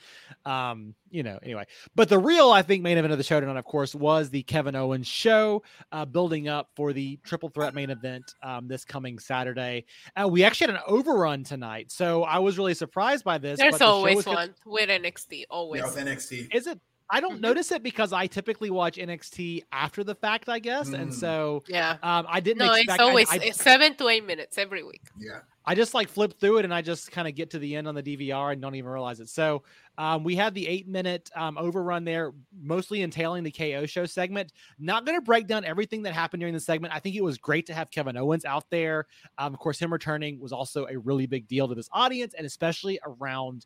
um, 0.46 0.96
you 1.10 1.24
know, 1.24 1.38
anyway. 1.44 1.66
But 1.94 2.08
the 2.08 2.18
real, 2.18 2.52
I 2.52 2.62
think, 2.62 2.84
main 2.84 2.98
event 2.98 3.12
of 3.12 3.18
the 3.18 3.24
show 3.24 3.40
tonight, 3.40 3.58
of 3.58 3.66
course, 3.66 3.94
was 3.94 4.30
the 4.30 4.44
Kevin 4.44 4.76
Owens 4.76 5.08
show, 5.08 5.62
uh, 5.92 6.06
building 6.06 6.48
up 6.48 6.70
for 6.76 6.94
the 6.94 7.20
triple 7.24 7.50
threat 7.50 7.74
main 7.74 7.90
event 7.90 8.24
um, 8.42 8.70
this 8.70 8.86
coming 8.86 9.20
Saturday. 9.20 9.86
Uh, 10.16 10.28
we 10.28 10.46
actually 10.46 10.68
had 10.68 10.76
an 10.78 10.84
overrun 10.88 11.44
tonight, 11.44 11.92
so 11.92 12.24
I 12.24 12.40
was 12.40 12.58
really 12.58 12.76
surprised 12.76 13.26
by 13.26 13.38
this. 13.40 13.60
There's 13.60 13.82
always 13.82 14.26
one 14.26 14.56
with 14.66 14.90
NXT, 14.90 15.44
always. 15.50 15.82
Yeah, 15.82 15.88
with 15.88 15.98
NXT. 15.98 16.56
Is 16.56 16.68
it? 16.68 16.80
I 17.10 17.20
don't 17.20 17.34
mm-hmm. 17.34 17.42
notice 17.42 17.72
it 17.72 17.84
because 17.84 18.12
I 18.12 18.28
typically 18.28 18.70
watch 18.70 18.98
NXT 18.98 19.64
after 19.72 20.04
the 20.04 20.16
fact, 20.16 20.50
I 20.50 20.60
guess, 20.60 20.90
mm. 20.90 21.00
and 21.00 21.14
so 21.14 21.64
yeah, 21.68 21.98
um, 22.04 22.26
I 22.28 22.40
didn't. 22.40 22.60
No, 22.60 22.74
expect, 22.74 23.00
it's 23.00 23.00
always 23.00 23.30
I, 23.30 23.36
I, 23.36 23.40
it's 23.44 23.64
seven 23.64 23.96
to 23.96 24.10
eight 24.10 24.26
minutes 24.26 24.58
every 24.58 24.84
week. 24.84 25.04
Yeah, 25.18 25.40
I 25.68 25.76
just 25.76 25.94
like 25.94 26.08
flip 26.08 26.40
through 26.40 26.60
it 26.60 26.66
and 26.66 26.74
I 26.74 26.82
just 26.82 27.12
kind 27.12 27.28
of 27.28 27.36
get 27.36 27.50
to 27.50 27.60
the 27.60 27.76
end 27.76 27.90
on 27.90 27.94
the 27.94 28.02
DVR 28.02 28.54
and 28.54 28.62
don't 28.62 28.76
even 28.76 28.90
realize 28.90 29.20
it. 29.20 29.28
So 29.28 29.64
um, 29.98 30.24
we 30.24 30.34
had 30.34 30.54
the 30.54 30.66
eight 30.66 30.88
minute 30.88 31.30
um, 31.36 31.58
overrun 31.58 32.06
there, 32.06 32.32
mostly 32.58 33.02
entailing 33.02 33.44
the 33.44 33.52
KO 33.52 33.86
show 33.86 34.06
segment. 34.06 34.54
Not 34.80 35.06
going 35.06 35.18
to 35.18 35.22
break 35.22 35.46
down 35.46 35.66
everything 35.66 36.04
that 36.04 36.14
happened 36.14 36.40
during 36.40 36.54
the 36.54 36.60
segment. 36.62 36.94
I 36.94 37.00
think 37.00 37.18
it 37.18 37.24
was 37.24 37.38
great 37.38 37.66
to 37.66 37.74
have 37.74 37.92
Kevin 37.92 38.16
Owens 38.16 38.46
out 38.46 38.64
there. 38.70 39.08
Um, 39.38 39.54
of 39.54 39.60
course, 39.60 39.78
him 39.78 39.92
returning 39.92 40.40
was 40.40 40.54
also 40.54 40.88
a 40.90 40.98
really 40.98 41.26
big 41.26 41.50
deal 41.50 41.68
to 41.68 41.76
this 41.76 41.90
audience 41.92 42.34
and 42.34 42.48
especially 42.48 42.98
around 43.06 43.66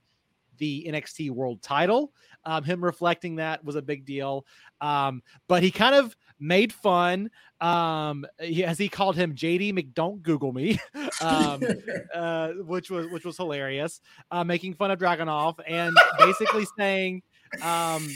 the 0.62 0.86
NXT 0.88 1.32
World 1.32 1.62
Title. 1.62 2.14
Um, 2.46 2.64
him 2.64 2.84
reflecting 2.84 3.36
that 3.38 3.66
was 3.66 3.76
a 3.76 3.82
big 3.82 4.06
deal. 4.06 4.46
Um, 4.80 5.22
but 5.48 5.64
he 5.64 5.72
kind 5.72 5.96
of 5.96 6.16
made 6.40 6.72
fun, 6.72 7.30
um, 7.60 8.26
he, 8.40 8.64
as 8.64 8.78
he 8.78 8.88
called 8.88 9.16
him 9.16 9.36
JD 9.36 9.74
McDon't 9.74 10.22
Google 10.22 10.54
me, 10.54 10.80
um, 11.22 11.62
uh, 12.16 12.50
which 12.66 12.90
was 12.90 13.08
which 13.08 13.26
was 13.26 13.38
hilarious, 13.38 14.02
uh, 14.30 14.44
making 14.44 14.76
fun 14.76 14.92
of 14.92 15.00
Dragunov 15.00 15.60
and 15.68 15.96
basically 16.18 16.66
saying. 16.78 17.24
Um, 17.62 18.08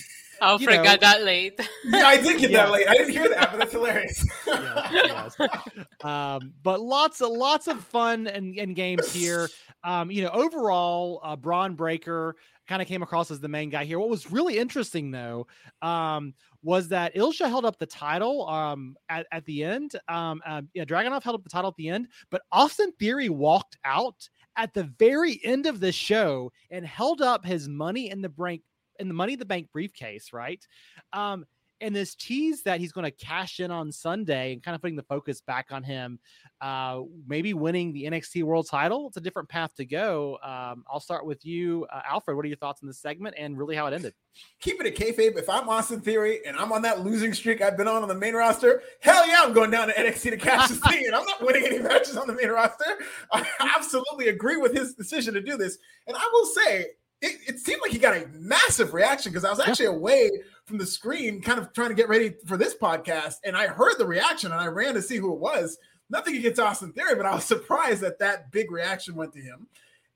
Alfred 0.41 0.69
you 0.69 0.77
know, 0.77 0.84
got 0.84 0.99
that 1.01 1.23
late. 1.23 1.59
yeah, 1.85 2.07
I 2.07 2.17
did 2.17 2.39
get 2.39 2.51
yeah. 2.51 2.65
that 2.65 2.72
late. 2.72 2.88
I 2.88 2.93
didn't 2.93 3.11
hear 3.13 3.30
that, 3.30 3.51
but 3.51 3.57
that's 3.57 3.72
hilarious. 3.72 4.26
yes, 4.47 5.35
yes. 5.39 5.55
Um, 6.03 6.53
but 6.63 6.81
lots 6.81 7.22
of 7.22 7.31
lots 7.31 7.67
of 7.67 7.84
fun 7.84 8.27
and, 8.27 8.57
and 8.57 8.76
games 8.76 9.11
here. 9.11 9.49
Um, 9.85 10.09
you 10.11 10.23
know, 10.23 10.31
overall, 10.31 11.21
uh, 11.23 11.35
Bron 11.35 11.75
Breakker 11.75 12.35
kind 12.67 12.81
of 12.81 12.87
came 12.87 13.03
across 13.03 13.29
as 13.29 13.39
the 13.39 13.47
main 13.47 13.69
guy 13.69 13.85
here. 13.85 13.99
What 13.99 14.09
was 14.09 14.31
really 14.31 14.57
interesting 14.57 15.11
though 15.11 15.47
um, 15.81 16.33
was 16.63 16.89
that 16.89 17.13
Ilja 17.15 17.47
held 17.47 17.63
up 17.63 17.77
the 17.77 17.85
title 17.85 18.47
um, 18.49 18.97
at, 19.09 19.27
at 19.31 19.45
the 19.45 19.63
end. 19.63 19.91
Um, 20.07 20.41
uh, 20.45 20.63
yeah, 20.73 20.85
Dragunov 20.85 21.23
held 21.23 21.35
up 21.35 21.43
the 21.43 21.49
title 21.49 21.69
at 21.69 21.75
the 21.75 21.89
end, 21.89 22.07
but 22.31 22.41
Austin 22.51 22.91
Theory 22.99 23.29
walked 23.29 23.77
out 23.85 24.27
at 24.57 24.73
the 24.73 24.91
very 24.97 25.39
end 25.43 25.67
of 25.67 25.79
the 25.79 25.91
show 25.91 26.51
and 26.71 26.85
held 26.85 27.21
up 27.21 27.45
his 27.45 27.69
money 27.69 28.09
in 28.09 28.21
the 28.21 28.29
bank 28.29 28.63
in 28.99 29.07
the 29.09 29.13
money 29.13 29.33
in 29.33 29.39
the 29.39 29.45
bank 29.45 29.67
briefcase, 29.71 30.31
right? 30.31 30.65
Um, 31.13 31.45
and 31.81 31.95
this 31.95 32.15
tease 32.15 32.64
that 32.64 32.80
he's 32.80 32.91
going 32.91 33.06
to 33.06 33.11
cash 33.11 33.60
in 33.60 33.72
on 33.72 33.91
Sunday 33.91 34.53
and 34.53 34.64
kind 34.64 34.76
of 34.76 34.81
putting 34.81 34.95
the 34.95 35.03
focus 35.03 35.41
back 35.41 35.68
on 35.72 35.84
him, 35.84 36.19
uh, 36.61 37.02
maybe 37.27 37.53
winning 37.53 37.91
the 37.91 38.06
NXT 38.06 38.43
World 38.43 38.68
Title. 38.69 39.07
It's 39.07 39.18
a 39.18 39.22
different 39.22 39.49
path 39.49 39.76
to 39.76 39.85
go. 39.85 40.38
Um, 40.43 40.84
I'll 40.89 40.99
start 40.99 41.26
with 41.26 41.45
you, 41.45 41.85
uh, 41.91 42.02
Alfred. 42.10 42.35
What 42.35 42.45
are 42.45 42.47
your 42.47 42.57
thoughts 42.57 42.81
on 42.81 42.88
this 42.88 42.99
segment 42.99 43.35
and 43.38 43.57
really 43.57 43.76
how 43.76 43.88
it 43.88 43.93
ended? 43.93 44.14
Keep 44.61 44.81
it 44.81 44.88
a 44.88 45.03
kayfabe. 45.03 45.38
If 45.38 45.49
I'm 45.49 45.69
Austin 45.69 46.02
Theory 46.02 46.39
and 46.45 46.57
I'm 46.57 46.72
on 46.72 46.81
that 46.84 47.02
losing 47.02 47.34
streak 47.34 47.61
I've 47.61 47.77
been 47.77 47.88
on 47.88 48.02
on 48.02 48.07
the 48.07 48.15
main 48.15 48.34
roster, 48.34 48.81
hell 49.02 49.27
yeah, 49.27 49.39
I'm 49.41 49.53
going 49.53 49.72
down 49.72 49.88
to 49.88 49.93
NXT 49.93 50.31
to 50.31 50.38
cash 50.38 50.69
this 50.69 50.80
thing, 50.80 51.06
and 51.06 51.15
I'm 51.15 51.26
not 51.26 51.45
winning 51.45 51.65
any 51.65 51.80
matches 51.80 52.18
on 52.18 52.27
the 52.27 52.34
main 52.34 52.49
roster. 52.49 52.85
I 53.31 53.45
absolutely 53.76 54.30
agree 54.30 54.57
with 54.57 54.73
his 54.73 54.93
decision 54.93 55.34
to 55.34 55.41
do 55.41 55.57
this, 55.57 55.77
and 56.07 56.15
I 56.15 56.30
will 56.34 56.45
say 56.45 56.88
it, 57.21 57.39
it, 57.47 57.59
seemed 57.59 57.81
like 57.81 57.91
he 57.91 57.97
got 57.97 58.15
a 58.15 58.27
massive 58.33 58.93
reaction 58.93 59.31
because 59.31 59.45
I 59.45 59.49
was 59.49 59.59
actually 59.59 59.87
away 59.87 60.29
from 60.65 60.77
the 60.77 60.85
screen, 60.85 61.41
kind 61.41 61.59
of 61.59 61.73
trying 61.73 61.89
to 61.89 61.95
get 61.95 62.09
ready 62.09 62.35
for 62.45 62.57
this 62.57 62.75
podcast, 62.75 63.35
and 63.43 63.55
I 63.55 63.67
heard 63.67 63.97
the 63.97 64.05
reaction 64.05 64.51
and 64.51 64.59
I 64.59 64.67
ran 64.67 64.93
to 64.95 65.01
see 65.01 65.17
who 65.17 65.33
it 65.33 65.39
was. 65.39 65.77
Nothing 66.09 66.35
against 66.35 66.59
Austin 66.59 66.93
Theory, 66.93 67.15
but 67.15 67.25
I 67.25 67.33
was 67.33 67.43
surprised 67.45 68.01
that 68.01 68.19
that 68.19 68.51
big 68.51 68.71
reaction 68.71 69.15
went 69.15 69.33
to 69.33 69.39
him. 69.39 69.67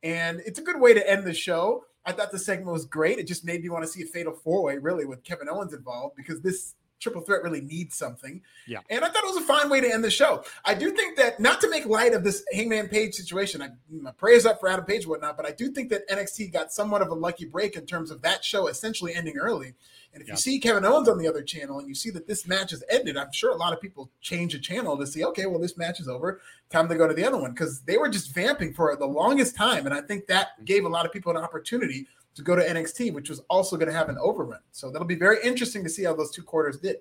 And 0.04 0.42
it's 0.46 0.60
a 0.60 0.64
good 0.64 0.80
way 0.80 0.94
to 0.94 1.10
end 1.10 1.26
the 1.26 1.34
show. 1.34 1.84
I 2.06 2.12
thought 2.12 2.32
the 2.32 2.40
segment 2.40 2.72
was 2.72 2.86
great. 2.86 3.20
It 3.20 3.28
just 3.28 3.46
made 3.46 3.62
me 3.62 3.70
want 3.70 3.84
to 3.84 3.90
see 3.90 4.04
a 4.04 4.06
fatal 4.06 4.34
four 4.34 4.64
way, 4.64 4.78
really, 4.78 5.06
with 5.06 5.24
Kevin 5.24 5.50
Owens 5.50 5.74
involved, 5.74 6.16
because 6.16 6.42
this 6.42 6.76
triple 7.00 7.22
threat 7.22 7.44
really 7.44 7.62
needs 7.62 7.96
something. 7.96 8.42
Yeah. 8.68 8.80
And 8.90 9.04
I 9.04 9.10
thought 9.10 9.24
it 9.24 9.34
was 9.34 9.44
a 9.44 9.48
fine 9.48 9.70
way 9.70 9.82
to 9.82 9.92
end 9.92 10.04
the 10.04 10.12
show. 10.12 10.44
I 10.66 10.74
do 10.74 10.92
think 10.92 11.18
that 11.18 11.40
not 11.40 11.62
to 11.62 11.70
make 11.70 11.86
light 11.86 12.14
of 12.14 12.24
this 12.24 12.44
Hangman 12.52 12.90
Page 12.90 13.16
situation, 13.16 13.62
I, 13.62 13.70
my 13.90 14.12
prayers 14.12 14.46
up 14.46 14.60
for 14.60 14.70
Adam 14.70 14.86
Page 14.86 15.04
and 15.04 15.10
whatnot, 15.10 15.38
but 15.38 15.46
I 15.46 15.52
do 15.52 15.72
think 15.72 15.90
that 15.90 16.08
NXT 16.10 16.54
got 16.54 16.72
somewhat 16.72 17.02
of 17.02 17.10
a 17.10 17.16
lucky 17.16 17.46
break 17.46 17.76
in 17.76 17.86
terms 17.86 18.12
of 18.12 18.22
that 18.22 18.44
show 18.44 18.68
essentially 18.68 19.14
ending 19.16 19.38
early. 19.38 19.74
And 20.14 20.22
if 20.22 20.28
yeah. 20.28 20.34
you 20.34 20.38
see 20.38 20.60
Kevin 20.60 20.86
Owens 20.86 21.08
on 21.08 21.20
the 21.20 21.28
other 21.28 21.44
channel 21.44 21.80
and 21.80 21.88
you 21.88 21.94
see 21.94 22.10
that 22.12 22.28
this 22.28 22.48
match 22.48 22.72
has 22.72 22.84
ended, 22.90 23.16
I'm 23.16 23.32
sure 23.32 23.52
a 23.52 23.58
lot 23.58 23.74
of 23.74 23.82
people 23.82 24.10
change 24.22 24.54
the 24.54 24.60
channel 24.60 24.98
to 24.98 25.06
see, 25.06 25.24
okay, 25.26 25.46
well, 25.46 25.60
this 25.60 25.78
match 25.78 26.00
is 26.00 26.08
over. 26.08 26.42
Time 26.70 26.88
to 26.88 26.96
go 26.96 27.08
to 27.08 27.14
the 27.14 27.26
other 27.26 27.38
one 27.38 27.52
because 27.52 27.82
they 27.82 27.98
were 27.98 28.10
just 28.10 28.34
vamping 28.34 28.74
for 28.74 28.96
the 28.96 29.06
longest 29.06 29.56
time. 29.56 29.86
And 29.86 29.94
I 29.94 30.02
think 30.02 30.28
that 30.28 30.56
mm-hmm. 30.56 30.66
gave 30.66 30.86
a 30.86 30.90
lot 30.90 31.06
of 31.06 31.12
people 31.12 31.36
an 31.36 31.44
opportunity 31.44 32.08
to 32.40 32.44
go 32.44 32.56
to 32.56 32.64
NXT, 32.64 33.14
which 33.14 33.30
was 33.30 33.42
also 33.50 33.78
going 33.78 33.88
to 33.88 33.94
have 33.94 34.10
an 34.10 34.18
overrun. 34.20 34.60
So 34.72 34.92
that'll 34.92 35.08
be 35.08 35.16
very 35.16 35.38
interesting 35.44 35.84
to 35.84 35.90
see 35.90 36.04
how 36.04 36.16
those 36.16 36.32
two 36.32 36.44
quarters 36.44 36.80
did. 36.80 36.98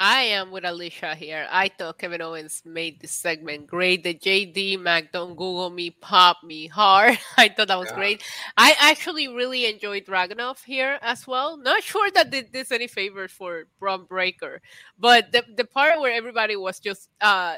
I 0.00 0.20
am 0.20 0.52
with 0.52 0.64
Alicia 0.64 1.16
here. 1.16 1.48
I 1.50 1.68
thought 1.68 1.98
Kevin 1.98 2.22
Owens 2.22 2.62
made 2.64 3.00
this 3.00 3.10
segment 3.10 3.66
great. 3.66 4.04
The 4.04 4.14
JD 4.14 4.80
Mac 4.80 5.10
don't 5.10 5.30
Google 5.30 5.70
me, 5.70 5.90
pop 5.90 6.38
me 6.44 6.68
hard. 6.68 7.18
I 7.36 7.48
thought 7.48 7.66
that 7.66 7.78
was 7.78 7.90
yeah. 7.90 7.96
great. 7.96 8.22
I 8.56 8.76
actually 8.80 9.26
really 9.26 9.66
enjoyed 9.66 10.06
Dragunov 10.06 10.62
here 10.62 11.00
as 11.02 11.26
well. 11.26 11.56
Not 11.56 11.82
sure 11.82 12.10
that 12.12 12.30
did 12.30 12.52
this 12.52 12.70
any 12.70 12.86
favor 12.86 13.26
for 13.26 13.64
Bron 13.80 14.04
Breakker, 14.04 14.62
but 14.98 15.32
the 15.32 15.42
the 15.56 15.64
part 15.64 15.98
where 16.00 16.14
everybody 16.14 16.54
was 16.54 16.78
just 16.78 17.08
uh 17.20 17.56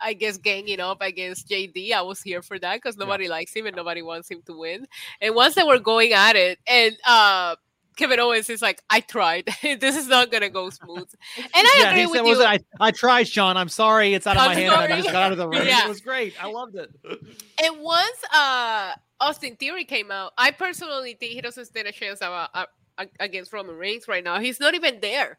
I 0.00 0.12
guess 0.12 0.36
ganging 0.36 0.80
up 0.80 1.00
against 1.00 1.48
JD. 1.48 1.92
I 1.92 2.02
was 2.02 2.20
here 2.22 2.42
for 2.42 2.58
that 2.58 2.76
because 2.76 2.96
nobody 2.96 3.24
yeah. 3.24 3.30
likes 3.30 3.54
him 3.54 3.66
and 3.66 3.76
nobody 3.76 4.02
wants 4.02 4.30
him 4.30 4.42
to 4.46 4.58
win. 4.58 4.86
And 5.20 5.34
once 5.34 5.54
they 5.54 5.62
were 5.62 5.78
going 5.78 6.12
at 6.12 6.36
it, 6.36 6.58
and 6.66 6.96
uh, 7.06 7.56
Kevin 7.96 8.20
Owens 8.20 8.50
is 8.50 8.62
like, 8.62 8.82
I 8.90 9.00
tried. 9.00 9.48
this 9.62 9.96
is 9.96 10.06
not 10.06 10.30
gonna 10.30 10.50
go 10.50 10.70
smooth. 10.70 11.08
And 11.38 11.46
I 11.54 11.76
yeah, 11.78 11.90
agree 11.90 12.06
with 12.06 12.38
said, 12.38 12.42
you. 12.42 12.44
I, 12.44 12.58
I 12.80 12.90
tried, 12.90 13.28
Sean. 13.28 13.56
I'm 13.56 13.68
sorry. 13.68 14.14
It's 14.14 14.26
out 14.26 14.36
of 14.36 14.42
I'm 14.42 14.48
my 14.48 14.54
sorry. 14.54 14.68
hand. 14.68 14.92
I 14.92 14.96
just 14.96 15.12
got 15.12 15.22
out 15.22 15.32
of 15.32 15.38
the 15.38 15.48
ring. 15.48 15.66
Yeah. 15.66 15.84
It 15.84 15.88
was 15.88 16.00
great. 16.00 16.34
I 16.42 16.50
loved 16.50 16.76
it. 16.76 16.90
and 17.04 17.80
once 17.80 18.24
uh, 18.34 18.92
Austin 19.20 19.56
Theory 19.56 19.84
came 19.84 20.10
out, 20.10 20.32
I 20.36 20.50
personally 20.50 21.14
think 21.14 21.32
he 21.32 21.40
doesn't 21.40 21.64
stand 21.64 21.88
a 21.88 21.92
chance 21.92 22.20
of, 22.20 22.48
uh, 22.54 22.66
against 23.20 23.52
Roman 23.52 23.76
Reigns 23.76 24.08
right 24.08 24.22
now. 24.22 24.38
He's 24.40 24.60
not 24.60 24.74
even 24.74 25.00
there. 25.00 25.38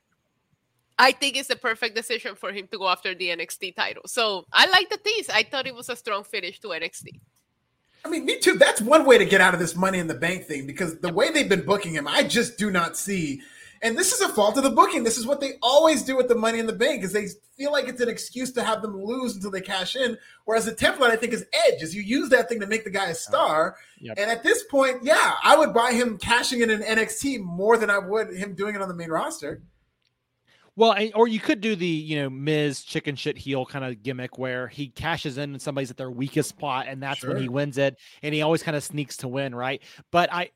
I 1.00 1.12
think 1.12 1.38
it's 1.38 1.48
the 1.48 1.56
perfect 1.56 1.96
decision 1.96 2.36
for 2.36 2.52
him 2.52 2.68
to 2.72 2.78
go 2.78 2.88
after 2.88 3.14
the 3.14 3.30
NXT 3.30 3.76
title. 3.76 4.04
So 4.08 4.46
I 4.52 4.68
like 4.68 4.90
the 4.90 4.98
tease. 4.98 5.30
I 5.30 5.44
thought 5.44 5.68
it 5.68 5.76
was 5.76 5.90
a 5.90 5.96
strong 5.96 6.24
finish 6.24 6.60
to 6.62 6.70
NXT. 6.70 7.20
I 8.04 8.10
mean, 8.10 8.26
me 8.26 8.40
too. 8.40 8.58
That's 8.58 8.82
one 8.82 9.06
way 9.06 9.18
to 9.18 9.26
get 9.26 9.42
out 9.42 9.54
of 9.54 9.60
this 9.60 9.76
money 9.76 10.00
in 10.00 10.08
the 10.08 10.16
bank 10.16 10.46
thing 10.46 10.66
because 10.66 11.00
the 11.00 11.12
way 11.12 11.30
they've 11.30 11.50
been 11.50 11.66
booking 11.66 11.94
him, 11.94 12.08
I 12.08 12.24
just 12.24 12.58
do 12.58 12.72
not 12.72 12.98
see. 12.98 13.42
And 13.82 13.98
this 13.98 14.12
is 14.12 14.22
a 14.22 14.30
fault 14.30 14.58
of 14.58 14.64
the 14.64 14.72
booking. 14.72 15.04
This 15.04 15.18
is 15.18 15.28
what 15.28 15.40
they 15.40 15.54
always 15.62 16.04
do 16.04 16.16
with 16.16 16.28
the 16.28 16.36
money 16.36 16.58
in 16.58 16.66
the 16.66 16.74
bank 16.74 17.04
is 17.04 17.14
they 17.14 17.28
feel 17.58 17.72
like 17.72 17.88
it's 17.88 18.02
an 18.02 18.10
excuse 18.10 18.52
to 18.54 18.64
have 18.64 18.82
them 18.82 19.04
lose 19.04 19.36
until 19.36 19.52
they 19.52 19.62
cash 19.62 19.96
in. 19.96 20.18
Whereas 20.46 20.66
the 20.66 20.72
template, 20.72 21.12
I 21.12 21.16
think, 21.16 21.34
is 21.34 21.46
edge, 21.68 21.84
is 21.84 21.94
you 21.94 22.02
use 22.02 22.30
that 22.30 22.50
thing 22.50 22.60
to 22.62 22.68
make 22.68 22.86
the 22.86 22.90
guy 22.90 23.08
a 23.08 23.16
star. 23.16 23.76
Yep. 24.00 24.18
And 24.18 24.32
at 24.32 24.42
this 24.42 24.64
point, 24.64 25.04
yeah, 25.04 25.36
I 25.44 25.56
would 25.58 25.74
buy 25.74 25.92
him 25.92 26.18
cashing 26.18 26.62
in 26.62 26.72
an 26.72 26.82
NXT 26.82 27.42
more 27.42 27.78
than 27.78 27.90
I 27.90 28.00
would 28.00 28.34
him 28.34 28.56
doing 28.56 28.74
it 28.74 28.82
on 28.82 28.88
the 28.88 28.96
main 28.96 29.10
roster. 29.10 29.62
Well, 30.78 30.96
or 31.16 31.28
you 31.28 31.40
could 31.40 31.60
do 31.60 31.76
the 31.76 31.88
you 31.88 32.22
know 32.22 32.30
Miz 32.30 32.84
chicken 32.84 33.16
shit 33.16 33.36
heel 33.36 33.66
kind 33.66 33.84
of 33.84 34.04
gimmick 34.04 34.38
where 34.38 34.68
he 34.68 34.90
cashes 34.90 35.40
in 35.40 35.52
and 35.52 35.62
somebody's 35.62 35.90
at 35.90 35.98
their 35.98 36.12
weakest 36.12 36.50
spot, 36.50 36.86
and 36.88 37.02
that's 37.02 37.20
sure. 37.20 37.34
when 37.34 37.42
he 37.42 37.50
wins 37.50 37.80
it, 37.80 37.98
and 38.22 38.34
he 38.34 38.44
always 38.44 38.62
kind 38.62 38.78
of 38.78 38.84
sneaks 38.84 39.18
to 39.18 39.28
win, 39.28 39.56
right? 39.56 39.82
But 40.12 40.32
I 40.32 40.52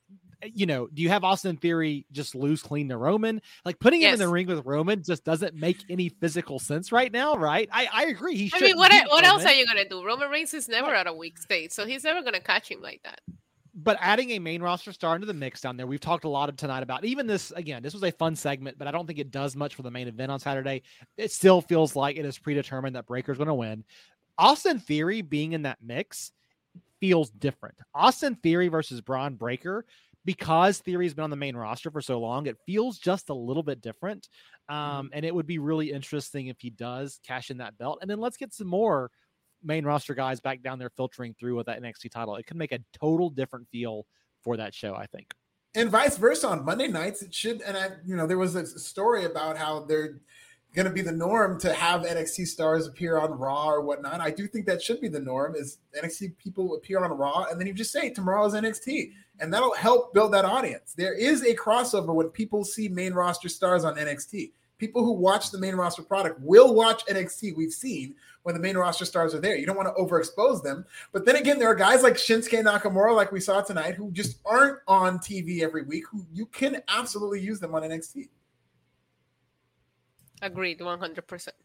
you 0.53 0.65
know, 0.65 0.87
do 0.87 1.01
you 1.01 1.09
have 1.09 1.23
Austin 1.23 1.57
Theory 1.57 2.05
just 2.11 2.35
lose 2.35 2.61
clean 2.61 2.89
to 2.89 2.97
Roman? 2.97 3.41
Like 3.65 3.79
putting 3.79 4.01
him 4.01 4.13
in 4.13 4.19
the 4.19 4.27
ring 4.27 4.47
with 4.47 4.63
Roman 4.65 5.03
just 5.03 5.23
doesn't 5.23 5.55
make 5.55 5.77
any 5.89 6.09
physical 6.09 6.59
sense 6.59 6.91
right 6.91 7.11
now, 7.11 7.35
right? 7.35 7.67
I, 7.71 7.87
I 7.91 8.05
agree. 8.05 8.35
He 8.35 8.51
I 8.53 8.59
mean, 8.59 8.77
what 8.77 8.91
what 9.09 9.23
else 9.23 9.43
are 9.43 9.53
you 9.53 9.65
gonna 9.65 9.89
do? 9.89 10.05
Roman 10.05 10.29
Reigns 10.29 10.53
is 10.53 10.69
never 10.69 10.93
at 10.93 11.07
a 11.07 11.13
weak 11.13 11.39
state, 11.39 11.73
so 11.73 11.85
he's 11.85 12.03
never 12.03 12.21
gonna 12.21 12.39
catch 12.39 12.69
him 12.69 12.81
like 12.81 13.01
that. 13.03 13.21
But 13.73 13.97
adding 14.01 14.31
a 14.31 14.39
main 14.39 14.61
roster 14.61 14.91
star 14.91 15.15
into 15.15 15.27
the 15.27 15.33
mix 15.33 15.61
down 15.61 15.77
there, 15.77 15.87
we've 15.87 15.99
talked 15.99 16.25
a 16.25 16.29
lot 16.29 16.49
of 16.49 16.57
tonight 16.57 16.83
about 16.83 17.05
even 17.05 17.25
this. 17.25 17.51
Again, 17.51 17.81
this 17.81 17.93
was 17.93 18.03
a 18.03 18.11
fun 18.11 18.35
segment, 18.35 18.77
but 18.77 18.87
I 18.87 18.91
don't 18.91 19.07
think 19.07 19.19
it 19.19 19.31
does 19.31 19.55
much 19.55 19.75
for 19.75 19.83
the 19.83 19.91
main 19.91 20.09
event 20.09 20.31
on 20.31 20.39
Saturday. 20.39 20.83
It 21.17 21.31
still 21.31 21.61
feels 21.61 21.95
like 21.95 22.17
it 22.17 22.25
is 22.25 22.37
predetermined 22.37 22.95
that 22.97 23.05
Breakker's 23.05 23.37
going 23.37 23.47
to 23.47 23.53
win. 23.53 23.85
Austin 24.37 24.79
Theory 24.79 25.21
being 25.21 25.53
in 25.53 25.61
that 25.61 25.77
mix 25.81 26.31
feels 26.99 27.29
different. 27.29 27.77
Austin 27.95 28.35
Theory 28.35 28.67
versus 28.67 28.99
Bron 28.99 29.35
Breakker, 29.35 29.85
because 30.25 30.79
Theory's 30.79 31.13
been 31.13 31.23
on 31.23 31.29
the 31.29 31.35
main 31.35 31.55
roster 31.55 31.89
for 31.91 32.01
so 32.01 32.19
long, 32.19 32.47
it 32.47 32.57
feels 32.65 32.99
just 32.99 33.29
a 33.29 33.33
little 33.33 33.63
bit 33.63 33.81
different. 33.81 34.29
Um, 34.69 35.09
and 35.13 35.25
it 35.25 35.33
would 35.33 35.47
be 35.47 35.59
really 35.59 35.91
interesting 35.91 36.47
if 36.47 36.57
he 36.59 36.69
does 36.69 37.19
cash 37.25 37.49
in 37.49 37.57
that 37.57 37.77
belt. 37.77 37.99
And 38.01 38.09
then 38.09 38.19
let's 38.19 38.37
get 38.37 38.53
some 38.53 38.67
more 38.67 39.11
main 39.63 39.85
roster 39.85 40.13
guys 40.13 40.39
back 40.39 40.61
down 40.61 40.79
there 40.79 40.89
filtering 40.89 41.35
through 41.39 41.55
with 41.55 41.67
that 41.67 41.81
NXT 41.81 42.11
title. 42.11 42.35
It 42.35 42.45
could 42.47 42.57
make 42.57 42.71
a 42.71 42.79
total 42.93 43.29
different 43.29 43.67
feel 43.71 44.05
for 44.43 44.57
that 44.57 44.73
show, 44.73 44.95
I 44.95 45.05
think. 45.07 45.33
and 45.75 45.89
vice 45.89 46.17
versa 46.17 46.47
on 46.47 46.65
Monday 46.65 46.87
nights. 46.87 47.21
It 47.21 47.33
should, 47.33 47.61
and 47.61 47.77
I, 47.77 47.89
you 48.05 48.15
know, 48.15 48.27
there 48.27 48.37
was 48.37 48.55
a 48.55 48.65
story 48.65 49.25
about 49.25 49.57
how 49.57 49.81
they're 49.81 50.19
going 50.73 50.87
to 50.87 50.91
be 50.91 51.01
the 51.01 51.11
norm 51.11 51.59
to 51.59 51.73
have 51.73 52.01
NXT 52.03 52.47
stars 52.47 52.87
appear 52.87 53.17
on 53.17 53.31
Raw 53.31 53.69
or 53.69 53.81
whatnot. 53.81 54.21
I 54.21 54.31
do 54.31 54.47
think 54.47 54.65
that 54.65 54.81
should 54.81 55.01
be 55.01 55.09
the 55.09 55.19
norm. 55.19 55.55
Is 55.55 55.79
NXT 56.01 56.37
people 56.37 56.75
appear 56.75 57.03
on 57.03 57.11
Raw, 57.11 57.45
and 57.49 57.59
then 57.59 57.67
you 57.67 57.73
just 57.73 57.91
say 57.91 58.09
tomorrow's 58.09 58.53
NXT, 58.53 59.11
and 59.39 59.53
that'll 59.53 59.75
help 59.75 60.13
build 60.13 60.33
that 60.33 60.45
audience. 60.45 60.93
There 60.93 61.13
is 61.13 61.43
a 61.43 61.55
crossover 61.55 62.13
when 62.13 62.29
people 62.29 62.63
see 62.63 62.87
main 62.87 63.13
roster 63.13 63.49
stars 63.49 63.83
on 63.83 63.95
NXT. 63.95 64.51
People 64.81 65.05
who 65.05 65.11
watch 65.11 65.51
the 65.51 65.59
main 65.59 65.75
roster 65.75 66.01
product 66.01 66.39
will 66.41 66.73
watch 66.73 67.05
NXT. 67.05 67.55
We've 67.55 67.71
seen 67.71 68.15
when 68.41 68.55
the 68.55 68.59
main 68.59 68.75
roster 68.75 69.05
stars 69.05 69.35
are 69.35 69.39
there. 69.39 69.55
You 69.55 69.67
don't 69.67 69.77
want 69.77 69.95
to 69.95 70.01
overexpose 70.01 70.63
them. 70.63 70.85
But 71.11 71.23
then 71.23 71.35
again, 71.35 71.59
there 71.59 71.67
are 71.69 71.75
guys 71.75 72.01
like 72.01 72.15
Shinsuke 72.15 72.63
Nakamura, 72.63 73.15
like 73.15 73.31
we 73.31 73.39
saw 73.39 73.61
tonight, 73.61 73.93
who 73.93 74.09
just 74.11 74.39
aren't 74.43 74.79
on 74.87 75.19
TV 75.19 75.61
every 75.61 75.83
week, 75.83 76.05
who 76.11 76.25
you 76.33 76.47
can 76.47 76.81
absolutely 76.87 77.41
use 77.41 77.59
them 77.59 77.75
on 77.75 77.83
NXT. 77.83 78.29
Agreed, 80.41 80.81
one 80.81 80.97
hundred 80.97 81.27
percent. 81.27 81.55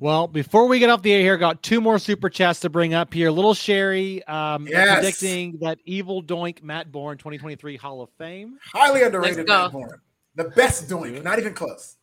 Well, 0.00 0.28
before 0.28 0.68
we 0.68 0.78
get 0.78 0.88
off 0.88 1.02
the 1.02 1.12
air 1.12 1.20
here, 1.20 1.36
got 1.36 1.62
two 1.62 1.82
more 1.82 1.98
super 1.98 2.30
chats 2.30 2.60
to 2.60 2.70
bring 2.70 2.94
up 2.94 3.12
here. 3.12 3.30
Little 3.30 3.52
Sherry 3.52 4.24
um, 4.24 4.66
Yes. 4.66 4.94
predicting 4.94 5.58
that 5.60 5.80
evil 5.84 6.22
doink 6.22 6.62
Matt 6.62 6.90
Bourne 6.90 7.18
2023 7.18 7.76
Hall 7.76 8.00
of 8.00 8.08
Fame. 8.16 8.56
Highly 8.72 9.02
underrated 9.02 9.46
go. 9.46 9.64
Matt 9.64 9.72
Bourne. 9.72 10.00
The 10.34 10.44
best 10.44 10.88
doink, 10.88 11.22
not 11.22 11.38
even 11.38 11.54
close. 11.54 11.96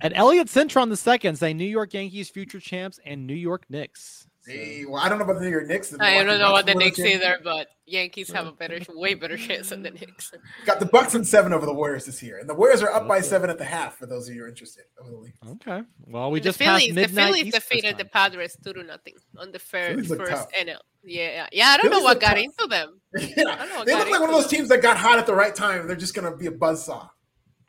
And 0.00 0.12
Elliot 0.14 0.48
Centron 0.48 0.88
the 0.88 0.96
second 0.96 1.36
say 1.36 1.54
New 1.54 1.64
York 1.64 1.94
Yankees 1.94 2.28
future 2.28 2.60
champs 2.60 2.98
and 3.06 3.26
New 3.26 3.34
York 3.34 3.64
Knicks. 3.70 4.26
So- 4.44 4.50
Hey, 4.50 4.84
well, 4.84 5.00
I 5.00 5.08
don't 5.08 5.18
know 5.18 5.24
about 5.24 5.38
the 5.38 5.44
New 5.44 5.50
York 5.50 5.68
Knicks. 5.68 5.90
The 5.90 6.02
I 6.02 6.14
don't 6.24 6.26
know 6.26 6.50
Bucks 6.50 6.52
what 6.52 6.66
the 6.66 6.74
Knicks 6.74 6.98
either, 6.98 7.38
but 7.44 7.68
Yankees 7.86 8.28
have 8.32 8.46
a 8.48 8.52
better, 8.52 8.80
way 8.88 9.14
better 9.14 9.36
chance 9.36 9.68
than 9.68 9.82
the 9.82 9.92
Knicks. 9.92 10.32
Got 10.66 10.80
the 10.80 10.86
Bucks 10.86 11.14
in 11.14 11.24
seven 11.24 11.52
over 11.52 11.64
the 11.64 11.72
Warriors 11.72 12.06
this 12.06 12.20
year, 12.24 12.38
and 12.38 12.48
the 12.48 12.54
Warriors 12.54 12.82
are 12.82 12.90
up 12.92 13.06
by 13.06 13.20
seven 13.20 13.50
at 13.50 13.58
the 13.58 13.64
half. 13.64 13.98
For 13.98 14.06
those 14.06 14.28
of 14.28 14.34
you 14.34 14.46
interested, 14.48 14.84
over 15.00 15.12
the 15.12 15.16
league. 15.16 15.34
Okay. 15.46 15.82
Well, 16.08 16.32
we 16.32 16.40
the 16.40 16.44
just 16.44 16.58
passed 16.58 16.80
Phillies, 16.80 16.94
the 16.96 17.00
midnight. 17.02 17.26
Phillies 17.26 17.44
East 17.46 17.54
this 17.54 17.64
defeated 17.68 17.98
the. 17.98 18.04
Padres 18.06 18.56
two 18.64 18.72
to 18.72 18.82
nothing 18.82 19.14
on 19.38 19.52
the 19.52 19.60
fair, 19.60 19.96
first 20.02 20.28
tough. 20.28 20.48
NL. 20.60 20.78
Yeah, 21.04 21.46
yeah. 21.52 21.68
I 21.68 21.76
don't 21.76 21.92
know 21.92 22.00
what 22.00 22.20
got 22.20 22.30
tough. 22.34 22.38
into 22.38 22.66
them. 22.68 23.00
Yeah, 23.16 23.44
don't 23.44 23.68
know 23.68 23.76
what 23.76 23.86
they 23.86 23.94
look 23.94 24.10
like 24.10 24.20
one 24.20 24.30
of 24.30 24.34
those 24.34 24.48
teams 24.48 24.68
that 24.70 24.82
got 24.82 24.96
hot 24.96 25.18
at 25.20 25.26
the 25.26 25.34
right 25.34 25.54
time. 25.54 25.86
They're 25.86 25.94
just 25.94 26.14
going 26.14 26.30
to 26.30 26.36
be 26.36 26.46
a 26.46 26.50
buzzsaw. 26.52 27.08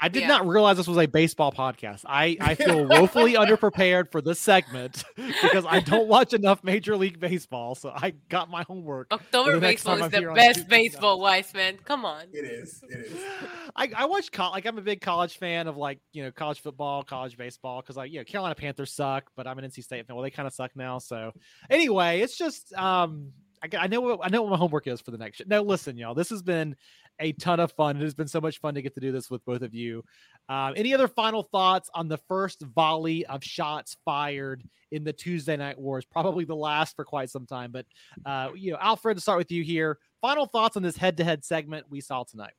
I 0.03 0.09
did 0.09 0.23
Yeah. 0.23 0.27
not 0.27 0.45
realize 0.45 0.75
this 0.75 0.85
was 0.88 0.97
a 0.97 1.05
baseball 1.05 1.53
podcast. 1.53 2.03
I, 2.05 2.35
I 2.41 2.55
feel 2.63 2.85
woefully 2.85 3.35
underprepared 3.35 4.11
for 4.11 4.19
this 4.21 4.38
segment 4.38 5.05
because 5.15 5.65
I 5.65 5.80
don't 5.80 6.09
watch 6.09 6.34
enough 6.34 6.61
Major 6.61 6.97
League 6.97 7.21
Baseball. 7.21 7.73
So 7.73 7.89
I 7.95 8.11
got 8.27 8.49
my 8.49 8.63
homework. 8.63 9.13
October 9.13 9.61
baseball 9.61 9.95
is 9.95 10.01
I'm 10.01 10.11
the 10.11 10.34
best 10.35 10.67
baseball, 10.67 11.21
wise 11.21 11.53
man. 11.53 11.77
Come 11.85 12.03
on. 12.03 12.23
It 12.34 12.43
is. 12.43 12.84
It 12.89 13.05
is. 13.05 13.17
I, 13.77 13.89
I 13.95 14.05
watch 14.05 14.30
col- 14.30 14.51
like 14.51 14.65
I'm 14.65 14.77
a 14.77 14.81
big 14.81 14.99
college 14.99 15.38
fan 15.38 15.67
of 15.67 15.77
like 15.77 15.99
you 16.11 16.21
know 16.23 16.31
college 16.31 16.59
football, 16.59 17.03
college 17.03 17.38
baseball 17.38 17.81
because 17.81 17.95
like 17.95 18.11
you 18.11 18.19
know 18.19 18.25
Carolina 18.25 18.55
Panthers 18.55 18.91
suck, 18.91 19.31
but 19.38 19.47
I'm 19.47 19.57
an 19.57 19.63
NC 19.63 19.84
State 19.85 20.05
fan. 20.05 20.17
Well, 20.17 20.23
they 20.23 20.31
kind 20.31 20.47
of 20.47 20.53
suck 20.53 20.75
now. 20.75 20.97
So 20.99 21.31
anyway, 21.69 22.19
it's 22.19 22.38
just 22.38 22.73
um 22.73 23.31
I, 23.63 23.67
g- 23.67 23.77
I 23.77 23.88
know 23.88 24.01
what 24.01 24.19
I 24.21 24.27
know 24.27 24.41
what 24.41 24.51
my 24.51 24.57
homework 24.57 24.88
is 24.88 24.99
for 24.99 25.11
the 25.11 25.17
next. 25.17 25.38
Show. 25.38 25.45
No, 25.47 25.61
listen, 25.61 25.97
y'all, 25.97 26.13
this 26.13 26.30
has 26.31 26.41
been 26.41 26.75
a 27.19 27.31
ton 27.34 27.60
of 27.60 27.72
fun. 27.72 27.98
It 27.98 28.02
has 28.02 28.14
been 28.14 28.27
so 28.27 28.41
much 28.41 28.60
fun 28.60 28.76
to 28.76 28.81
get 28.81 28.94
to 28.95 28.99
do 28.99 29.11
this 29.11 29.30
with 29.30 29.44
both 29.45 29.61
of 29.61 29.73
you. 29.73 30.03
Um, 30.49 30.73
any 30.76 30.94
other 30.94 31.07
final 31.07 31.44
thoughts 31.44 31.90
on 31.94 32.07
the 32.07 32.18
first 32.18 32.61
volley 32.61 33.26
of 33.26 33.44
shots 33.44 33.98
fired 34.03 34.64
in 34.91 35.03
the 35.03 35.14
Tuesday 35.14 35.56
Night 35.56 35.80
Wars? 35.80 36.06
Probably 36.06 36.45
the 36.45 36.56
last 36.56 36.95
for 36.95 37.06
quite 37.06 37.30
some 37.30 37.45
time. 37.45 37.72
But 37.72 37.85
uh, 38.26 38.49
you 38.56 38.72
know, 38.72 38.77
Alfred, 38.80 39.18
to 39.18 39.22
start 39.22 39.38
with 39.38 39.52
you 39.52 39.64
here. 39.64 39.99
Final 40.22 40.45
thoughts 40.45 40.77
on 40.77 40.84
this 40.84 40.95
head-to-head 40.95 41.44
segment 41.44 41.85
we 41.90 41.99
saw 42.02 42.23
tonight. 42.23 42.53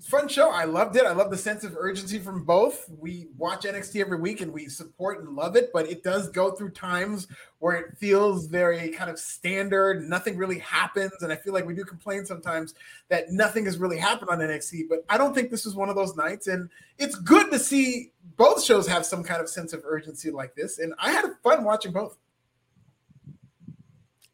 Fun 0.00 0.28
show. 0.28 0.50
I 0.50 0.64
loved 0.64 0.96
it. 0.96 1.04
I 1.04 1.12
love 1.12 1.30
the 1.30 1.36
sense 1.36 1.64
of 1.64 1.76
urgency 1.76 2.18
from 2.18 2.44
both. 2.44 2.88
We 2.98 3.28
watch 3.36 3.64
NXT 3.64 4.00
every 4.00 4.18
week 4.18 4.40
and 4.40 4.52
we 4.52 4.66
support 4.66 5.20
and 5.20 5.36
love 5.36 5.56
it, 5.56 5.70
but 5.72 5.88
it 5.88 6.02
does 6.02 6.28
go 6.28 6.52
through 6.52 6.70
times 6.70 7.28
where 7.58 7.76
it 7.76 7.98
feels 7.98 8.46
very 8.46 8.88
kind 8.90 9.10
of 9.10 9.18
standard. 9.18 10.08
Nothing 10.08 10.36
really 10.36 10.58
happens. 10.58 11.12
And 11.20 11.32
I 11.32 11.36
feel 11.36 11.52
like 11.52 11.66
we 11.66 11.74
do 11.74 11.84
complain 11.84 12.24
sometimes 12.24 12.74
that 13.08 13.30
nothing 13.30 13.64
has 13.66 13.78
really 13.78 13.98
happened 13.98 14.30
on 14.30 14.38
NXT, 14.38 14.88
but 14.88 15.04
I 15.08 15.18
don't 15.18 15.34
think 15.34 15.50
this 15.50 15.64
was 15.64 15.74
one 15.74 15.88
of 15.88 15.96
those 15.96 16.16
nights. 16.16 16.46
And 16.46 16.70
it's 16.98 17.14
good 17.14 17.50
to 17.50 17.58
see 17.58 18.12
both 18.36 18.62
shows 18.62 18.86
have 18.86 19.04
some 19.04 19.22
kind 19.22 19.40
of 19.40 19.48
sense 19.48 19.72
of 19.72 19.82
urgency 19.84 20.30
like 20.30 20.54
this. 20.54 20.78
And 20.78 20.94
I 20.98 21.12
had 21.12 21.26
fun 21.42 21.64
watching 21.64 21.92
both. 21.92 22.16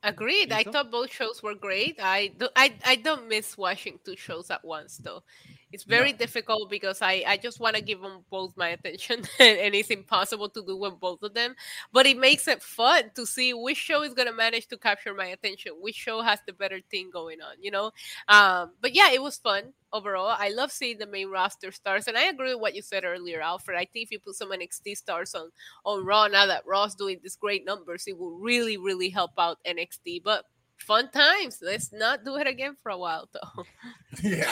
Agreed. 0.07 0.53
I 0.53 0.63
thought 0.63 0.93
both 0.93 1.13
shows 1.13 1.43
were 1.43 1.57
great. 1.57 1.99
I 2.01 2.29
do, 2.39 2.49
I 2.55 2.75
I 2.85 2.95
don't 2.95 3.29
miss 3.29 3.59
watching 3.59 3.99
two 4.05 4.15
shows 4.17 4.51
at 4.53 4.65
once 4.65 4.99
though. 4.99 5.25
It's 5.73 5.83
very 5.85 6.13
No. 6.13 6.19
difficult 6.19 6.71
because 6.71 7.03
I 7.03 7.25
I 7.27 7.37
just 7.37 7.59
want 7.61 7.75
to 7.77 7.83
give 7.83 8.01
them 8.01 8.25
both 8.31 8.57
my 8.57 8.69
attention 8.69 9.25
and 9.41 9.75
it's 9.75 9.91
impossible 9.91 10.49
to 10.51 10.65
do 10.65 10.77
with 10.77 10.99
both 11.01 11.23
of 11.23 11.35
them. 11.35 11.55
But 11.93 12.07
it 12.07 12.17
makes 12.17 12.47
it 12.49 12.63
fun 12.63 13.11
to 13.17 13.27
see 13.27 13.53
which 13.53 13.77
show 13.77 14.03
is 14.03 14.15
gonna 14.15 14.33
manage 14.33 14.69
to 14.69 14.79
capture 14.79 15.13
my 15.13 15.27
attention, 15.27 15.73
which 15.81 15.97
show 15.97 16.23
has 16.23 16.39
the 16.47 16.53
better 16.53 16.81
thing 16.91 17.11
going 17.13 17.41
on, 17.43 17.57
you 17.61 17.71
know. 17.73 17.91
Um, 18.29 18.73
but 18.81 18.95
yeah, 18.95 19.11
it 19.13 19.21
was 19.23 19.39
fun 19.39 19.73
overall. 19.93 20.35
I 20.39 20.51
love 20.51 20.71
seeing 20.71 20.99
the 20.99 21.07
main 21.07 21.31
roster 21.31 21.73
stars, 21.73 22.07
and 22.07 22.17
I 22.17 22.25
agree 22.25 22.55
with 22.55 22.63
what 22.63 22.75
you 22.77 22.83
said 22.83 23.05
earlier, 23.05 23.41
Alfred. 23.41 23.77
I 23.77 23.87
think 23.87 24.05
if 24.07 24.11
you 24.13 24.21
put 24.21 24.37
some 24.37 24.53
NXT 24.53 24.95
stars 24.97 25.35
on 25.35 25.51
on 25.85 26.05
Raw 26.05 26.29
now 26.29 26.47
that 26.47 26.65
Raw's 26.67 26.95
doing 26.95 27.19
these 27.23 27.37
great 27.37 27.65
numbers, 27.65 28.05
it 28.07 28.17
will 28.17 28.39
really, 28.39 28.77
really 28.77 29.09
help 29.11 29.33
out 29.39 29.59
NXT. 29.67 30.23
But 30.23 30.45
fun 30.77 31.11
times. 31.11 31.59
Let's 31.63 31.93
not 31.93 32.25
do 32.25 32.37
it 32.37 32.47
again 32.47 32.77
for 32.83 32.91
a 32.91 32.99
while, 32.99 33.29
though. 33.33 33.65
Yeah. 34.23 34.51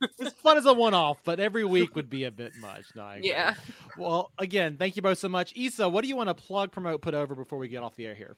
it's 0.20 0.38
fun 0.40 0.56
as 0.56 0.66
a 0.66 0.72
one-off, 0.72 1.18
but 1.24 1.40
every 1.40 1.64
week 1.64 1.96
would 1.96 2.08
be 2.08 2.24
a 2.24 2.30
bit 2.30 2.52
much. 2.60 2.84
No, 2.94 3.16
yeah. 3.20 3.54
Well, 3.98 4.30
again, 4.38 4.76
thank 4.76 4.94
you 4.94 5.02
both 5.02 5.18
so 5.18 5.28
much. 5.28 5.52
Isa, 5.56 5.88
what 5.88 6.02
do 6.02 6.08
you 6.08 6.14
want 6.14 6.28
to 6.28 6.34
plug, 6.34 6.70
promote, 6.70 7.02
put 7.02 7.14
over 7.14 7.34
before 7.34 7.58
we 7.58 7.66
get 7.66 7.82
off 7.82 7.96
the 7.96 8.06
air 8.06 8.14
here? 8.14 8.36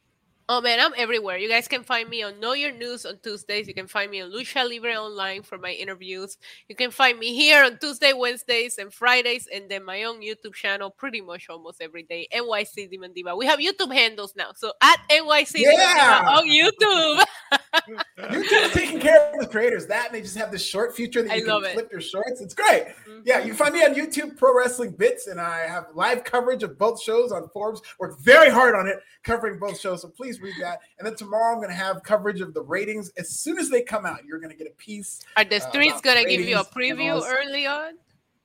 Oh 0.55 0.61
man, 0.61 0.81
I'm 0.81 0.93
everywhere. 0.99 1.39
You 1.39 1.49
guys 1.49 1.67
can 1.67 1.83
find 1.83 2.11
me 2.11 2.23
on 2.23 2.39
Know 2.39 2.53
Your 2.53 2.73
News 2.73 3.07
on 3.07 3.19
Tuesdays. 3.23 3.67
You 3.67 3.73
can 3.73 3.87
find 3.87 4.11
me 4.11 4.21
on 4.21 4.31
Lucha 4.31 4.69
Libre 4.69 4.95
Online 4.97 5.43
for 5.43 5.57
my 5.57 5.71
interviews. 5.71 6.37
You 6.69 6.77
can 6.77 6.91
find 6.91 7.19
me 7.19 7.35
here 7.35 7.65
on 7.65 7.79
Tuesday, 7.79 8.13
Wednesdays, 8.13 8.77
and 8.77 8.93
Fridays, 8.93 9.49
and 9.51 9.71
then 9.71 9.83
my 9.83 10.03
own 10.03 10.21
YouTube 10.21 10.53
channel 10.53 10.91
pretty 10.91 11.23
much 11.23 11.49
almost 11.49 11.81
every 11.81 12.03
day. 12.03 12.29
NYC 12.35 12.91
Demon 12.91 13.15
Diva. 13.15 13.35
We 13.35 13.47
have 13.47 13.61
YouTube 13.61 13.95
handles 13.95 14.35
now, 14.37 14.51
so 14.55 14.75
at 14.83 14.99
NYC 15.11 15.53
Yeah. 15.55 16.19
Diva 16.21 16.31
on 16.33 16.47
YouTube. 16.47 17.25
YouTube's 18.19 18.75
taking 18.75 19.01
care 19.01 19.33
of 19.33 19.41
the 19.41 19.47
creators. 19.47 19.87
That 19.87 20.09
and 20.09 20.15
they 20.15 20.21
just 20.21 20.37
have 20.37 20.53
this 20.53 20.65
short 20.65 20.95
feature 20.95 21.23
that 21.23 21.33
I 21.33 21.37
you 21.37 21.47
love 21.47 21.63
can 21.63 21.71
it. 21.71 21.75
flip 21.75 21.91
your 21.91 22.03
shorts. 22.03 22.43
It's 22.43 22.53
great. 22.53 22.89
Mm-hmm. 23.09 23.21
Yeah, 23.25 23.43
you 23.43 23.55
find 23.55 23.73
me 23.73 23.85
on 23.85 23.95
YouTube, 23.95 24.37
Pro 24.37 24.55
Wrestling 24.55 24.91
Bits, 24.91 25.29
and 25.29 25.41
I 25.41 25.61
have 25.61 25.87
live 25.95 26.25
coverage 26.25 26.63
of 26.63 26.79
both 26.79 27.03
shows 27.03 27.33
on 27.33 27.49
Forbes. 27.49 27.81
Worked 27.99 28.21
very 28.21 28.51
hard 28.51 28.75
on 28.75 28.87
it, 28.87 28.99
covering 29.25 29.59
both 29.59 29.81
shows. 29.81 30.03
So 30.03 30.09
please 30.09 30.42
read 30.43 30.55
that. 30.61 30.81
And 30.99 31.07
then 31.07 31.15
tomorrow 31.15 31.53
I'm 31.53 31.59
going 31.59 31.69
to 31.69 31.75
have 31.75 32.03
coverage 32.03 32.41
of 32.41 32.53
the 32.55 32.63
ratings. 32.63 33.11
As 33.17 33.31
soon 33.41 33.59
as 33.59 33.71
they 33.71 33.83
come 33.83 34.05
out, 34.05 34.25
you're 34.25 34.39
going 34.39 34.51
to 34.51 34.57
get 34.57 34.67
a 34.67 34.75
piece. 34.77 35.21
Are 35.37 35.45
the 35.45 35.57
Uh, 35.57 35.69
streets 35.71 35.93
about 35.93 36.03
gonna 36.05 36.25
give 36.25 36.41
you 36.43 36.59
a 36.59 36.65
preview 36.65 37.23
early 37.25 37.67
on? 37.67 37.95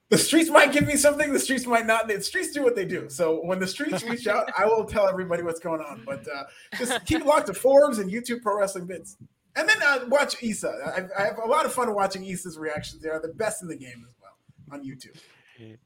The 0.09 0.17
streets 0.17 0.49
might 0.49 0.71
give 0.71 0.87
me 0.87 0.95
something. 0.95 1.33
The 1.33 1.39
streets 1.39 1.65
might 1.65 1.85
not. 1.85 2.07
The 2.07 2.21
streets 2.21 2.53
do 2.53 2.63
what 2.63 2.75
they 2.77 2.85
do. 2.85 3.09
So 3.09 3.41
when 3.43 3.59
the 3.59 3.67
streets 3.67 4.03
reach 4.05 4.25
out, 4.25 4.49
I 4.57 4.65
will 4.65 4.85
tell 4.85 5.05
everybody 5.05 5.43
what's 5.43 5.59
going 5.59 5.81
on. 5.81 6.03
But 6.05 6.25
uh, 6.33 6.45
just 6.77 7.05
keep 7.05 7.19
it 7.19 7.25
locked 7.25 7.47
to 7.47 7.53
Forbes 7.53 7.97
and 7.99 8.09
YouTube 8.09 8.41
Pro 8.41 8.57
Wrestling 8.57 8.85
Bits. 8.85 9.17
And 9.57 9.67
then 9.67 9.75
uh, 9.83 10.05
watch 10.07 10.41
Issa. 10.41 11.09
I, 11.17 11.21
I 11.21 11.25
have 11.25 11.39
a 11.39 11.47
lot 11.47 11.65
of 11.65 11.73
fun 11.73 11.93
watching 11.93 12.23
Issa's 12.25 12.57
reactions. 12.57 13.01
They 13.01 13.09
are 13.09 13.19
the 13.19 13.33
best 13.33 13.61
in 13.63 13.67
the 13.67 13.75
game 13.75 14.05
as 14.07 14.15
well 14.21 14.37
on 14.71 14.85
YouTube. 14.85 15.17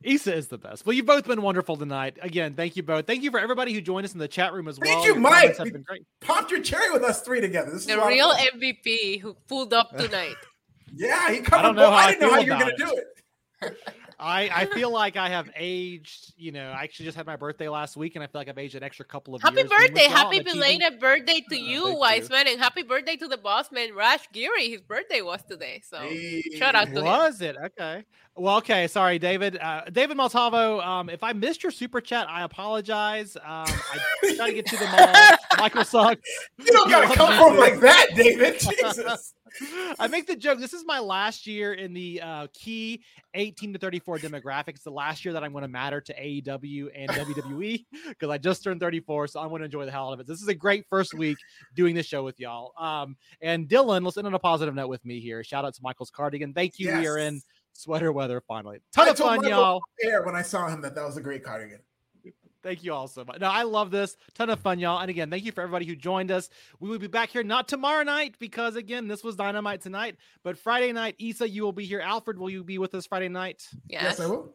Issa 0.04 0.34
is 0.36 0.48
the 0.48 0.58
best. 0.58 0.86
Well, 0.86 0.94
you've 0.94 1.06
both 1.06 1.26
been 1.28 1.42
wonderful 1.42 1.78
tonight. 1.78 2.18
Again, 2.22 2.54
thank 2.56 2.76
you 2.76 2.84
both. 2.84 3.06
Thank 3.08 3.24
you 3.24 3.32
for 3.32 3.40
everybody 3.40 3.74
who 3.74 3.82
joined 3.82 4.06
us 4.06 4.14
in 4.14 4.20
the 4.20 4.28
chat 4.28 4.54
room 4.54 4.68
as 4.68 4.78
Thank 4.78 4.96
well. 4.98 5.06
you, 5.06 5.12
Your 5.14 5.22
Mike. 5.22 5.34
comments 5.34 5.58
have 5.60 5.74
been 5.74 5.84
great. 5.84 6.06
Popped 6.22 6.52
your 6.52 6.62
cherry 6.62 6.92
with 6.92 7.04
us 7.04 7.22
three 7.22 7.42
together. 7.42 7.72
This 7.72 7.82
is 7.82 7.88
The 7.88 7.96
lot 7.98 8.08
real 8.08 8.32
fun. 8.32 8.48
MVP 8.60 9.20
who 9.22 9.36
pulled 9.48 9.74
up 9.74 9.96
tonight. 9.98 10.36
Yeah, 10.94 11.32
he 11.32 11.40
covered. 11.40 11.62
don't 11.68 11.76
know 11.78 11.90
how 11.90 11.96
I 11.96 12.04
I 12.04 12.12
didn't 12.12 12.22
know 12.24 12.34
how 12.34 12.40
you 12.42 12.52
were 12.54 12.60
gonna 12.60 12.76
do 12.78 13.02
it. 13.62 13.78
I, 14.22 14.50
I 14.54 14.66
feel 14.74 14.92
like 14.92 15.18
I 15.18 15.30
have 15.30 15.50
aged. 15.56 16.34
You 16.38 16.52
know, 16.52 16.70
I 16.70 16.84
actually 16.84 17.06
just 17.06 17.18
had 17.18 17.26
my 17.26 17.36
birthday 17.36 17.68
last 17.68 17.98
week, 17.98 18.16
and 18.16 18.24
I 18.24 18.28
feel 18.28 18.40
like 18.40 18.48
I've 18.50 18.58
aged 18.58 18.76
an 18.76 18.84
extra 18.84 19.04
couple 19.04 19.34
of 19.36 19.42
Happy 19.42 19.58
years. 19.58 19.70
birthday. 19.70 20.04
Happy 20.08 20.38
on 20.40 20.44
TV. 20.46 20.54
belated 20.54 21.00
birthday 21.00 21.42
to 21.50 21.56
Uh, 21.56 21.60
you, 21.60 21.82
thank 21.84 21.94
you. 21.94 22.00
wise 22.00 22.30
man, 22.30 22.48
and 22.48 22.60
happy 22.60 22.84
birthday 22.84 23.16
to 23.18 23.28
the 23.28 23.38
boss 23.38 23.72
man, 23.72 23.94
Raj 23.96 24.30
Giri. 24.32 24.70
His 24.70 24.82
birthday 24.82 25.22
was 25.22 25.42
today. 25.44 25.82
So 25.84 25.98
shout 26.58 26.76
out 26.76 26.86
to 26.90 27.00
him. 27.00 27.04
Was 27.06 27.42
it 27.42 27.56
okay? 27.58 28.06
Well, 28.36 28.58
okay. 28.58 28.88
Sorry, 28.88 29.20
David. 29.20 29.58
Uh, 29.58 29.82
David 29.92 30.16
Maltavo. 30.18 30.82
Um, 30.86 31.10
if 31.10 31.22
I 31.24 31.34
missed 31.34 31.64
your 31.64 31.72
super 31.72 32.00
chat, 32.00 32.28
I 32.30 32.44
apologize. 32.44 33.36
Um, 33.36 33.44
I 33.68 34.00
try 34.38 34.50
to 34.50 34.54
get 34.54 34.66
to 34.68 34.78
them 34.78 34.90
all. 34.98 35.38
Michael 35.58 35.84
sucks. 35.84 36.22
You 36.58 36.66
don't 36.72 36.90
gotta 36.90 37.14
come 37.14 37.34
you 37.34 37.38
from 37.40 37.58
like 37.58 37.80
that, 37.82 38.08
David. 38.16 38.60
Jesus. 38.60 39.34
I 40.00 40.08
make 40.08 40.28
the 40.28 40.36
joke. 40.36 40.60
This 40.60 40.74
is 40.74 40.86
my 40.86 41.00
last 41.00 41.48
year 41.48 41.74
in 41.74 41.94
the 41.94 42.22
uh, 42.22 42.48
key 42.54 43.04
18 43.34 43.74
to 43.74 43.80
34 43.80 44.20
demographic. 44.20 44.70
It's 44.70 44.84
the 44.84 44.92
last 44.92 45.26
year 45.26 45.34
that 45.34 45.44
I'm 45.44 45.52
going 45.52 45.64
to 45.64 45.68
matter 45.68 46.02
to 46.02 46.14
AEW 46.14 46.90
and 46.96 47.10
WWE 47.10 47.86
because 48.10 48.30
I 48.30 48.38
just 48.38 48.64
turned 48.64 48.80
34. 48.80 49.28
So 49.28 49.40
I'm 49.40 49.50
going 49.50 49.60
to 49.60 49.66
enjoy 49.66 49.86
the 49.86 49.92
hell 49.92 50.08
out 50.08 50.14
of 50.14 50.20
it. 50.20 50.28
This 50.28 50.42
is 50.42 50.48
a 50.48 50.56
great 50.56 50.86
first 50.90 51.14
week 51.14 51.38
doing 51.76 51.96
this 51.96 52.06
show 52.06 52.24
with 52.24 52.40
y'all. 52.40 52.74
Um, 52.78 53.16
and 53.42 53.68
Dylan, 53.68 54.04
let's 54.04 54.18
end 54.18 54.28
on 54.28 54.34
a 54.34 54.40
positive 54.40 54.76
note 54.76 54.88
with 54.88 55.04
me 55.06 55.20
here. 55.20 55.44
Shout 55.44 55.66
out 55.66 55.74
to 55.74 55.82
Michael's 55.84 56.12
cardigan. 56.12 56.54
Thank 56.54 56.80
you. 56.80 56.96
We 56.96 57.08
are 57.08 57.18
in 57.18 57.42
sweater 57.74 58.12
weather 58.12 58.42
finally. 58.48 58.80
Ton 58.94 59.08
I 59.08 59.12
of 59.12 59.18
fun, 59.18 59.38
Michael 59.38 59.50
y'all. 59.50 59.82
When 60.26 60.36
I 60.36 60.42
saw 60.42 60.68
him 60.68 60.82
that 60.82 60.96
that 60.96 61.06
was 61.06 61.18
a 61.18 61.22
great 61.22 61.44
cardigan. 61.44 61.80
Thank 62.64 62.84
you 62.84 62.94
all 62.94 63.08
so 63.08 63.26
much. 63.26 63.40
No, 63.40 63.48
I 63.48 63.64
love 63.64 63.92
this. 63.92 64.16
Ton 64.36 64.50
of 64.50 64.60
fun, 64.60 64.80
y'all. 64.80 65.00
And 65.00 65.10
again, 65.10 65.30
thank 65.30 65.44
you 65.44 65.52
for 65.52 65.62
everybody 65.62 65.86
who 65.86 65.96
joined 65.96 66.32
us. 66.32 66.50
We 66.80 66.90
will 66.90 67.00
be 67.00 67.08
back 67.08 67.30
here 67.30 67.44
not 67.44 67.68
tomorrow 67.68 68.04
night 68.04 68.36
because 68.40 68.76
again, 68.76 69.08
this 69.08 69.24
was 69.24 69.36
Dynamite 69.36 69.82
tonight, 69.82 70.18
but 70.44 70.58
Friday 70.58 70.92
night, 70.92 71.16
Isa, 71.18 71.50
you 71.50 71.64
will 71.64 71.72
be 71.72 71.86
here. 71.86 72.02
Alfred, 72.02 72.38
will 72.38 72.50
you 72.50 72.64
be 72.64 72.78
with 72.78 72.94
us 72.94 73.08
Friday 73.08 73.30
night? 73.30 73.68
Yes. 73.88 74.04
Yes, 74.04 74.20
I 74.20 74.28
will. 74.28 74.54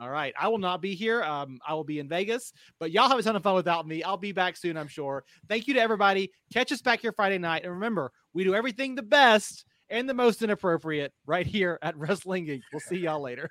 All 0.00 0.08
right. 0.08 0.32
I 0.40 0.48
will 0.48 0.58
not 0.58 0.80
be 0.80 0.94
here. 0.94 1.22
Um, 1.22 1.58
I 1.66 1.74
will 1.74 1.84
be 1.84 1.98
in 1.98 2.08
Vegas, 2.08 2.54
but 2.78 2.90
y'all 2.90 3.08
have 3.08 3.18
a 3.18 3.22
ton 3.22 3.36
of 3.36 3.42
fun 3.42 3.54
without 3.54 3.86
me. 3.86 4.02
I'll 4.02 4.16
be 4.16 4.32
back 4.32 4.56
soon, 4.56 4.78
I'm 4.78 4.88
sure. 4.88 5.24
Thank 5.48 5.68
you 5.68 5.74
to 5.74 5.80
everybody. 5.80 6.32
Catch 6.52 6.72
us 6.72 6.80
back 6.80 7.00
here 7.00 7.12
Friday 7.12 7.36
night. 7.36 7.64
And 7.64 7.72
remember, 7.72 8.10
we 8.32 8.44
do 8.44 8.54
everything 8.54 8.94
the 8.94 9.02
best 9.02 9.66
and 9.90 10.08
the 10.08 10.14
most 10.14 10.42
inappropriate 10.42 11.12
right 11.26 11.46
here 11.46 11.78
at 11.82 11.96
Wrestling 11.98 12.46
Inc. 12.46 12.62
We'll 12.72 12.80
see 12.80 12.98
y'all 12.98 13.20
later. 13.20 13.50